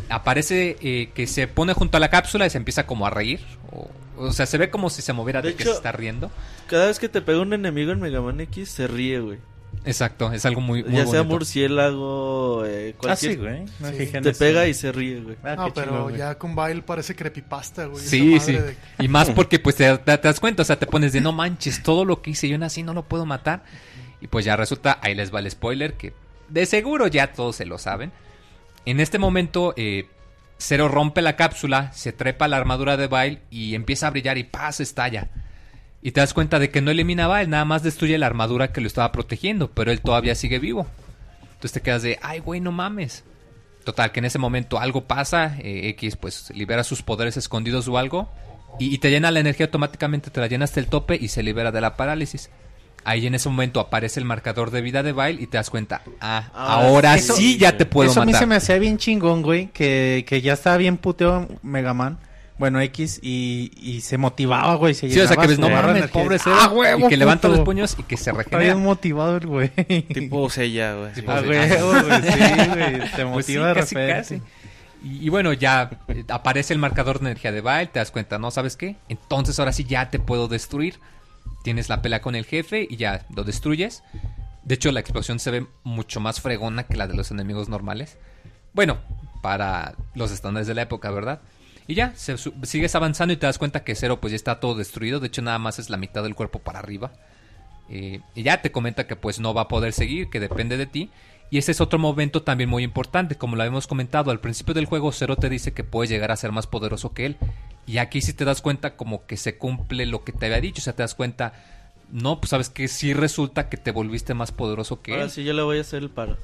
Aparece 0.09 0.77
eh, 0.81 1.11
que 1.15 1.27
se 1.27 1.47
pone 1.47 1.73
junto 1.73 1.97
a 1.97 1.99
la 1.99 2.09
cápsula 2.09 2.45
y 2.45 2.49
se 2.49 2.57
empieza 2.57 2.85
como 2.85 3.07
a 3.07 3.09
reír. 3.09 3.39
O, 3.71 3.89
o 4.17 4.33
sea, 4.33 4.45
se 4.45 4.57
ve 4.57 4.69
como 4.69 4.89
si 4.89 5.01
se 5.01 5.13
moviera 5.13 5.41
de, 5.41 5.49
De 5.49 5.55
que 5.55 5.63
hecho- 5.63 5.71
se 5.71 5.77
está 5.77 5.91
riendo. 5.91 6.29
Cada 6.67 6.87
vez 6.87 6.99
que 6.99 7.09
te 7.09 7.21
pega 7.21 7.39
un 7.39 7.53
enemigo 7.53 7.91
en 7.91 7.99
Mega 8.01 8.21
Man 8.21 8.39
X, 8.41 8.69
se 8.69 8.87
ríe, 8.87 9.19
güey. 9.19 9.39
Exacto, 9.85 10.31
es 10.31 10.45
algo 10.45 10.61
muy, 10.61 10.83
muy 10.83 10.93
ya 10.95 11.05
sea 11.05 11.23
murciélago, 11.23 12.63
eh, 12.65 12.95
Ah, 13.07 13.15
sí, 13.15 13.35
cualquier... 13.35 13.37
güey. 13.39 13.65
Me 13.79 14.05
Sí. 14.07 14.15
en 14.15 14.23
te 14.23 14.29
eso. 14.29 14.39
pega 14.39 14.67
y 14.67 14.73
se 14.73 14.91
ríe, 14.91 15.19
güey. 15.21 15.35
Ah, 15.43 15.55
No, 15.55 15.73
pero 15.73 16.03
güey. 16.03 16.17
ya 16.17 16.37
con 16.37 16.55
Vile 16.55 16.81
parece 16.81 17.15
creepypasta, 17.15 17.85
güey. 17.87 18.03
Sí, 18.05 18.39
sí. 18.39 18.53
de- 18.53 18.77
Y 18.99 19.07
más 19.07 19.29
porque 19.31 19.59
pues 19.59 19.75
te, 19.75 19.97
te- 19.97 20.17
te 20.17 20.27
das 20.27 20.39
cuenta, 20.39 20.61
o 20.61 20.65
sea, 20.65 20.77
te 20.79 20.87
pones 20.87 21.11
de 21.13 21.21
no 21.21 21.31
manches, 21.33 21.83
todo 21.83 22.05
lo 22.05 22.21
que 22.21 22.31
hice 22.31 22.47
yo 22.47 22.63
así 22.63 22.83
no 22.83 22.93
lo 22.93 23.03
puedo 23.03 23.25
matar. 23.25 23.63
Y 24.21 24.27
pues 24.27 24.45
ya 24.45 24.55
resulta, 24.55 24.99
ahí 25.01 25.15
les 25.15 25.33
va 25.33 25.39
el 25.39 25.51
spoiler, 25.51 25.95
que 25.95 26.13
de 26.47 26.65
seguro 26.65 27.07
ya 27.07 27.33
todos 27.33 27.57
se 27.57 27.65
lo 27.65 27.77
saben. 27.77 28.11
En 28.85 28.99
este 28.99 29.17
momento, 29.19 29.73
eh, 29.77 30.07
Zero 30.59 30.87
rompe 30.87 31.21
la 31.21 31.35
cápsula, 31.35 31.91
se 31.91 32.13
trepa 32.13 32.45
a 32.45 32.47
la 32.47 32.55
armadura 32.55 32.95
de 32.95 33.07
Vile 33.07 33.41
y 33.49 33.75
empieza 33.75 34.07
a 34.07 34.11
brillar 34.11 34.37
y 34.37 34.45
¡paz! 34.45 34.79
estalla. 34.79 35.29
Y 36.05 36.11
te 36.11 36.19
das 36.19 36.33
cuenta 36.33 36.59
de 36.59 36.69
que 36.69 36.81
no 36.81 36.91
elimina 36.91 37.25
a 37.25 37.37
Vile, 37.39 37.47
nada 37.49 37.63
más 37.65 37.81
destruye 37.81 38.17
la 38.17 38.25
armadura 38.25 38.73
que 38.73 38.81
lo 38.81 38.87
estaba 38.87 39.11
protegiendo, 39.13 39.71
pero 39.71 39.89
él 39.91 40.01
todavía 40.01 40.35
sigue 40.35 40.59
vivo. 40.59 40.85
Entonces 41.53 41.71
te 41.71 41.81
quedas 41.81 42.01
de, 42.03 42.19
ay, 42.21 42.39
güey, 42.39 42.59
no 42.59 42.73
mames. 42.73 43.23
Total, 43.85 44.11
que 44.11 44.19
en 44.19 44.25
ese 44.25 44.37
momento 44.37 44.79
algo 44.79 45.05
pasa, 45.05 45.55
eh, 45.59 45.87
X 45.89 46.17
pues 46.17 46.51
libera 46.53 46.83
sus 46.83 47.01
poderes 47.01 47.37
escondidos 47.37 47.87
o 47.87 47.97
algo, 47.97 48.29
y, 48.79 48.93
y 48.93 48.97
te 48.97 49.09
llena 49.11 49.31
la 49.31 49.39
energía 49.39 49.67
automáticamente, 49.67 50.29
te 50.29 50.41
la 50.41 50.47
llena 50.47 50.65
hasta 50.65 50.81
el 50.81 50.87
tope 50.87 51.17
y 51.19 51.29
se 51.29 51.41
libera 51.41 51.71
de 51.71 51.79
la 51.81 51.95
parálisis. 51.95 52.49
Ahí 53.05 53.25
en 53.27 53.35
ese 53.35 53.47
momento 53.49 53.79
aparece 53.81 54.19
el 54.19 54.25
marcador 54.25 54.71
de 54.71 54.81
vida 54.81 55.03
de 55.03 55.11
Vile 55.13 55.41
y 55.41 55.47
te 55.47 55.57
das 55.57 55.69
cuenta, 55.69 56.01
ah, 56.21 56.49
Ahora 56.53 57.11
ahora 57.13 57.17
sí. 57.17 57.31
sí 57.33 57.57
ya 57.57 57.77
te 57.77 57.85
puedo 57.85 58.09
Eso 58.11 58.21
a 58.21 58.25
mí 58.25 58.31
matar. 58.31 58.43
se 58.43 58.47
me 58.47 58.55
hacía 58.55 58.77
bien 58.77 58.97
chingón, 58.97 59.41
güey, 59.41 59.67
que, 59.67 60.25
que 60.27 60.41
ya 60.41 60.53
estaba 60.53 60.75
bien 60.77 60.97
puteo 60.97 61.47
Mega 61.61 61.93
Man, 61.93 62.17
bueno, 62.57 62.79
X, 62.81 63.19
y, 63.23 63.71
y 63.81 64.01
se 64.01 64.17
motivaba, 64.17 64.75
güey. 64.75 64.93
Se 64.93 65.09
Sí, 65.09 65.19
o 65.19 65.27
sea 65.27 65.35
que 65.37 65.47
ves, 65.47 65.59
no 65.59 65.69
mames, 65.69 65.91
energía. 65.97 66.21
pobre 66.21 66.37
Zero, 66.39 66.55
¡Ah, 66.59 66.69
huevo, 66.69 67.07
y 67.07 67.09
que 67.09 67.17
levanta 67.17 67.47
los 67.47 67.61
puños 67.61 67.95
y 67.97 68.03
que 68.03 68.15
se 68.17 68.29
Está 68.29 68.43
regenera. 68.43 68.73
bien 68.75 68.83
motivado 68.85 69.37
el 69.37 69.47
güey. 69.47 69.69
Tipo 70.13 70.49
sella, 70.49 70.95
güey. 70.95 71.13
Tipo 71.13 71.31
Ah, 71.31 71.41
güey, 71.41 71.69
sí, 71.69 72.69
güey. 72.69 72.99
Te 73.15 73.25
Pues 73.25 73.45
sí, 73.45 73.53
motiva 73.57 73.67
de 73.69 73.73
casi, 73.73 73.95
repente. 73.95 74.13
casi. 74.13 74.41
Y, 75.03 75.25
y 75.25 75.29
bueno, 75.29 75.51
ya 75.53 75.89
eh, 76.07 76.23
aparece 76.29 76.73
el 76.73 76.79
marcador 76.79 77.19
de 77.19 77.25
energía 77.25 77.51
de 77.51 77.61
Vile, 77.61 77.87
te 77.87 77.99
das 77.99 78.11
cuenta, 78.11 78.37
¿no? 78.39 78.51
¿Sabes 78.51 78.77
qué? 78.77 78.95
Entonces 79.09 79.59
ahora 79.59 79.71
sí 79.73 79.83
ya 79.83 80.09
te 80.09 80.19
puedo 80.19 80.47
destruir. 80.47 80.99
Tienes 81.63 81.89
la 81.89 82.01
pelea 82.01 82.21
con 82.21 82.35
el 82.35 82.45
jefe 82.45 82.87
y 82.89 82.95
ya 82.97 83.25
lo 83.35 83.43
destruyes. 83.43 84.03
De 84.63 84.75
hecho, 84.75 84.91
la 84.93 85.01
explosión 85.01 85.39
se 85.39 85.51
ve 85.51 85.65
mucho 85.83 86.19
más 86.21 86.39
fregona 86.39 86.83
que 86.83 86.95
la 86.95 87.07
de 87.07 87.15
los 87.15 87.31
enemigos 87.31 87.67
normales. 87.67 88.17
Bueno, 88.73 88.97
para 89.41 89.95
los 90.15 90.31
estándares 90.31 90.67
de 90.67 90.73
la 90.73 90.83
época, 90.83 91.11
¿verdad? 91.11 91.41
Y 91.87 91.95
ya, 91.95 92.13
se 92.15 92.35
sigues 92.63 92.95
avanzando 92.95 93.33
y 93.33 93.37
te 93.37 93.45
das 93.45 93.57
cuenta 93.57 93.83
que 93.83 93.95
Zero 93.95 94.21
pues 94.21 94.31
ya 94.31 94.35
está 94.35 94.59
todo 94.59 94.75
destruido. 94.75 95.19
De 95.19 95.27
hecho, 95.27 95.41
nada 95.41 95.59
más 95.59 95.79
es 95.79 95.89
la 95.89 95.97
mitad 95.97 96.23
del 96.23 96.35
cuerpo 96.35 96.59
para 96.59 96.79
arriba. 96.79 97.11
Eh, 97.89 98.21
y 98.35 98.43
ya 98.43 98.61
te 98.61 98.71
comenta 98.71 99.05
que 99.07 99.15
pues 99.15 99.39
no 99.39 99.53
va 99.53 99.63
a 99.63 99.67
poder 99.67 99.91
seguir, 99.93 100.29
que 100.29 100.39
depende 100.39 100.77
de 100.77 100.85
ti. 100.85 101.09
Y 101.49 101.57
ese 101.59 101.71
es 101.71 101.81
otro 101.81 101.99
momento 101.99 102.41
también 102.41 102.69
muy 102.69 102.83
importante, 102.83 103.35
como 103.35 103.55
lo 103.55 103.61
habíamos 103.61 103.85
comentado, 103.85 104.31
al 104.31 104.39
principio 104.39 104.73
del 104.73 104.85
juego 104.85 105.11
Zero 105.11 105.35
te 105.35 105.49
dice 105.49 105.73
que 105.73 105.83
puedes 105.83 106.09
llegar 106.09 106.31
a 106.31 106.35
ser 106.35 106.51
más 106.51 106.65
poderoso 106.65 107.13
que 107.13 107.27
él. 107.27 107.37
Y 107.85 107.97
aquí 107.97 108.21
sí 108.21 108.33
te 108.33 108.45
das 108.45 108.61
cuenta 108.61 108.95
como 108.95 109.27
que 109.27 109.37
se 109.37 109.57
cumple 109.57 110.05
lo 110.07 110.23
que 110.23 110.31
te 110.31 110.47
había 110.47 110.61
dicho, 110.61 110.79
o 110.79 110.83
sea, 110.83 110.95
te 110.95 111.03
das 111.03 111.13
cuenta, 111.13 111.53
no, 112.09 112.39
pues 112.39 112.49
sabes 112.51 112.69
que 112.69 112.87
sí 112.87 113.13
resulta 113.13 113.69
que 113.69 113.77
te 113.77 113.91
volviste 113.91 114.33
más 114.33 114.51
poderoso 114.51 115.01
que 115.01 115.11
Ahora 115.11 115.25
él. 115.25 115.29
sí 115.29 115.43
yo 115.43 115.53
le 115.53 115.61
voy 115.61 115.77
a 115.77 115.81
hacer 115.81 116.01
el 116.01 116.09
paro. 116.09 116.37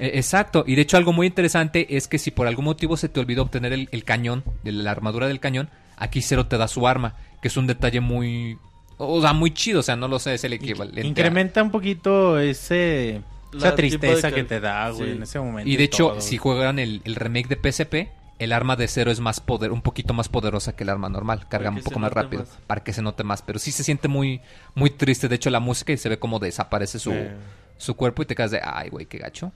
Eh, 0.00 0.12
Exacto, 0.14 0.64
y 0.66 0.74
de 0.74 0.82
hecho 0.82 0.96
algo 0.96 1.12
muy 1.12 1.26
interesante 1.26 1.96
es 1.96 2.08
que 2.08 2.18
si 2.18 2.30
por 2.30 2.46
algún 2.46 2.64
motivo 2.64 2.96
se 2.96 3.08
te 3.08 3.20
olvidó 3.20 3.42
obtener 3.42 3.72
el, 3.72 3.88
el 3.92 4.04
cañón, 4.04 4.42
de 4.64 4.72
la 4.72 4.90
armadura 4.90 5.28
del 5.28 5.40
cañón, 5.40 5.68
aquí 5.96 6.22
Zero 6.22 6.46
te 6.46 6.56
da 6.58 6.66
su 6.68 6.88
arma, 6.88 7.14
que 7.42 7.48
es 7.48 7.56
un 7.56 7.66
detalle 7.66 8.00
muy... 8.00 8.58
O 8.96 9.20
sea, 9.22 9.32
muy 9.32 9.50
chido, 9.52 9.80
o 9.80 9.82
sea, 9.82 9.96
no 9.96 10.08
lo 10.08 10.18
sé, 10.18 10.34
es 10.34 10.44
el 10.44 10.52
equivalente. 10.54 11.00
a- 11.02 11.04
Incrementa 11.06 11.62
un 11.62 11.70
poquito 11.70 12.38
ese 12.38 13.22
esa 13.56 13.74
tristeza 13.74 14.28
de 14.28 14.34
que 14.34 14.44
te 14.44 14.60
da, 14.60 14.90
güey, 14.90 15.10
sí. 15.10 15.16
en 15.16 15.22
ese 15.22 15.38
momento. 15.40 15.68
Y 15.70 15.76
de 15.76 15.84
hecho, 15.84 16.08
todo. 16.10 16.20
si 16.20 16.36
juegan 16.36 16.78
el, 16.78 17.00
el 17.04 17.14
remake 17.16 17.48
de 17.48 17.56
PSP, 17.72 17.94
el 18.38 18.52
arma 18.52 18.76
de 18.76 18.86
cero 18.88 19.10
es 19.10 19.20
más 19.20 19.40
poder, 19.40 19.72
un 19.72 19.82
poquito 19.82 20.14
más 20.14 20.28
poderosa 20.28 20.74
que 20.76 20.84
el 20.84 20.90
arma 20.90 21.08
normal, 21.08 21.46
carga 21.48 21.70
un 21.70 21.80
poco 21.82 21.98
más 21.98 22.12
rápido, 22.12 22.42
más. 22.44 22.58
para 22.66 22.82
que 22.82 22.92
se 22.92 23.02
note 23.02 23.22
más, 23.24 23.42
pero 23.42 23.58
sí 23.58 23.70
se 23.72 23.84
siente 23.84 24.06
muy 24.08 24.40
muy 24.74 24.88
triste, 24.90 25.28
de 25.28 25.34
hecho 25.36 25.50
la 25.50 25.60
música 25.60 25.92
y 25.92 25.96
se 25.98 26.08
ve 26.08 26.18
como 26.18 26.38
desaparece 26.38 26.98
su, 26.98 27.12
Eh. 27.12 27.34
su 27.76 27.96
cuerpo 27.96 28.22
y 28.22 28.26
te 28.26 28.34
quedas 28.34 28.50
de, 28.50 28.60
ay 28.62 28.88
güey, 28.90 29.06
qué 29.06 29.18
gacho. 29.18 29.50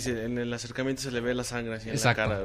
Sí, 0.00 0.10
en 0.10 0.38
el 0.38 0.52
acercamiento 0.52 1.02
se 1.02 1.10
le 1.10 1.20
ve 1.20 1.34
la 1.34 1.44
sangre 1.44 1.74
así 1.74 1.88
en 1.88 1.94
Exacto. 1.94 2.22
la 2.22 2.28
cara. 2.28 2.40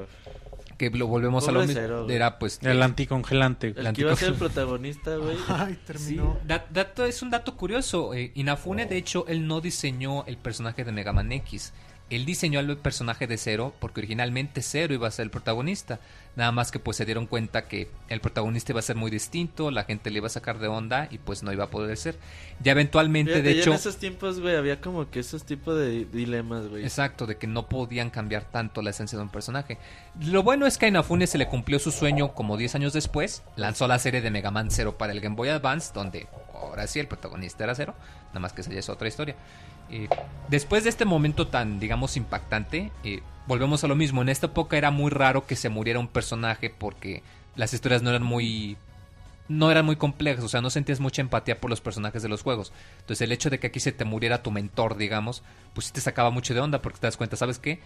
Que 0.78 0.90
lo 0.90 1.06
volvemos 1.08 1.48
a 1.48 1.52
lo 1.52 1.62
Pobre 1.62 1.76
mismo, 1.80 2.10
era 2.10 2.40
pues... 2.40 2.60
El 2.64 2.82
anticongelante. 2.82 3.74
El 3.78 3.84
La 3.84 3.94
que 3.94 4.02
iba 4.02 4.14
a 4.14 4.16
ser 4.16 4.30
el 4.30 4.36
protagonista, 4.36 5.16
güey. 5.16 5.38
Ay, 5.48 5.74
Sí, 5.74 5.80
terminó. 5.86 6.38
da- 6.48 6.66
dato, 6.72 7.06
es 7.06 7.22
un 7.22 7.30
dato 7.30 7.56
curioso. 7.56 8.14
eh, 8.16 8.32
Inafune, 8.36 8.88
de 8.88 8.98
hecho, 8.98 9.26
él 9.28 9.46
no 9.48 9.62
diseñó 9.62 10.26
el 10.26 10.38
personaje 10.38 10.84
de 10.84 10.92
Mega 10.92 11.14
Man 11.14 11.32
X. 11.32 11.74
él 12.10 12.26
diseñó 12.26 12.60
al 12.60 12.78
personaje 12.78 13.28
de 13.28 13.38
Zero 13.38 13.74
porque 13.80 14.02
originalmente 14.02 14.62
Zero 14.64 14.94
iba 14.94 15.08
a 15.08 15.12
ser 15.12 15.24
el 15.26 15.30
protagonista. 15.32 16.00
Nada 16.36 16.52
más 16.54 16.72
que 16.72 16.80
pues 16.80 16.96
se 16.98 17.06
dieron 17.06 17.28
cuenta 17.28 17.68
que 17.68 17.90
el 18.08 18.22
protagonista 18.22 18.72
iba 18.72 18.80
a 18.80 18.84
ser 18.84 18.96
muy 18.96 19.12
distinto, 19.12 19.70
la 19.70 19.84
gente 19.84 20.10
le 20.10 20.18
iba 20.18 20.28
a 20.28 20.30
sacar 20.30 20.60
de 20.60 20.68
onda 20.68 21.10
y 21.12 21.18
pues 21.18 21.44
no 21.44 21.52
iba 21.52 21.66
a 21.66 21.70
poder 21.70 21.98
ser. 21.98 22.18
Ya 22.64 22.72
eventualmente, 22.72 23.34
Fíjate, 23.34 23.50
de 23.50 23.56
ya 23.56 23.62
hecho... 23.62 23.72
en 23.72 23.76
esos 23.76 23.98
tiempos, 23.98 24.40
güey, 24.40 24.56
había 24.56 24.80
como 24.80 25.10
que 25.10 25.20
esos 25.20 25.44
tipos 25.44 25.78
de 25.78 26.06
dilemas, 26.06 26.68
güey. 26.68 26.84
Exacto, 26.84 27.28
de 27.28 27.36
que 27.36 27.48
no 27.48 27.68
podían 27.68 28.10
cambiar 28.10 28.46
tanto 28.46 28.82
la 28.82 28.92
esencia 28.92 29.18
de 29.18 29.24
un 29.24 29.30
personaje. 29.30 29.78
Lo 30.22 30.42
bueno 30.44 30.66
es 30.66 30.78
que 30.78 30.86
a 30.86 30.90
Inafune 30.90 31.28
se 31.28 31.38
le 31.38 31.48
cumplió 31.48 31.80
su 31.80 31.92
sueño 31.92 32.34
como 32.34 32.56
10 32.56 32.76
años 32.76 32.94
después. 32.94 33.44
Lanzó 33.58 33.88
la 33.88 34.00
serie 34.00 34.22
de 34.22 34.32
Mega 34.32 34.52
Man 34.52 34.72
Zero 34.72 34.98
para 34.98 35.12
el 35.12 35.20
Game 35.20 35.36
Boy 35.36 35.50
Advance, 35.50 35.92
donde 35.94 36.28
ahora 36.54 36.88
sí 36.88 37.00
el 37.00 37.08
protagonista 37.08 37.66
era 37.66 37.76
Zero. 37.76 37.94
Nada 38.28 38.40
más 38.40 38.54
que 38.54 38.62
esa 38.62 38.72
ya 38.72 38.80
es 38.80 38.88
otra 38.88 39.10
historia. 39.10 39.36
Eh, 39.92 40.08
después 40.50 40.84
de 40.84 40.90
este 40.90 41.06
momento 41.06 41.48
tan, 41.48 41.80
digamos, 41.80 42.18
impactante, 42.18 42.92
eh, 43.04 43.22
volvemos 43.46 43.84
a 43.84 43.88
lo 43.88 43.96
mismo. 43.96 44.22
En 44.22 44.30
esta 44.30 44.48
época 44.48 44.78
era 44.78 44.90
muy 44.90 45.12
raro 45.12 45.46
que 45.46 45.56
se 45.56 45.70
muriera 45.70 46.00
un 46.00 46.08
personaje 46.08 46.70
porque 46.70 47.24
las 47.56 47.74
historias 47.74 48.02
no 48.02 48.10
eran 48.10 48.24
muy 48.24 48.78
no 49.50 49.70
eran 49.70 49.86
muy 49.86 49.98
complejas, 49.98 50.46
o 50.46 50.48
sea, 50.48 50.62
no 50.62 50.70
sentías 50.70 51.02
mucha 51.02 51.22
empatía 51.22 51.60
por 51.60 51.70
los 51.70 51.82
personajes 51.82 52.24
de 52.24 52.30
los 52.30 52.42
juegos. 52.42 52.72
Entonces 53.02 53.20
el 53.20 53.34
hecho 53.34 53.50
de 53.50 53.60
que 53.60 53.68
aquí 53.68 53.82
se 53.82 53.92
te 53.92 54.06
muriera 54.06 54.42
tu 54.42 54.50
mentor, 54.50 54.96
digamos, 54.96 55.44
pues 55.74 55.88
sí 55.88 55.94
te 55.94 56.00
sacaba 56.00 56.30
mucho 56.30 56.54
de 56.54 56.62
onda 56.62 56.82
porque 56.82 57.00
te 57.00 57.08
das 57.08 57.18
cuenta, 57.18 57.36
¿sabes 57.36 57.60
qué? 57.60 57.80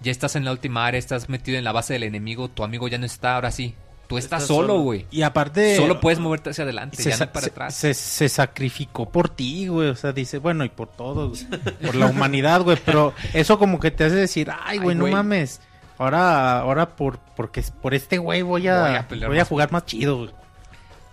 Ya 0.00 0.10
estás 0.10 0.34
en 0.34 0.44
la 0.44 0.50
última 0.50 0.84
área, 0.84 0.98
estás 0.98 1.28
metido 1.28 1.58
en 1.58 1.64
la 1.64 1.70
base 1.70 1.92
del 1.92 2.02
enemigo, 2.02 2.48
tu 2.48 2.64
amigo 2.64 2.88
ya 2.88 2.98
no 2.98 3.06
está, 3.06 3.36
ahora 3.36 3.52
sí. 3.52 3.76
Tú 4.06 4.18
estás, 4.18 4.42
Estás 4.42 4.56
solo, 4.56 4.80
güey. 4.80 5.06
Y 5.10 5.22
aparte... 5.22 5.76
Solo 5.76 6.00
puedes 6.00 6.18
moverte 6.20 6.50
hacia 6.50 6.64
adelante, 6.64 7.02
se, 7.02 7.10
ya 7.10 7.16
no 7.18 7.32
para 7.32 7.44
se- 7.44 7.50
atrás. 7.50 7.74
se- 7.74 7.94
se 7.94 8.28
sacrificó 8.28 9.08
por 9.08 9.28
ti, 9.28 9.66
güey. 9.68 9.88
O 9.88 9.96
sea, 9.96 10.12
dice, 10.12 10.38
bueno, 10.38 10.64
y 10.64 10.68
por 10.68 10.88
todos, 10.88 11.44
por 11.84 11.94
la 11.94 12.06
humanidad, 12.06 12.62
güey. 12.62 12.78
Pero 12.84 13.12
eso 13.34 13.58
como 13.58 13.80
que 13.80 13.90
te 13.90 14.04
hace 14.04 14.14
decir, 14.16 14.50
ay, 14.64 14.78
güey, 14.78 14.94
no 14.96 15.06
mames. 15.08 15.60
Ahora, 15.98 16.60
ahora 16.60 16.94
por, 16.94 17.18
porque 17.36 17.64
por 17.82 17.94
este 17.94 18.18
güey 18.18 18.42
voy 18.42 18.68
a, 18.68 18.74
Voy 18.80 18.88
voy 18.90 18.96
a 18.96 19.00
a, 19.00 19.08
pelear 19.08 19.30
más 19.34 19.48
jugar 19.48 19.72
más 19.72 19.86
chido, 19.86 20.18
güey. 20.18 20.30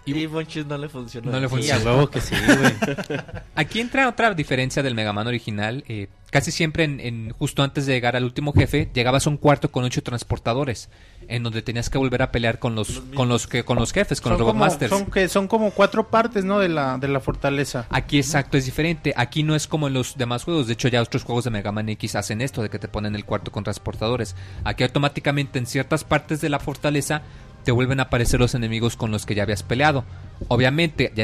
Y 0.05 0.27
Monchis 0.27 0.65
no 0.65 0.77
le 0.77 0.89
funcionó. 0.89 1.31
No 1.31 1.39
le 1.39 1.47
Sí, 1.61 1.71
a 1.71 1.77
huevo 1.77 2.09
que 2.09 2.19
sí, 2.19 2.35
güey. 2.45 2.73
Aquí 3.55 3.79
entra 3.79 4.09
otra 4.09 4.33
diferencia 4.33 4.83
del 4.83 4.95
Mega 4.95 5.13
Man 5.13 5.27
original. 5.27 5.83
eh, 5.87 6.07
casi 6.29 6.51
siempre, 6.51 6.83
en, 6.83 6.99
en- 6.99 7.29
justo 7.31 7.63
antes 7.63 7.85
de 7.85 7.93
llegar 7.93 8.15
al 8.15 8.23
último 8.23 8.51
jefe, 8.53 8.89
llegabas 8.93 9.27
a 9.27 9.29
un 9.29 9.37
cuarto 9.37 9.71
con 9.71 9.83
ocho 9.83 10.01
transportadores, 10.03 10.89
en 11.27 11.43
donde 11.43 11.61
tenías 11.61 11.89
que 11.91 11.97
volver 11.99 12.21
a 12.23 12.31
pelear 12.31 12.57
con 12.59 12.73
los, 12.75 13.01
con 13.15 13.29
los 13.29 13.45
que 13.47 13.63
con 13.63 13.77
los 13.77 13.93
jefes, 13.93 14.19
con 14.19 14.31
son, 14.31 14.33
los 14.33 14.39
Robot 14.41 14.53
como, 14.55 14.65
Masters. 14.65 14.89
son, 14.89 15.05
que, 15.11 15.29
son 15.29 15.47
como 15.47 15.71
cuatro 15.71 16.07
partes, 16.09 16.43
¿no? 16.43 16.59
De 16.59 16.69
la, 16.69 16.97
de 16.97 17.07
la 17.07 17.19
fortaleza. 17.19 17.85
Aquí 17.89 18.17
exacto 18.17 18.57
es 18.57 18.65
diferente. 18.65 19.13
Aquí 19.15 19.43
no 19.43 19.55
es 19.55 19.67
como 19.67 19.87
en 19.87 19.93
los 19.93 20.17
demás 20.17 20.43
juegos. 20.43 20.67
De 20.67 20.73
hecho, 20.73 20.87
ya 20.89 21.01
otros 21.01 21.23
juegos 21.23 21.43
de 21.45 21.51
Mega 21.51 21.71
Man 21.71 21.87
X 21.89 22.15
hacen 22.15 22.41
esto 22.41 22.61
de 22.63 22.69
que 22.69 22.79
te 22.79 22.87
ponen 22.87 23.15
el 23.15 23.25
cuarto 23.25 23.51
con 23.51 23.63
transportadores. 23.63 24.35
Aquí 24.65 24.83
automáticamente 24.83 25.59
en 25.59 25.65
ciertas 25.67 26.03
partes 26.03 26.41
de 26.41 26.49
la 26.49 26.59
fortaleza 26.59 27.21
te 27.63 27.71
vuelven 27.71 27.99
a 27.99 28.03
aparecer 28.03 28.39
los 28.39 28.55
enemigos 28.55 28.95
con 28.95 29.11
los 29.11 29.25
que 29.25 29.35
ya 29.35 29.43
habías 29.43 29.63
peleado. 29.63 30.03
Obviamente, 30.49 31.11
ya 31.15 31.23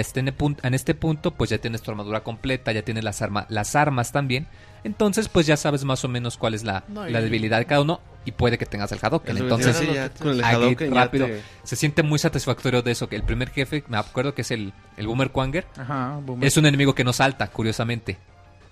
en, 0.63 0.73
este 0.73 0.95
punto, 0.95 1.31
pues 1.31 1.49
ya 1.49 1.57
tienes 1.57 1.81
tu 1.81 1.91
armadura 1.91 2.21
completa, 2.23 2.71
ya 2.71 2.81
tienes 2.83 3.03
las, 3.03 3.21
arma- 3.21 3.45
las 3.49 3.75
armas 3.75 4.11
también. 4.11 4.47
Entonces, 4.83 5.27
pues 5.27 5.45
ya 5.45 5.57
sabes 5.57 5.83
más 5.83 6.05
o 6.05 6.07
menos 6.07 6.37
cuál 6.37 6.53
es 6.53 6.63
la, 6.63 6.85
No, 6.87 7.07
y- 7.07 7.11
la 7.11 7.19
debilidad 7.21 7.57
de 7.59 7.65
cada 7.65 7.81
uno 7.81 7.99
y 8.23 8.31
puede 8.31 8.57
que 8.57 8.65
tengas 8.65 8.91
el 8.93 8.99
a 8.99 9.31
Entonces, 9.43 9.93
ya 9.93 10.09
con 10.11 10.29
el 10.29 10.41
ya 10.89 10.93
rápido. 10.95 11.25
te- 11.27 11.41
Se 11.63 11.75
siente 11.75 12.01
muy 12.03 12.17
satisfactorio 12.19 12.81
de 12.81 12.91
eso, 12.91 13.09
que 13.09 13.17
el 13.17 13.23
primer 13.23 13.49
jefe, 13.49 13.83
me 13.89 13.97
acuerdo 13.97 14.33
que 14.33 14.43
es 14.43 14.51
el, 14.51 14.71
el 14.95 15.07
Boomer 15.07 15.31
Quanger, 15.31 15.65
Ajá, 15.77 16.19
boomer. 16.23 16.47
es 16.47 16.55
un 16.55 16.65
enemigo 16.65 16.95
que 16.95 17.03
no 17.03 17.11
salta, 17.11 17.47
curiosamente. 17.47 18.17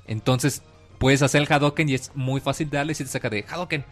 Entonces, 0.08 0.64
puedes 0.98 1.22
hacer 1.22 1.42
el 1.42 1.52
Hadouken 1.52 1.90
y 1.90 1.96
es 1.96 2.12
muy 2.16 2.40
fácil 2.40 2.70
darle 2.70 2.94
si 2.94 3.04
te 3.04 3.10
saca 3.10 3.30
de 3.30 3.44
Hadouken. 3.48 3.84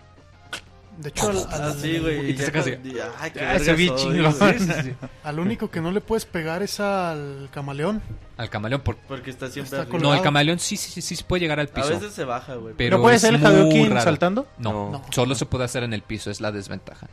De 0.97 1.09
hecho, 1.09 1.29
al, 1.29 1.37
al- 1.51 1.61
Así, 1.71 1.97
güey. 1.99 2.31
Y 2.31 2.33
te 2.35 2.45
sacas 2.45 2.65
de- 2.65 2.79
Ay, 3.19 3.31
qué 3.31 3.39
Ah, 3.41 3.53
verga 3.53 3.59
se 3.65 3.73
vi 3.73 3.87
soy, 3.89 3.97
chingón. 3.97 4.33
güey. 4.39 4.95
al 5.23 5.39
único 5.39 5.69
que 5.69 5.81
no 5.81 5.91
le 5.91 5.99
puedes 6.01 6.25
pegar 6.25 6.63
es 6.63 6.79
al 6.79 7.49
camaleón. 7.51 8.01
Al 8.37 8.49
camaleón. 8.49 8.81
Por... 8.81 8.95
Porque 8.97 9.29
está 9.29 9.49
siempre 9.49 9.79
Está. 9.81 9.97
No, 9.97 10.13
el 10.13 10.21
camaleón 10.21 10.59
sí, 10.59 10.77
sí, 10.77 11.01
sí, 11.01 11.15
sí 11.15 11.23
puede 11.27 11.41
llegar 11.41 11.59
al 11.59 11.67
A 11.67 11.73
piso. 11.73 11.89
veces 11.89 12.13
se 12.13 12.23
baja, 12.23 12.55
güey. 12.55 12.73
pero 12.77 12.97
¿No 12.97 13.03
puede 13.03 13.19
ser 13.19 13.33
el 13.35 13.45
Hadouken 13.45 13.99
saltando? 14.01 14.47
No, 14.57 14.91
No. 14.91 15.01
solo 15.11 15.35
se 15.35 15.45
puede 15.45 15.65
hacer 15.65 15.83
en 15.83 15.93
el 15.93 16.01
piso, 16.01 16.31
es 16.31 16.39
la 16.41 16.51
desventaja. 16.51 17.07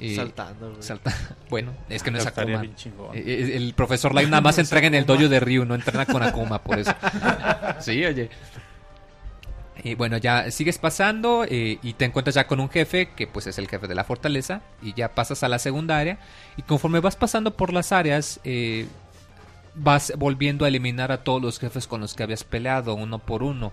Eh, 0.00 0.14
Saltando, 0.14 0.70
güey. 0.70 0.82
salta- 0.82 1.12
Bueno, 1.50 1.72
es 1.88 2.02
que 2.04 2.10
no 2.12 2.18
es 2.18 2.26
Akuma. 2.26 2.62
Eh, 2.64 2.70
eh, 3.14 3.56
El 3.56 3.74
profesor 3.74 4.14
Light 4.14 4.28
nada 4.28 4.40
más 4.40 4.56
entrega 4.58 4.86
en 4.86 4.94
el 4.94 5.04
dojo 5.04 5.28
de 5.28 5.40
Ryu, 5.40 5.64
no 5.64 5.74
entrena 5.74 6.06
con 6.06 6.22
Akuma, 6.22 6.62
por 6.62 6.78
eso. 6.78 6.92
sí, 7.80 8.04
oye. 8.04 8.30
Y 9.88 9.94
bueno, 9.94 10.18
ya 10.18 10.50
sigues 10.50 10.76
pasando 10.76 11.46
eh, 11.48 11.78
y 11.82 11.94
te 11.94 12.04
encuentras 12.04 12.34
ya 12.34 12.46
con 12.46 12.60
un 12.60 12.68
jefe 12.68 13.08
que 13.16 13.26
pues 13.26 13.46
es 13.46 13.56
el 13.56 13.68
jefe 13.68 13.86
de 13.86 13.94
la 13.94 14.04
fortaleza 14.04 14.60
y 14.82 14.92
ya 14.92 15.14
pasas 15.14 15.42
a 15.42 15.48
la 15.48 15.58
segunda 15.58 15.96
área 15.96 16.18
y 16.58 16.62
conforme 16.62 17.00
vas 17.00 17.16
pasando 17.16 17.56
por 17.56 17.72
las 17.72 17.90
áreas 17.90 18.38
eh, 18.44 18.86
vas 19.74 20.12
volviendo 20.18 20.66
a 20.66 20.68
eliminar 20.68 21.10
a 21.10 21.24
todos 21.24 21.40
los 21.40 21.58
jefes 21.58 21.86
con 21.86 22.02
los 22.02 22.12
que 22.12 22.22
habías 22.22 22.44
peleado 22.44 22.94
uno 22.94 23.18
por 23.18 23.42
uno. 23.42 23.72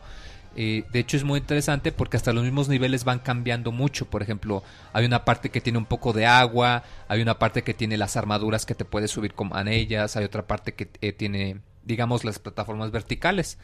Eh, 0.55 0.85
de 0.93 0.99
hecho 0.99 1.17
es 1.17 1.25
muy 1.25 1.39
interesante 1.39 1.91
porque 1.91 2.15
hasta 2.15 2.31
los 2.31 2.45
mismos 2.45 2.69
niveles 2.69 3.03
van 3.03 3.19
cambiando 3.19 3.73
mucho. 3.73 4.05
Por 4.05 4.21
ejemplo, 4.21 4.63
hay 4.93 5.03
una 5.03 5.25
parte 5.25 5.49
que 5.49 5.59
tiene 5.59 5.79
un 5.79 5.85
poco 5.85 6.13
de 6.13 6.25
agua, 6.25 6.83
hay 7.09 7.21
una 7.21 7.39
parte 7.39 7.63
que 7.63 7.73
tiene 7.73 7.97
las 7.97 8.15
armaduras 8.15 8.65
que 8.65 8.73
te 8.73 8.85
puedes 8.85 9.11
subir 9.11 9.33
con 9.33 9.51
ellas, 9.67 10.15
hay 10.15 10.23
otra 10.23 10.47
parte 10.47 10.75
que 10.75 10.85
tiene, 10.85 11.59
digamos, 11.83 12.23
las 12.23 12.39
plataformas 12.39 12.91
verticales. 12.91 13.57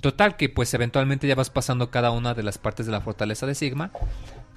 Total 0.00 0.36
que 0.36 0.48
pues 0.48 0.72
eventualmente 0.74 1.26
ya 1.26 1.34
vas 1.34 1.50
pasando 1.50 1.90
cada 1.90 2.10
una 2.10 2.34
de 2.34 2.42
las 2.42 2.58
partes 2.58 2.86
de 2.86 2.92
la 2.92 3.00
fortaleza 3.00 3.46
de 3.46 3.54
Sigma 3.54 3.90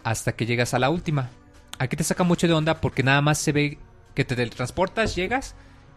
hasta 0.03 0.33
que 0.33 0.45
llegas 0.45 0.73
a 0.73 0.79
la 0.79 0.89
última. 0.89 1.29
Aquí 1.79 1.95
te 1.95 2.03
saca 2.03 2.23
mucho 2.23 2.47
de 2.47 2.53
onda 2.53 2.79
porque 2.81 3.03
nada 3.03 3.21
más 3.21 3.37
se 3.37 3.51
ve 3.51 3.77
que 4.13 4.25
te 4.25 4.35
teletransportas, 4.35 5.15
llegas 5.15 5.55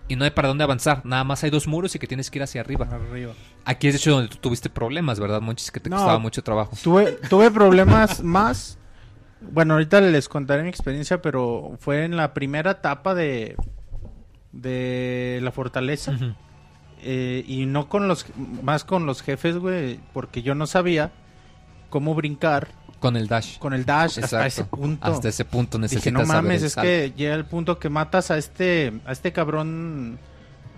y 0.08 0.16
no 0.16 0.24
hay 0.24 0.30
para 0.30 0.48
dónde 0.48 0.64
avanzar. 0.64 1.04
Nada 1.04 1.24
más 1.24 1.42
hay 1.44 1.50
dos 1.50 1.66
muros 1.66 1.94
y 1.94 1.98
que 1.98 2.06
tienes 2.06 2.30
que 2.30 2.38
ir 2.38 2.42
hacia 2.42 2.60
arriba. 2.60 2.86
Arriba. 2.90 3.32
Aquí 3.64 3.88
es 3.88 3.94
de 3.94 3.98
hecho 3.98 4.12
donde 4.12 4.28
tú 4.28 4.36
tuviste 4.36 4.70
problemas, 4.70 5.18
¿verdad, 5.20 5.40
Monchis? 5.40 5.70
Que 5.70 5.80
te 5.80 5.90
No. 5.90 5.96
costaba 5.96 6.18
mucho 6.18 6.42
trabajo. 6.42 6.76
Tuve, 6.82 7.12
tuve 7.28 7.50
problemas 7.50 8.22
más. 8.22 8.78
Bueno, 9.40 9.74
ahorita 9.74 10.00
les 10.00 10.28
contaré 10.28 10.62
mi 10.62 10.70
experiencia, 10.70 11.20
pero 11.20 11.76
fue 11.80 12.04
en 12.04 12.16
la 12.16 12.32
primera 12.34 12.70
etapa 12.72 13.14
de 13.14 13.56
de 14.52 15.40
la 15.42 15.50
fortaleza. 15.50 16.16
Eh, 17.04 17.44
y 17.46 17.66
no 17.66 17.88
con 17.88 18.08
los 18.08 18.26
más 18.62 18.84
con 18.84 19.06
los 19.06 19.22
jefes, 19.22 19.58
güey, 19.58 20.00
porque 20.12 20.42
yo 20.42 20.54
no 20.54 20.66
sabía 20.66 21.12
cómo 21.90 22.14
brincar 22.14 22.68
Con 22.98 23.16
el 23.16 23.28
dash. 23.28 23.58
con 23.58 23.72
el 23.74 23.84
dash 23.84 24.18
hasta 24.18 24.44
Exacto. 24.44 24.46
ese 24.46 24.64
punto. 24.64 25.06
Hasta 25.06 25.28
ese 25.28 25.44
punto 25.44 25.78
necesitas 25.78 26.04
Dije, 26.04 26.26
no 26.26 26.26
mames, 26.26 26.62
es 26.62 26.74
que 26.74 27.12
llega 27.16 27.34
el 27.34 27.44
punto 27.44 27.78
que 27.78 27.88
matas 27.88 28.30
a 28.30 28.38
este 28.38 28.92
a 29.06 29.12
este 29.12 29.32
cabrón 29.32 30.18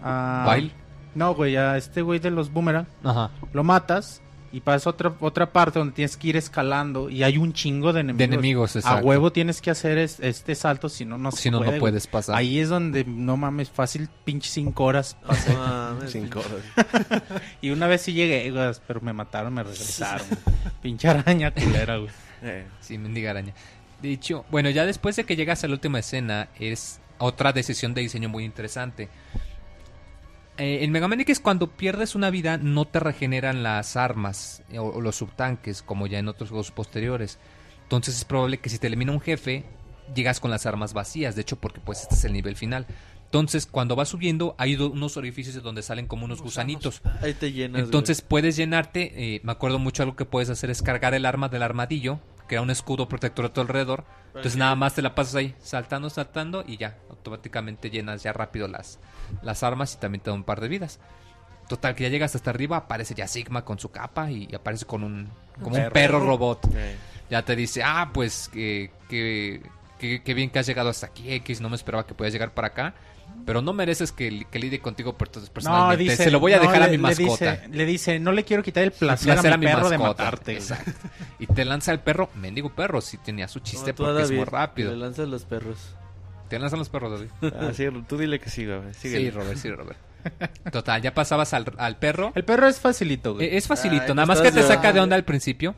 a 0.03 0.45
¿Bail? 0.47 0.73
No, 1.15 1.35
güey, 1.35 1.57
a 1.57 1.77
este 1.79 2.03
güey 2.03 2.19
de 2.19 2.31
los 2.31 2.53
boomerang 2.53 2.87
Ajá. 3.03 3.31
lo 3.53 3.65
matas 3.65 4.21
y 4.53 4.61
pasa 4.61 4.91
otra 4.91 5.13
otra 5.21 5.53
parte 5.53 5.79
donde 5.79 5.95
tienes 5.95 6.17
que 6.17 6.29
ir 6.29 6.37
escalando 6.37 7.11
y 7.11 7.23
hay 7.23 7.37
un 7.39 7.53
chingo 7.53 7.93
de 7.93 8.01
enemigos. 8.01 8.19
De 8.19 8.25
enemigos, 8.25 8.77
A 8.87 8.97
huevo 8.97 9.33
tienes 9.33 9.61
que 9.61 9.71
hacer 9.71 9.99
es- 9.99 10.21
este 10.21 10.55
salto, 10.55 10.89
si 10.89 11.05
no, 11.05 11.19
no 11.19 11.31
se 11.33 11.43
Si 11.43 11.51
no, 11.51 11.59
puede, 11.59 11.73
no 11.73 11.79
puedes 11.79 12.07
pasar. 12.07 12.37
Ahí 12.37 12.59
es 12.59 12.69
donde, 12.69 13.05
no 13.05 13.37
mames, 13.37 13.71
fácil, 13.71 14.09
pinche 14.25 14.49
cinco 14.51 14.85
horas. 14.85 15.17
pasé. 15.27 15.53
No 15.53 15.59
mames, 15.59 16.13
Cinco 16.13 16.41
horas. 16.41 17.23
y 17.61 17.71
una 17.71 17.87
vez 17.87 18.03
sí 18.03 18.13
llegué, 18.13 18.51
güey, 18.51 18.73
pero 18.87 19.01
me 19.01 19.13
mataron, 19.13 19.53
me 19.55 19.63
regresaron. 19.63 20.27
pinche 20.83 21.09
araña 21.09 21.51
culera, 21.53 21.97
güey. 21.97 22.11
Eh, 22.43 22.67
Sí, 22.81 22.99
mendiga 22.99 23.31
araña. 23.31 23.55
De 24.03 24.13
hecho, 24.13 24.45
bueno, 24.51 24.71
ya 24.71 24.85
después 24.87 25.17
de 25.17 25.25
que 25.25 25.37
llegas 25.37 25.65
a 25.65 25.69
la 25.69 25.75
última 25.75 25.99
escena, 25.99 26.49
es 26.61 27.01
otra 27.19 27.53
decisión 27.53 27.95
de 27.95 28.03
diseño 28.03 28.29
muy 28.29 28.45
interesante. 28.45 29.09
Eh, 30.59 30.85
en 30.85 30.91
Mega 30.93 31.09
Man 31.09 31.21
X, 31.21 31.41
cuando 31.41 31.69
pierdes 31.69 32.15
una 32.15 32.31
vida, 32.31 32.57
no 32.57 32.87
te 32.87 33.01
regeneran 33.01 33.63
las 33.63 33.97
armas 33.97 34.63
eh, 34.71 34.79
o, 34.79 34.87
o 34.87 35.01
los 35.01 35.17
subtanques, 35.17 35.83
como 35.83 36.07
ya 36.07 36.19
en 36.19 36.29
otros 36.29 36.51
juegos 36.51 36.71
posteriores. 36.71 37.39
Entonces 37.83 38.17
es 38.17 38.25
probable 38.25 38.59
que 38.59 38.69
si 38.69 38.79
te 38.79 38.87
elimina 38.87 39.13
un 39.13 39.21
jefe, 39.21 39.65
llegas 40.15 40.41
con 40.41 40.51
las 40.51 40.67
armas 40.67 40.93
vacías. 40.93 41.35
De 41.35 41.43
hecho, 41.43 41.57
porque 41.57 41.81
pues 41.81 42.03
este 42.03 42.15
es 42.15 42.25
el 42.25 42.33
nivel 42.33 42.57
final. 42.57 42.87
Entonces, 43.27 43.67
cuando 43.67 43.97
vas 43.97 44.09
subiendo, 44.09 44.55
hay 44.57 44.77
unos 44.77 45.17
orificios 45.17 45.61
donde 45.63 45.83
salen 45.83 46.07
como 46.07 46.25
unos 46.25 46.41
gusanitos. 46.41 47.03
Ahí 47.21 47.35
te 47.35 47.53
llenas. 47.53 47.83
Entonces 47.83 48.23
puedes 48.23 48.57
llenarte, 48.57 49.35
eh, 49.37 49.41
me 49.43 49.53
acuerdo 49.53 49.79
mucho 49.79 50.05
algo 50.05 50.17
que 50.17 50.25
puedes 50.25 50.49
hacer 50.49 50.71
es 50.71 50.81
cargar 50.81 51.13
el 51.13 51.27
arma 51.27 51.49
del 51.49 51.63
armadillo, 51.63 52.21
crear 52.47 52.63
un 52.63 52.71
escudo 52.71 53.09
protector 53.09 53.47
a 53.47 53.53
tu 53.53 53.61
alrededor. 53.61 54.05
Entonces 54.29 54.57
nada 54.57 54.77
más 54.77 54.95
te 54.95 55.03
la 55.03 55.15
pasas 55.15 55.35
ahí, 55.35 55.55
saltando, 55.61 56.09
saltando 56.09 56.63
y 56.67 56.77
ya, 56.77 56.99
automáticamente 57.27 57.91
llenas 57.91 58.23
ya 58.23 58.33
rápido 58.33 58.69
las, 58.69 58.99
las 59.43 59.63
armas 59.63 59.95
y 59.95 59.99
también 59.99 60.23
te 60.23 60.31
da 60.31 60.35
un 60.35 60.45
par 60.45 60.61
de 60.61 60.69
vidas. 60.69 61.01
Total, 61.69 61.97
que 61.97 62.05
ya 62.05 62.09
llegas 62.11 62.35
hasta 62.37 62.51
arriba, 62.51 62.77
aparece 62.77 63.15
ya 63.15 63.27
Sigma 63.27 63.65
con 63.65 63.79
su 63.81 63.91
capa 63.91 64.31
y, 64.31 64.47
y 64.51 64.55
aparece 64.55 64.85
con 64.87 65.03
un, 65.03 65.29
como 65.61 65.75
un 65.75 65.83
perro. 65.83 65.93
perro 65.93 66.21
robot. 66.21 66.61
Ya 67.29 67.43
te 67.45 67.57
dice, 67.57 67.83
ah, 67.85 68.11
pues 68.15 68.49
que, 68.53 68.93
que, 69.09 69.63
que- 69.99 70.23
que 70.23 70.35
bien 70.35 70.49
que 70.51 70.61
has 70.61 70.67
llegado 70.67 70.91
hasta 70.91 71.07
aquí, 71.07 71.33
X, 71.33 71.61
no 71.61 71.69
me 71.69 71.75
esperaba 71.75 72.07
que 72.07 72.15
pudieras 72.15 72.33
llegar 72.33 72.53
para 72.55 72.69
acá. 72.69 72.95
pero 73.45 73.61
no 73.63 73.73
mereces 73.73 74.13
que, 74.13 74.47
que 74.49 74.59
lidie 74.61 74.79
contigo 74.79 75.19
per- 75.19 75.31
No, 75.37 75.43
personalmente. 75.53 76.05
dice, 76.05 76.25
Se 76.25 76.31
lo 76.31 76.39
voy 76.39 76.53
a 76.53 76.59
no, 76.59 76.63
dejar 76.63 76.83
a 76.83 76.87
le- 76.87 76.93
mi 76.93 76.97
le 76.99 77.03
mascota. 77.03 77.57
dice- 77.57 77.69
Le 77.69 77.85
dice, 77.85 78.19
no 78.21 78.31
le 78.31 78.45
quiero 78.45 78.63
quitar 78.63 78.85
el 78.85 78.93
placer, 78.93 79.33
placer 79.35 79.53
a 79.53 79.57
mi 79.57 79.67
perro 79.67 79.89
de 79.91 79.99
matarte. 79.99 80.53
güey". 80.53 80.57
Exacto. 80.63 80.93
Y 81.41 81.49
te 81.49 81.65
lanza 81.65 81.91
el 81.91 81.99
perro, 81.99 82.31
mendigo 82.37 82.73
perro, 82.73 83.01
si 83.01 83.19
tenía 83.19 83.49
su 83.49 83.59
chiste 83.59 83.93
tú, 83.93 84.05
porque 84.05 84.23
es 84.23 84.31
muy 84.31 84.45
rápido. 84.45 84.93
Le 84.93 84.99
lanzas 84.99 85.27
los 85.29 85.45
perros. 85.45 85.79
Te 86.49 86.59
lanzan 86.59 86.79
los 86.79 86.89
perros, 86.89 87.13
David. 87.13 87.31
Ah, 87.61 87.73
sí, 87.75 87.85
tú 88.09 88.17
dile 88.17 88.39
que 88.41 88.51
siga, 88.51 88.79
güey. 88.79 88.95
Sí. 88.95 89.31
Robert, 89.31 89.59
sí, 89.59 89.71
Robert. 89.71 89.99
Total, 90.73 91.01
ya 91.03 91.15
pasabas 91.15 91.55
al, 91.55 91.73
al 91.79 91.99
perro. 91.99 92.33
El 92.35 92.45
perro 92.45 92.67
es 92.69 92.81
facilito, 92.81 93.35
güey. 93.35 93.57
Es 93.57 93.67
facilito, 93.67 94.05
Ay, 94.09 94.15
nada 94.15 94.27
más 94.27 94.41
que 94.41 94.53
te 94.53 94.63
saca 94.63 94.93
de 94.93 95.01
onda 95.01 95.17
al 95.17 95.25
principio. 95.25 95.75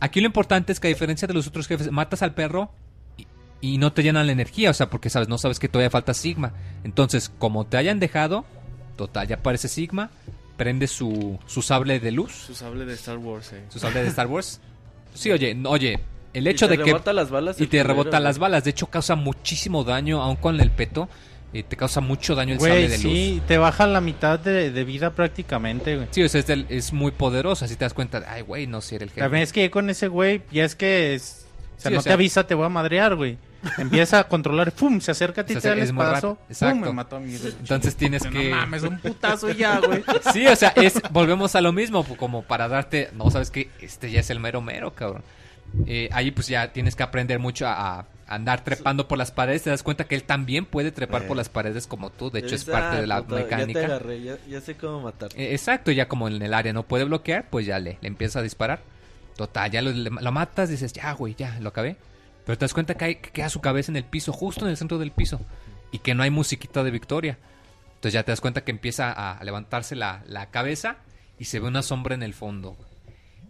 Aquí 0.00 0.20
lo 0.20 0.26
importante 0.26 0.72
es 0.72 0.80
que 0.80 0.88
a 0.88 0.90
diferencia 0.90 1.28
de 1.28 1.34
los 1.34 1.46
otros 1.46 1.66
jefes, 1.66 1.90
matas 1.90 2.22
al 2.22 2.34
perro 2.34 2.72
y, 3.18 3.26
y 3.60 3.78
no 3.78 3.92
te 3.92 4.02
llenan 4.02 4.26
la 4.26 4.32
energía, 4.32 4.70
o 4.70 4.74
sea, 4.74 4.88
porque 4.88 5.10
sabes, 5.10 5.28
no 5.28 5.36
sabes 5.36 5.58
que 5.58 5.68
todavía 5.68 5.90
falta 5.90 6.14
Sigma. 6.14 6.54
Entonces, 6.84 7.30
como 7.38 7.66
te 7.66 7.76
hayan 7.76 8.00
dejado, 8.00 8.46
total, 8.96 9.28
ya 9.28 9.36
aparece 9.36 9.68
Sigma, 9.68 10.10
prende 10.56 10.86
su, 10.86 11.38
su 11.46 11.62
sable 11.62 12.00
de 12.00 12.10
luz, 12.12 12.32
Su 12.32 12.54
sable 12.54 12.86
de 12.86 12.94
Star 12.94 13.18
Wars, 13.18 13.52
eh. 13.52 13.64
su 13.68 13.78
sable 13.78 14.02
de 14.02 14.08
Star 14.08 14.26
Wars. 14.26 14.60
Sí, 15.14 15.30
oye, 15.30 15.54
no, 15.54 15.70
oye, 15.70 16.00
el 16.32 16.46
hecho 16.46 16.66
Y 16.66 16.68
te 16.68 16.76
de 16.76 16.84
que 16.84 16.90
rebota 16.90 17.12
las 17.12 17.30
balas 17.30 17.60
y 17.60 17.66
te 17.66 17.82
rebota 17.82 18.20
las 18.20 18.38
balas, 18.38 18.64
de 18.64 18.70
hecho 18.70 18.86
causa 18.86 19.14
muchísimo 19.16 19.84
daño 19.84 20.22
aun 20.22 20.36
con 20.36 20.60
el 20.60 20.70
peto. 20.70 21.08
eh, 21.52 21.64
te 21.64 21.76
causa 21.76 22.00
mucho 22.00 22.36
daño 22.36 22.54
el 22.54 22.60
sable 22.60 22.72
Güey, 22.74 22.86
de 22.88 22.94
luz. 22.98 23.02
sí, 23.02 23.42
te 23.48 23.58
baja 23.58 23.86
la 23.88 24.00
mitad 24.00 24.38
de, 24.38 24.70
de 24.70 24.84
vida 24.84 25.10
prácticamente, 25.10 25.96
güey. 25.96 26.06
Sí, 26.12 26.22
o 26.22 26.28
sea, 26.28 26.38
es, 26.40 26.46
del- 26.46 26.66
es 26.68 26.92
muy 26.92 27.10
poderoso, 27.10 27.64
así 27.64 27.74
te 27.74 27.84
das 27.84 27.92
cuenta, 27.94 28.20
de, 28.20 28.26
ay, 28.26 28.42
güey, 28.42 28.68
no 28.68 28.80
sé, 28.80 28.94
era 28.96 29.04
el 29.04 29.10
jefe. 29.10 29.20
También 29.22 29.42
es 29.42 29.52
que 29.52 29.68
con 29.70 29.90
ese 29.90 30.06
güey, 30.06 30.42
ya 30.52 30.64
es 30.64 30.76
que 30.76 31.14
es- 31.16 31.46
o 31.76 31.80
sea, 31.80 31.88
Sí, 31.90 31.94
no 31.94 32.00
o 32.00 32.02
te 32.02 32.08
sea- 32.10 32.14
avisa, 32.14 32.46
te 32.46 32.54
voy 32.54 32.66
a 32.66 32.68
madrear, 32.68 33.16
güey. 33.16 33.36
Empieza 33.78 34.20
a 34.20 34.24
controlar, 34.28 34.70
¡pum! 34.72 35.00
Se 35.00 35.10
acerca 35.10 35.40
a 35.42 35.44
ti, 35.46 35.54
Se 35.54 35.60
te 35.60 35.68
da 35.68 35.74
el 35.74 35.80
es 35.80 35.92
muy 35.92 36.02
espadazo, 36.04 36.36
¡pum! 36.36 36.44
exacto. 36.48 36.86
Me 36.86 36.92
mató 36.92 37.16
a 37.16 37.20
mí. 37.20 37.36
güey. 37.36 37.52
Entonces 37.60 37.96
tienes 37.96 38.24
No 38.24 38.30
que... 38.30 38.48
mames, 38.50 38.82
un 38.84 38.98
putazo 39.00 39.50
ya, 39.50 39.80
güey. 39.80 40.02
Sí, 40.32 40.46
o 40.46 40.54
sea, 40.56 40.68
es, 40.76 40.94
volvemos 41.10 41.54
a 41.56 41.60
lo 41.60 41.72
mismo, 41.72 42.04
como 42.16 42.42
para 42.42 42.68
darte, 42.68 43.10
no, 43.14 43.30
sabes 43.30 43.50
que 43.50 43.68
este 43.80 44.10
ya 44.10 44.20
es 44.20 44.30
el 44.30 44.38
mero 44.40 44.62
mero, 44.62 44.94
cabrón. 44.94 45.22
Eh, 45.86 46.08
ahí 46.12 46.30
pues 46.30 46.48
ya 46.48 46.72
tienes 46.72 46.96
que 46.96 47.02
aprender 47.02 47.38
mucho 47.38 47.66
a, 47.66 48.00
a 48.00 48.06
andar 48.26 48.62
trepando 48.64 49.08
por 49.08 49.18
las 49.18 49.30
paredes, 49.32 49.62
te 49.64 49.70
das 49.70 49.82
cuenta 49.82 50.04
que 50.04 50.14
él 50.14 50.22
también 50.24 50.64
puede 50.66 50.92
trepar 50.92 51.22
Eh. 51.22 51.26
por 51.26 51.36
las 51.36 51.48
paredes 51.48 51.86
como 51.86 52.10
tú, 52.10 52.30
de 52.30 52.40
hecho 52.40 52.54
es 52.54 52.64
parte 52.64 52.96
"Ah, 52.96 53.00
de 53.00 53.06
la 53.06 53.22
puta, 53.22 53.40
Ya 53.40 53.44
te 53.48 53.56
mecánica. 53.56 53.84
agarré, 53.86 54.22
ya, 54.22 54.36
ya 54.48 54.60
sé 54.60 54.76
cómo 54.76 55.00
matar. 55.00 55.30
Eh, 55.36 55.52
exacto, 55.52 55.90
ya 55.92 56.06
como 56.08 56.28
en 56.28 56.40
el 56.42 56.54
área 56.54 56.72
no 56.72 56.84
puede 56.84 57.04
bloquear, 57.04 57.48
pues 57.50 57.66
ya 57.66 57.78
le, 57.78 57.98
le 58.00 58.08
empieza 58.08 58.38
a 58.38 58.42
disparar. 58.42 58.80
Total, 59.36 59.70
ya 59.70 59.80
lo, 59.82 59.90
lo 59.92 60.32
matas, 60.32 60.68
dices, 60.68 60.92
ya, 60.92 61.12
güey, 61.12 61.34
ya, 61.34 61.58
lo 61.60 61.70
acabé. 61.70 61.96
Pero 62.44 62.58
te 62.58 62.64
das 62.64 62.74
cuenta 62.74 62.94
que, 62.94 63.04
hay, 63.04 63.14
que 63.16 63.30
queda 63.30 63.48
su 63.48 63.60
cabeza 63.60 63.90
en 63.92 63.96
el 63.96 64.04
piso, 64.04 64.32
justo 64.32 64.64
en 64.64 64.70
el 64.70 64.76
centro 64.76 64.98
del 64.98 65.12
piso. 65.12 65.40
Y 65.92 65.98
que 66.00 66.14
no 66.14 66.22
hay 66.22 66.30
musiquita 66.30 66.82
de 66.84 66.90
victoria. 66.90 67.38
Entonces 67.94 68.12
ya 68.12 68.22
te 68.22 68.32
das 68.32 68.40
cuenta 68.40 68.62
que 68.64 68.70
empieza 68.70 69.10
a, 69.12 69.38
a 69.38 69.44
levantarse 69.44 69.94
la, 69.96 70.22
la 70.26 70.46
cabeza 70.50 70.96
y 71.38 71.44
se 71.46 71.58
ve 71.60 71.68
una 71.68 71.82
sombra 71.82 72.14
en 72.14 72.22
el 72.22 72.34
fondo. 72.34 72.72
güey. 72.72 72.89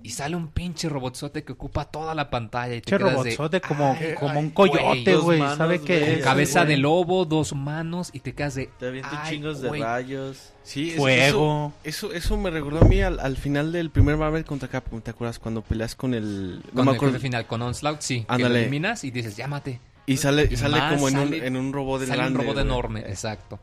Y 0.02 0.10
sale 0.10 0.35
un 0.35 0.48
pinche 0.48 0.89
robotzote 0.89 1.44
que 1.44 1.52
ocupa 1.52 1.85
toda 1.85 2.14
la 2.14 2.31
pantalla 2.31 2.74
y 2.74 2.81
te 2.81 2.97
de, 2.97 3.60
como, 3.60 3.97
"Ay, 4.01 4.14
como 4.18 4.31
ay, 4.32 4.39
un 4.39 4.51
coyote, 4.51 5.16
güey. 5.16 5.39
¿Sabe 5.56 5.81
qué 5.82 6.14
es? 6.14 6.24
cabeza 6.24 6.64
de 6.64 6.78
lobo, 6.78 7.27
dos 7.27 7.55
manos 7.55 8.09
y 8.14 8.20
te 8.20 8.35
quedas 8.35 8.55
de... 8.55 8.70
Te 8.78 8.89
avientan 8.89 9.18
"Ay, 9.22 9.31
chingos 9.35 9.60
de 9.60 9.68
güey". 9.68 9.82
rayos. 9.82 10.52
Sí, 10.62 10.93
Fuego. 10.97 11.74
Eso, 11.85 12.09
eso, 12.09 12.14
eso 12.16 12.36
me 12.39 12.48
recordó 12.51 12.81
a 12.81 12.85
mí 12.89 13.02
al, 13.02 13.20
al 13.20 13.36
final 13.36 13.72
del 13.72 13.90
primer 13.90 14.16
Marvel 14.16 14.44
contra 14.47 14.68
Capcom, 14.68 15.02
¿te 15.02 15.10
acuerdas? 15.10 15.39
Cuando 15.39 15.60
peleas 15.62 15.94
con 15.94 16.14
el... 16.14 16.62
no 16.72 16.72
Con 16.74 16.85
me 16.86 16.90
el 16.93 16.97
acuerdo- 16.97 17.12
jefe 17.14 17.22
final, 17.22 17.47
con 17.47 17.60
Onslaught, 17.60 18.01
sí. 18.01 18.20
Que 18.20 18.27
lo 18.28 18.35
Ándale. 18.47 18.60
eliminas 18.62 19.05
y 19.05 19.10
dices, 19.10 19.36
llámate. 19.36 19.81
Y 20.06 20.16
sale, 20.16 20.48
Y 20.51 20.56
sale 20.56 20.81
como 20.94 21.09
en, 21.09 21.18
un, 21.18 21.35
en 21.35 21.56
un 21.56 21.72
robot 21.72 22.01
Sale 22.01 22.16
grande. 22.16 22.39
un 22.39 22.44
robot 22.47 22.59
enorme, 22.59 23.01
exacto. 23.01 23.60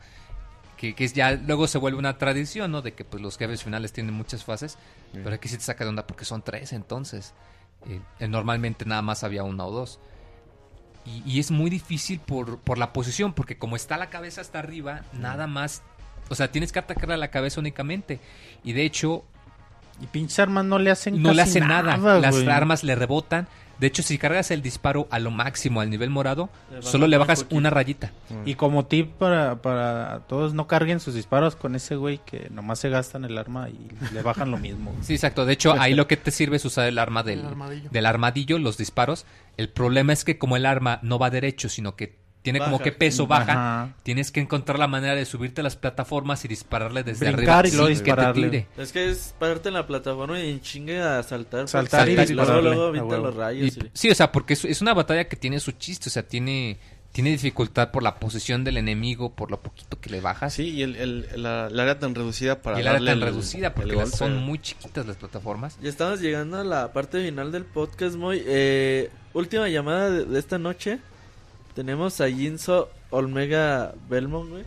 Que, 0.78 0.94
que 0.94 1.08
ya 1.08 1.32
luego 1.32 1.68
se 1.68 1.80
vuelve 1.80 1.98
una 1.98 2.18
tradición, 2.18 2.72
¿no? 2.72 2.82
De 2.82 2.94
que 2.94 3.04
pues 3.04 3.22
los 3.22 3.38
jefes 3.38 3.64
finales 3.64 3.92
tienen 3.94 4.14
muchas 4.14 4.44
fases. 4.44 4.78
Sí. 5.12 5.20
Pero 5.24 5.36
aquí 5.36 5.50
sí 5.50 5.58
te 5.58 5.64
saca 5.64 5.84
de 5.84 5.90
onda 5.90 6.06
porque 6.06 6.24
son 6.24 6.44
tres 6.44 6.72
entonces. 6.72 7.34
Eh, 7.88 8.00
eh, 8.20 8.28
normalmente 8.28 8.86
nada 8.86 9.02
más 9.02 9.24
había 9.24 9.44
una 9.44 9.66
o 9.66 9.72
dos. 9.72 10.00
Y, 11.06 11.24
y 11.26 11.40
es 11.40 11.52
muy 11.52 11.70
difícil 11.70 12.20
por, 12.20 12.60
por 12.60 12.78
la 12.78 12.94
posición, 12.94 13.34
porque 13.34 13.58
como 13.58 13.76
está 13.76 13.98
la 13.98 14.10
cabeza 14.10 14.42
hasta 14.42 14.60
arriba, 14.60 15.02
nada 15.14 15.48
más... 15.48 15.82
O 16.30 16.36
sea, 16.36 16.52
tienes 16.52 16.72
que 16.74 16.80
atacarle 16.80 17.14
a 17.14 17.18
la 17.18 17.30
cabeza 17.30 17.62
únicamente. 17.62 18.20
Y 18.64 18.74
de 18.74 18.84
hecho, 18.84 19.24
Y 20.00 20.08
pinches 20.08 20.40
armas 20.40 20.66
no 20.66 20.80
le 20.80 20.92
hacen 20.92 21.22
no 21.22 21.32
le 21.32 21.44
casi 21.44 21.60
hace 21.60 21.60
nada. 21.62 21.98
Las 22.20 22.36
armas 22.48 22.84
le 22.84 22.96
rebotan. 22.96 23.48
De 23.80 23.88
hecho, 23.88 24.02
si 24.02 24.18
cargas 24.18 24.50
el 24.52 24.62
disparo 24.62 25.08
a 25.12 25.20
lo 25.20 25.30
máximo, 25.30 25.82
al 25.82 25.90
nivel 25.90 26.10
morado, 26.10 26.50
Le 26.72 26.82
solo 26.82 27.06
le 27.08 27.18
bajas 27.18 27.46
una 27.52 27.70
rayita. 27.70 28.12
Y 28.46 28.56
como 28.56 28.86
tip 28.86 29.12
para, 29.14 29.62
para 29.62 30.22
todos, 30.28 30.54
no 30.54 30.66
carguen 30.68 31.00
sus 31.00 31.14
disparos 31.14 31.56
con 31.56 31.76
ese 31.76 31.96
güey 31.96 32.20
que 32.26 32.48
nomás 32.50 32.80
se 32.80 32.90
gastan 32.90 33.24
el 33.26 33.38
arma 33.38 33.70
y 33.70 33.90
le 34.14 34.22
bajan 34.24 34.50
lo 34.50 34.58
mismo. 34.58 34.92
güey. 34.92 35.04
Sí, 35.04 35.14
exacto. 35.14 35.46
De 35.46 35.54
hecho, 35.54 35.74
ahí 35.80 35.94
lo 35.94 36.08
que 36.08 36.18
te 36.18 36.32
sirve 36.32 36.56
es 36.58 36.66
usar 36.66 36.88
el 36.88 36.98
arma 36.98 37.22
del, 37.24 37.40
El 37.42 37.46
armadillo. 37.46 37.90
del 37.92 38.06
armadillo, 38.06 38.58
los 38.60 38.78
disparos. 38.78 39.26
El 39.58 39.70
problema 39.70 40.12
es 40.14 40.24
que 40.26 40.38
como 40.38 40.58
el 40.58 40.66
arma 40.66 41.00
no 41.04 41.20
va 41.20 41.30
derecho, 41.30 41.70
sino 41.70 41.96
que 41.96 42.18
tiene 42.54 42.60
como 42.66 42.80
que 42.80 42.92
peso 42.94 43.28
baja, 43.28 43.52
Ajá. 43.84 43.94
tienes 44.04 44.32
que 44.32 44.40
encontrar 44.40 44.80
la 44.80 44.88
manera 44.88 45.16
de 45.16 45.26
subirte 45.26 45.60
a 45.62 45.64
las 45.66 45.76
plataformas 45.76 46.46
y 46.46 46.48
dispararle 46.48 47.04
desde 47.04 47.30
Brincar 47.32 47.60
arriba 47.66 47.68
y 47.74 47.78
luego 47.78 47.88
sin 47.88 47.98
que 47.98 48.04
te 48.04 48.10
dispararle. 48.16 48.50
tire. 48.50 48.68
Es 48.78 48.92
que 48.94 49.10
es 49.10 49.36
pararte 49.38 49.68
en 49.68 49.74
la 49.74 49.86
plataforma 49.86 50.40
y 50.40 50.50
en 50.52 50.62
chingue 50.62 51.02
a 51.02 51.22
saltar. 51.24 51.68
Saltar 51.68 52.08
y 52.08 52.16
luego, 52.16 52.28
dispararle, 52.30 52.62
luego 52.70 52.86
a 52.86 52.88
avienta 52.88 53.18
los 53.18 53.36
rayos. 53.36 53.76
Y- 53.78 53.80
y- 53.82 53.90
sí, 53.94 54.10
o 54.10 54.16
sea, 54.16 54.32
porque 54.32 54.54
es, 54.54 54.64
es 54.64 54.82
una 54.82 54.94
batalla 54.94 55.28
que 55.28 55.36
tiene 55.36 55.60
su 55.60 55.74
chiste, 55.74 56.08
o 56.08 56.12
sea, 56.12 56.24
tiene, 56.24 56.80
tiene 57.12 57.32
dificultad 57.32 57.92
por 57.92 58.04
la 58.04 58.20
posición 58.20 58.64
del 58.64 58.78
enemigo, 58.78 59.34
por 59.36 59.50
lo 59.52 59.60
poquito 59.62 60.00
que 60.00 60.10
le 60.10 60.22
bajas. 60.22 60.54
Sí, 60.54 60.70
y 60.70 60.84
el, 60.84 60.96
el, 60.96 61.28
la, 61.42 61.70
la 61.70 61.82
área 61.84 62.00
tan 62.00 62.14
reducida 62.16 62.62
para 62.62 62.78
y 62.78 62.82
el 62.82 62.88
área 62.88 63.00
tan 63.00 63.08
el- 63.10 63.22
reducida, 63.22 63.74
porque 63.74 63.96
las- 63.96 64.12
son 64.12 64.38
muy 64.38 64.60
chiquitas 64.60 65.06
las 65.06 65.18
plataformas. 65.18 65.78
Ya 65.82 65.90
estamos 65.90 66.22
llegando 66.22 66.60
a 66.60 66.64
la 66.64 66.94
parte 66.94 67.22
final 67.24 67.52
del 67.52 67.66
podcast, 67.66 68.16
muy 68.16 68.42
eh, 68.46 69.10
última 69.34 69.68
llamada 69.68 70.10
de, 70.12 70.26
de 70.26 70.40
esta 70.40 70.58
noche. 70.60 71.00
Tenemos 71.78 72.20
a 72.22 72.28
Jinso 72.28 72.90
Olmega 73.12 73.94
Belmont, 74.10 74.50
güey. 74.50 74.64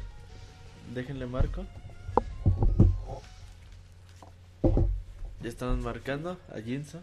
Déjenle 0.95 1.27
marco. 1.27 1.67
Ya 5.43 5.49
estamos 5.49 5.79
marcando 5.79 6.39
a 6.55 6.61
Jinso. 6.61 7.01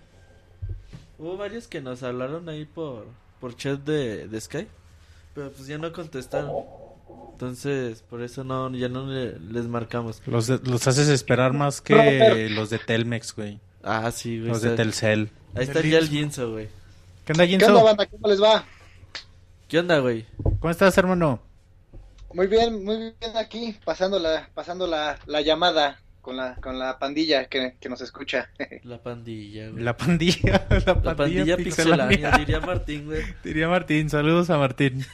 Hubo 1.19 1.35
varios 1.35 1.67
que 1.67 1.81
nos 1.81 2.03
hablaron 2.03 2.47
ahí 2.47 2.63
por, 2.63 3.05
por 3.41 3.57
chat 3.57 3.81
de, 3.81 4.29
de 4.29 4.39
Skype. 4.39 4.69
Pero 5.35 5.51
pues 5.51 5.67
ya 5.67 5.77
no 5.77 5.91
contestaron. 5.91 6.53
Entonces, 7.33 8.01
por 8.09 8.21
eso 8.21 8.45
no, 8.45 8.73
ya 8.73 8.87
no 8.87 9.07
le- 9.07 9.37
les 9.39 9.65
marcamos. 9.67 10.21
Los, 10.25 10.47
de- 10.47 10.59
los 10.63 10.87
haces 10.87 11.09
esperar 11.09 11.51
más 11.51 11.81
que 11.81 12.47
los 12.51 12.69
de 12.69 12.79
Telmex, 12.79 13.35
güey. 13.35 13.59
Ah, 13.83 14.09
sí, 14.11 14.37
güey. 14.39 14.51
Los 14.51 14.61
de 14.61 14.69
Telcel. 14.77 15.31
Ahí 15.53 15.65
está 15.65 15.81
ya 15.81 15.97
el 15.97 16.07
Jinso, 16.07 16.49
güey. 16.53 16.69
¿Qué 17.25 17.33
onda, 17.33 17.43
¿Qué 17.43 17.49
Jinso? 17.49 17.67
onda, 17.67 17.83
banda? 17.83 18.05
¿Cómo 18.05 18.29
les 18.29 18.41
va? 18.41 18.63
¿Qué 19.67 19.79
onda, 19.79 19.99
güey? 19.99 20.25
¿Cómo 20.59 20.69
estás, 20.69 20.97
hermano? 20.97 21.41
Muy 22.33 22.47
bien, 22.47 22.85
muy 22.85 22.97
bien 23.19 23.35
aquí, 23.35 23.75
pasando 23.83 24.17
la, 24.17 24.49
pasando 24.53 24.87
la, 24.87 25.19
la 25.25 25.41
llamada 25.41 25.99
con 26.21 26.37
la, 26.37 26.55
con 26.55 26.79
la 26.79 26.97
pandilla 26.99 27.45
que, 27.49 27.75
que 27.79 27.89
nos 27.89 27.99
escucha. 28.01 28.49
La 28.83 29.01
pandilla, 29.01 29.69
güey. 29.69 29.83
La 29.83 29.97
pandilla. 29.97 30.65
La 30.69 30.85
pandilla, 30.85 31.03
La 31.03 31.15
pandilla 31.15 31.57
pixelánea. 31.57 32.07
pixelánea, 32.07 32.37
diría 32.37 32.59
Martín, 32.61 33.05
güey. 33.07 33.23
Diría 33.43 33.67
Martín. 33.67 34.09
Saludos 34.09 34.49
a 34.49 34.57
Martín. 34.57 35.05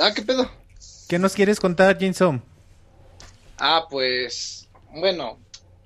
ah, 0.00 0.12
¿qué 0.14 0.22
pedo? 0.22 0.48
¿Qué 1.08 1.18
nos 1.18 1.34
quieres 1.34 1.58
contar, 1.58 1.98
Jinso? 1.98 2.40
Ah, 3.58 3.86
pues, 3.90 4.68
bueno, 4.94 5.38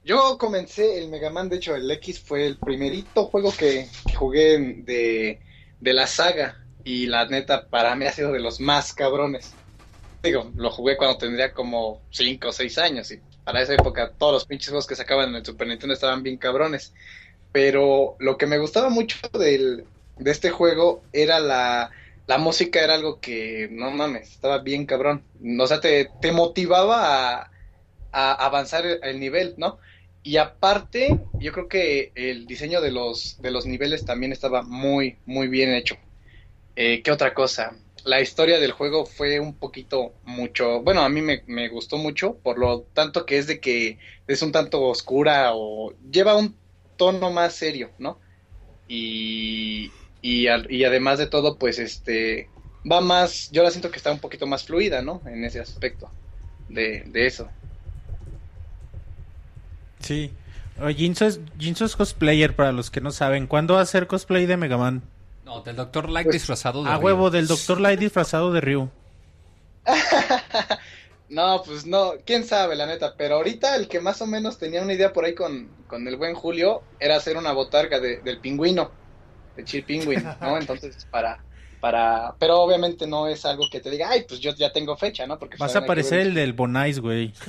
yo 0.05 0.37
comencé 0.37 0.99
el 1.03 1.09
Mega 1.09 1.31
Man, 1.31 1.49
de 1.49 1.57
hecho, 1.57 1.75
el 1.75 1.91
X 1.91 2.21
fue 2.21 2.47
el 2.47 2.59
primerito 2.59 3.27
juego 3.27 3.51
que, 3.57 3.89
que 4.07 4.15
jugué 4.15 4.59
de, 4.85 5.41
de 5.83 5.93
la 5.93 6.07
saga. 6.07 6.65
Y 6.85 7.07
la 7.07 7.27
neta, 7.27 7.69
para 7.69 7.95
mí 7.95 8.07
ha 8.07 8.13
sido 8.13 8.33
de 8.33 8.41
los 8.41 8.61
más 8.61 8.93
cabrones. 8.93 9.53
Digo, 10.23 10.51
lo 10.57 10.71
jugué 10.71 10.97
cuando 10.97 11.19
tendría 11.19 11.53
como 11.53 12.01
5 12.11 12.49
o 12.49 12.53
6 12.53 12.79
años. 12.79 13.11
Y 13.11 13.21
para 13.45 13.61
esa 13.61 13.75
época, 13.75 14.13
todos 14.17 14.33
los 14.33 14.47
pinches 14.47 14.69
juegos 14.69 14.87
que 14.87 14.97
sacaban 14.97 15.31
en 15.31 15.37
el 15.37 15.45
Super 15.45 15.67
Nintendo 15.67 15.95
estaban 15.95 16.23
bien 16.23 16.39
cabrones. 16.39 16.95
Pero 17.53 18.17
lo 18.19 18.39
que 18.39 18.47
me 18.47 18.59
gustaba 18.59 18.89
mucho 18.89 19.19
del, 19.39 19.85
de 20.17 20.31
este 20.31 20.51
juego 20.51 21.03
era 21.13 21.41
la, 21.41 21.91
la 22.27 22.39
música, 22.39 22.83
era 22.83 22.95
algo 22.95 23.21
que, 23.21 23.69
no 23.71 23.91
mames, 23.91 24.31
estaba 24.33 24.59
bien 24.59 24.87
cabrón. 24.87 25.25
O 25.61 25.67
sea, 25.67 25.81
te, 25.81 26.11
te 26.21 26.33
motivaba 26.33 27.43
a, 27.43 27.51
a 28.13 28.33
avanzar 28.33 28.87
el, 28.87 29.01
el 29.03 29.21
nivel, 29.21 29.55
¿no? 29.57 29.79
Y 30.23 30.37
aparte, 30.37 31.25
yo 31.39 31.53
creo 31.53 31.69
que 31.69 32.13
el 32.15 32.47
diseño 32.47 32.81
de 32.81 32.93
los, 32.93 33.37
de 33.39 33.51
los 33.51 33.67
niveles 33.67 34.05
también 34.05 34.33
estaba 34.33 34.63
muy, 34.63 35.21
muy 35.25 35.49
bien 35.49 35.75
hecho. 35.75 35.97
Eh, 36.77 37.03
¿Qué 37.03 37.13
otra 37.13 37.35
cosa? 37.35 37.77
La 38.05 38.21
historia 38.21 38.61
del 38.61 38.73
juego 38.73 39.07
fue 39.07 39.41
un 39.41 39.59
poquito 39.59 40.19
mucho, 40.25 40.83
bueno, 40.83 41.03
a 41.03 41.09
mí 41.11 41.23
me, 41.23 41.45
me 41.47 41.69
gustó 41.69 41.99
mucho, 41.99 42.41
por 42.43 42.59
lo 42.59 42.85
tanto 42.95 43.27
que 43.27 43.39
es 43.39 43.47
de 43.49 43.61
que 43.61 43.99
es 44.27 44.43
un 44.43 44.53
tanto 44.53 44.83
oscura 44.85 45.53
o 45.55 45.95
lleva 46.11 46.37
un 46.37 46.61
tono 46.97 47.31
más 47.33 47.55
serio, 47.57 47.95
¿no? 47.99 48.21
Y, 50.21 50.47
al- 50.49 50.71
y 50.73 50.85
además 50.85 51.19
de 51.19 51.27
todo, 51.29 51.59
pues 51.59 51.79
este, 51.79 52.53
va 52.91 53.01
más, 53.01 53.49
yo 53.51 53.63
la 53.63 53.71
siento 53.71 53.91
que 53.91 53.97
está 53.99 54.13
un 54.13 54.21
poquito 54.21 54.47
más 54.47 54.65
fluida, 54.65 55.03
¿no? 55.03 55.23
En 55.27 55.45
ese 55.45 55.61
aspecto 55.61 56.15
de, 56.69 57.05
de 57.07 57.27
eso. 57.27 57.51
Sí. 60.03 60.33
Jinso 60.97 61.27
es, 61.27 61.41
Jinso 61.59 61.85
es 61.85 61.95
cosplayer, 61.97 62.57
para 62.57 62.73
los 62.73 62.91
que 62.91 63.01
no 63.01 63.11
saben. 63.11 63.47
¿Cuándo 63.47 63.75
va 63.75 63.81
a 63.81 63.83
hacer 63.85 64.07
cosplay 64.07 64.47
de 64.47 64.57
Mega 64.57 64.77
Man? 64.77 65.03
No, 65.45 65.61
del 65.61 65.77
Dr. 65.77 66.09
Light 66.09 66.27
Pues, 66.27 66.35
disfrazado 66.35 66.83
de 66.85 66.91
A 66.91 66.97
Ryu. 66.97 67.05
huevo, 67.05 67.31
del 67.31 67.47
Dr. 67.47 67.81
Light 67.81 68.01
disfrazado 68.01 68.53
de 68.53 68.61
Ryu. 68.61 68.89
No, 71.29 71.63
pues 71.65 71.87
no, 71.87 72.13
quién 72.27 72.45
sabe, 72.45 72.77
la 72.77 72.85
neta. 72.87 73.15
Pero 73.17 73.37
ahorita 73.37 73.75
el 73.77 73.89
que 73.89 74.01
más 74.01 74.21
o 74.21 74.27
menos 74.27 74.59
tenía 74.59 74.83
una 74.83 74.93
idea 74.93 75.15
por 75.15 75.25
ahí 75.25 75.35
con, 75.35 75.67
con 75.87 76.07
el 76.07 76.17
buen 76.17 76.35
Julio 76.35 76.83
era 77.01 77.17
hacer 77.17 77.39
una 77.39 77.53
botarga 77.53 77.99
de- 78.01 78.19
del 78.21 78.39
pingüino, 78.39 78.91
de 79.57 79.65
Chill 79.65 79.83
Penguin, 79.83 80.23
¿no? 80.43 80.59
Entonces, 80.61 81.07
para, 81.11 81.43
para, 81.81 82.35
pero 82.39 82.61
obviamente 82.61 83.07
no 83.07 83.29
es 83.29 83.47
algo 83.47 83.65
que 83.71 83.81
te 83.81 83.89
diga, 83.91 84.11
ay, 84.11 84.27
pues 84.29 84.41
yo 84.41 84.55
ya 84.55 84.73
tengo 84.75 84.95
fecha, 84.95 85.27
¿no? 85.27 85.39
Porque 85.39 85.57
Vas 85.59 85.75
a 85.75 85.79
hay 85.79 85.83
que 85.83 85.87
aparecer 85.87 86.21
el 86.21 86.35
del 86.35 86.53
Bonais, 86.53 87.01
güey. 87.01 87.33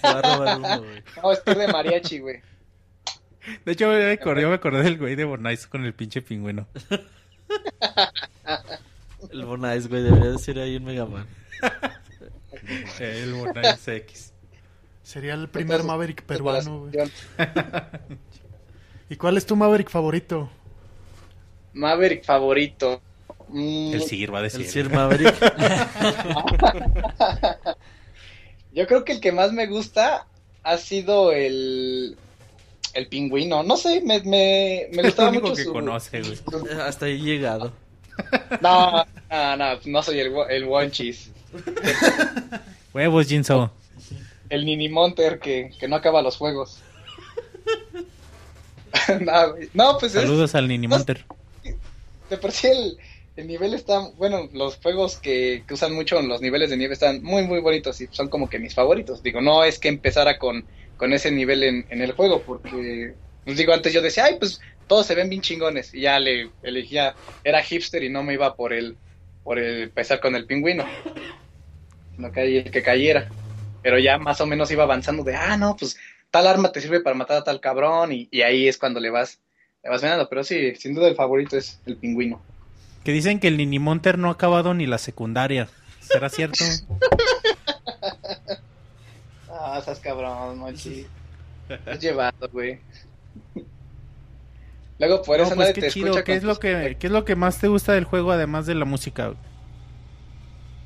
Se 0.00 0.06
va 0.06 0.18
a 0.18 0.22
robar 0.22 0.58
uno, 0.58 0.78
güey. 0.82 1.02
No, 1.22 1.32
es 1.32 1.44
de 1.44 1.68
mariachi, 1.68 2.18
güey. 2.20 2.40
De 3.64 3.72
hecho, 3.72 3.84
yo 3.92 3.98
me 3.98 4.12
acordé, 4.12 4.46
me 4.46 4.54
acordé 4.54 4.82
del 4.82 4.98
güey 4.98 5.16
de 5.16 5.24
Bonais 5.24 5.66
con 5.66 5.84
el 5.84 5.94
pinche 5.94 6.22
pingüino. 6.22 6.66
El 9.32 9.44
Bonais, 9.44 9.88
güey, 9.88 10.02
debería 10.02 10.30
decir 10.30 10.58
ahí 10.58 10.76
un 10.76 10.84
Mega 10.84 11.06
Man. 11.06 11.26
El 13.00 13.34
Bonais 13.34 13.88
X. 13.88 14.32
Sería 15.02 15.34
el 15.34 15.48
primer 15.48 15.82
Maverick 15.84 16.22
peruano, 16.22 16.80
güey. 16.80 16.92
¿Y 19.08 19.16
cuál 19.16 19.38
es 19.38 19.46
tu 19.46 19.56
Maverick 19.56 19.88
favorito? 19.88 20.50
Maverick 21.72 22.24
favorito. 22.24 23.00
Mm, 23.48 23.94
El 23.94 24.02
Sir 24.02 24.34
va 24.34 24.38
a 24.38 24.42
El 24.42 24.50
decir. 24.50 24.66
Sir 24.66 24.90
Maverick. 24.90 25.34
Yo 28.72 28.86
creo 28.86 29.04
que 29.04 29.12
el 29.12 29.20
que 29.20 29.32
más 29.32 29.52
me 29.52 29.66
gusta 29.66 30.26
ha 30.62 30.78
sido 30.78 31.32
el 31.32 32.16
el 32.94 33.06
pingüino. 33.06 33.62
No 33.62 33.76
sé, 33.76 34.00
me, 34.00 34.20
me, 34.20 34.88
me 34.92 35.00
el 35.00 35.06
gustaba 35.06 35.28
único 35.30 35.48
mucho 35.48 35.56
que 35.56 35.64
su... 35.64 35.72
conoce, 35.72 36.22
güey. 36.22 36.38
Hasta 36.80 37.06
ahí 37.06 37.18
llegado. 37.18 37.72
No, 38.60 39.04
no, 39.30 39.56
no, 39.56 39.78
no 39.84 40.02
soy 40.02 40.20
el, 40.20 40.32
el 40.50 40.64
Wonchis. 40.64 41.30
Huevos, 42.92 43.28
Jinso. 43.28 43.70
El 44.50 44.64
Nini 44.64 44.88
Monter 44.88 45.38
que, 45.38 45.70
que 45.78 45.88
no 45.88 45.96
acaba 45.96 46.22
los 46.22 46.36
juegos. 46.36 46.78
no. 49.20 49.54
No, 49.74 49.98
pues 49.98 50.14
es, 50.14 50.22
Saludos 50.22 50.54
al 50.54 50.66
Nini 50.68 50.88
Monter. 50.88 51.24
de 52.30 52.36
por 52.38 52.50
sí 52.50 52.68
el, 52.68 52.98
el 53.38 53.46
nivel 53.46 53.72
está, 53.72 54.00
bueno, 54.16 54.48
los 54.52 54.78
juegos 54.78 55.18
que, 55.18 55.62
que 55.64 55.74
usan 55.74 55.94
mucho 55.94 56.20
los 56.20 56.40
niveles 56.40 56.70
de 56.70 56.76
nieve 56.76 56.94
están 56.94 57.22
muy, 57.22 57.46
muy 57.46 57.60
bonitos 57.60 58.00
y 58.00 58.08
son 58.10 58.28
como 58.28 58.50
que 58.50 58.58
mis 58.58 58.74
favoritos. 58.74 59.22
Digo, 59.22 59.40
no 59.40 59.62
es 59.62 59.78
que 59.78 59.86
empezara 59.86 60.38
con, 60.38 60.66
con 60.96 61.12
ese 61.12 61.30
nivel 61.30 61.62
en, 61.62 61.86
en 61.88 62.02
el 62.02 62.12
juego, 62.12 62.42
porque, 62.42 63.14
pues 63.44 63.56
digo, 63.56 63.72
antes 63.72 63.92
yo 63.92 64.02
decía, 64.02 64.24
ay, 64.24 64.38
pues 64.40 64.60
todos 64.88 65.06
se 65.06 65.14
ven 65.14 65.28
bien 65.28 65.40
chingones 65.40 65.94
y 65.94 66.00
ya 66.00 66.18
le 66.18 66.50
elegía, 66.64 67.14
era 67.44 67.62
hipster 67.62 68.02
y 68.02 68.08
no 68.08 68.24
me 68.24 68.34
iba 68.34 68.56
por 68.56 68.72
el, 68.72 68.96
por 69.44 69.60
el 69.60 69.82
empezar 69.84 70.18
con 70.18 70.34
el 70.34 70.44
pingüino, 70.44 70.84
no 72.16 72.32
caía 72.32 72.62
el 72.62 72.72
que 72.72 72.82
cayera. 72.82 73.28
Pero 73.82 74.00
ya 74.00 74.18
más 74.18 74.40
o 74.40 74.46
menos 74.46 74.72
iba 74.72 74.82
avanzando 74.82 75.22
de, 75.22 75.36
ah, 75.36 75.56
no, 75.56 75.76
pues 75.76 75.96
tal 76.32 76.48
arma 76.48 76.72
te 76.72 76.80
sirve 76.80 76.98
para 76.98 77.14
matar 77.14 77.36
a 77.36 77.44
tal 77.44 77.60
cabrón 77.60 78.10
y, 78.10 78.26
y 78.32 78.42
ahí 78.42 78.66
es 78.66 78.78
cuando 78.78 78.98
le 78.98 79.10
vas, 79.10 79.38
le 79.84 79.90
vas 79.90 80.02
ganando. 80.02 80.28
Pero 80.28 80.42
sí, 80.42 80.74
sin 80.74 80.92
duda 80.92 81.06
el 81.06 81.14
favorito 81.14 81.56
es 81.56 81.80
el 81.86 81.96
pingüino. 81.96 82.42
Que 83.08 83.12
dicen 83.12 83.40
que 83.40 83.48
el 83.48 83.56
Nini 83.56 83.78
Monter 83.78 84.18
no 84.18 84.28
ha 84.28 84.32
acabado 84.32 84.74
ni 84.74 84.84
la 84.86 84.98
secundaria. 84.98 85.66
¿Será 86.00 86.28
cierto? 86.28 86.62
Ah, 89.50 89.78
esas 89.80 89.98
cabrón, 89.98 90.58
mochi. 90.58 91.06
Es 91.86 92.00
llevado, 92.00 92.50
güey. 92.52 92.78
Luego 94.98 95.22
por 95.22 95.38
No, 95.38 95.44
eso 95.44 95.54
pues 95.54 95.58
nadie 95.58 95.72
qué 95.72 95.80
te 95.80 95.90
chido. 95.90 96.22
¿Qué 96.22 96.34
es, 96.34 96.42
lo 96.42 96.60
que, 96.60 96.98
¿Qué 97.00 97.06
es 97.06 97.12
lo 97.12 97.24
que 97.24 97.34
más 97.34 97.58
te 97.58 97.68
gusta 97.68 97.94
del 97.94 98.04
juego 98.04 98.30
además 98.30 98.66
de 98.66 98.74
la 98.74 98.84
música? 98.84 99.32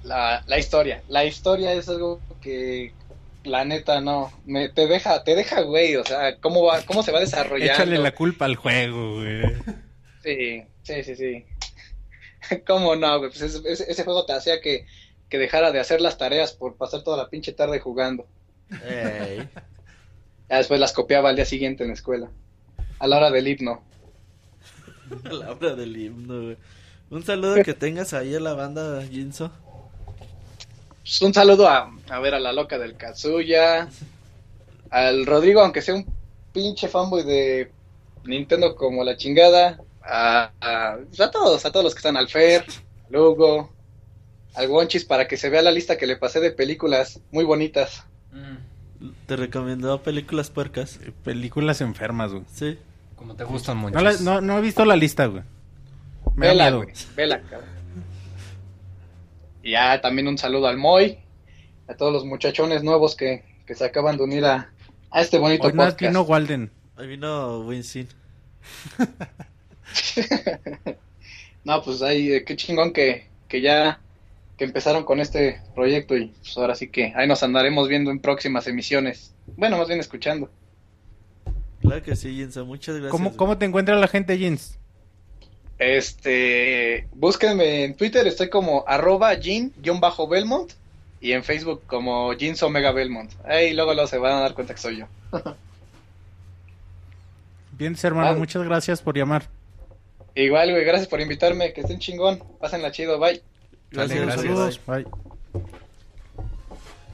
la, 0.05 0.45
la 0.47 0.59
historia. 0.61 1.03
La 1.09 1.25
historia 1.25 1.73
es 1.73 1.89
algo 1.89 2.21
que 2.41 2.93
la 3.43 3.65
neta 3.65 4.01
no 4.01 4.33
me 4.47 4.69
te 4.69 4.87
deja 4.87 5.25
te 5.25 5.35
deja 5.35 5.63
güey, 5.63 5.97
o 5.97 6.05
sea, 6.05 6.37
cómo 6.37 6.63
va 6.63 6.83
cómo 6.83 7.03
se 7.03 7.11
va 7.11 7.19
desarrollando. 7.27 7.73
Échale 7.73 7.99
la 7.99 8.15
culpa 8.15 8.45
al 8.45 8.55
juego, 8.55 9.17
güey. 9.17 9.43
Sí, 10.23 10.63
sí, 10.85 11.03
sí, 11.03 11.17
sí. 11.17 11.45
¿Cómo 12.67 12.97
no, 12.97 13.19
güey? 13.19 13.31
Pues 13.31 13.43
ese, 13.43 13.83
ese- 13.91 14.05
juego 14.05 14.25
te 14.27 14.33
hacía 14.33 14.61
que, 14.61 14.87
que 15.29 15.39
dejara 15.39 15.73
de 15.73 15.81
hacer 15.81 16.01
las 16.01 16.19
tareas 16.19 16.53
por 16.53 16.77
pasar 16.77 17.03
toda 17.03 17.17
la 17.17 17.29
pinche 17.31 17.53
tarde 17.53 17.81
jugando. 17.81 18.27
Ey. 18.85 19.49
Ya 20.49 20.59
después 20.59 20.79
las 20.81 20.93
copiaba 20.93 21.31
al 21.31 21.37
día 21.37 21.47
siguiente 21.47 21.83
en 21.83 21.89
la 21.89 21.95
escuela. 21.95 22.29
A 22.99 23.07
la 23.07 23.17
hora 23.17 23.31
del 23.31 23.49
himno. 23.49 23.83
A 25.25 25.33
la 25.33 25.51
hora 25.53 25.75
del 25.75 25.97
himno, 25.97 26.43
güey. 26.43 26.57
Un 27.09 27.23
saludo 27.25 27.63
que 27.63 27.73
tengas 27.73 28.13
ahí 28.13 28.35
a 28.35 28.41
la 28.41 28.53
banda, 28.53 29.03
Jinso. 29.11 29.51
Pues 31.01 31.23
un 31.23 31.33
saludo 31.33 31.69
a, 31.69 31.91
a 32.11 32.19
ver 32.21 32.35
a 32.35 32.41
la 32.41 32.53
loca 32.53 32.79
del 32.79 32.97
Kazuya. 32.99 33.89
Al 34.91 35.25
Rodrigo, 35.25 35.63
aunque 35.63 35.81
sea 35.81 35.95
un 35.95 36.07
pinche 36.53 36.87
fanboy 36.87 37.23
de 37.23 37.71
Nintendo 38.25 38.77
como 38.77 39.05
la 39.05 39.17
chingada. 39.17 39.81
A, 40.05 40.51
a, 40.61 40.97
pues 41.09 41.21
a 41.21 41.31
todos, 41.31 41.65
a 41.65 41.71
todos 41.73 41.85
los 41.85 41.95
que 41.95 41.99
están 41.99 42.17
al 42.17 42.29
Fer, 42.29 42.65
al 43.09 43.17
Hugo, 43.17 43.73
al 44.55 44.69
Wonchis 44.69 45.05
para 45.05 45.29
que 45.29 45.37
se 45.37 45.49
vea 45.51 45.63
la 45.63 45.71
lista 45.71 45.97
que 45.97 46.07
le 46.07 46.17
pasé 46.17 46.41
de 46.41 46.51
películas 46.51 47.21
muy 47.31 47.45
bonitas. 47.45 48.05
Te 49.27 49.37
recomendó 49.37 50.03
películas 50.03 50.51
puercas. 50.51 50.99
Películas 51.25 51.81
enfermas, 51.81 52.33
güey. 52.33 52.45
Sí. 52.53 52.79
Como 53.17 53.35
te 53.35 53.45
gustan 53.45 53.77
mucho. 53.77 54.01
No, 54.01 54.13
no, 54.21 54.41
no 54.41 54.59
he 54.59 54.61
visto 54.61 54.85
la 54.85 54.97
lista, 54.97 55.27
güey. 55.27 55.43
Me 56.35 56.49
Vela, 56.49 56.71
güey, 56.71 56.89
vela, 57.17 57.41
cabrón. 57.43 57.69
Y 59.63 59.73
ya 59.73 60.01
también 60.01 60.29
un 60.29 60.39
saludo 60.39 60.67
al 60.69 60.77
Moy, 60.79 61.19
a 61.89 61.95
todos 61.95 62.13
los 62.13 62.25
muchachones 62.25 62.83
nuevos 62.83 63.15
que, 63.17 63.45
que 63.67 63.75
se 63.75 63.85
acaban 63.85 64.17
de 64.17 64.23
unir 64.25 64.45
a, 64.45 64.73
a 65.11 65.21
este 65.21 65.39
bonito 65.39 65.67
Hoy 65.67 65.73
no 65.75 65.83
podcast. 65.85 66.01
vino 66.01 66.23
Walden. 66.23 66.71
Ahí 66.97 67.07
vino 67.09 67.61
Winston. 67.61 68.09
No, 71.65 71.81
pues 71.83 72.03
ahí, 72.03 72.33
eh, 72.33 72.45
qué 72.45 72.57
chingón 72.57 72.93
que, 72.93 73.27
que 73.49 73.61
ya 73.61 74.01
que 74.59 74.65
empezaron 74.65 75.05
con 75.05 75.21
este 75.21 75.61
proyecto 75.75 76.17
y 76.17 76.27
pues 76.27 76.57
ahora 76.59 76.75
sí 76.75 76.89
que 76.89 77.13
ahí 77.15 77.29
nos 77.29 77.43
andaremos 77.45 77.89
viendo 77.89 78.11
en 78.11 78.19
próximas 78.19 78.67
emisiones. 78.67 79.33
Bueno, 79.57 79.79
más 79.79 79.87
bien 79.87 80.01
escuchando. 80.01 80.51
Claro 81.81 82.03
que 82.03 82.17
sí, 82.17 82.35
Jinso. 82.35 82.67
Muchas 82.67 82.97
gracias. 82.97 83.13
¿Cómo. 83.13 83.37
¿Cómo 83.37 83.59
te 83.59 83.65
encuentra 83.65 83.95
la 83.97 84.09
gente, 84.09 84.37
Jins? 84.37 84.79
Este, 85.79 87.09
búsquenme 87.13 87.85
en 87.85 87.97
Twitter, 87.97 88.27
estoy 88.27 88.49
como 88.49 88.85
arroba 88.87 89.35
Jin-Belmont 89.35 90.73
y 91.21 91.33
en 91.33 91.43
Facebook 91.43 91.83
como 91.87 92.33
Jins 92.35 92.63
Omega 92.63 92.93
Belmont. 92.93 93.33
Ahí 93.45 93.75
luego, 93.75 93.93
luego 93.95 94.07
se 94.07 94.19
van 94.19 94.35
a 94.35 94.41
dar 94.41 94.55
cuenta 94.55 94.75
que 94.75 94.81
soy 94.81 94.99
yo. 94.99 95.07
Bien, 97.73 97.97
hermano, 98.03 98.31
Ah. 98.31 98.35
muchas 98.35 98.63
gracias 98.63 99.03
por 99.03 99.17
llamar. 99.17 99.49
Igual, 100.35 100.71
güey, 100.71 100.85
gracias 100.85 101.09
por 101.09 101.21
invitarme, 101.21 101.73
que 101.73 101.83
estén 101.83 101.99
chingón, 101.99 102.43
pásenla 102.61 102.91
chido, 102.91 103.19
bye. 103.19 103.43
Dale, 103.91 104.15
Gracias, 104.15 104.21
gracias. 104.21 104.41
Saludos. 104.41 104.81
Bye. 104.87 105.07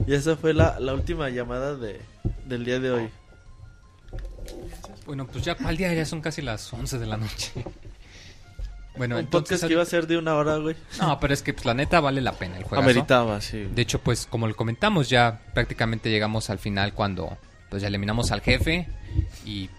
Y 0.07 0.13
esa 0.13 0.37
fue 0.37 0.53
la, 0.53 0.79
la 0.79 0.93
última 0.93 1.29
llamada 1.29 1.75
de, 1.75 1.99
del 2.45 2.63
día 2.65 2.79
de 2.79 2.91
hoy. 2.91 3.09
Bueno, 5.05 5.27
pues 5.27 5.43
ya 5.43 5.55
para 5.55 5.71
el 5.71 5.77
día 5.77 5.93
ya 5.93 6.05
son 6.05 6.21
casi 6.21 6.41
las 6.41 6.71
11 6.71 6.99
de 6.99 7.05
la 7.05 7.17
noche. 7.17 7.51
Bueno, 8.95 9.15
Un 9.15 9.21
entonces... 9.21 9.49
podcast 9.59 9.67
que 9.67 9.73
iba 9.73 9.81
a 9.81 9.85
ser 9.85 10.07
de 10.07 10.17
una 10.17 10.35
hora, 10.35 10.57
güey. 10.57 10.75
No, 10.99 11.19
pero 11.19 11.33
es 11.33 11.41
que 11.41 11.53
pues 11.53 11.65
la 11.65 11.73
neta 11.73 11.99
vale 11.99 12.21
la 12.21 12.33
pena 12.33 12.57
el 12.57 12.63
juego. 12.63 12.83
Ameritaba, 12.83 13.39
sí. 13.39 13.67
De 13.73 13.81
hecho, 13.81 13.99
pues 13.99 14.25
como 14.25 14.47
lo 14.47 14.55
comentamos, 14.55 15.09
ya 15.09 15.41
prácticamente 15.53 16.09
llegamos 16.09 16.49
al 16.49 16.59
final 16.59 16.93
cuando 16.93 17.37
pues 17.69 17.81
ya 17.81 17.87
eliminamos 17.87 18.31
al 18.31 18.41
jefe 18.41 18.87
y 19.45 19.69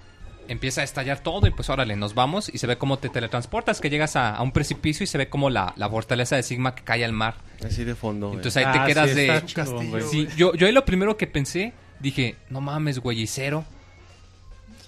empieza 0.50 0.80
a 0.80 0.84
estallar 0.84 1.20
todo 1.20 1.46
y 1.46 1.50
pues 1.50 1.70
órale, 1.70 1.96
nos 1.96 2.14
vamos 2.14 2.50
y 2.52 2.58
se 2.58 2.66
ve 2.66 2.76
cómo 2.76 2.98
te 2.98 3.08
teletransportas, 3.08 3.80
que 3.80 3.88
llegas 3.88 4.16
a, 4.16 4.34
a 4.34 4.42
un 4.42 4.52
precipicio 4.52 5.04
y 5.04 5.06
se 5.06 5.16
ve 5.16 5.28
como 5.28 5.48
la, 5.48 5.72
la 5.76 5.88
fortaleza 5.88 6.36
de 6.36 6.42
Sigma 6.42 6.74
que 6.74 6.82
cae 6.82 7.04
al 7.04 7.12
mar. 7.12 7.36
Así 7.64 7.84
de 7.84 7.94
fondo. 7.94 8.28
Entonces 8.34 8.56
ahí 8.58 8.64
Ah, 8.66 8.72
te 8.84 8.92
quedas 8.92 9.10
sí, 9.10 9.16
de... 9.16 10.02
Sí, 10.10 10.28
yo, 10.36 10.54
yo 10.54 10.66
ahí 10.66 10.72
lo 10.72 10.84
primero 10.84 11.16
que 11.16 11.26
pensé, 11.26 11.72
dije, 12.00 12.36
no 12.50 12.60
mames, 12.60 12.98
güey, 12.98 13.20
y 13.22 13.26
cero. 13.26 13.64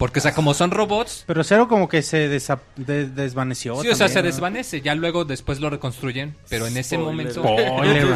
Porque, 0.03 0.19
o 0.19 0.23
sea, 0.23 0.35
como 0.35 0.53
son 0.53 0.73
robots, 0.73 1.23
Pero 1.29 1.45
Cero 1.45 1.69
como 1.69 1.89
que 1.89 2.03
se 2.03 2.29
desa- 2.29 2.59
de- 2.75 3.07
desvaneció. 3.07 3.75
sí, 3.81 3.87
o 3.89 3.95
sea, 3.95 4.09
también, 4.09 4.09
se 4.15 4.19
¿no? 4.19 4.27
desvanece. 4.27 4.81
Ya 4.81 4.97
luego 4.97 5.25
después 5.25 5.61
lo 5.61 5.71
reconstruyen, 5.71 6.35
pero 6.49 6.67
en 6.67 6.77
ese 6.77 6.97
Spoiler. 6.97 7.07
momento... 7.07 7.43
Spoiler. 7.43 8.07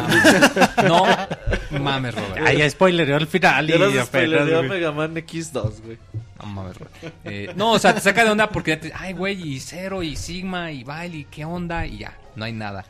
No 1.71 1.79
mames, 1.79 2.13
Robert. 2.13 2.45
Ah, 2.45 2.51
ya 2.53 2.69
spoilereó 2.69 3.15
al 3.15 3.27
final. 3.27 3.67
Ya 3.67 3.75
y 3.77 4.05
spoilereó. 4.05 4.63
Mega 4.63 4.91
Man 4.91 5.15
X2, 5.15 5.81
güey. 5.83 5.97
No, 6.39 6.45
mames, 6.47 6.77
güey. 6.77 7.13
Eh, 7.23 7.53
no, 7.55 7.71
o 7.71 7.79
sea, 7.79 7.93
te 7.95 8.01
saca 8.01 8.23
de 8.25 8.31
onda 8.31 8.49
porque 8.49 8.71
ya 8.71 8.79
te... 8.81 8.91
Ay, 8.93 9.13
güey, 9.13 9.41
y 9.55 9.59
Cero, 9.61 10.03
y 10.03 10.17
Sigma, 10.17 10.71
y 10.73 10.83
Bailey, 10.83 11.25
¿qué 11.31 11.45
onda? 11.45 11.85
Y 11.85 11.99
ya, 11.99 12.17
no 12.35 12.43
hay 12.43 12.51
nada. 12.53 12.85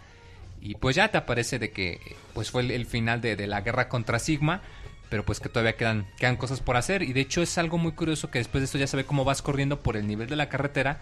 Y 0.60 0.74
pues 0.76 0.95
ya 0.95 1.10
te 1.10 1.18
aparece 1.19 1.60
de 1.60 1.69
que 1.72 1.99
pues 2.34 2.49
fue 2.49 2.64
el, 2.64 2.72
el 2.72 2.86
final 2.88 3.22
de, 3.22 3.36
de 3.36 3.45
la 3.48 3.61
guerra 3.61 3.88
contra 3.90 4.18
Sigma, 4.19 4.61
pero 5.10 5.24
pues 5.24 5.40
que 5.40 5.50
todavía 5.50 5.76
quedan, 5.78 6.08
quedan 6.18 6.36
cosas 6.38 6.60
por 6.60 6.78
hacer. 6.78 7.02
Y 7.04 7.14
de 7.14 7.22
hecho 7.22 7.42
es 7.42 7.58
algo 7.58 7.78
muy 7.78 7.94
curioso 7.94 8.30
que 8.30 8.40
después 8.40 8.62
de 8.62 8.66
esto 8.66 8.78
ya 8.78 8.88
se 8.88 8.98
ve 8.98 9.06
cómo 9.06 9.24
vas 9.26 9.42
corriendo 9.42 9.82
por 9.82 9.98
el 9.98 10.06
nivel 10.08 10.28
de 10.28 10.36
la 10.36 10.50
carretera, 10.50 11.00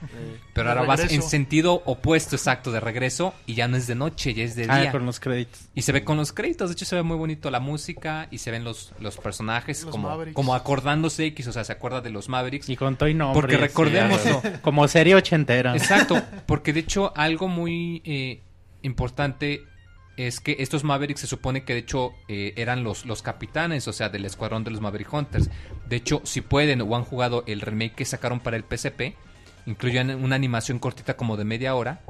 pero 0.54 0.70
De 0.70 0.76
ahora 0.76 0.88
vas 0.88 1.12
en 1.12 1.22
sentido 1.22 1.82
opuesto 1.86 2.36
exacto 2.36 2.72
de 2.72 2.80
regreso 2.80 3.34
y 3.46 3.56
ya 3.56 3.68
no 3.68 3.78
es 3.78 3.88
de 3.88 3.96
noche, 3.96 4.34
ya 4.34 4.44
es 4.44 4.56
de 4.56 4.68
Ah, 4.70 4.82
día. 4.82 4.92
con 4.92 5.06
los 5.06 5.20
créditos. 5.20 5.62
Y 5.74 5.82
se 5.84 5.92
ve 5.92 6.04
con 6.04 6.18
los 6.18 6.34
créditos, 6.34 6.70
de 6.70 6.74
hecho 6.74 6.86
se 6.86 6.96
ve 6.96 7.04
muy 7.04 7.18
bonito 7.18 7.50
la 7.52 7.60
música 7.60 8.28
y 8.32 8.38
se 8.40 8.52
ven 8.52 8.64
los, 8.64 8.94
los 9.00 9.18
personajes 9.18 9.84
Los 9.84 9.92
como, 9.92 10.10
Mavericks. 10.10 10.36
como 10.36 10.56
acordándose 10.56 11.26
X, 11.28 11.48
o 11.48 11.52
sea, 11.52 11.64
se 11.64 11.72
acuerda 11.72 12.02
de 12.02 12.10
los 12.10 12.30
Mavericks. 12.30 12.70
Y 12.70 12.76
con 12.76 12.96
todo 12.96 13.10
y 13.10 13.14
nombres. 13.14 13.42
Porque 13.42 13.58
recordémoslo. 13.58 14.42
sí, 14.42 14.48
como 14.62 14.88
serie 14.88 15.16
ochentera. 15.16 15.76
Exacto, 15.76 16.22
porque 16.46 16.74
de 16.74 16.82
hecho 16.82 17.12
algo 17.16 17.48
muy 17.48 18.02
eh, 18.06 18.42
importante 18.82 19.64
es 20.18 20.40
que 20.40 20.58
estos 20.60 20.84
Mavericks 20.84 21.22
se 21.22 21.28
supone 21.28 21.64
que 21.64 21.74
de 21.74 21.80
hecho 21.80 22.14
eh, 22.28 22.54
eran 22.56 22.84
los, 22.84 23.06
los 23.06 23.22
capitanes, 23.22 23.88
o 23.88 23.94
sea, 23.94 24.10
del 24.10 24.26
escuadrón 24.26 24.64
de 24.64 24.72
los 24.72 24.82
Maverick 24.82 25.12
Hunters. 25.12 25.50
De 25.88 25.96
hecho, 25.96 26.22
si 26.24 26.42
pueden 26.42 26.82
o 26.82 26.96
han 26.96 27.04
jugado 27.04 27.44
el 27.48 27.62
remake 27.62 27.96
que 27.96 28.06
sacaron 28.06 28.40
para 28.40 28.58
el 28.58 28.64
PSP, 28.64 29.16
incluyen 29.66 30.12
una 30.12 30.36
animación 30.36 30.80
cortita 30.80 31.16
como 31.16 31.38
de 31.38 31.46
media 31.46 31.76
hora 31.76 32.02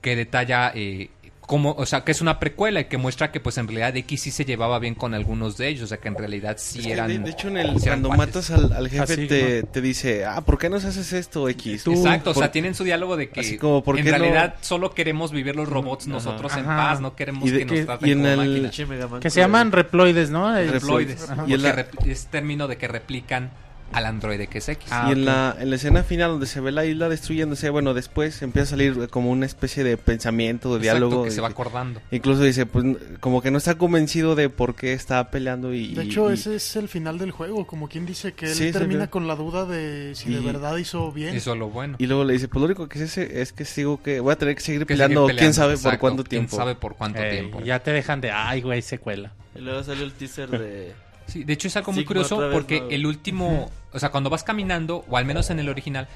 que 0.00 0.16
detalla 0.16 0.72
eh, 0.74 1.10
cómo, 1.50 1.72
o 1.76 1.84
sea, 1.84 2.04
que 2.04 2.12
es 2.12 2.20
una 2.20 2.38
precuela 2.38 2.78
y 2.78 2.84
que 2.84 2.96
muestra 2.96 3.32
que 3.32 3.40
pues 3.40 3.58
en 3.58 3.66
realidad 3.66 3.96
X 3.96 4.20
sí 4.22 4.30
se 4.30 4.44
llevaba 4.44 4.78
bien 4.78 4.94
con 4.94 5.14
algunos 5.14 5.56
de 5.56 5.66
ellos, 5.66 5.82
o 5.82 5.86
sea, 5.88 5.98
que 5.98 6.06
en 6.06 6.14
realidad 6.14 6.58
sí 6.60 6.78
Es 6.78 6.86
que 6.86 6.92
eran... 6.92 7.08
de, 7.08 7.18
de 7.18 7.30
hecho, 7.30 7.48
en 7.48 7.56
el, 7.56 7.80
sí 7.80 7.88
cuando 7.88 8.08
matas 8.10 8.52
al, 8.52 8.72
al 8.72 8.88
jefe, 8.88 9.02
Así, 9.02 9.26
te, 9.26 9.64
te 9.64 9.80
dice, 9.80 10.24
ah, 10.24 10.42
¿por 10.42 10.58
qué 10.58 10.70
nos 10.70 10.84
haces 10.84 11.12
esto, 11.12 11.48
X? 11.48 11.88
Exacto, 11.88 12.30
o 12.30 12.34
sea, 12.34 12.52
tienen 12.52 12.76
su 12.76 12.84
diálogo 12.84 13.16
de 13.16 13.30
que 13.30 13.58
como, 13.58 13.82
¿por 13.82 13.98
en 13.98 14.04
no- 14.04 14.10
realidad 14.12 14.54
solo 14.60 14.94
queremos 14.94 15.32
vivir 15.32 15.56
los 15.56 15.68
robots 15.68 16.06
nosotros 16.06 16.56
en 16.56 16.66
paz, 16.66 17.00
no 17.00 17.16
queremos 17.16 17.50
de 17.50 17.58
que 17.58 17.64
nos 17.64 17.84
traten 17.84 18.08
y 18.08 18.12
en 18.12 18.18
como 18.20 18.30
el- 18.30 18.62
máquinas. 18.62 19.20
Que 19.20 19.30
se 19.30 19.40
llaman 19.40 19.72
reploides, 19.72 20.30
¿no? 20.30 20.56
El- 20.56 20.70
Reploides, 20.70 21.26
Y 21.48 21.54
rep- 21.54 22.06
es 22.06 22.26
término 22.28 22.68
de 22.68 22.76
que 22.76 22.86
replican 22.86 23.50
al 23.92 24.06
androide 24.06 24.46
que 24.46 24.58
es 24.58 24.68
X. 24.68 24.88
Ah, 24.90 25.06
y 25.08 25.12
en 25.12 25.24
la, 25.24 25.56
en 25.58 25.70
la 25.70 25.76
escena 25.76 26.02
final 26.04 26.30
donde 26.30 26.46
se 26.46 26.60
ve 26.60 26.70
la 26.72 26.84
isla 26.86 27.08
destruyéndose, 27.08 27.70
bueno, 27.70 27.92
después 27.94 28.40
empieza 28.42 28.66
a 28.66 28.70
salir 28.70 29.08
como 29.08 29.30
una 29.30 29.46
especie 29.46 29.82
de 29.84 29.96
pensamiento, 29.96 30.70
de 30.78 30.86
Exacto, 30.86 31.06
diálogo. 31.06 31.24
que 31.24 31.30
se 31.30 31.40
va 31.40 31.48
acordando. 31.48 32.00
Incluso 32.10 32.42
dice, 32.42 32.66
pues, 32.66 32.84
como 33.20 33.42
que 33.42 33.50
no 33.50 33.58
está 33.58 33.76
convencido 33.76 34.34
de 34.34 34.48
por 34.48 34.74
qué 34.74 34.92
está 34.92 35.30
peleando 35.30 35.74
y... 35.74 35.94
De 35.94 36.02
hecho, 36.04 36.30
y- 36.30 36.34
ese 36.34 36.54
es 36.56 36.76
el 36.76 36.88
final 36.88 37.18
del 37.18 37.30
juego, 37.32 37.66
como 37.66 37.88
quien 37.88 38.06
dice 38.06 38.32
que 38.32 38.46
él 38.46 38.54
Sí, 38.54 38.72
termina 38.72 39.08
con 39.08 39.26
la 39.26 39.34
duda 39.36 39.66
de 39.66 40.12
si 40.14 40.32
de 40.32 40.40
verdad 40.40 40.76
hizo 40.76 41.10
bien. 41.12 41.34
Es 41.34 41.46
lo 41.46 41.68
bueno. 41.68 41.96
Y 41.98 42.06
luego 42.06 42.24
le 42.24 42.32
dice, 42.34 42.46
pues 42.48 42.60
lo 42.60 42.66
único 42.66 42.88
que 42.88 43.06
sé 43.06 43.40
es 43.40 43.52
que 43.52 43.64
sigo 43.64 44.02
que 44.02 44.20
voy 44.20 44.32
a 44.32 44.36
tener 44.36 44.54
que 44.54 44.60
seguir 44.60 44.80
Que 44.82 44.86
peleando, 44.94 45.26
seguir 45.26 45.40
quién 45.40 45.54
sabe 45.54 45.76
por 45.76 45.98
cuánto 45.98 46.24
tiempo. 46.24 46.50
Quién 46.50 46.58
sabe 46.60 46.74
por 46.76 46.94
cuánto 46.96 47.20
Eh, 47.20 47.30
tiempo. 47.30 47.60
ya 47.60 47.80
te 47.80 47.90
dejan 47.92 48.20
de, 48.20 48.30
ay, 48.30 48.60
güey, 48.62 48.82
secuela. 48.82 49.32
Y 49.56 49.60
luego 49.60 49.82
salió 49.82 50.04
el 50.04 50.12
teaser 50.12 50.48
de... 50.50 50.92
Sí, 51.26 51.44
de 51.44 51.52
hecho 51.52 51.68
es 51.68 51.76
algo 51.76 51.92
muy 51.92 52.02
Sigma 52.02 52.08
curioso 52.08 52.48
porque 52.52 52.80
¿no? 52.80 52.88
el 52.90 53.06
último, 53.06 53.70
o 53.92 53.98
sea, 53.98 54.10
cuando 54.10 54.30
vas 54.30 54.44
caminando, 54.44 55.04
o 55.08 55.16
al 55.16 55.24
menos 55.24 55.50
en 55.50 55.58
el 55.58 55.68
original, 55.68 56.08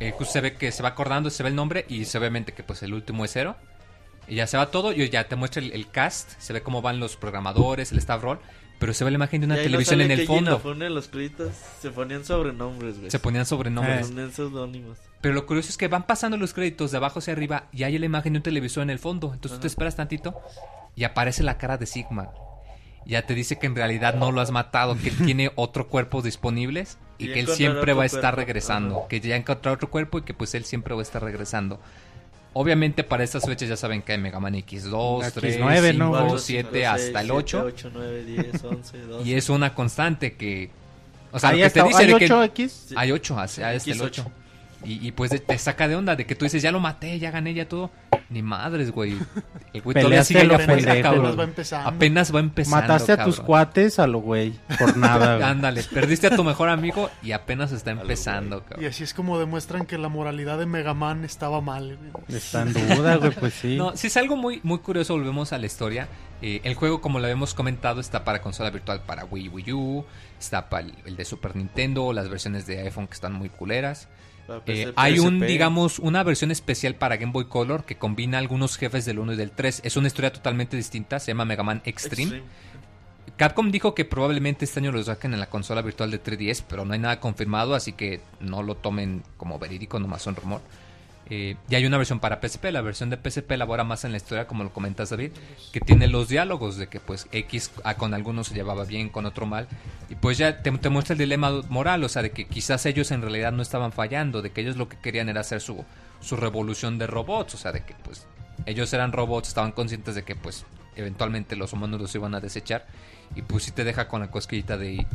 eh, 0.00 0.12
justo 0.12 0.32
se 0.32 0.40
ve 0.40 0.54
que 0.54 0.72
se 0.72 0.82
va 0.82 0.90
acordando, 0.90 1.30
se 1.30 1.42
ve 1.42 1.50
el 1.50 1.54
nombre 1.54 1.84
y 1.88 2.04
se 2.04 2.18
obviamente 2.18 2.52
que 2.52 2.62
pues 2.62 2.82
el 2.82 2.92
último 2.92 3.24
es 3.24 3.32
cero. 3.32 3.56
Y 4.28 4.36
ya 4.36 4.46
se 4.46 4.56
va 4.56 4.70
todo 4.70 4.92
y 4.92 5.08
ya 5.08 5.28
te 5.28 5.36
muestra 5.36 5.62
el, 5.62 5.72
el 5.72 5.90
cast, 5.90 6.38
se 6.38 6.52
ve 6.52 6.62
cómo 6.62 6.82
van 6.82 7.00
los 7.00 7.16
programadores, 7.16 7.92
el 7.92 7.98
staff 7.98 8.22
roll, 8.22 8.38
pero 8.80 8.94
se 8.94 9.04
ve 9.04 9.10
la 9.10 9.16
imagen 9.16 9.42
de 9.42 9.46
una 9.46 9.56
no 9.56 9.62
televisión 9.62 10.00
sale 10.00 10.12
en 10.12 10.18
el 10.18 10.26
fondo. 10.26 10.52
Inafune 10.52 10.90
los 10.90 11.08
créditos 11.08 11.52
se 11.80 11.90
ponían 11.90 12.24
sobrenombres. 12.24 12.96
Se 13.08 13.18
ponían 13.18 13.44
sobrenombres. 13.44 14.06
Se 14.06 14.12
ponían 14.12 14.32
seudónimos. 14.32 14.98
Pero 15.20 15.34
lo 15.34 15.46
curioso 15.46 15.68
es 15.68 15.76
que 15.76 15.86
van 15.86 16.06
pasando 16.06 16.36
los 16.36 16.54
créditos 16.54 16.90
de 16.90 16.96
abajo 16.96 17.18
hacia 17.18 17.34
arriba 17.34 17.66
y 17.72 17.82
hay 17.82 17.98
la 17.98 18.06
imagen 18.06 18.32
de 18.32 18.38
un 18.38 18.42
televisor 18.42 18.82
en 18.82 18.90
el 18.90 18.98
fondo. 18.98 19.32
Entonces 19.34 19.58
tú 19.58 19.62
te 19.62 19.66
esperas 19.66 19.96
tantito 19.96 20.40
y 20.96 21.04
aparece 21.04 21.42
la 21.42 21.58
cara 21.58 21.76
de 21.76 21.86
Sigma. 21.86 22.30
Ya 23.04 23.26
te 23.26 23.34
dice 23.34 23.58
que 23.58 23.66
en 23.66 23.76
realidad 23.76 24.14
no 24.14 24.32
lo 24.32 24.40
has 24.40 24.50
matado, 24.50 24.96
que 24.96 25.10
tiene 25.26 25.52
otro 25.56 25.88
cuerpo 25.88 26.22
disponibles 26.22 26.98
y 27.20 27.26
Y 27.26 27.32
que 27.32 27.40
él 27.40 27.48
siempre 27.48 27.92
va 27.92 28.02
a 28.04 28.06
estar 28.06 28.34
cuerpo. 28.34 28.38
regresando. 28.38 28.98
Ajá. 29.00 29.08
Que 29.08 29.20
ya 29.20 29.36
encontró 29.36 29.72
otro 29.72 29.90
cuerpo 29.90 30.18
y 30.18 30.22
que 30.22 30.34
pues 30.34 30.54
él 30.54 30.64
siempre 30.64 30.94
va 30.94 31.00
a 31.00 31.02
estar 31.02 31.22
regresando. 31.22 31.80
Obviamente 32.52 33.04
para 33.04 33.22
estas 33.22 33.44
fechas 33.46 33.68
ya 33.68 33.76
saben 33.76 34.02
que 34.02 34.12
hay 34.12 34.18
Mega 34.18 34.40
Man 34.40 34.54
X2, 34.54 34.90
X9, 34.90 35.32
3, 35.32 35.58
¿no? 35.60 35.70
5, 35.70 36.10
Cuatro, 36.10 36.38
7 36.38 36.86
hasta 36.86 37.20
el 37.20 37.30
8. 37.30 37.62
8, 37.64 37.90
9, 37.94 38.24
10, 38.24 38.64
11, 38.64 38.98
12. 38.98 39.28
Y 39.28 39.34
es 39.34 39.48
una 39.48 39.74
constante 39.74 40.34
que... 40.34 40.70
O 41.32 41.38
sea, 41.38 41.52
lo 41.52 41.58
que 41.58 41.64
está, 41.66 41.82
te 41.82 41.88
dice 41.88 42.02
¿hay 42.02 42.12
de 42.12 42.18
que... 42.18 42.28
8X? 42.28 42.68
Sí. 42.68 42.94
Hay 42.96 43.12
8, 43.12 43.38
hasta 43.38 43.72
el 43.72 43.80
X8. 43.80 44.00
8. 44.02 44.32
Y, 44.84 45.06
y 45.06 45.12
pues 45.12 45.30
de- 45.30 45.40
te 45.40 45.58
saca 45.58 45.88
de 45.88 45.96
onda 45.96 46.16
de 46.16 46.24
que 46.26 46.34
tú 46.34 46.44
dices, 46.46 46.62
ya 46.62 46.72
lo 46.72 46.80
maté, 46.80 47.18
ya 47.18 47.30
gané, 47.30 47.52
ya 47.54 47.68
todo. 47.68 47.90
Ni 48.30 48.42
madres, 48.42 48.92
güey. 48.92 49.18
El 49.72 49.82
güey 49.82 49.94
todavía 49.94 50.22
sigue 50.24 50.40
a 50.40 50.44
lo 50.44 50.54
allá 50.54 50.62
afuera, 50.64 50.84
pendejo. 50.94 51.02
cabrón. 51.02 51.26
Apenas 51.26 51.38
va 51.38 51.44
empezando. 51.44 51.88
Apenas 51.88 52.34
va 52.34 52.40
empezando. 52.40 52.80
Mataste 52.82 53.12
a 53.12 53.24
tus 53.24 53.40
cuates 53.40 53.98
a 53.98 54.06
lo 54.06 54.20
güey. 54.20 54.52
Por 54.78 54.96
nada, 54.96 55.36
güey. 55.36 55.48
Ándale, 55.48 55.82
perdiste 55.82 56.28
a 56.28 56.36
tu 56.36 56.44
mejor 56.44 56.68
amigo 56.68 57.10
y 57.22 57.32
apenas 57.32 57.72
está 57.72 57.90
empezando, 57.90 58.58
Y 58.58 58.68
cabrón. 58.70 58.86
así 58.88 59.02
es 59.04 59.14
como 59.14 59.38
demuestran 59.38 59.84
que 59.84 59.98
la 59.98 60.08
moralidad 60.08 60.58
de 60.58 60.66
Mega 60.66 60.94
Man 60.94 61.24
estaba 61.24 61.60
mal. 61.60 61.98
güey. 62.12 62.38
Está 62.38 62.62
en 62.62 62.72
duda, 62.72 63.16
güey, 63.16 63.32
pues 63.32 63.52
sí. 63.54 63.76
No, 63.76 63.96
si 63.96 64.06
es 64.06 64.16
algo 64.16 64.36
muy, 64.36 64.60
muy 64.62 64.78
curioso, 64.78 65.14
volvemos 65.14 65.52
a 65.52 65.58
la 65.58 65.66
historia. 65.66 66.08
Eh, 66.40 66.60
el 66.64 66.74
juego, 66.74 67.00
como 67.02 67.18
lo 67.18 67.24
habíamos 67.26 67.52
comentado, 67.52 68.00
está 68.00 68.24
para 68.24 68.40
consola 68.40 68.70
virtual 68.70 69.02
para 69.02 69.24
Wii, 69.24 69.48
Wii 69.48 69.72
U, 69.72 70.04
está 70.38 70.70
para 70.70 70.86
el, 70.86 70.94
el 71.04 71.16
de 71.16 71.24
Super 71.26 71.54
Nintendo, 71.56 72.12
las 72.14 72.28
versiones 72.30 72.64
de 72.66 72.80
iPhone 72.80 73.08
que 73.08 73.14
están 73.14 73.32
muy 73.34 73.48
culeras. 73.50 74.08
Eh, 74.66 74.92
hay 74.96 75.18
un, 75.18 75.40
digamos, 75.40 75.98
una 75.98 76.22
versión 76.22 76.50
especial 76.50 76.94
para 76.94 77.16
Game 77.16 77.32
Boy 77.32 77.46
Color 77.46 77.84
que 77.84 77.96
combina 77.96 78.38
algunos 78.38 78.76
jefes 78.76 79.04
del 79.04 79.18
1 79.18 79.34
y 79.34 79.36
del 79.36 79.50
3. 79.50 79.82
Es 79.84 79.96
una 79.96 80.06
historia 80.06 80.32
totalmente 80.32 80.76
distinta, 80.76 81.18
se 81.18 81.32
llama 81.32 81.44
Mega 81.44 81.62
Man 81.62 81.82
Extreme. 81.84 82.42
Capcom 83.36 83.70
dijo 83.70 83.94
que 83.94 84.04
probablemente 84.04 84.64
este 84.66 84.80
año 84.80 84.92
lo 84.92 85.02
saquen 85.02 85.32
en 85.32 85.40
la 85.40 85.48
consola 85.48 85.80
virtual 85.80 86.10
de 86.10 86.22
3DS, 86.22 86.64
pero 86.68 86.84
no 86.84 86.92
hay 86.92 86.98
nada 86.98 87.20
confirmado, 87.20 87.74
así 87.74 87.92
que 87.92 88.20
no 88.40 88.62
lo 88.62 88.74
tomen 88.74 89.22
como 89.36 89.58
verídico, 89.58 89.98
nomás 89.98 90.22
son 90.22 90.36
rumor. 90.36 90.60
Eh, 91.32 91.56
y 91.68 91.74
hay 91.76 91.86
una 91.86 91.96
versión 91.96 92.18
para 92.18 92.40
PSP, 92.40 92.72
la 92.72 92.80
versión 92.80 93.08
de 93.08 93.16
PSP 93.16 93.52
elabora 93.52 93.84
más 93.84 94.04
en 94.04 94.10
la 94.10 94.16
historia, 94.16 94.48
como 94.48 94.64
lo 94.64 94.72
comentas 94.72 95.10
David, 95.10 95.30
que 95.72 95.80
tiene 95.80 96.08
los 96.08 96.28
diálogos 96.28 96.76
de 96.76 96.88
que 96.88 96.98
pues 96.98 97.28
X 97.30 97.70
ah, 97.84 97.94
con 97.94 98.14
algunos 98.14 98.48
se 98.48 98.54
llevaba 98.54 98.84
bien, 98.84 99.08
con 99.08 99.26
otro 99.26 99.46
mal, 99.46 99.68
y 100.08 100.16
pues 100.16 100.38
ya 100.38 100.60
te, 100.60 100.70
muestra 100.90 101.12
el 101.12 101.18
dilema 101.18 101.62
moral, 101.68 102.02
o 102.02 102.08
sea, 102.08 102.22
de 102.22 102.32
que 102.32 102.48
quizás 102.48 102.84
ellos 102.84 103.12
en 103.12 103.22
realidad 103.22 103.52
no 103.52 103.62
estaban 103.62 103.92
fallando, 103.92 104.42
de 104.42 104.50
que 104.50 104.60
ellos 104.60 104.76
lo 104.76 104.88
que 104.88 104.98
querían 104.98 105.28
era 105.28 105.42
hacer 105.42 105.60
su, 105.60 105.84
su 106.20 106.36
revolución 106.36 106.98
de 106.98 107.06
robots, 107.06 107.54
o 107.54 107.58
sea, 107.58 107.70
de 107.70 107.84
que 107.84 107.94
pues 108.02 108.26
ellos 108.66 108.92
eran 108.92 109.12
robots, 109.12 109.48
estaban 109.48 109.70
conscientes 109.70 110.16
de 110.16 110.24
que 110.24 110.34
pues 110.34 110.66
eventualmente 110.96 111.54
los 111.54 111.72
humanos 111.72 112.00
los 112.00 112.14
iban 112.16 112.34
a 112.34 112.40
desechar, 112.40 112.86
y 113.36 113.42
pues 113.42 113.62
sí 113.62 113.70
te 113.70 113.84
deja 113.84 114.08
con 114.08 114.20
la 114.20 114.32
cosquillita 114.32 114.76
de, 114.76 115.06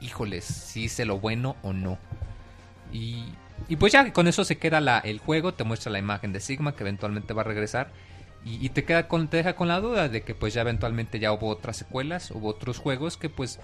híjoles, 0.00 0.44
si 0.44 0.84
hice 0.84 1.04
lo 1.04 1.20
bueno 1.20 1.54
o 1.62 1.72
no. 1.72 1.98
Y, 2.92 3.26
y 3.68 3.76
pues 3.76 3.92
ya 3.92 4.12
con 4.12 4.28
eso 4.28 4.44
se 4.44 4.58
queda 4.58 4.80
la, 4.80 4.98
el 4.98 5.18
juego, 5.18 5.54
te 5.54 5.64
muestra 5.64 5.92
la 5.92 5.98
imagen 5.98 6.32
de 6.32 6.40
Sigma 6.40 6.74
que 6.74 6.82
eventualmente 6.82 7.34
va 7.34 7.42
a 7.42 7.44
regresar. 7.44 7.90
Y, 8.44 8.70
te 8.70 8.82
queda 8.82 9.06
con, 9.06 9.28
te 9.28 9.36
deja 9.36 9.54
con 9.54 9.68
la 9.68 9.78
duda 9.78 10.08
de 10.08 10.22
que 10.22 10.34
pues 10.34 10.52
ya 10.52 10.62
eventualmente 10.62 11.20
ya 11.20 11.30
hubo 11.32 11.46
otras 11.48 11.76
secuelas, 11.76 12.32
hubo 12.32 12.48
otros 12.48 12.78
juegos 12.78 13.16
que 13.16 13.28
pues 13.28 13.60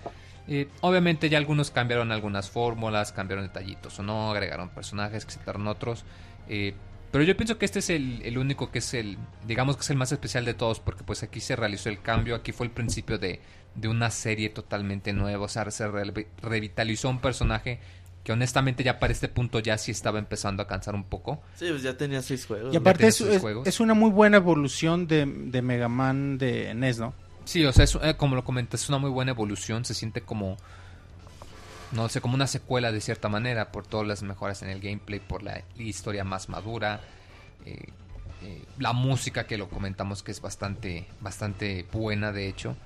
eh, 0.47 0.69
obviamente 0.83 1.29
ya 1.29 1.37
algunos 1.39 1.73
cambiaron 1.73 2.13
algunas 2.13 2.49
fórmulas, 2.49 3.11
cambiaron 3.11 3.45
detallitos 3.45 3.99
o 3.99 4.05
no, 4.05 4.31
agregaron 4.31 4.69
personajes, 4.69 5.27
quitaron 5.27 5.67
otros. 5.67 6.05
eh, 6.49 6.75
pero 7.11 7.25
yo 7.25 7.37
pienso 7.37 7.59
que 7.59 7.65
este 7.65 7.79
es 7.79 7.89
el, 7.91 8.37
único 8.39 8.71
que 8.71 8.81
es 8.81 8.93
el, 8.95 9.17
digamos 9.47 9.77
que 9.77 9.81
es 9.83 9.91
el 9.91 9.97
más 9.97 10.13
especial 10.13 10.45
de 10.45 10.53
todos, 10.55 10.79
porque 10.79 11.05
pues 11.05 11.23
aquí 11.23 11.41
se 11.41 11.57
realizó 11.57 11.89
el 11.89 12.01
cambio, 12.03 12.35
aquí 12.35 12.53
fue 12.53 12.67
el 12.67 12.73
principio 12.73 13.19
de, 13.19 13.41
de 13.75 13.89
una 13.89 14.11
serie 14.11 14.51
totalmente 14.51 15.13
nueva, 15.15 15.47
o 15.47 15.49
sea, 15.49 15.71
se 15.71 15.89
re- 15.89 16.27
revitalizó 16.43 17.09
un 17.09 17.19
personaje 17.21 17.81
que 18.29 18.33
honestamente 18.35 18.85
ya 18.85 18.99
para 18.99 19.11
este 19.11 19.27
punto 19.27 19.59
ya 19.59 19.79
sí 19.79 19.91
estaba 19.91 20.19
empezando 20.19 20.63
a 20.63 20.67
cansar 20.67 20.95
un 20.95 21.05
poco. 21.05 21.41
Sí, 21.57 21.65
pues 21.71 21.81
ya 21.83 21.97
tenía 21.97 22.21
seis 22.21 22.45
juegos. 22.45 22.75
Y 22.75 22.77
aparte 22.77 22.99
tiene 22.99 23.09
es, 23.09 23.17
sus 23.17 23.29
es- 23.29 23.41
juegos. 23.41 23.67
es 23.67 23.81
una 23.81 23.95
muy 23.95 24.11
buena 24.11 24.37
evolución 24.37 25.07
de, 25.07 25.25
de 25.25 25.63
Mega 25.63 25.89
Man 25.89 26.37
de 26.37 26.75
NES, 26.75 26.99
¿no? 26.99 27.15
Sí, 27.47 27.65
o 27.65 27.73
sea, 27.73 27.85
es, 27.85 27.95
eh, 28.03 28.17
como 28.19 28.37
lo 28.37 28.45
comentas, 28.45 28.83
es 28.83 28.89
una 28.91 28.99
muy 28.99 29.09
buena 29.09 29.31
evolución, 29.31 29.87
se 29.87 29.95
siente 29.95 30.21
como, 30.21 30.59
no 31.93 32.07
sé, 32.11 32.21
como 32.21 32.35
una 32.35 32.47
secuela 32.47 32.93
de 32.93 33.01
cierta 33.01 33.31
manera, 33.31 33.73
por 33.73 33.87
todas 33.87 34.07
las 34.07 34.23
mejoras 34.23 34.61
en 34.61 34.69
el 34.69 34.81
gameplay, 34.81 35.21
por 35.21 35.43
la 35.43 35.63
historia 35.79 36.23
más 36.23 36.51
madura, 36.51 37.01
eh, 37.65 37.87
eh, 38.43 38.63
la 38.79 38.93
música 38.93 39.47
que 39.47 39.57
lo 39.57 39.71
comentamos 39.71 40.23
que 40.23 40.33
es 40.33 40.43
bastante, 40.43 41.07
bastante 41.23 41.87
buena 41.91 42.31
de 42.31 42.47
hecho. 42.47 42.77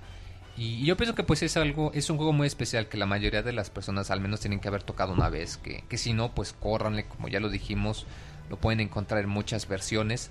Y, 0.56 0.74
y 0.82 0.84
yo 0.86 0.96
pienso 0.96 1.14
que 1.14 1.22
pues 1.22 1.42
es 1.42 1.56
algo, 1.56 1.92
es 1.94 2.10
un 2.10 2.16
juego 2.18 2.32
muy 2.32 2.46
especial 2.46 2.88
que 2.88 2.96
la 2.98 3.06
mayoría 3.06 3.42
de 3.42 3.52
las 3.52 3.70
personas 3.70 4.10
al 4.10 4.20
menos 4.20 4.40
tienen 4.40 4.60
que 4.60 4.68
haber 4.68 4.82
tocado 4.82 5.12
una 5.12 5.28
vez, 5.30 5.56
que, 5.56 5.84
que 5.88 5.96
si 5.98 6.12
no, 6.12 6.34
pues 6.34 6.52
córranle, 6.52 7.04
como 7.06 7.28
ya 7.28 7.40
lo 7.40 7.48
dijimos, 7.48 8.06
lo 8.50 8.56
pueden 8.58 8.80
encontrar 8.80 9.22
en 9.24 9.30
muchas 9.30 9.66
versiones. 9.66 10.30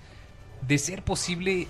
De 0.68 0.78
ser 0.78 1.04
posible, 1.04 1.68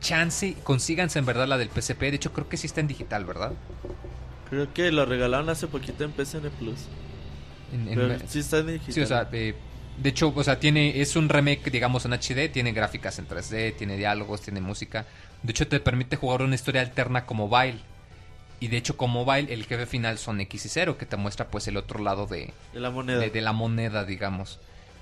chance, 0.00 0.54
consíganse 0.64 1.18
en 1.18 1.24
verdad 1.26 1.48
la 1.48 1.56
del 1.56 1.70
PSP. 1.70 2.10
De 2.10 2.16
hecho, 2.16 2.32
creo 2.32 2.48
que 2.48 2.58
sí 2.58 2.66
está 2.66 2.80
en 2.80 2.88
digital, 2.88 3.24
¿verdad? 3.24 3.52
Creo 4.50 4.72
que 4.72 4.92
lo 4.92 5.06
regalaron 5.06 5.48
hace 5.48 5.66
poquito 5.66 6.04
en 6.04 6.12
PSN 6.12 6.50
Plus. 6.50 6.80
En- 7.72 7.88
en- 7.88 7.94
Pero 7.94 8.28
sí 8.28 8.38
está 8.40 8.58
en 8.58 8.66
digital. 8.66 8.94
Sí, 8.94 9.00
o 9.00 9.06
sea, 9.06 9.28
eh, 9.32 9.54
de 9.96 10.08
hecho, 10.10 10.32
o 10.34 10.44
sea, 10.44 10.60
tiene, 10.60 11.00
es 11.00 11.16
un 11.16 11.28
remake, 11.28 11.70
digamos, 11.70 12.04
en 12.04 12.12
HD, 12.12 12.48
tiene 12.50 12.72
gráficas 12.72 13.18
en 13.18 13.26
3D, 13.26 13.72
tiene 13.72 13.96
diálogos, 13.96 14.42
tiene 14.42 14.60
música. 14.60 15.06
De 15.42 15.52
hecho, 15.52 15.66
te 15.66 15.80
permite 15.80 16.16
jugar 16.16 16.42
una 16.42 16.54
historia 16.54 16.82
alterna 16.82 17.24
como 17.26 17.48
mobile. 17.48 17.78
Y 18.60 18.68
de 18.68 18.76
hecho, 18.76 18.96
con 18.96 19.10
mobile, 19.10 19.52
el 19.52 19.64
jefe 19.64 19.86
final 19.86 20.18
son 20.18 20.40
X 20.40 20.64
y 20.66 20.68
0, 20.68 20.96
que 20.96 21.06
te 21.06 21.16
muestra 21.16 21.48
pues 21.48 21.66
el 21.68 21.76
otro 21.76 22.02
lado 22.02 22.26
de, 22.26 22.52
De 22.72 22.80
la 22.80 22.90
moneda. 22.90 23.18
de, 23.18 23.30
de 23.30 23.40
la 23.40 23.52
moneda, 23.52 24.04
digamos. 24.04 24.58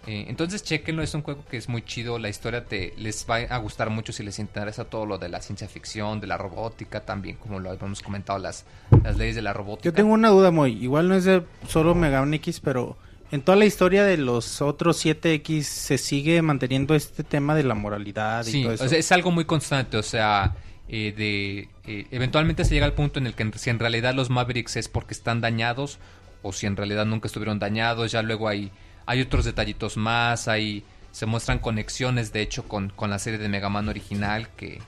Eh, 0.07 0.25
entonces, 0.27 0.65
chequenlo, 0.65 1.03
es 1.05 1.15
un 1.15 1.23
juego 1.23 1.45
que 1.49 1.57
es 1.57 1.69
muy 1.69 1.83
chido. 1.83 2.19
La 2.19 2.29
historia 2.29 2.65
te 2.65 2.93
les 2.97 3.25
va 3.31 3.37
a 3.37 3.57
gustar 3.59 3.89
mucho 3.91 4.13
si 4.13 4.25
les 4.25 4.41
interesa 4.41 4.85
todo 4.85 5.07
lo 5.07 5.17
de 5.19 5.29
la 5.29 5.41
ciencia 5.41 5.69
ficción, 5.69 6.19
de 6.21 6.27
la 6.27 6.37
robótica, 6.37 7.01
también, 7.03 7.37
como 7.37 7.61
lo 7.61 7.71
habíamos 7.71 8.03
comentado, 8.03 8.39
las, 8.41 8.65
las 9.05 9.17
leyes 9.17 9.37
de 9.37 9.43
la 9.43 9.53
robótica. 9.53 9.85
Yo 9.91 9.93
tengo 9.93 10.13
una 10.13 10.31
duda, 10.31 10.51
muy. 10.51 10.73
Igual 10.83 11.09
no 11.09 11.15
es 11.15 11.25
de 11.25 11.45
solo 11.69 11.95
Mega 11.95 12.19
Man 12.19 12.35
X, 12.35 12.59
pero 12.59 12.97
en 13.31 13.43
toda 13.43 13.57
la 13.57 13.65
historia 13.65 14.03
de 14.05 14.17
los 14.17 14.61
otros 14.61 15.05
7X 15.07 15.63
se 15.63 15.99
sigue 15.99 16.43
manteniendo 16.43 16.97
este 16.97 17.23
tema 17.23 17.55
de 17.55 17.63
la 17.63 17.75
moralidad 17.75 18.45
y 18.45 18.51
Sí, 18.51 18.63
todo 18.65 18.73
eso. 18.73 18.85
o 18.85 18.89
sea, 18.89 18.99
es 18.99 19.13
algo 19.13 19.31
muy 19.31 19.45
constante, 19.45 19.97
o 19.99 20.03
sea, 20.03 20.57
eh, 20.89 21.13
de 21.17 21.69
eh, 21.91 22.07
eventualmente 22.11 22.65
se 22.65 22.75
llega 22.75 22.87
al 22.87 22.93
punto 22.95 23.19
en 23.19 23.27
el 23.27 23.35
que 23.35 23.51
si 23.59 23.71
en 23.71 23.79
realidad 23.79 24.15
los 24.15 24.31
Mavericks 24.31 24.77
es 24.77 24.89
porque 24.89 25.15
están 25.15 25.41
dañados 25.41 25.99
o 26.43 26.53
si 26.53 26.67
en 26.67 26.77
realidad 26.77 27.07
nunca 27.07 27.27
estuvieron 27.29 27.59
dañados, 27.59 28.13
ya 28.13 28.23
luego 28.23 28.49
hay 28.49 28.71
hay 29.07 29.21
otros 29.21 29.45
detallitos 29.45 29.97
más, 29.97 30.49
hay 30.49 30.85
se 31.13 31.27
muestran 31.27 31.59
conexiones 31.59 32.33
de 32.33 32.41
hecho 32.43 32.67
con, 32.69 32.89
con 32.91 33.11
la 33.11 33.19
serie 33.19 33.39
de 33.39 33.49
Mega 33.49 33.69
Man 33.69 33.89
original 33.89 34.49
que 34.57 34.81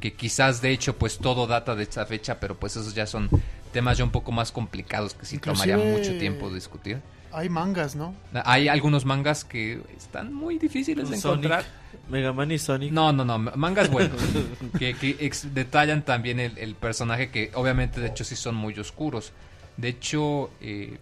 que 0.00 0.12
quizás 0.12 0.60
de 0.60 0.70
hecho 0.70 0.96
pues 0.96 1.18
todo 1.18 1.46
data 1.46 1.74
de 1.74 1.82
esta 1.84 2.04
fecha, 2.06 2.38
pero 2.40 2.56
pues 2.56 2.76
esos 2.76 2.94
ya 2.94 3.06
son 3.06 3.30
temas 3.72 3.96
ya 3.98 4.04
un 4.04 4.10
poco 4.10 4.30
más 4.32 4.52
complicados 4.52 5.14
que 5.14 5.26
sí 5.26 5.38
tomaría 5.38 5.76
Inclusive- 5.76 5.98
mucho 5.98 6.18
tiempo 6.18 6.52
discutir. 6.52 7.00
Hay 7.36 7.48
mangas, 7.50 7.94
¿no? 7.96 8.14
Hay 8.44 8.68
algunos 8.68 9.04
mangas 9.04 9.44
que 9.44 9.80
están 9.96 10.32
muy 10.32 10.58
difíciles 10.58 11.10
de 11.10 11.18
Sonic, 11.18 11.44
encontrar. 11.44 11.64
Mega 12.08 12.32
Man 12.32 12.50
y 12.50 12.58
Sonic. 12.58 12.90
No, 12.92 13.12
no, 13.12 13.24
no, 13.26 13.38
mangas 13.38 13.90
buenos. 13.90 14.18
que 14.78 14.94
que 14.94 15.16
ex- 15.20 15.52
detallan 15.52 16.02
también 16.02 16.40
el, 16.40 16.56
el 16.56 16.74
personaje 16.74 17.28
que 17.30 17.50
obviamente 17.54 18.00
de 18.00 18.08
hecho 18.08 18.24
sí 18.24 18.36
son 18.36 18.54
muy 18.54 18.72
oscuros. 18.78 19.32
De 19.76 19.88
hecho, 19.88 20.50
eh, 20.62 20.96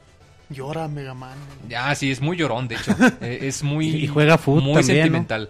Llora 0.50 0.88
Mega 0.88 1.14
Man. 1.14 1.38
ya 1.68 1.94
sí, 1.94 2.10
es 2.10 2.20
muy 2.20 2.36
llorón, 2.36 2.66
de 2.66 2.74
hecho. 2.74 2.96
Eh, 3.20 3.38
es 3.42 3.62
muy... 3.62 3.86
Y 3.88 4.08
juega 4.08 4.36
fut 4.36 4.60
Muy 4.62 4.82
sentimental. 4.82 5.48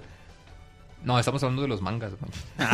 ¿no? 1.02 1.19
estamos 1.19 1.43
hablando 1.43 1.62
de 1.62 1.69
los 1.69 1.81
mangas. 1.81 2.12
¿no? 2.12 2.66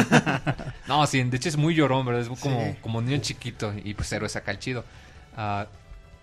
no, 0.89 1.07
sí, 1.07 1.23
de 1.23 1.37
hecho 1.37 1.49
es 1.49 1.57
muy 1.57 1.75
llorón, 1.77 2.05
¿verdad? 2.07 2.23
Es 2.23 2.29
como, 2.41 2.61
Sí. 2.61 2.77
como 2.83 3.01
niño 3.03 3.19
chiquito 3.19 3.73
y 3.85 3.95
pues 3.95 4.13
héroe 4.13 4.29
saca 4.29 4.51
el 4.51 4.59
chido. 4.59 4.85
Ah, 5.37 5.67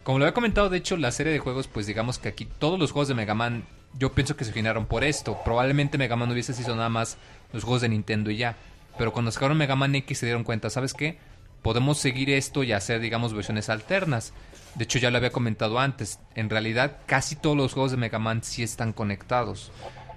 como 0.07 0.19
lo 0.19 0.23
había 0.23 0.34
comentado, 0.34 0.69
de 0.69 0.77
hecho, 0.77 0.95
la 0.95 1.11
serie 1.11 1.34
de 1.34 1.39
juegos, 1.39 1.67
pues 1.67 1.85
digamos 1.85 2.17
que 2.17 2.29
aquí 2.29 2.45
todos 2.45 2.79
los 2.79 2.93
juegos 2.93 3.09
de 3.09 3.13
Mega 3.13 3.34
Man, 3.34 3.65
yo 3.99 4.13
pienso 4.13 4.38
que 4.38 4.45
se 4.45 4.53
generaron 4.53 4.85
por 4.85 5.03
esto. 5.03 5.38
Probablemente 5.43 5.97
Mega 5.97 6.15
Man 6.15 6.31
hubiese 6.31 6.53
sido 6.53 6.77
nada 6.77 6.88
más 6.88 7.17
los 7.51 7.65
juegos 7.65 7.81
de 7.81 7.89
Nintendo 7.89 8.31
y 8.31 8.38
ya. 8.38 8.55
Pero 8.97 9.11
cuando 9.11 9.31
sacaron 9.31 9.57
Mega 9.57 9.75
Man 9.75 9.95
X 9.95 10.19
se 10.19 10.25
dieron 10.25 10.45
cuenta, 10.45 10.69
¿sabes 10.69 10.93
qué? 10.93 11.17
Podemos 11.61 11.97
seguir 11.97 12.29
esto 12.29 12.63
y 12.63 12.71
hacer, 12.71 13.01
digamos, 13.01 13.34
versiones 13.34 13.67
alternas. 13.67 14.31
De 14.75 14.85
hecho, 14.85 14.97
ya 14.97 15.11
lo 15.11 15.17
había 15.17 15.34
comentado 15.34 15.77
antes. 15.77 16.21
En 16.35 16.49
realidad, 16.49 16.99
casi 17.05 17.35
todos 17.35 17.57
los 17.57 17.73
juegos 17.73 17.91
de 17.91 17.97
Mega 17.97 18.17
Man 18.17 18.43
sí 18.43 18.63
están 18.63 18.93
conectados. 18.93 19.73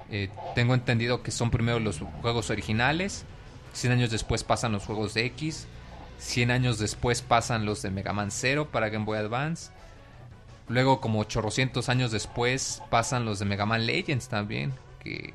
Eh, 0.09 0.31
tengo 0.55 0.75
entendido 0.75 1.25
que 1.25 1.33
son 1.33 1.51
primero 1.51 1.81
los 1.81 1.99
juegos 2.23 2.51
originales, 2.51 3.25
100 3.73 3.95
años 3.95 4.13
después 4.13 4.45
pasan 4.45 4.71
los 4.71 4.85
juegos 4.85 5.15
de 5.15 5.27
X, 5.27 5.67
100 6.21 6.53
años 6.53 6.79
después 6.79 7.23
pasan 7.23 7.67
los 7.67 7.83
de 7.83 7.91
Mega 7.91 8.13
Man 8.13 8.31
0 8.31 8.69
para 8.71 8.89
Game 8.89 9.05
Boy 9.05 9.19
Advance, 9.19 9.73
luego 10.71 11.01
como 11.01 11.21
800 11.21 11.89
años 11.91 12.11
después 12.13 12.83
pasan 12.89 13.25
los 13.27 13.39
de 13.39 13.45
Mega 13.45 13.67
Man 13.67 13.85
Legends 13.85 14.29
también, 14.29 14.73
que, 15.03 15.35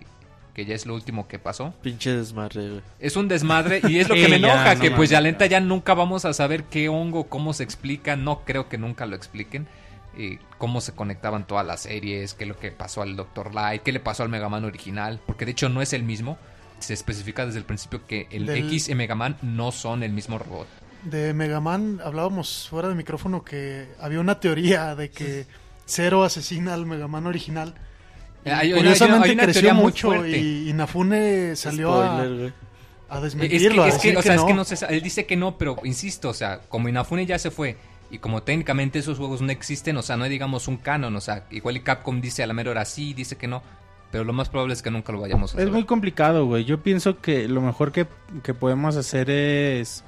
que 0.53 0.66
ya 0.66 0.74
es 0.74 0.86
lo 0.86 0.95
último 0.95 1.28
que 1.28 1.38
pasó. 1.38 1.74
Pinche 1.84 2.16
desmadre, 2.16 2.70
güey. 2.70 2.82
Es 2.99 3.16
un 3.18 3.28
desmadre 3.28 3.82
y 3.88 3.99
es 3.99 4.10
lo 4.10 4.16
que 4.16 4.28
me 4.28 4.40
ya, 4.40 4.48
enoja, 4.48 4.76
no 4.76 4.82
que 4.82 4.91
pues 4.91 5.10
ya 5.10 5.22
lenta 5.22 5.45
ya 5.45 5.60
nunca 5.60 5.94
vamos 5.94 6.26
a 6.26 6.34
saber 6.34 6.64
qué 6.64 6.90
hongo, 6.90 7.26
cómo 7.28 7.53
se 7.53 7.64
explica, 7.64 8.16
no 8.16 8.44
creo 8.45 8.70
que 8.70 8.78
nunca 8.78 9.06
lo 9.06 9.16
expliquen, 9.16 9.68
eh, 10.18 10.40
cómo 10.57 10.80
se 10.82 10.94
conectaban 10.94 11.45
todas 11.45 11.66
las 11.68 11.82
series, 11.82 12.34
qué 12.34 12.45
es 12.45 12.48
lo 12.48 12.57
que 12.57 12.72
pasó 12.72 13.02
al 13.02 13.16
Dr. 13.18 13.53
Light, 13.53 13.84
qué 13.84 13.91
le 13.91 13.99
pasó 13.99 14.24
al 14.24 14.30
Mega 14.30 14.48
Man 14.49 14.64
original, 14.66 15.20
porque 15.28 15.45
de 15.45 15.52
hecho 15.52 15.68
no 15.68 15.82
es 15.82 15.91
el 15.94 16.03
mismo, 16.03 16.38
se 16.80 16.94
especifica 16.94 17.45
desde 17.45 17.60
el 17.60 17.66
principio 17.66 18.06
que 18.07 18.28
el 18.32 18.45
Del- 18.45 18.66
X 18.68 18.90
y 18.90 18.95
Mega 18.95 19.16
Man 19.16 19.38
no 19.41 19.72
son 19.74 20.03
el 20.03 20.14
mismo 20.14 20.38
robot. 20.38 20.68
De 21.06 21.34
Mega 21.34 21.60
Man 21.60 22.02
hablábamos 22.03 22.68
fuera 22.69 22.90
de 22.90 22.95
micrófono 22.95 23.44
que 23.44 23.88
había 23.99 24.19
una 24.19 24.40
teoría 24.40 24.95
de 24.95 25.10
que 25.11 25.45
Zero 25.88 26.23
asesina 26.23 26.73
al 26.73 26.86
Mega 26.86 27.07
Man 27.07 27.27
original. 27.27 27.76
Y 28.44 28.49
Hay- 28.49 28.73
curiosamente 28.73 29.30
hay 29.30 29.34
una 29.36 29.44
creció 29.44 29.73
mucho 29.76 30.07
fuerte. 30.07 30.38
y 30.38 30.69
Inafune 30.69 31.56
salió 31.56 31.94
a, 32.02 32.18
Spoiler, 32.23 32.53
a 33.10 33.18
Es 33.18 33.23
desmentirlo. 33.23 33.84
que, 33.84 33.90
a 33.90 33.94
es 33.94 33.95
que, 34.02 34.07
decir 34.10 34.18
o 34.18 34.22
sea, 34.22 34.32
que 34.32 34.36
es 34.36 34.41
no. 34.41 34.48
que 34.48 34.53
no 34.56 34.64
se 34.65 34.76
sa- 34.76 34.86
él 34.88 35.02
dice 35.02 35.26
que 35.26 35.36
no, 35.36 35.57
pero 35.57 35.77
insisto, 35.84 36.30
o 36.30 36.34
sea, 36.34 36.60
como 36.69 36.90
Inafune 36.90 37.26
ya 37.26 37.38
se 37.40 37.52
fue 37.52 37.77
y 38.11 38.18
como 38.19 38.41
técnicamente 38.44 38.99
esos 38.99 39.18
juegos 39.18 39.41
no 39.41 39.52
existen, 39.52 39.98
o 39.98 40.02
sea, 40.03 40.18
no 40.18 40.23
hay 40.26 40.30
digamos 40.32 40.68
un 40.68 40.77
canon, 40.77 41.15
o 41.15 41.22
sea, 41.22 41.45
igual 41.52 41.77
y 41.77 41.82
Capcom 41.82 42.19
dice 42.22 42.44
a 42.44 42.48
la 42.48 42.53
mera 42.53 42.72
hora 42.72 42.86
sí, 42.86 43.14
dice 43.14 43.36
que 43.36 43.48
no, 43.48 43.61
pero 44.11 44.23
lo 44.23 44.34
más 44.34 44.49
probable 44.49 44.73
es 44.73 44.82
que 44.82 44.90
nunca 44.91 45.11
lo 45.11 45.22
vayamos 45.22 45.52
a 45.52 45.57
Es 45.57 45.61
saber. 45.61 45.72
muy 45.73 45.86
complicado, 45.86 46.45
güey. 46.45 46.65
Yo 46.65 46.82
pienso 46.82 47.19
que 47.19 47.48
lo 47.48 47.61
mejor 47.61 47.91
que, 47.91 48.06
que 48.44 48.53
podemos 48.53 48.95
hacer 48.95 49.30
es 49.32 50.03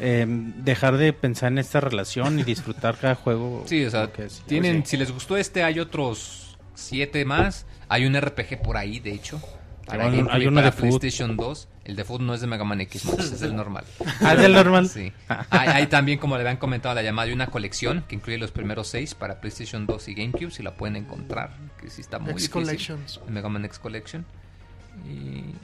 eh, 0.00 0.26
dejar 0.28 0.96
de 0.96 1.12
pensar 1.12 1.52
en 1.52 1.58
esta 1.58 1.80
relación 1.80 2.38
y 2.38 2.42
disfrutar 2.44 2.96
cada 2.98 3.14
juego. 3.14 3.64
Sí, 3.66 3.84
o 3.84 3.90
sea, 3.90 4.10
sí, 4.28 4.42
tienen, 4.46 4.78
pues 4.80 4.90
si 4.90 4.96
les 4.96 5.10
gustó 5.12 5.36
este, 5.36 5.62
hay 5.64 5.80
otros 5.80 6.56
siete 6.74 7.24
más, 7.24 7.66
hay 7.88 8.06
un 8.06 8.18
RPG 8.20 8.62
por 8.62 8.76
ahí, 8.76 9.00
de 9.00 9.12
hecho. 9.12 9.40
Para 9.86 10.04
Hay 10.04 10.18
un- 10.18 10.28
hay 10.30 10.46
uno 10.46 10.56
para 10.60 10.70
de. 10.70 10.76
PlayStation 10.76 11.34
2. 11.36 11.68
El 11.86 11.96
de 11.96 12.04
Foot 12.04 12.20
no 12.20 12.34
es 12.34 12.42
de 12.42 12.46
Mega 12.46 12.64
Man 12.64 12.82
X, 12.82 13.06
es 13.06 13.40
del 13.40 13.56
normal. 13.56 13.84
Ah, 14.20 14.34
¿es 14.34 14.42
del 14.42 14.52
normal? 14.52 14.86
Sí. 14.90 15.10
Hay, 15.48 15.68
hay 15.70 15.86
también, 15.86 16.18
como 16.18 16.34
le 16.36 16.42
habían 16.42 16.58
comentado 16.58 16.94
la 16.94 17.02
llamada, 17.02 17.26
hay 17.28 17.32
una 17.32 17.46
colección 17.46 18.04
que 18.06 18.14
incluye 18.14 18.36
los 18.36 18.50
primeros 18.50 18.88
seis 18.88 19.14
para 19.14 19.40
PlayStation 19.40 19.86
2 19.86 20.08
y 20.08 20.14
GameCube, 20.14 20.50
si 20.50 20.62
la 20.62 20.74
pueden 20.74 20.96
encontrar, 20.96 21.56
que 21.80 21.88
sí 21.88 22.02
está 22.02 22.18
muy 22.18 22.32
X 22.32 22.42
difícil. 22.42 22.62
Collections. 22.62 23.20
El 23.26 23.32
Mega 23.32 23.48
Man 23.48 23.64
X 23.64 23.78
Collection. 23.78 24.26
Y, 25.08 25.54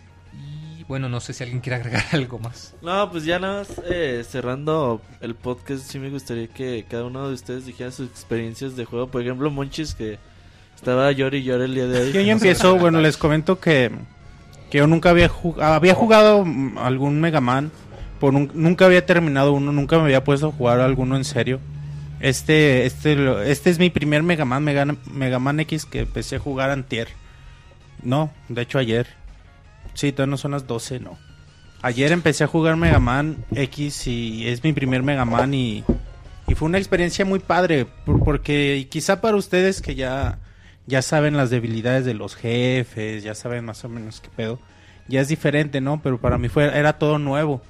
y, 0.85 0.89
bueno, 0.89 1.09
no 1.09 1.21
sé 1.21 1.33
si 1.33 1.43
alguien 1.43 1.61
quiere 1.61 1.77
agregar 1.77 2.05
algo 2.13 2.39
más. 2.39 2.75
No, 2.83 3.11
pues 3.11 3.25
ya 3.25 3.39
nada 3.39 3.61
más 3.61 3.81
eh, 3.91 4.25
cerrando 4.29 5.01
el 5.21 5.35
podcast, 5.35 5.85
sí 5.91 5.99
me 5.99 6.11
gustaría 6.11 6.47
que 6.49 6.85
cada 6.89 7.05
uno 7.05 7.27
de 7.29 7.35
ustedes 7.35 7.67
dijera 7.67 7.91
sus 7.91 8.09
experiencias 8.09 8.77
de 8.77 8.85
juego. 8.85 9.09
Por 9.09 9.23
ejemplo, 9.23 9.51
Monchis, 9.51 9.95
que 9.95 10.19
estaba 10.75 11.11
llori 11.13 11.39
y 11.39 11.43
llori 11.45 11.65
el 11.65 11.75
día 11.75 11.87
de 11.87 12.01
hoy. 12.03 12.13
Yo 12.13 12.21
ya 12.21 12.33
empiezo, 12.33 12.77
bueno, 12.79 13.01
les 13.01 13.17
comento 13.17 13.59
que, 13.61 13.91
que 14.71 14.79
yo 14.79 14.87
nunca 14.87 15.11
había 15.11 15.29
jugado, 15.29 15.75
había 15.75 15.95
jugado 15.95 16.45
mm, 16.45 16.79
algún 16.79 17.21
Mega 17.21 17.41
Man, 17.41 17.71
por 18.21 18.35
un- 18.35 18.51
nunca 18.55 18.87
había 18.87 19.05
terminado 19.07 19.53
uno, 19.53 19.73
nunca 19.73 19.97
me 19.99 20.05
había 20.05 20.23
puesto 20.25 20.49
a 20.49 20.53
jugar 20.53 20.81
alguno 20.81 21.17
en 21.17 21.25
serio. 21.25 21.61
Este, 22.21 22.87
este, 22.87 23.17
lo- 23.17 23.43
este 23.43 23.71
es 23.71 23.79
mi 23.79 23.91
primer 23.91 24.23
Mega 24.23 24.45
Man, 24.45 24.63
Mega, 24.65 24.87
Mega 25.13 25.39
Man 25.39 25.61
X 25.61 25.85
que 25.85 26.01
empecé 26.01 26.37
a 26.37 26.39
jugar 26.39 26.71
antier. 26.71 27.09
No, 28.03 28.31
de 28.49 28.63
hecho 28.63 28.79
ayer. 28.79 29.07
Sí, 29.95 30.13
todavía 30.13 30.31
no 30.33 30.37
son 30.37 30.51
las 30.53 30.67
12, 30.67 31.01
no. 31.01 31.17
Ayer 31.83 32.13
empecé 32.13 32.45
a 32.45 32.47
jugar 32.47 32.77
Mega 32.77 32.99
Man 32.99 33.45
X 33.55 34.07
y 34.07 34.49
es 34.49 34.63
mi 34.65 34.73
primer 34.73 35.03
Mega 35.03 35.25
Man 35.25 35.53
y, 35.55 35.85
y 36.49 36.55
fue 36.55 36.67
una 36.67 36.79
experiencia 36.79 37.25
muy 37.25 37.39
padre 37.41 37.85
por- 38.07 38.23
porque 38.25 38.87
quizá 38.91 39.21
para 39.21 39.37
ustedes 39.37 39.83
que 39.83 39.95
ya 39.95 40.39
ya 40.87 41.01
saben 41.01 41.37
las 41.37 41.49
debilidades 41.49 42.05
de 42.05 42.13
los 42.15 42.35
jefes, 42.37 43.23
ya 43.23 43.35
saben 43.35 43.65
más 43.65 43.83
o 43.85 43.89
menos 43.89 44.21
qué 44.21 44.29
pedo, 44.35 44.59
ya 45.09 45.21
es 45.23 45.29
diferente, 45.29 45.81
¿no? 45.81 46.01
Pero 46.03 46.19
para 46.21 46.37
mí 46.39 46.49
fue 46.49 46.67
era 46.79 46.99
todo 46.99 47.19
nuevo. 47.19 47.63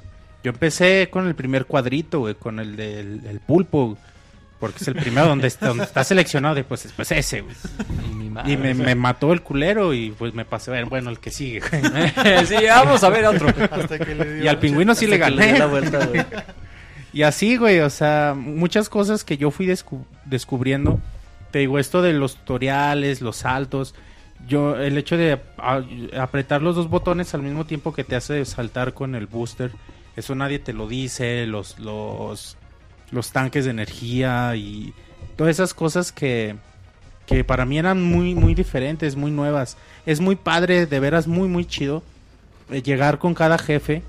Yo 0.43 0.51
empecé 0.51 1.09
con 1.11 1.27
el 1.27 1.35
primer 1.35 1.65
cuadrito, 1.67 2.27
con 2.39 2.59
el 2.61 2.77
del 2.77 3.21
el 3.27 3.41
pulpo, 3.41 3.97
porque 4.73 4.79
es 4.83 4.89
el 4.89 4.95
primero 4.95 5.29
donde 5.29 5.49
está, 5.49 5.69
donde 5.69 5.85
está 5.85 6.03
seleccionado, 6.05 6.59
y 6.59 6.63
pues 6.63 6.83
después 6.85 7.11
ese, 7.13 7.43
güey. 7.43 7.55
Y, 8.11 8.15
mi 8.15 8.31
madre. 8.31 8.53
Y 8.53 8.57
me, 8.57 8.75
me 8.75 8.95
mató 8.95 9.33
el 9.33 9.43
culero 9.43 9.93
y 9.95 10.11
pues 10.11 10.33
me 10.35 10.45
pasé, 10.45 10.83
bueno, 10.85 11.11
el 11.11 11.19
que 11.21 11.31
sigue. 11.31 11.61
güey. 11.61 12.47
sí, 12.47 12.57
vamos 12.69 13.05
a 13.05 13.09
ver 13.11 13.25
otro. 13.27 13.49
Hasta 13.71 13.99
que 13.99 14.15
le 14.15 14.35
dio 14.35 14.45
Y 14.45 14.49
al 14.49 14.59
pingüino 14.59 14.95
sí 14.95 15.07
le 15.07 15.17
Hasta 15.17 15.27
que 15.27 15.31
le 15.33 15.37
gané. 15.43 15.53
dio 15.53 15.59
la 15.59 15.67
vuelta, 15.67 16.07
güey. 16.07 16.25
Y 17.13 17.23
así, 17.23 17.57
güey, 17.57 17.81
o 17.81 17.91
sea, 17.91 18.35
muchas 18.37 18.89
cosas 18.89 19.23
que 19.25 19.37
yo 19.37 19.51
fui 19.51 19.67
descu- 19.67 20.05
descubriendo. 20.25 20.99
Te 21.53 21.61
digo, 21.61 21.79
esto 21.79 22.03
de 22.03 22.13
los 22.13 22.37
tutoriales, 22.37 23.21
los 23.21 23.37
saltos. 23.37 23.95
Yo, 24.49 24.77
el 24.77 24.99
hecho 24.99 25.17
de 25.17 25.41
a- 25.59 25.83
apretar 26.21 26.61
los 26.61 26.75
dos 26.77 26.91
botones 26.91 27.33
al 27.35 27.43
mismo 27.43 27.67
tiempo 27.67 27.95
que 27.95 28.03
te 28.05 28.17
hace 28.17 28.45
saltar 28.45 28.93
con 28.95 29.15
el 29.15 29.27
booster, 29.27 29.71
eso 30.17 30.35
nadie 30.35 30.59
te 30.59 30.73
lo 30.73 30.89
dice. 30.89 31.47
Los, 31.47 31.79
los, 31.79 32.57
los 33.15 33.33
tanques 33.33 33.65
de 33.65 33.71
energía 33.71 34.57
y 34.57 34.93
todas 35.37 35.53
esas 35.53 35.73
cosas 35.73 36.13
que, 36.13 36.57
que 37.27 37.45
para 37.45 37.65
mí 37.65 37.79
eran 37.79 38.03
muy, 38.03 38.35
muy 38.35 38.55
diferentes, 38.55 39.17
muy 39.17 39.31
nuevas. 39.31 39.77
Es 40.05 40.21
muy 40.21 40.37
padre, 40.37 40.87
de 40.87 41.01
veras, 41.01 41.27
muy, 41.27 41.49
muy 41.49 41.65
chido 41.65 42.03
eh, 42.71 42.83
llegar 42.83 43.19
con 43.19 43.35
cada 43.35 43.59
jefe 43.59 44.03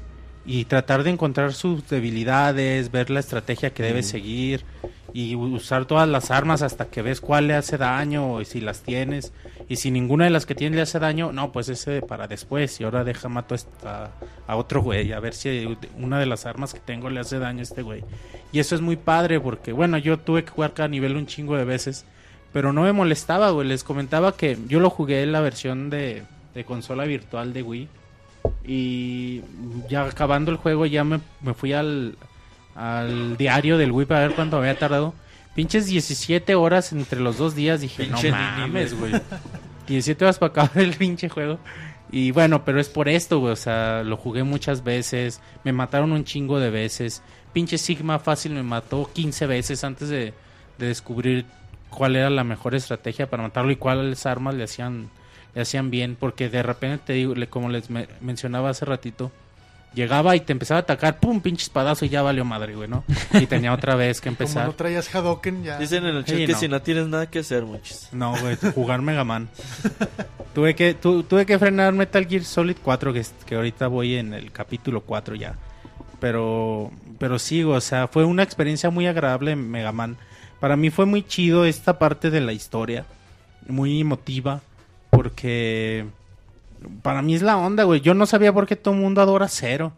y 0.45 0.65
tratar 0.65 1.03
de 1.03 1.09
encontrar 1.09 1.53
sus 1.53 1.87
debilidades, 1.89 2.91
ver 2.91 3.09
la 3.09 3.19
estrategia 3.19 3.71
que 3.71 3.83
debe 3.83 4.03
seguir 4.03 4.63
y 5.11 5.35
usar 5.35 5.85
todas 5.85 6.07
las 6.07 6.29
armas 6.29 6.61
hasta 6.61 6.85
que 6.85 7.01
ves 7.01 7.21
cuál 7.21 7.47
le 7.47 7.55
hace 7.55 7.77
daño 7.77 8.41
y 8.41 8.45
si 8.45 8.61
las 8.61 8.81
tienes. 8.81 9.31
Y 9.67 9.77
si 9.77 9.89
ninguna 9.89 10.25
de 10.25 10.29
las 10.29 10.45
que 10.45 10.53
tienes 10.53 10.75
le 10.75 10.81
hace 10.83 10.99
daño, 10.99 11.31
no, 11.31 11.51
pues 11.51 11.69
ese 11.69 12.01
para 12.01 12.27
después. 12.27 12.79
Y 12.79 12.83
ahora 12.83 13.03
deja 13.03 13.29
mato 13.29 13.55
a, 13.83 14.55
otro 14.55 14.81
güey, 14.81 15.11
a 15.11 15.19
ver 15.19 15.33
si 15.33 15.77
una 15.97 16.19
de 16.19 16.27
las 16.27 16.45
armas 16.45 16.73
que 16.73 16.79
tengo 16.79 17.09
le 17.09 17.19
hace 17.19 17.39
daño 17.39 17.59
a 17.59 17.63
este 17.63 17.81
güey. 17.81 18.03
Y 18.51 18.59
eso 18.59 18.75
es 18.75 18.81
muy 18.81 18.95
padre 18.95 19.39
porque, 19.39 19.71
bueno, 19.71 19.97
yo 19.97 20.19
tuve 20.19 20.43
que 20.43 20.51
jugar 20.51 20.73
cada 20.73 20.87
nivel 20.87 21.15
un 21.15 21.25
chingo 21.25 21.57
de 21.57 21.65
veces. 21.65 22.05
Pero 22.53 22.71
no 22.73 22.83
me 22.83 22.93
molestaba, 22.93 23.49
güey. 23.49 23.67
Les 23.67 23.83
comentaba 23.83 24.37
que 24.37 24.57
yo 24.67 24.79
lo 24.79 24.89
jugué 24.89 25.23
en 25.23 25.31
la 25.31 25.41
versión 25.41 25.89
de, 25.89 26.23
consola 26.65 27.05
virtual 27.05 27.51
de 27.51 27.63
Wii. 27.63 27.87
Y 28.63 29.41
ya 29.89 30.05
acabando 30.05 30.51
el 30.51 30.57
juego 30.57 30.85
ya 30.85 31.03
me, 31.03 31.19
me 31.41 31.55
fui 31.55 31.73
al, 31.73 32.15
al 32.75 33.35
diario 33.37 33.77
del 33.77 33.91
Wii 33.91 34.05
para 34.05 34.27
ver 34.27 34.35
cuánto 34.35 34.57
había 34.57 34.77
tardado. 34.77 35.13
Pinches 35.55 35.87
17 35.87 36.53
horas 36.55 36.91
entre 36.91 37.19
los 37.21 37.37
dos 37.37 37.55
días. 37.55 37.81
Dije, 37.81 38.03
Pinche 38.03 38.29
no 38.29 38.37
mames, 38.37 38.93
güey". 38.93 39.11
güey. 39.11 39.21
17 39.87 40.25
horas 40.25 40.37
para 40.39 40.49
acabar 40.51 40.77
el 40.77 40.93
pinche 40.95 41.29
juego. 41.29 41.59
Y 42.11 42.31
bueno, 42.31 42.63
pero 42.65 42.79
es 42.79 42.89
por 42.89 43.07
esto, 43.09 43.39
güey. 43.39 43.53
O 43.53 43.55
sea, 43.55 44.03
lo 44.03 44.17
jugué 44.17 44.43
muchas 44.43 44.83
veces. 44.83 45.41
Me 45.63 45.71
mataron 45.71 46.11
un 46.11 46.23
chingo 46.25 46.59
de 46.59 46.69
veces. 46.69 47.21
Pinche 47.53 47.77
Sigma 47.77 48.19
fácil 48.19 48.53
me 48.53 48.63
mató 48.63 49.09
15 49.13 49.47
veces 49.47 49.83
antes 49.83 50.09
de, 50.09 50.33
de 50.77 50.87
descubrir 50.87 51.45
cuál 51.89 52.15
era 52.17 52.29
la 52.29 52.43
mejor 52.43 52.75
estrategia 52.75 53.29
para 53.29 53.43
matarlo 53.43 53.71
y 53.71 53.75
cuáles 53.77 54.25
armas 54.25 54.55
le 54.55 54.63
hacían, 54.65 55.09
le 55.53 55.61
hacían 55.61 55.89
bien. 55.89 56.17
Porque 56.19 56.49
de 56.49 56.63
repente, 56.63 57.03
te 57.07 57.13
digo, 57.13 57.33
le- 57.33 57.47
como 57.47 57.69
les 57.69 57.89
me- 57.89 58.07
mencionaba 58.21 58.69
hace 58.71 58.85
ratito, 58.85 59.31
llegaba 59.95 60.35
y 60.35 60.41
te 60.41 60.51
empezaba 60.51 60.79
a 60.79 60.81
atacar, 60.81 61.19
pum, 61.19 61.41
pinche 61.41 61.63
espadazo 61.63 62.05
y 62.05 62.09
ya 62.09 62.21
valió 62.21 62.45
madre, 62.45 62.75
güey, 62.75 62.87
¿no? 62.87 63.03
Y 63.33 63.47
tenía 63.47 63.73
otra 63.73 63.95
vez 63.95 64.21
que 64.21 64.29
Como 64.29 64.33
empezar. 64.43 64.67
no 64.67 64.73
traías 64.73 65.13
Hadoken, 65.15 65.63
ya. 65.63 65.79
Dicen 65.79 66.05
en 66.05 66.15
el 66.17 66.25
chat 66.25 66.35
Sí, 66.37 66.45
que 66.45 66.51
no. 66.53 66.59
si 66.59 66.67
no 66.67 66.81
tienes 66.83 67.07
nada 67.07 67.27
que 67.31 67.39
hacer, 67.39 67.63
muchis. 67.63 68.09
No, 68.11 68.35
güey, 68.39 68.57
jugar 68.75 69.01
Mega 69.01 69.23
Man. 69.23 69.49
tuve 70.53 70.75
que 70.75 70.93
tu- 70.93 71.23
tuve 71.23 71.45
que 71.45 71.57
frenar 71.57 71.93
Metal 71.93 72.25
Gear 72.27 72.43
Solid 72.43 72.77
4 72.83 73.13
que, 73.13 73.25
que 73.45 73.55
ahorita 73.55 73.87
voy 73.87 74.15
en 74.15 74.33
el 74.33 74.51
capítulo 74.51 75.01
4 75.01 75.35
ya. 75.35 75.55
Pero 76.19 76.91
pero 77.17 77.39
sí, 77.39 77.63
o 77.63 77.79
sea, 77.81 78.07
fue 78.07 78.25
una 78.25 78.43
experiencia 78.43 78.89
muy 78.89 79.07
agradable 79.07 79.51
en 79.51 79.69
Mega 79.71 79.91
Man. 79.91 80.17
Para 80.59 80.75
mí 80.75 80.89
fue 80.89 81.05
muy 81.05 81.23
chido 81.23 81.65
esta 81.65 81.97
parte 81.99 82.29
de 82.29 82.41
la 82.41 82.51
historia, 82.53 83.05
muy 83.67 84.01
emotiva 84.01 84.61
porque 85.09 86.05
para 87.01 87.21
mí 87.21 87.35
es 87.35 87.41
la 87.41 87.57
onda, 87.57 87.83
güey. 87.83 88.01
Yo 88.01 88.13
no 88.13 88.25
sabía 88.25 88.53
por 88.53 88.67
qué 88.67 88.75
todo 88.75 88.93
el 88.93 88.99
mundo 88.99 89.21
adora 89.21 89.45
a 89.45 89.49
Cero. 89.49 89.93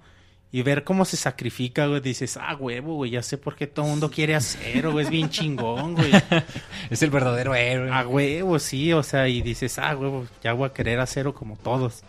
Y 0.50 0.62
ver 0.62 0.86
cómo 0.86 1.04
se 1.04 1.18
sacrifica, 1.18 1.88
güey, 1.88 2.00
dices, 2.00 2.38
ah, 2.38 2.56
huevo, 2.56 2.96
güey, 2.96 3.12
ya 3.12 3.22
sé 3.22 3.38
por 3.38 3.56
qué 3.56 3.68
todo 3.68 3.86
el 3.86 3.92
mundo 3.92 4.10
quiere 4.10 4.34
a 4.34 4.40
Cero, 4.40 4.94
güey, 4.94 5.04
es 5.04 5.12
bien 5.12 5.30
chingón, 5.30 5.96
güey. 5.96 6.12
Es 6.90 7.04
el 7.04 7.10
verdadero 7.10 7.54
héroe. 7.54 7.92
A 7.92 8.08
huevo, 8.08 8.58
sí, 8.58 8.94
o 8.94 9.04
sea, 9.04 9.28
y 9.28 9.42
dices, 9.42 9.78
ah, 9.78 9.96
huevo, 9.96 10.26
ya 10.42 10.54
voy 10.54 10.70
a 10.70 10.74
querer 10.74 11.02
hacerlo 11.02 11.34
como 11.34 11.58
todos. 11.58 12.04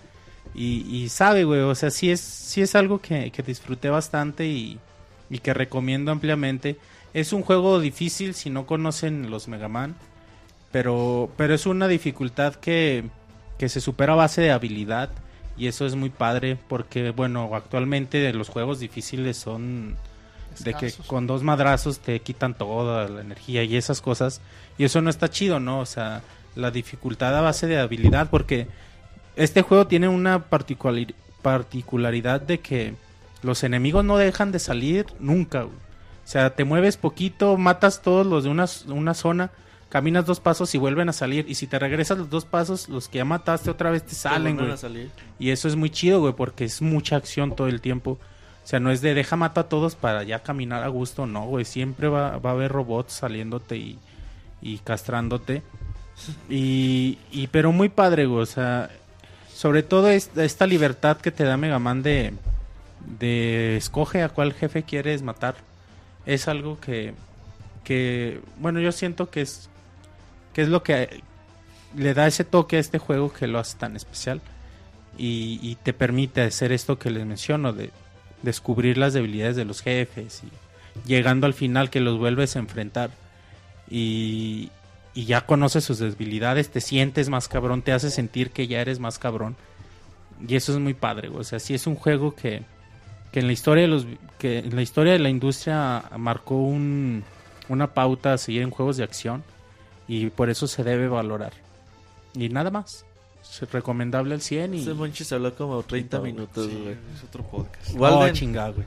Y, 0.55 0.87
y 0.89 1.09
sabe, 1.09 1.45
güey, 1.45 1.61
o 1.61 1.75
sea, 1.75 1.91
sí 1.91 2.11
es, 2.11 2.21
sí 2.21 2.63
es 2.63 2.77
algo 2.77 3.01
que, 3.01 3.33
que 3.33 3.43
disfruté 3.43 3.91
bastante 3.91 4.47
y, 4.47 4.79
y 5.31 5.39
que 5.39 5.53
recomiendo 5.53 6.13
ampliamente. 6.13 6.77
Es 7.15 7.33
un 7.33 7.43
juego 7.43 7.81
difícil 7.81 8.35
si 8.35 8.51
no 8.51 8.67
conocen 8.67 9.31
los 9.31 9.49
Mega 9.49 9.69
Man, 9.69 9.97
pero, 10.71 11.31
pero 11.37 11.55
es 11.55 11.67
una 11.67 11.89
dificultad 11.89 12.55
que, 12.55 13.05
que 13.59 13.69
se 13.69 13.81
supera 13.81 14.13
a 14.15 14.17
base 14.17 14.41
de 14.41 14.51
habilidad 14.53 15.11
y 15.57 15.67
eso 15.67 15.87
es 15.87 15.95
muy 15.97 16.11
padre 16.11 16.57
porque, 16.69 17.11
bueno, 17.11 17.51
actualmente 17.55 18.33
los 18.33 18.49
juegos 18.49 18.79
difíciles 18.79 19.37
son 19.37 19.97
de 20.61 20.75
que 20.75 20.93
con 21.07 21.27
dos 21.27 21.43
madrazos 21.43 21.99
te 21.99 22.21
quitan 22.21 22.55
toda 22.55 23.09
la 23.09 23.21
energía 23.21 23.63
y 23.65 23.77
esas 23.77 24.01
cosas. 24.01 24.41
Y 24.77 24.85
eso 24.85 25.01
no 25.03 25.11
está 25.11 25.29
chido, 25.29 25.61
¿no? 25.61 25.81
O 25.81 25.87
sea, 25.87 26.23
la 26.55 26.71
dificultad 26.71 27.37
a 27.37 27.41
base 27.41 27.67
de 27.67 27.79
habilidad, 27.79 28.31
porque 28.31 28.67
este 29.37 29.63
juego 29.63 29.87
tiene 29.87 30.09
una 30.09 30.49
particulari- 30.49 31.15
particularidad 31.43 32.41
de 32.41 32.61
que 32.61 32.95
los 33.43 33.63
enemigos 33.63 34.05
no 34.05 34.17
dejan 34.17 34.53
de 34.53 34.59
salir 34.59 35.07
nunca. 35.21 35.63
güey. 35.63 35.77
O 35.77 36.31
sea, 36.31 36.55
te 36.55 36.65
mueves 36.65 36.97
poquito, 36.97 37.57
matas 37.57 38.03
todos 38.03 38.27
los 38.27 38.45
de 38.45 38.51
una, 38.51 38.67
una 38.89 39.15
zona, 39.15 39.51
caminas 39.89 40.27
dos 40.27 40.41
pasos 40.41 40.75
y 40.75 40.79
vuelven 40.79 41.09
a 41.09 41.13
salir. 41.13 41.47
Y 41.49 41.55
si 41.55 41.67
te 41.67 41.79
regresas 41.79 42.19
los 42.19 42.31
dos 42.31 42.45
pasos, 42.45 42.89
los 42.89 43.09
que 43.09 43.19
ya 43.19 43.25
mataste 43.25 43.71
otra 43.71 43.91
vez 43.91 44.05
te 44.05 44.15
salen, 44.15 44.57
güey. 44.57 44.69
Y 45.39 45.51
eso 45.51 45.69
es 45.69 45.77
muy 45.77 45.91
chido, 45.91 46.21
güey, 46.21 46.35
porque 46.35 46.65
es 46.65 46.83
mucha 46.83 47.17
acción 47.17 47.55
todo 47.57 47.69
el 47.69 47.81
tiempo. 47.81 48.19
O 48.65 48.67
sea, 48.69 48.81
no 48.81 48.91
es 48.91 49.01
de 49.01 49.15
deja 49.15 49.37
mato 49.37 49.61
a 49.61 49.69
todos 49.69 49.95
para 49.95 50.23
ya 50.25 50.43
caminar 50.43 50.83
a 50.85 50.89
gusto, 50.89 51.27
no, 51.27 51.47
güey. 51.47 51.65
Siempre 51.65 52.09
va, 52.09 52.37
va 52.39 52.51
a 52.51 52.53
haber 52.53 52.71
robots 52.71 53.15
saliéndote 53.15 53.77
y, 53.77 53.99
y 54.61 54.79
castrándote. 54.79 55.63
Y, 56.51 57.19
y 57.31 57.47
pero 57.47 57.73
muy 57.73 57.89
padre, 57.89 58.27
güey. 58.27 58.43
O 58.43 58.47
sea, 58.47 58.91
sobre 59.55 59.83
todo 59.83 60.09
es- 60.11 60.31
esta 60.37 60.67
libertad 60.67 61.17
que 61.17 61.31
te 61.31 61.45
da 61.45 61.57
Mega 61.57 61.79
Man 61.79 62.03
de, 62.03 62.35
de 63.19 63.77
escoge 63.77 64.23
a 64.23 64.29
cuál 64.29 64.53
jefe 64.53 64.83
quieres 64.83 65.23
matar. 65.23 65.57
Es 66.27 66.47
algo 66.49 66.79
que, 66.79 67.15
que, 67.85 68.41
bueno, 68.59 68.81
yo 68.81 68.93
siento 68.93 69.31
que 69.31 69.41
es, 69.43 69.68
que 70.53 70.63
es 70.63 70.69
lo 70.69 70.83
que 70.83 71.23
le 71.97 72.15
da 72.15 72.27
ese 72.27 72.45
toque 72.45 72.77
a 72.77 72.81
este 72.81 72.99
juego 72.99 73.33
que 73.33 73.47
lo 73.47 73.59
hace 73.59 73.79
tan 73.79 73.97
especial 73.97 74.41
y, 75.17 75.77
te 75.83 75.93
permite 75.93 76.43
hacer 76.43 76.71
esto 76.71 76.99
que 76.99 77.11
les 77.11 77.27
menciono, 77.27 77.73
de 77.73 77.91
descubrir 78.43 78.99
las 78.99 79.15
debilidades 79.15 79.57
de 79.57 79.65
los 79.65 79.81
jefes 79.81 80.43
y 80.45 81.09
llegando 81.09 81.47
al 81.47 81.55
final 81.55 81.91
que 81.91 82.01
los 82.01 82.19
vuelves 82.19 82.55
a 82.55 82.61
enfrentar 82.61 83.11
y, 83.91 84.71
y 85.15 85.25
ya 85.25 85.41
conoces 85.41 85.83
sus 85.85 85.99
debilidades, 85.99 86.71
te 86.71 86.81
sientes 86.81 87.31
más 87.31 87.49
cabrón, 87.49 87.83
te 87.83 87.93
hace 87.93 88.11
sentir 88.11 88.51
que 88.51 88.69
ya 88.69 88.81
eres 88.81 89.01
más 89.01 89.19
cabrón 89.19 89.57
y 90.47 90.55
eso 90.55 90.73
es 90.73 90.79
muy 90.79 90.95
padre, 90.95 91.31
o 91.31 91.43
sea, 91.43 91.59
sí 91.59 91.75
es 91.75 91.89
un 91.89 91.97
juego 91.97 92.37
que, 92.37 92.63
que 93.33 93.41
en 93.41 93.49
la 93.49 93.53
historia 93.53 93.83
de 93.83 93.89
los 93.89 94.07
que 94.39 94.59
en 94.59 94.77
la 94.77 94.83
historia 94.83 95.15
de 95.15 95.19
la 95.19 95.31
industria 95.31 96.05
marcó 96.17 96.55
un, 96.57 97.25
una 97.69 97.93
pauta 97.93 98.35
a 98.35 98.39
seguir 98.39 98.63
en 98.63 98.71
juegos 98.71 98.97
de 98.99 99.05
acción 99.05 99.43
y 100.09 100.31
por 100.31 100.51
eso 100.51 100.67
se 100.67 100.83
debe 100.83 101.07
valorar. 101.09 101.53
Y 102.35 102.49
nada 102.49 102.71
más. 102.71 103.05
Es 103.43 103.71
recomendable 103.73 104.35
al 104.35 104.41
100 104.43 104.75
y 104.75 104.81
Ese 104.83 104.93
Monchis 104.95 105.33
habló 105.33 105.55
como 105.55 105.83
30 105.83 106.17
todo. 106.19 106.27
minutos, 106.27 106.67
Sí, 106.67 106.81
güey. 106.83 106.97
es 107.17 107.25
otro 107.25 107.43
podcast. 107.45 107.91
Oh, 107.95 107.99
Walden, 107.99 108.35
chingada, 108.35 108.71
güey. 108.71 108.87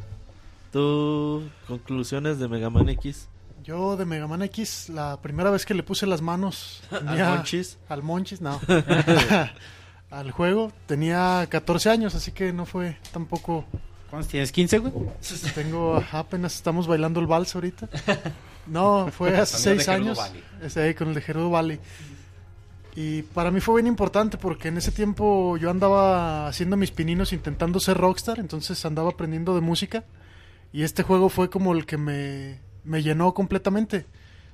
¿tú 0.71 1.43
conclusiones 1.67 2.37
de 2.39 2.47
Mega 2.47 2.69
Man 2.69 2.87
X? 2.89 3.27
Yo 3.63 3.95
de 3.97 4.05
Mega 4.05 4.27
Man 4.27 4.41
X, 4.43 4.89
la 4.89 5.19
primera 5.21 5.49
vez 5.51 5.65
que 5.65 5.73
le 5.73 5.83
puse 5.83 6.05
las 6.05 6.21
manos 6.21 6.81
¿Al 6.91 6.99
tenía- 7.05 7.29
Monchis? 7.35 7.77
al 7.89 8.03
Monchis, 8.03 8.41
no. 8.41 8.59
al 10.11 10.31
juego 10.31 10.71
tenía 10.87 11.45
14 11.49 11.89
años, 11.89 12.15
así 12.15 12.31
que 12.31 12.53
no 12.53 12.65
fue 12.65 12.97
tampoco. 13.11 13.65
¿Cuántos 14.09 14.29
tienes? 14.29 14.53
¿15, 14.53 14.79
güey? 14.81 14.93
Tengo 15.55 16.03
apenas 16.11 16.55
estamos 16.55 16.85
bailando 16.85 17.19
el 17.19 17.27
vals 17.27 17.55
ahorita. 17.55 17.87
No, 18.67 19.09
fue 19.11 19.35
hace 19.37 19.57
Sonido 19.57 19.77
de 19.77 19.83
6 19.83 19.85
Gerudo 19.85 20.21
años. 20.21 20.43
Ese 20.61 20.81
ahí 20.81 20.93
con 20.93 21.09
el 21.09 21.13
de 21.15 21.21
Gerudo 21.21 21.49
Valley. 21.49 21.79
Y 22.95 23.21
para 23.21 23.51
mí 23.51 23.61
fue 23.61 23.75
bien 23.75 23.87
importante 23.87 24.37
porque 24.37 24.67
en 24.67 24.77
ese 24.77 24.91
tiempo 24.91 25.55
yo 25.57 25.69
andaba 25.69 26.47
haciendo 26.47 26.75
mis 26.75 26.91
pininos 26.91 27.31
intentando 27.31 27.79
ser 27.79 27.97
rockstar, 27.97 28.39
entonces 28.39 28.83
andaba 28.85 29.11
aprendiendo 29.11 29.55
de 29.55 29.61
música. 29.61 30.03
Y 30.73 30.83
este 30.83 31.03
juego 31.03 31.29
fue 31.29 31.49
como 31.49 31.73
el 31.73 31.85
que 31.85 31.97
me, 31.97 32.59
me 32.83 33.01
llenó 33.01 33.33
completamente. 33.33 34.05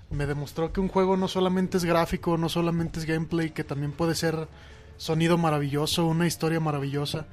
Me 0.09 0.25
demostró 0.25 0.71
que 0.71 0.79
un 0.79 0.87
juego 0.87 1.17
no 1.17 1.27
solamente 1.27 1.77
es 1.77 1.83
gráfico, 1.83 2.37
no 2.37 2.47
solamente 2.47 2.99
es 2.99 3.05
gameplay, 3.05 3.49
que 3.51 3.63
también 3.63 3.91
puede 3.91 4.15
ser 4.15 4.47
sonido 4.97 5.37
maravilloso, 5.37 6.05
una 6.05 6.27
historia 6.27 6.59
maravillosa. 6.59 7.25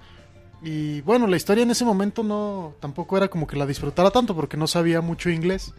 Y 0.63 1.03
bueno, 1.03 1.27
la 1.27 1.37
historia 1.37 1.63
en 1.63 1.71
ese 1.71 1.85
momento 1.85 2.23
no 2.23 2.75
tampoco 2.81 3.17
era 3.17 3.29
como 3.29 3.47
que 3.47 3.57
la 3.57 3.67
disfrutara 3.67 4.11
tanto 4.11 4.35
porque 4.35 4.57
no 4.57 4.67
sabía 4.67 5.01
mucho 5.03 5.29
inglés. 5.31 5.75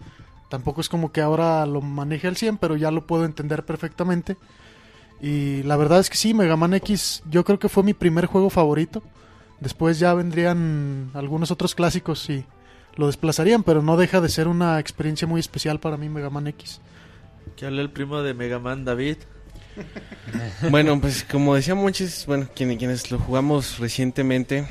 Tampoco 0.49 0.81
es 0.81 0.89
como 0.89 1.11
que 1.11 1.21
ahora 1.21 1.65
lo 1.65 1.81
maneje 1.81 2.27
al 2.27 2.37
100, 2.37 2.57
pero 2.57 2.75
ya 2.75 2.91
lo 2.91 3.05
puedo 3.07 3.25
entender 3.25 3.65
perfectamente. 3.65 4.37
Y 5.21 5.63
la 5.63 5.75
verdad 5.77 5.99
es 5.99 6.09
que 6.09 6.17
sí, 6.17 6.33
Mega 6.33 6.55
Man 6.55 6.73
X 6.75 7.23
yo 7.29 7.43
creo 7.43 7.57
que 7.59 7.69
fue 7.69 7.83
mi 7.83 7.93
primer 7.93 8.25
juego 8.27 8.49
favorito. 8.49 9.01
Después 9.59 9.97
ya 9.99 10.13
vendrían 10.13 11.09
algunos 11.13 11.49
otros 11.51 11.73
clásicos 11.75 12.29
y 12.29 12.45
lo 12.95 13.07
desplazarían, 13.07 13.63
pero 13.63 13.81
no 13.81 13.97
deja 13.97 14.21
de 14.21 14.29
ser 14.29 14.47
una 14.47 14.79
experiencia 14.79 15.27
muy 15.27 15.39
especial 15.39 15.79
para 15.79 15.97
mí 15.97 16.09
Mega 16.09 16.29
Man 16.29 16.47
X. 16.47 16.79
Que 17.55 17.65
hable 17.65 17.81
el 17.81 17.89
primo 17.89 18.21
de 18.21 18.33
Mega 18.33 18.59
Man, 18.59 18.85
David. 18.85 19.17
Bueno, 20.69 20.99
pues 21.01 21.23
como 21.29 21.53
decía 21.55 21.75
Monchis, 21.75 22.25
bueno, 22.25 22.47
quienes, 22.55 22.77
quienes 22.77 23.11
lo 23.11 23.19
jugamos 23.19 23.77
recientemente, 23.79 24.65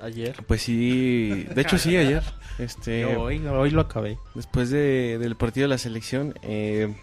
Ayer. 0.00 0.36
pues 0.46 0.62
sí, 0.62 1.46
de 1.52 1.60
hecho 1.60 1.78
sí, 1.78 1.96
ayer, 1.96 2.22
este, 2.60 3.02
Yo 3.02 3.22
hoy, 3.22 3.44
hoy 3.46 3.70
lo 3.70 3.80
acabé. 3.80 4.18
después 4.34 4.70
de, 4.70 5.18
del 5.18 5.36
partido 5.36 5.64
de 5.64 5.68
la 5.68 5.78
selección, 5.78 6.34
eh, 6.42 6.94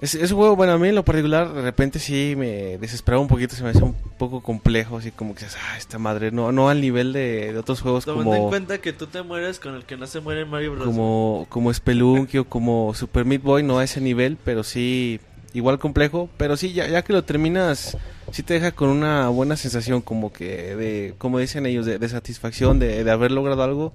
Ese, 0.00 0.22
ese 0.22 0.34
juego, 0.34 0.56
bueno, 0.56 0.72
a 0.72 0.78
mí 0.78 0.88
en 0.88 0.96
lo 0.96 1.04
particular, 1.04 1.52
de 1.52 1.62
repente 1.62 1.98
sí 1.98 2.34
me 2.36 2.76
desesperaba 2.78 3.22
un 3.22 3.28
poquito, 3.28 3.54
se 3.54 3.62
me 3.62 3.70
hacía 3.70 3.84
un 3.84 3.94
poco 4.18 4.42
complejo, 4.42 4.96
así 4.98 5.12
como 5.12 5.34
que, 5.34 5.44
ah, 5.44 5.78
esta 5.78 5.98
madre, 5.98 6.30
no, 6.32 6.50
no 6.52 6.68
al 6.68 6.80
nivel 6.80 7.12
de, 7.12 7.52
de 7.52 7.58
otros 7.58 7.80
juegos 7.80 8.04
Tomando 8.04 8.32
en 8.32 8.38
como, 8.38 8.50
cuenta 8.50 8.78
que 8.78 8.92
tú 8.92 9.06
te 9.06 9.22
mueres 9.22 9.60
con 9.60 9.74
el 9.76 9.84
que 9.84 9.96
no 9.96 10.06
se 10.06 10.20
muere 10.20 10.42
en 10.42 10.50
Mario 10.50 10.72
Bros. 10.72 10.84
como, 10.84 11.46
como 11.48 11.72
Spelunky 11.72 12.38
o 12.38 12.44
como 12.44 12.92
Super 12.94 13.24
Meat 13.24 13.42
Boy, 13.42 13.62
no 13.62 13.78
a 13.78 13.84
ese 13.84 14.00
nivel, 14.00 14.36
pero 14.44 14.64
sí, 14.64 15.20
igual 15.54 15.78
complejo, 15.78 16.28
pero 16.36 16.56
sí, 16.56 16.72
ya, 16.72 16.88
ya 16.88 17.02
que 17.02 17.12
lo 17.12 17.22
terminas, 17.22 17.96
sí 18.32 18.42
te 18.42 18.54
deja 18.54 18.72
con 18.72 18.88
una 18.88 19.28
buena 19.28 19.56
sensación, 19.56 20.02
como 20.02 20.32
que 20.32 20.74
de, 20.74 21.14
como 21.18 21.38
dicen 21.38 21.66
ellos, 21.66 21.86
de, 21.86 21.98
de 22.00 22.08
satisfacción, 22.08 22.80
de, 22.80 23.04
de 23.04 23.10
haber 23.10 23.30
logrado 23.30 23.62
algo. 23.62 23.92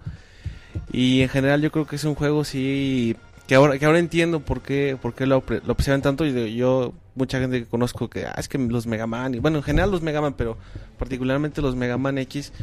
Y 0.91 1.22
en 1.22 1.30
general 1.30 1.62
yo 1.62 1.72
creo 1.72 1.86
que 1.88 1.96
es 1.98 2.04
un 2.04 2.16
juego 2.16 2.44
sí 2.44 3.16
que 3.48 3.56
ahora 3.56 3.80
que 3.80 3.86
ahora 3.86 4.00
entiendo 4.00 4.40
por 4.41 4.62
qué 4.62 4.98
por 5.02 5.14
qué 5.16 5.26
lo, 5.26 5.44
lo 5.66 5.72
apreciaban 5.74 6.02
tanto. 6.02 6.26
Y 6.26 6.32
de- 6.32 6.54
yo 6.54 6.94
mucha 7.16 7.40
gente 7.40 7.60
que 7.60 7.66
conozco 7.66 8.10
que 8.10 8.26
ah, 8.26 8.36
es 8.38 8.48
que 8.48 8.58
los 8.58 8.86
Mega 8.88 9.08
Man 9.08 9.36
y 9.36 9.40
bueno 9.40 9.58
en 9.58 9.64
general 9.64 9.91
los 9.91 10.02
Mega 10.02 10.22
Man 10.22 10.34
pero 10.38 10.58
particularmente 10.98 11.62
los 11.62 11.76
Mega 11.76 11.98
Man 11.98 12.18
X 12.20 12.54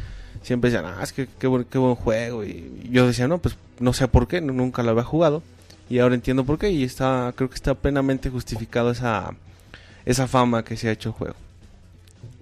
siempre 0.41 0.71
decían 0.71 0.85
ah 0.91 1.03
es 1.03 1.13
que 1.13 1.27
qué 1.39 1.47
buen, 1.47 1.65
qué 1.65 1.77
buen 1.77 1.95
juego 1.95 2.43
y 2.45 2.89
yo 2.91 3.05
decía 3.05 3.27
no 3.27 3.37
pues 3.39 3.55
no 3.79 3.93
sé 3.93 4.07
por 4.07 4.27
qué 4.27 4.41
nunca 4.41 4.81
lo 4.83 4.91
había 4.91 5.03
jugado 5.03 5.43
y 5.89 5.99
ahora 5.99 6.15
entiendo 6.15 6.43
por 6.43 6.57
qué 6.57 6.71
y 6.71 6.83
está 6.83 7.33
creo 7.35 7.49
que 7.49 7.55
está 7.55 7.75
plenamente 7.75 8.29
justificado 8.29 8.89
esa 8.91 9.35
esa 10.05 10.27
fama 10.27 10.63
que 10.63 10.75
se 10.77 10.87
ha 10.89 10.91
hecho 10.93 11.09
el 11.09 11.15
juego. 11.15 11.35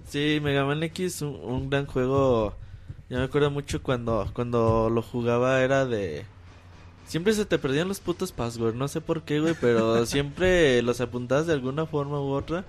Sí, 0.08 0.38
Mega 0.42 0.64
Man 0.64 0.82
X, 0.84 1.20
un, 1.22 1.34
un 1.44 1.68
gran 1.68 1.84
juego. 1.86 2.54
Ya 3.08 3.18
me 3.18 3.24
acuerdo 3.24 3.50
mucho 3.50 3.82
cuando, 3.82 4.28
cuando 4.34 4.90
lo 4.90 5.02
jugaba 5.02 5.60
era 5.62 5.86
de... 5.86 6.24
Siempre 7.06 7.32
se 7.34 7.44
te 7.44 7.58
perdían 7.58 7.86
los 7.86 8.00
putos 8.00 8.32
passwords, 8.32 8.76
no 8.76 8.88
sé 8.88 9.00
por 9.00 9.22
qué, 9.22 9.38
güey, 9.38 9.54
pero 9.60 10.04
siempre 10.06 10.82
los 10.82 11.00
apuntabas 11.00 11.46
de 11.46 11.52
alguna 11.52 11.86
forma 11.86 12.20
u 12.20 12.30
otra. 12.32 12.64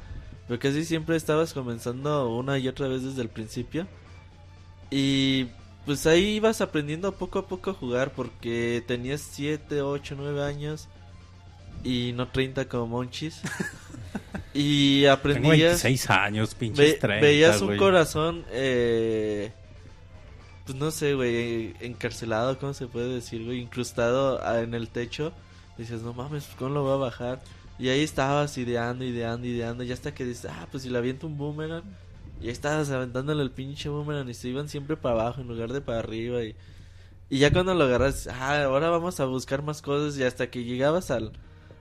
Pero 0.47 0.59
casi 0.59 0.85
siempre 0.85 1.15
estabas 1.15 1.53
comenzando 1.53 2.29
una 2.33 2.57
y 2.57 2.67
otra 2.67 2.87
vez 2.87 3.03
desde 3.03 3.21
el 3.21 3.29
principio. 3.29 3.87
Y 4.91 5.47
pues 5.85 6.05
ahí 6.05 6.35
ibas 6.35 6.61
aprendiendo 6.61 7.11
poco 7.13 7.39
a 7.39 7.47
poco 7.47 7.71
a 7.71 7.73
jugar 7.73 8.11
porque 8.11 8.83
tenías 8.87 9.21
7, 9.21 9.81
8, 9.81 10.15
9 10.17 10.43
años 10.43 10.87
y 11.83 12.13
no 12.13 12.27
30 12.27 12.69
como 12.69 12.87
Monchis. 12.87 13.41
y 14.53 15.01
Tengo 15.01 15.13
aprendías... 15.13 15.83
26 15.83 16.09
años, 16.09 16.49
Ve- 16.51 16.55
pinches 16.59 16.99
30, 16.99 17.25
veías 17.25 17.61
un 17.61 17.75
corazón, 17.77 18.45
eh, 18.51 19.51
pues 20.67 20.77
no 20.77 20.91
sé, 20.91 21.13
güey, 21.13 21.75
encarcelado, 21.79 22.59
¿cómo 22.59 22.73
se 22.73 22.87
puede 22.87 23.07
decir, 23.07 23.45
güey? 23.45 23.61
Incrustado 23.61 24.41
ah, 24.43 24.59
en 24.59 24.73
el 24.73 24.89
techo. 24.89 25.31
Dices, 25.77 26.01
no 26.01 26.13
mames, 26.13 26.49
¿cómo 26.59 26.71
lo 26.71 26.83
voy 26.83 26.91
a 26.91 26.95
bajar? 26.97 27.41
Y 27.79 27.87
ahí 27.87 28.01
estabas 28.01 28.57
ideando, 28.57 29.05
ideando, 29.05 29.47
ideando, 29.47 29.85
y 29.85 29.93
hasta 29.93 30.13
que 30.13 30.25
dices, 30.25 30.51
ah, 30.51 30.67
pues 30.69 30.83
si 30.83 30.89
le 30.89 30.97
aviento 30.97 31.25
un 31.25 31.37
boomerang. 31.37 31.85
Y 32.41 32.47
ahí 32.47 32.51
estabas 32.51 32.89
aventándole 32.89 33.43
el 33.43 33.51
pinche 33.51 33.87
boomerang 33.87 34.27
y 34.27 34.33
se 34.33 34.49
iban 34.49 34.67
siempre 34.67 34.97
para 34.97 35.21
abajo 35.21 35.39
en 35.39 35.47
lugar 35.47 35.71
de 35.71 35.79
para 35.79 35.99
arriba. 35.99 36.43
Y, 36.43 36.53
y 37.29 37.39
ya 37.39 37.53
cuando 37.53 37.73
lo 37.73 37.85
agarras, 37.85 38.27
ah, 38.27 38.63
ahora 38.63 38.89
vamos 38.89 39.21
a 39.21 39.25
buscar 39.25 39.63
más 39.63 39.81
cosas. 39.81 40.19
Y 40.19 40.23
hasta 40.23 40.49
que 40.49 40.65
llegabas 40.65 41.11
al, 41.11 41.31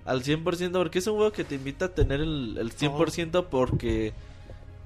al 0.05 0.23
100%, 0.23 0.71
porque 0.73 1.01
es 1.01 1.07
un 1.09 1.17
juego 1.17 1.33
que 1.33 1.43
te 1.43 1.57
invita 1.57 1.87
a 1.87 1.95
tener 1.95 2.21
el, 2.21 2.57
el 2.57 2.73
100% 2.73 3.47
porque 3.51 4.15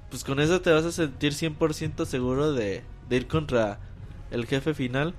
pues 0.09 0.23
con 0.23 0.39
eso 0.39 0.59
te 0.59 0.71
vas 0.71 0.85
a 0.85 0.91
sentir 0.91 1.33
100% 1.33 2.05
seguro 2.05 2.51
de, 2.51 2.83
de 3.07 3.15
ir 3.15 3.27
contra 3.27 3.79
el 4.31 4.45
jefe 4.45 4.73
final. 4.73 5.13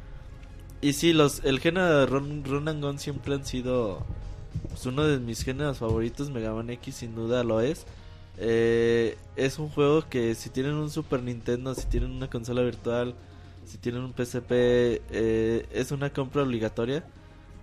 Y 0.80 0.94
sí, 0.94 1.12
los, 1.12 1.44
el 1.44 1.60
género 1.60 2.00
de 2.00 2.06
run, 2.06 2.68
and 2.68 2.82
gun 2.82 2.98
siempre 2.98 3.34
han 3.34 3.46
sido 3.46 4.04
pues, 4.68 4.84
uno 4.86 5.04
de 5.04 5.18
mis 5.18 5.44
géneros 5.44 5.78
favoritos. 5.78 6.30
Mega 6.30 6.52
Man 6.52 6.70
X 6.70 6.96
sin 6.96 7.14
duda 7.14 7.44
lo 7.44 7.60
es. 7.60 7.86
Eh, 8.38 9.16
es 9.36 9.58
un 9.58 9.68
juego 9.68 10.08
que 10.08 10.34
si 10.34 10.50
tienen 10.50 10.74
un 10.74 10.90
Super 10.90 11.22
Nintendo, 11.22 11.74
si 11.74 11.86
tienen 11.86 12.10
una 12.10 12.28
consola 12.28 12.62
virtual, 12.62 13.14
si 13.64 13.78
tienen 13.78 14.02
un 14.02 14.12
PSP, 14.12 14.50
eh, 14.50 15.66
es 15.72 15.92
una 15.92 16.10
compra 16.10 16.42
obligatoria. 16.42 17.04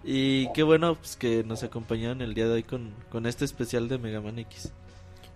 Y 0.04 0.52
qué 0.54 0.64
bueno 0.64 0.96
pues, 0.96 1.18
que 1.18 1.44
nos 1.44 1.64
acompañaron 1.64 2.22
el 2.22 2.34
día 2.34 2.48
de 2.48 2.54
hoy 2.54 2.64
con, 2.64 2.94
con 3.12 3.26
este 3.26 3.44
especial 3.44 3.90
de 3.90 3.98
Mega 3.98 4.22
Man 4.22 4.40
X. 4.40 4.72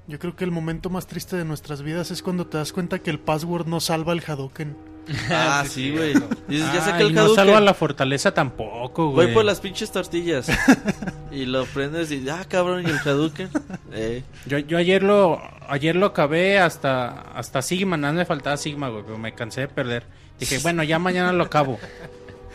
Yo 0.07 0.19
creo 0.19 0.35
que 0.35 0.45
el 0.45 0.51
momento 0.51 0.89
más 0.89 1.07
triste 1.07 1.35
de 1.35 1.45
nuestras 1.45 1.81
vidas 1.81 2.11
es 2.11 2.21
cuando 2.21 2.47
te 2.47 2.57
das 2.57 2.71
cuenta 2.71 2.99
que 2.99 3.09
el 3.09 3.19
password 3.19 3.67
no 3.67 3.79
salva 3.79 4.13
el 4.13 4.23
Hadouken. 4.25 4.92
Ah, 5.29 5.65
sí, 5.67 5.91
güey. 5.91 6.13
Dices, 6.47 6.71
ya 6.73 6.79
Ah, 6.81 6.85
saqué 6.85 7.03
y 7.03 7.07
el 7.07 7.13
no 7.13 7.29
salva 7.35 7.59
la 7.59 7.73
fortaleza 7.73 8.33
tampoco, 8.33 9.09
güey. 9.11 9.27
Voy 9.27 9.33
por 9.33 9.45
las 9.45 9.59
pinches 9.59 9.91
tortillas. 9.91 10.47
y 11.31 11.45
lo 11.45 11.65
prendes 11.65 12.11
y, 12.11 12.27
ah, 12.29 12.45
cabrón, 12.47 12.83
y 12.87 12.89
el 12.89 12.97
Hadouken. 12.99 13.49
Eh, 13.91 14.23
Yo, 14.45 14.59
yo 14.59 14.77
ayer 14.77 15.03
lo 15.03 15.41
ayer 15.67 15.95
lo 15.95 16.07
acabé 16.07 16.59
hasta 16.59 17.09
hasta 17.35 17.61
Sigma, 17.61 17.97
nada 17.97 18.13
me 18.13 18.25
faltaba 18.25 18.57
Sigma, 18.57 18.89
güey, 18.89 19.03
pero 19.03 19.17
me 19.17 19.33
cansé 19.33 19.61
de 19.61 19.67
perder. 19.67 20.05
Dije, 20.39 20.59
bueno, 20.59 20.83
ya 20.83 20.99
mañana 20.99 21.33
lo 21.33 21.43
acabo. 21.43 21.79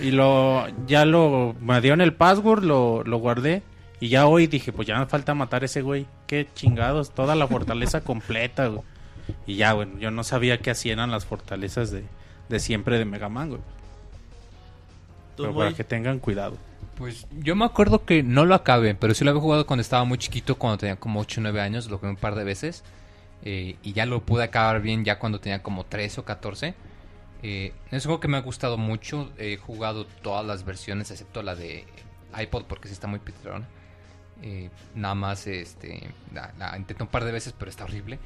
Y 0.00 0.10
lo 0.12 0.66
ya 0.86 1.04
lo 1.04 1.54
me 1.60 1.80
dieron 1.80 2.00
el 2.00 2.14
password, 2.14 2.62
lo, 2.64 3.02
lo 3.04 3.18
guardé 3.18 3.62
y 4.00 4.08
ya 4.08 4.26
hoy 4.26 4.46
dije, 4.46 4.72
pues 4.72 4.86
ya 4.86 4.98
me 4.98 5.06
falta 5.06 5.34
matar 5.34 5.62
a 5.62 5.66
ese 5.66 5.82
güey. 5.82 6.06
Qué 6.26 6.46
chingados, 6.54 7.10
toda 7.10 7.34
la 7.34 7.46
fortaleza 7.48 8.00
completa, 8.04 8.68
güey. 8.68 8.82
Y 9.46 9.56
ya, 9.56 9.74
bueno, 9.74 9.98
yo 9.98 10.10
no 10.10 10.24
sabía 10.24 10.58
que 10.58 10.70
así 10.70 10.88
eran 10.90 11.10
las 11.10 11.26
fortalezas 11.26 11.90
de, 11.90 12.04
de 12.48 12.60
siempre 12.60 12.98
de 12.98 13.04
Mega 13.04 13.28
Man, 13.28 13.50
güey. 13.50 13.62
Pero 15.40 15.54
para 15.54 15.72
que 15.72 15.84
tengan 15.84 16.18
cuidado. 16.18 16.58
Pues 16.94 17.26
yo 17.30 17.54
me 17.54 17.64
acuerdo 17.64 18.04
que 18.04 18.22
no 18.24 18.44
lo 18.44 18.54
acabé, 18.54 18.94
pero 18.94 19.14
sí 19.14 19.24
lo 19.24 19.30
había 19.30 19.40
jugado 19.42 19.66
cuando 19.66 19.82
estaba 19.82 20.04
muy 20.04 20.18
chiquito, 20.18 20.58
cuando 20.58 20.78
tenía 20.78 20.96
como 20.96 21.20
8 21.20 21.40
o 21.40 21.42
9 21.42 21.60
años, 21.60 21.88
lo 21.88 21.98
jugué 21.98 22.10
un 22.10 22.16
par 22.16 22.34
de 22.34 22.44
veces. 22.44 22.84
eh, 23.42 23.76
y 23.82 23.92
ya 23.92 24.06
lo 24.06 24.24
pude 24.24 24.44
acabar 24.44 24.80
bien 24.82 25.04
ya 25.04 25.18
cuando 25.20 25.40
tenía 25.40 25.62
como 25.62 25.84
13 25.86 26.20
o 26.20 26.24
14. 26.24 26.74
Eh, 27.42 27.72
es 27.90 28.04
un 28.04 28.08
juego 28.10 28.20
que 28.20 28.28
me 28.28 28.36
ha 28.36 28.40
gustado 28.40 28.78
mucho. 28.78 29.32
He 29.38 29.56
jugado 29.58 30.06
todas 30.06 30.44
las 30.46 30.64
versiones, 30.64 31.10
excepto 31.10 31.42
la 31.42 31.54
de 31.54 31.86
iPod, 32.38 32.64
porque 32.66 32.88
sí 32.88 32.94
está 32.94 33.06
muy 33.06 33.20
pitrón. 33.20 33.66
Eh, 34.42 34.70
nada 34.94 35.14
más 35.14 35.46
este, 35.46 36.14
la, 36.32 36.52
la 36.58 36.76
intenté 36.78 37.02
un 37.02 37.08
par 37.10 37.24
de 37.24 37.32
veces, 37.32 37.54
pero 37.58 37.70
está 37.70 37.84
horrible. 37.84 38.20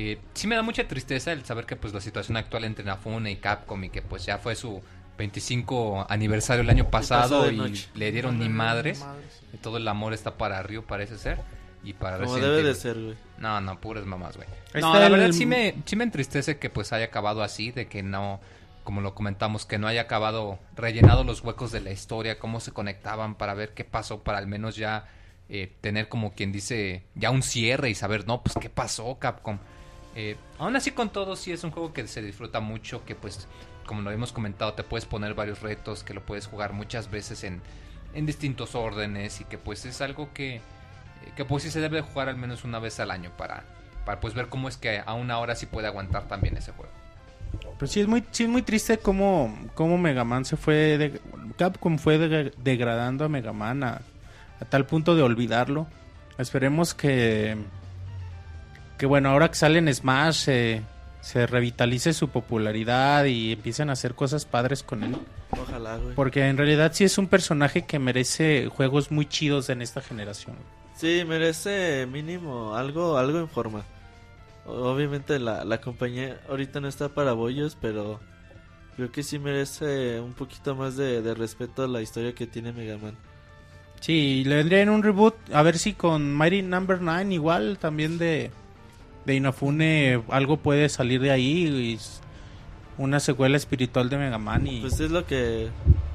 Eh, 0.00 0.18
sí 0.32 0.46
me 0.46 0.54
da 0.54 0.62
mucha 0.62 0.86
tristeza 0.86 1.32
el 1.32 1.44
saber 1.44 1.66
que 1.66 1.74
pues 1.74 1.92
la 1.92 2.00
situación 2.00 2.36
actual 2.36 2.62
entre 2.64 2.84
Nafune 2.84 3.32
y 3.32 3.36
Capcom 3.36 3.82
y 3.82 3.90
que 3.90 4.00
pues 4.00 4.24
ya 4.24 4.38
fue 4.38 4.54
su 4.54 4.80
25 5.18 6.06
aniversario 6.08 6.62
el 6.62 6.70
año 6.70 6.88
pasado 6.88 7.50
y 7.50 7.84
le 7.94 8.12
dieron 8.12 8.38
ni 8.38 8.48
madres. 8.48 9.00
Madres. 9.00 9.40
Y 9.52 9.56
todo 9.56 9.76
el 9.78 9.88
amor 9.88 10.14
está 10.14 10.38
para 10.38 10.62
Ryu, 10.62 10.84
parece 10.84 11.18
ser. 11.18 11.40
Y 11.82 11.94
para 11.94 12.18
como 12.18 12.34
Resident 12.36 12.54
debe 12.56 12.68
de 12.68 12.74
ser, 12.76 12.94
güey. 13.00 13.16
No, 13.38 13.60
no, 13.60 13.80
puras 13.80 14.04
mamás, 14.06 14.36
güey. 14.36 14.48
No, 14.80 14.94
la 14.94 15.06
el- 15.06 15.12
verdad 15.12 15.32
sí 15.32 15.46
me, 15.46 15.74
sí 15.84 15.96
me 15.96 16.04
entristece 16.04 16.58
que 16.58 16.70
pues 16.70 16.92
haya 16.92 17.06
acabado 17.06 17.42
así, 17.42 17.72
de 17.72 17.88
que 17.88 18.04
no, 18.04 18.40
como 18.84 19.00
lo 19.00 19.16
comentamos, 19.16 19.66
que 19.66 19.78
no 19.78 19.88
haya 19.88 20.02
acabado 20.02 20.60
rellenado 20.76 21.24
los 21.24 21.42
huecos 21.42 21.72
de 21.72 21.80
la 21.80 21.90
historia, 21.90 22.38
cómo 22.38 22.60
se 22.60 22.70
conectaban 22.72 23.34
para 23.34 23.54
ver 23.54 23.74
qué 23.74 23.82
pasó, 23.84 24.22
para 24.22 24.38
al 24.38 24.46
menos 24.46 24.76
ya 24.76 25.08
eh, 25.48 25.72
tener 25.80 26.08
como 26.08 26.32
quien 26.34 26.52
dice, 26.52 27.02
ya 27.16 27.30
un 27.30 27.42
cierre 27.42 27.90
y 27.90 27.94
saber, 27.96 28.26
no, 28.28 28.42
pues 28.42 28.54
qué 28.60 28.70
pasó, 28.70 29.18
Capcom. 29.18 29.58
Eh, 30.20 30.36
aún 30.58 30.74
así 30.74 30.90
con 30.90 31.10
todo 31.10 31.36
sí 31.36 31.52
es 31.52 31.62
un 31.62 31.70
juego 31.70 31.92
que 31.92 32.04
se 32.08 32.20
disfruta 32.22 32.58
mucho, 32.58 33.04
que 33.04 33.14
pues, 33.14 33.46
como 33.86 34.02
lo 34.02 34.10
hemos 34.10 34.32
comentado, 34.32 34.72
te 34.74 34.82
puedes 34.82 35.04
poner 35.06 35.34
varios 35.34 35.62
retos, 35.62 36.02
que 36.02 36.12
lo 36.12 36.26
puedes 36.26 36.48
jugar 36.48 36.72
muchas 36.72 37.08
veces 37.08 37.44
en, 37.44 37.62
en 38.14 38.26
distintos 38.26 38.74
órdenes 38.74 39.40
y 39.40 39.44
que 39.44 39.58
pues 39.58 39.84
es 39.84 40.00
algo 40.00 40.32
que, 40.34 40.56
eh, 40.56 40.60
que 41.36 41.44
pues 41.44 41.62
sí 41.62 41.70
se 41.70 41.80
debe 41.80 42.00
jugar 42.00 42.28
al 42.28 42.36
menos 42.36 42.64
una 42.64 42.80
vez 42.80 42.98
al 42.98 43.12
año 43.12 43.30
para, 43.38 43.62
para 44.04 44.18
pues 44.18 44.34
ver 44.34 44.48
cómo 44.48 44.68
es 44.68 44.76
que 44.76 45.00
a 45.06 45.14
una 45.14 45.38
hora 45.38 45.54
sí 45.54 45.66
puede 45.66 45.86
aguantar 45.86 46.26
también 46.26 46.56
ese 46.56 46.72
juego. 46.72 46.90
Pues 47.78 47.92
sí 47.92 48.00
es 48.00 48.08
muy, 48.08 48.24
sí 48.32 48.42
es 48.42 48.48
muy 48.50 48.62
triste 48.62 48.98
cómo, 48.98 49.56
cómo 49.74 49.98
Mega 49.98 50.24
Man 50.24 50.44
se 50.44 50.56
fue, 50.56 51.20
Capcom 51.56 51.96
fue 51.96 52.18
de- 52.18 52.52
degradando 52.58 53.24
a 53.24 53.28
Mega 53.28 53.52
Man 53.52 53.84
a 53.84 54.00
tal 54.68 54.84
punto 54.84 55.14
de 55.14 55.22
olvidarlo. 55.22 55.86
Esperemos 56.38 56.92
que, 56.92 57.56
que 58.98 59.06
bueno, 59.06 59.30
ahora 59.30 59.48
que 59.48 59.54
sale 59.54 59.78
en 59.78 59.92
Smash 59.92 60.48
eh, 60.48 60.82
se 61.20 61.46
revitalice 61.46 62.12
su 62.12 62.28
popularidad 62.28 63.24
y 63.24 63.52
empiecen 63.52 63.90
a 63.90 63.92
hacer 63.92 64.14
cosas 64.14 64.44
padres 64.44 64.82
con 64.82 65.04
él. 65.04 65.16
Ojalá, 65.50 65.96
güey. 65.96 66.14
Porque 66.14 66.46
en 66.46 66.56
realidad 66.56 66.92
sí 66.92 67.04
es 67.04 67.16
un 67.16 67.28
personaje 67.28 67.86
que 67.86 67.98
merece 67.98 68.68
juegos 68.68 69.10
muy 69.10 69.26
chidos 69.26 69.70
en 69.70 69.82
esta 69.82 70.00
generación. 70.00 70.56
Sí, 70.96 71.22
merece 71.26 72.06
mínimo 72.10 72.74
algo, 72.74 73.16
algo 73.18 73.38
en 73.38 73.48
forma. 73.48 73.84
Obviamente 74.66 75.38
la, 75.38 75.64
la 75.64 75.80
compañía 75.80 76.40
ahorita 76.48 76.80
no 76.80 76.88
está 76.88 77.08
para 77.08 77.32
bollos, 77.32 77.76
pero 77.80 78.20
creo 78.96 79.12
que 79.12 79.22
sí 79.22 79.38
merece 79.38 80.20
un 80.20 80.34
poquito 80.34 80.74
más 80.74 80.96
de, 80.96 81.22
de 81.22 81.34
respeto 81.34 81.84
a 81.84 81.88
la 81.88 82.02
historia 82.02 82.34
que 82.34 82.48
tiene 82.48 82.72
Mega 82.72 82.98
Man. 82.98 83.16
Sí, 84.00 84.44
le 84.44 84.56
vendrían 84.56 84.88
un 84.88 85.02
reboot, 85.02 85.34
a 85.52 85.62
ver 85.62 85.78
si 85.78 85.92
con 85.92 86.36
Mighty 86.36 86.62
Number 86.62 87.00
9 87.00 87.32
igual 87.34 87.78
también 87.78 88.18
de, 88.18 88.50
de 89.28 89.36
Inafune 89.36 90.22
algo 90.30 90.56
puede 90.56 90.88
salir 90.88 91.20
de 91.20 91.30
ahí 91.30 91.66
y 91.68 91.98
una 92.96 93.20
secuela 93.20 93.56
espiritual 93.56 94.08
de 94.08 94.16
Mega 94.18 94.38
Man 94.38 94.66
y 94.66 94.80
Pues 94.80 94.98
es 94.98 95.10
lo 95.12 95.24
que 95.26 95.68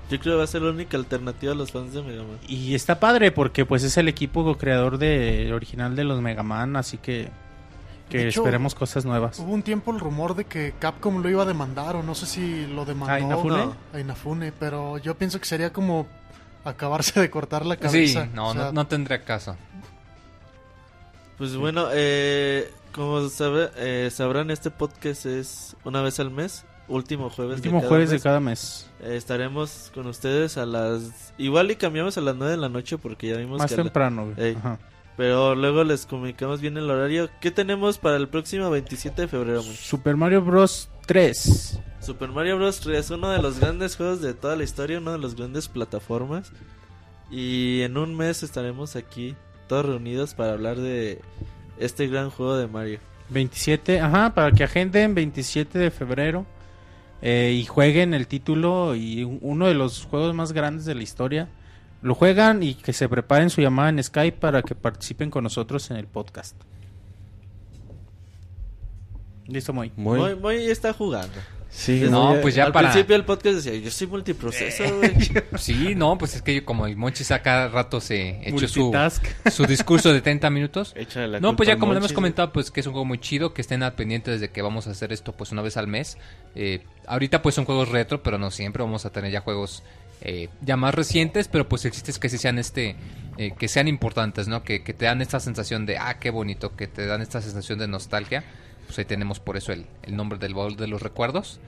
Yo 0.10 0.20
creo 0.20 0.34
que 0.34 0.38
va 0.40 0.44
a 0.44 0.48
ser 0.48 0.64
la 0.64 0.72
única 0.72 0.98
alternativa 0.98 1.54
a 1.54 1.56
los 1.56 1.72
fans 1.72 1.94
de 1.94 2.02
Mega 2.04 2.24
Man. 2.24 2.38
Y 2.48 2.76
está 2.76 3.00
padre 3.00 3.32
porque 3.32 3.66
pues 3.66 3.84
es 3.84 3.96
el 3.98 4.08
equipo 4.10 4.58
creador 4.58 4.98
de 4.98 5.52
original 5.54 5.96
de 5.96 6.04
los 6.04 6.22
Mega 6.22 6.44
Man, 6.44 6.76
así 6.76 6.98
que 6.98 7.30
que 8.10 8.28
hecho, 8.28 8.42
esperemos 8.42 8.76
cosas 8.76 9.06
nuevas. 9.06 9.40
Hubo 9.40 9.54
un 9.54 9.64
tiempo 9.64 9.92
el 9.92 10.00
rumor 10.00 10.36
de 10.36 10.44
que 10.46 10.74
Capcom 10.78 11.22
lo 11.24 11.30
iba 11.30 11.44
a 11.44 11.46
demandar 11.46 11.96
o 11.96 12.04
no 12.04 12.14
sé 12.16 12.26
si 12.26 12.68
lo 12.68 12.84
demandó 12.86 13.14
¿A 13.14 13.20
Inafune? 13.20 13.58
No, 13.66 13.76
a 13.94 14.00
Inafune, 14.00 14.52
pero 14.52 14.98
yo 14.98 15.16
pienso 15.16 15.40
que 15.40 15.46
sería 15.46 15.72
como 15.72 16.06
acabarse 16.66 17.20
de 17.22 17.30
cortar 17.30 17.66
la 17.66 17.76
Sí, 17.76 17.82
cabeza. 17.82 18.28
no, 18.34 18.50
O 18.50 18.54
sea, 18.54 18.66
no, 18.66 18.72
no 18.74 18.88
tendría 18.88 19.24
caso. 19.24 19.56
Pues 21.38 21.56
bueno, 21.56 21.88
eh, 21.94 22.70
como 22.94 23.28
sabe- 23.30 23.72
eh, 23.78 24.10
sabrán, 24.12 24.52
este 24.52 24.72
podcast 24.72 25.26
es 25.26 25.76
una 25.84 26.02
vez 26.02 26.20
al 26.20 26.32
mes, 26.32 26.66
último 26.88 27.30
jueves 27.30 27.58
Último 27.58 27.76
de 27.76 27.82
cada 27.82 27.90
jueves 27.90 28.10
de 28.12 28.20
cada 28.20 28.40
mes. 28.40 28.90
Eh, 29.02 29.16
estaremos 29.16 29.92
con 29.94 30.08
ustedes 30.08 30.58
a 30.58 30.66
las... 30.66 31.34
Igual 31.38 31.72
y 31.72 31.76
cambiamos 31.76 32.18
a 32.18 32.22
las 32.22 32.36
9 32.36 32.52
de 32.52 32.58
la 32.58 32.70
noche 32.70 32.98
porque 32.98 33.28
ya 33.28 33.38
vimos 33.38 33.60
Más 33.60 33.72
que... 33.72 33.78
la- 33.78 33.84
temprano. 33.84 34.34
Ajá. 34.58 34.80
Pero 35.16 35.54
luego 35.54 35.84
les 35.84 36.06
comunicamos 36.08 36.60
bien 36.60 36.76
el 36.78 36.90
horario. 36.90 37.30
¿Qué 37.40 37.52
tenemos 37.52 38.00
para 38.00 38.18
el 38.18 38.28
próximo 38.30 38.70
27 38.72 39.22
de 39.24 39.28
febrero? 39.28 39.62
Super 39.62 40.16
Mario 40.16 40.42
Bros 40.42 40.90
3. 41.06 41.80
Super 42.00 42.30
Mario 42.30 42.58
Bros. 42.58 42.80
3 42.80 42.98
es 43.00 43.10
uno 43.12 43.30
de 43.30 43.40
los 43.40 43.60
grandes 43.60 43.96
juegos 43.96 44.22
de 44.22 44.34
toda 44.34 44.56
la 44.56 44.64
historia, 44.64 44.98
uno 44.98 45.12
de 45.12 45.20
los 45.20 45.36
grandes 45.36 45.68
plataformas. 45.68 46.52
Y 47.30 47.82
en 47.82 47.98
un 47.98 48.16
mes 48.18 48.42
estaremos 48.44 48.96
aquí 48.96 49.36
todos 49.68 49.86
reunidos 49.86 50.34
para 50.34 50.54
hablar 50.54 50.78
de 50.78 51.22
este 51.78 52.08
gran 52.08 52.30
juego 52.30 52.58
de 52.58 52.68
Mario. 52.68 53.00
27, 53.30 54.00
ajá, 54.00 54.34
para 54.34 54.52
que 54.52 54.64
agenden 54.64 55.16
27 55.16 55.80
de 55.80 55.92
febrero 55.92 56.46
eh, 57.22 57.58
y 57.58 57.66
jueguen 57.66 58.14
el 58.14 58.28
título 58.28 58.96
y 58.96 59.24
uno 59.42 59.68
de 59.68 59.74
los 59.74 60.06
juegos 60.06 60.36
más 60.36 60.52
grandes 60.52 60.86
de 60.86 60.96
la 60.96 61.04
historia. 61.04 61.50
Lo 62.02 62.16
juegan 62.16 62.64
y 62.64 62.76
que 62.76 62.92
se 62.92 63.08
preparen 63.08 63.50
su 63.50 63.62
llamada 63.62 63.90
en 63.90 64.04
Skype 64.04 64.38
para 64.38 64.62
que 64.62 64.76
participen 64.76 65.30
con 65.30 65.44
nosotros 65.44 65.90
en 65.90 65.98
el 65.98 66.06
podcast. 66.06 66.56
Listo, 69.48 69.74
Moy. 69.74 69.92
Moy, 69.96 70.36
Moy 70.36 70.66
ya 70.66 70.72
está 70.72 70.94
jugando. 70.94 71.36
Sí, 71.76 72.06
No, 72.08 72.36
pues 72.40 72.54
ya 72.54 72.66
Al 72.66 72.72
para- 72.72 72.92
principio 72.92 73.16
del 73.16 73.26
podcast 73.26 73.56
decía, 73.56 73.74
yo 73.76 73.90
soy 73.90 74.06
multiproceso, 74.08 74.84
güey. 74.98 75.12
Sí, 75.58 75.96
no, 75.96 76.18
pues 76.20 76.36
es 76.36 76.44
que 76.44 76.54
yo, 76.56 76.66
como 76.66 76.86
el 76.86 76.96
Monchis 76.96 77.32
a 77.32 77.42
cada 77.42 77.68
rato 77.68 78.00
se 78.00 78.48
echó 78.48 78.68
su, 78.68 78.92
su 79.52 79.66
discurso 79.66 80.14
de 80.14 80.22
30 80.22 80.50
minutos. 80.52 80.94
La 81.16 81.40
No, 81.40 81.56
pues 81.56 81.68
ya 81.68 81.78
como 81.78 81.94
le 81.94 81.98
hemos 81.98 82.04
Monchis, 82.12 82.16
comentado, 82.16 82.54
pues 82.54 82.70
que 82.70 82.82
es 82.82 82.86
un 82.86 82.94
juego 82.94 83.06
muy 83.06 83.18
chido, 83.18 83.54
que 83.56 83.62
estén 83.62 83.82
al 83.82 83.94
pendiente 83.94 84.30
desde 84.30 84.52
que 84.52 84.62
vamos 84.62 84.86
a 84.88 84.92
hacer 84.92 85.12
esto 85.12 85.32
pues 85.34 85.52
una 85.52 85.64
vez 85.64 85.76
al 85.76 85.88
mes. 85.88 86.18
Eh, 86.54 86.84
ahorita 87.08 87.42
pues 87.42 87.56
son 87.56 87.66
juegos 87.66 87.90
retro, 87.90 88.22
pero 88.22 88.38
no 88.38 88.52
siempre 88.52 88.84
vamos 88.84 89.06
a 89.08 89.10
tener 89.12 89.32
ya 89.32 89.42
juegos 89.42 89.82
eh, 90.22 90.50
ya 90.62 90.78
más 90.78 90.94
recientes, 90.94 91.48
pero 91.48 91.68
pues 91.68 91.84
el 91.86 91.92
chiste 91.92 92.12
es 92.12 92.20
que 92.20 92.30
sí 92.30 92.38
sean 92.38 92.60
este, 92.60 92.96
eh, 93.38 93.52
que 93.58 93.68
sean 93.68 93.88
importantes, 93.88 94.48
¿no? 94.48 94.64
Que, 94.64 94.84
que 94.84 94.94
te 94.94 95.06
dan 95.06 95.22
esta 95.24 95.40
sensación 95.40 95.88
de, 95.88 95.98
ah, 95.98 96.20
qué 96.20 96.30
bonito, 96.30 96.76
que 96.76 96.88
te 96.88 97.08
dan 97.08 97.22
esta 97.22 97.42
sensación 97.42 97.80
de 97.80 97.88
nostalgia. 97.88 98.44
Pues 98.86 99.00
ahí 99.00 99.06
tenemos 99.06 99.40
por 99.40 99.58
eso 99.58 99.72
el, 99.72 99.86
el 100.04 100.16
nombre 100.16 100.38
del 100.40 100.54
baúl 100.54 100.76
de 100.76 100.88
los 100.88 101.02
recuerdos. 101.02 101.60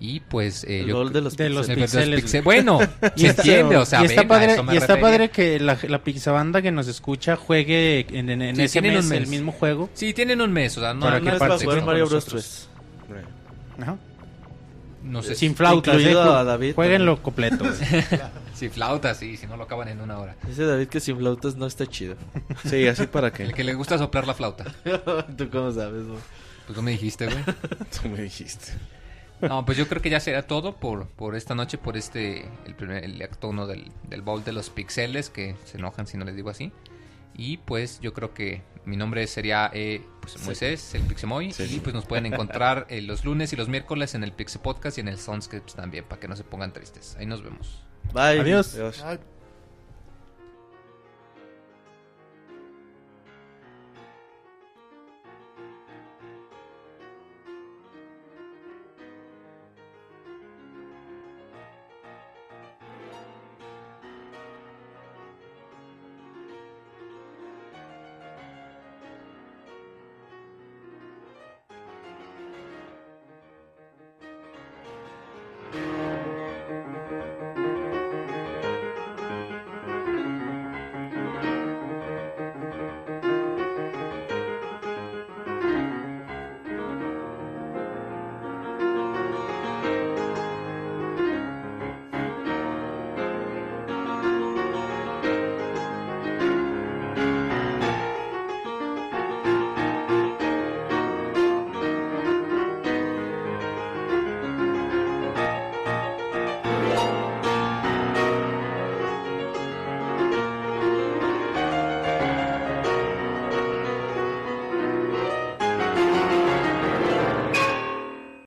Y 0.00 0.20
pues... 0.20 0.62
eh, 0.62 0.80
El 0.82 0.86
yo 0.86 0.94
baúl 0.98 1.12
de 1.12 1.20
los 1.22 1.36
de 1.36 1.48
los 1.48 1.66
píxeles. 1.66 1.94
el 1.94 2.10
de 2.10 2.16
los 2.16 2.20
píxeles, 2.20 2.20
píxeles. 2.22 2.44
Bueno, 2.44 2.78
Y 3.16 3.20
se 3.22 3.26
está- 3.28 3.42
entiende, 3.42 3.76
o 3.78 3.84
sea, 3.84 4.02
y 4.02 4.04
está 4.04 4.20
ven, 4.20 4.28
padre, 4.28 4.46
y 4.46 4.50
está 4.52 4.64
refería. 4.94 5.00
padre 5.00 5.30
que 5.30 5.58
la, 5.58 5.76
la 5.88 6.04
pixabanda 6.04 6.62
que 6.62 6.70
nos 6.70 6.86
escucha 6.86 7.34
juegue 7.34 8.06
en, 8.10 8.30
en- 8.30 8.42
en 8.42 8.56
Sí, 8.56 8.62
ese 8.62 8.80
mes 8.80 9.02
un 9.04 9.08
mes. 9.08 9.18
el 9.22 9.26
mismo 9.26 9.50
juego. 9.50 9.90
Sí, 9.94 10.14
tienen 10.14 10.40
un 10.40 10.52
mes, 10.52 10.76
o 10.78 10.80
sea, 10.82 10.94
no, 10.94 11.00
Para 11.00 11.18
no 11.18 11.32
que 11.32 11.38
participen 11.38 11.80
jugar 11.80 11.86
Mario 11.86 12.06
Bros. 12.06 12.14
nosotros. 12.26 12.68
3. 13.08 13.24
Ajá. 13.82 13.96
No 15.02 15.22
sé 15.22 15.34
Sin 15.36 15.54
flautas, 15.56 15.94
Incluido 15.94 16.34
eh, 16.36 16.38
a 16.40 16.44
David 16.44 16.74
jueguenlo 16.74 17.22
completo. 17.22 17.64
güey. 17.64 17.74
si 18.54 18.68
flautas, 18.68 19.16
sí, 19.16 19.36
si 19.36 19.46
no 19.48 19.56
lo 19.56 19.64
acaban 19.64 19.88
en 19.88 20.00
una 20.00 20.18
hora. 20.18 20.36
Dice 20.46 20.64
David 20.64 20.88
que 20.88 21.00
sin 21.00 21.16
flautas 21.18 21.56
no 21.56 21.66
está 21.66 21.86
chido. 21.86 22.14
Sí, 22.64 22.86
así 22.86 23.06
para 23.08 23.28
El 23.28 23.32
que 23.32 23.52
que 23.52 23.64
le 23.64 23.74
gusta 23.74 23.98
soplar 23.98 24.26
la 24.28 24.34
flauta. 24.34 24.64
¿Tú 25.36 25.48
cómo 25.50 25.72
sabes, 25.72 26.06
güey? 26.06 26.18
Pues 26.68 26.76
no 26.76 26.82
me 26.82 26.90
dijiste, 26.90 27.24
güey. 27.24 27.42
tú 28.02 28.10
me 28.10 28.20
dijiste. 28.20 28.74
No, 29.40 29.64
pues 29.64 29.78
yo 29.78 29.88
creo 29.88 30.02
que 30.02 30.10
ya 30.10 30.20
será 30.20 30.42
todo 30.42 30.76
por, 30.76 31.08
por 31.08 31.34
esta 31.34 31.54
noche, 31.54 31.78
por 31.78 31.96
este, 31.96 32.46
el, 32.66 32.74
primer, 32.74 33.02
el 33.04 33.22
acto 33.22 33.48
uno 33.48 33.66
del, 33.66 33.90
del 34.06 34.20
bowl 34.20 34.44
de 34.44 34.52
los 34.52 34.68
pixeles, 34.68 35.30
que 35.30 35.56
se 35.64 35.78
enojan 35.78 36.06
si 36.06 36.18
no 36.18 36.26
les 36.26 36.36
digo 36.36 36.50
así. 36.50 36.70
Y 37.34 37.56
pues 37.56 38.00
yo 38.00 38.12
creo 38.12 38.34
que 38.34 38.60
mi 38.84 38.98
nombre 38.98 39.26
sería 39.26 39.70
eh, 39.72 40.02
pues, 40.20 40.44
Moisés, 40.44 40.94
el 40.94 41.00
Pixemoy. 41.04 41.52
Sí. 41.52 41.76
Y 41.76 41.80
pues 41.80 41.94
nos 41.94 42.04
pueden 42.04 42.26
encontrar 42.26 42.86
eh, 42.90 43.00
los 43.00 43.24
lunes 43.24 43.50
y 43.54 43.56
los 43.56 43.70
miércoles 43.70 44.14
en 44.14 44.22
el 44.22 44.32
Pixe 44.32 44.58
Podcast 44.58 44.98
y 44.98 45.00
en 45.00 45.08
el 45.08 45.18
Soundscripts 45.18 45.74
también, 45.74 46.04
para 46.04 46.20
que 46.20 46.28
no 46.28 46.36
se 46.36 46.44
pongan 46.44 46.74
tristes. 46.74 47.16
Ahí 47.18 47.24
nos 47.24 47.42
vemos. 47.42 47.80
Bye. 48.12 48.40
Adiós. 48.40 48.74
Adiós. 48.74 49.02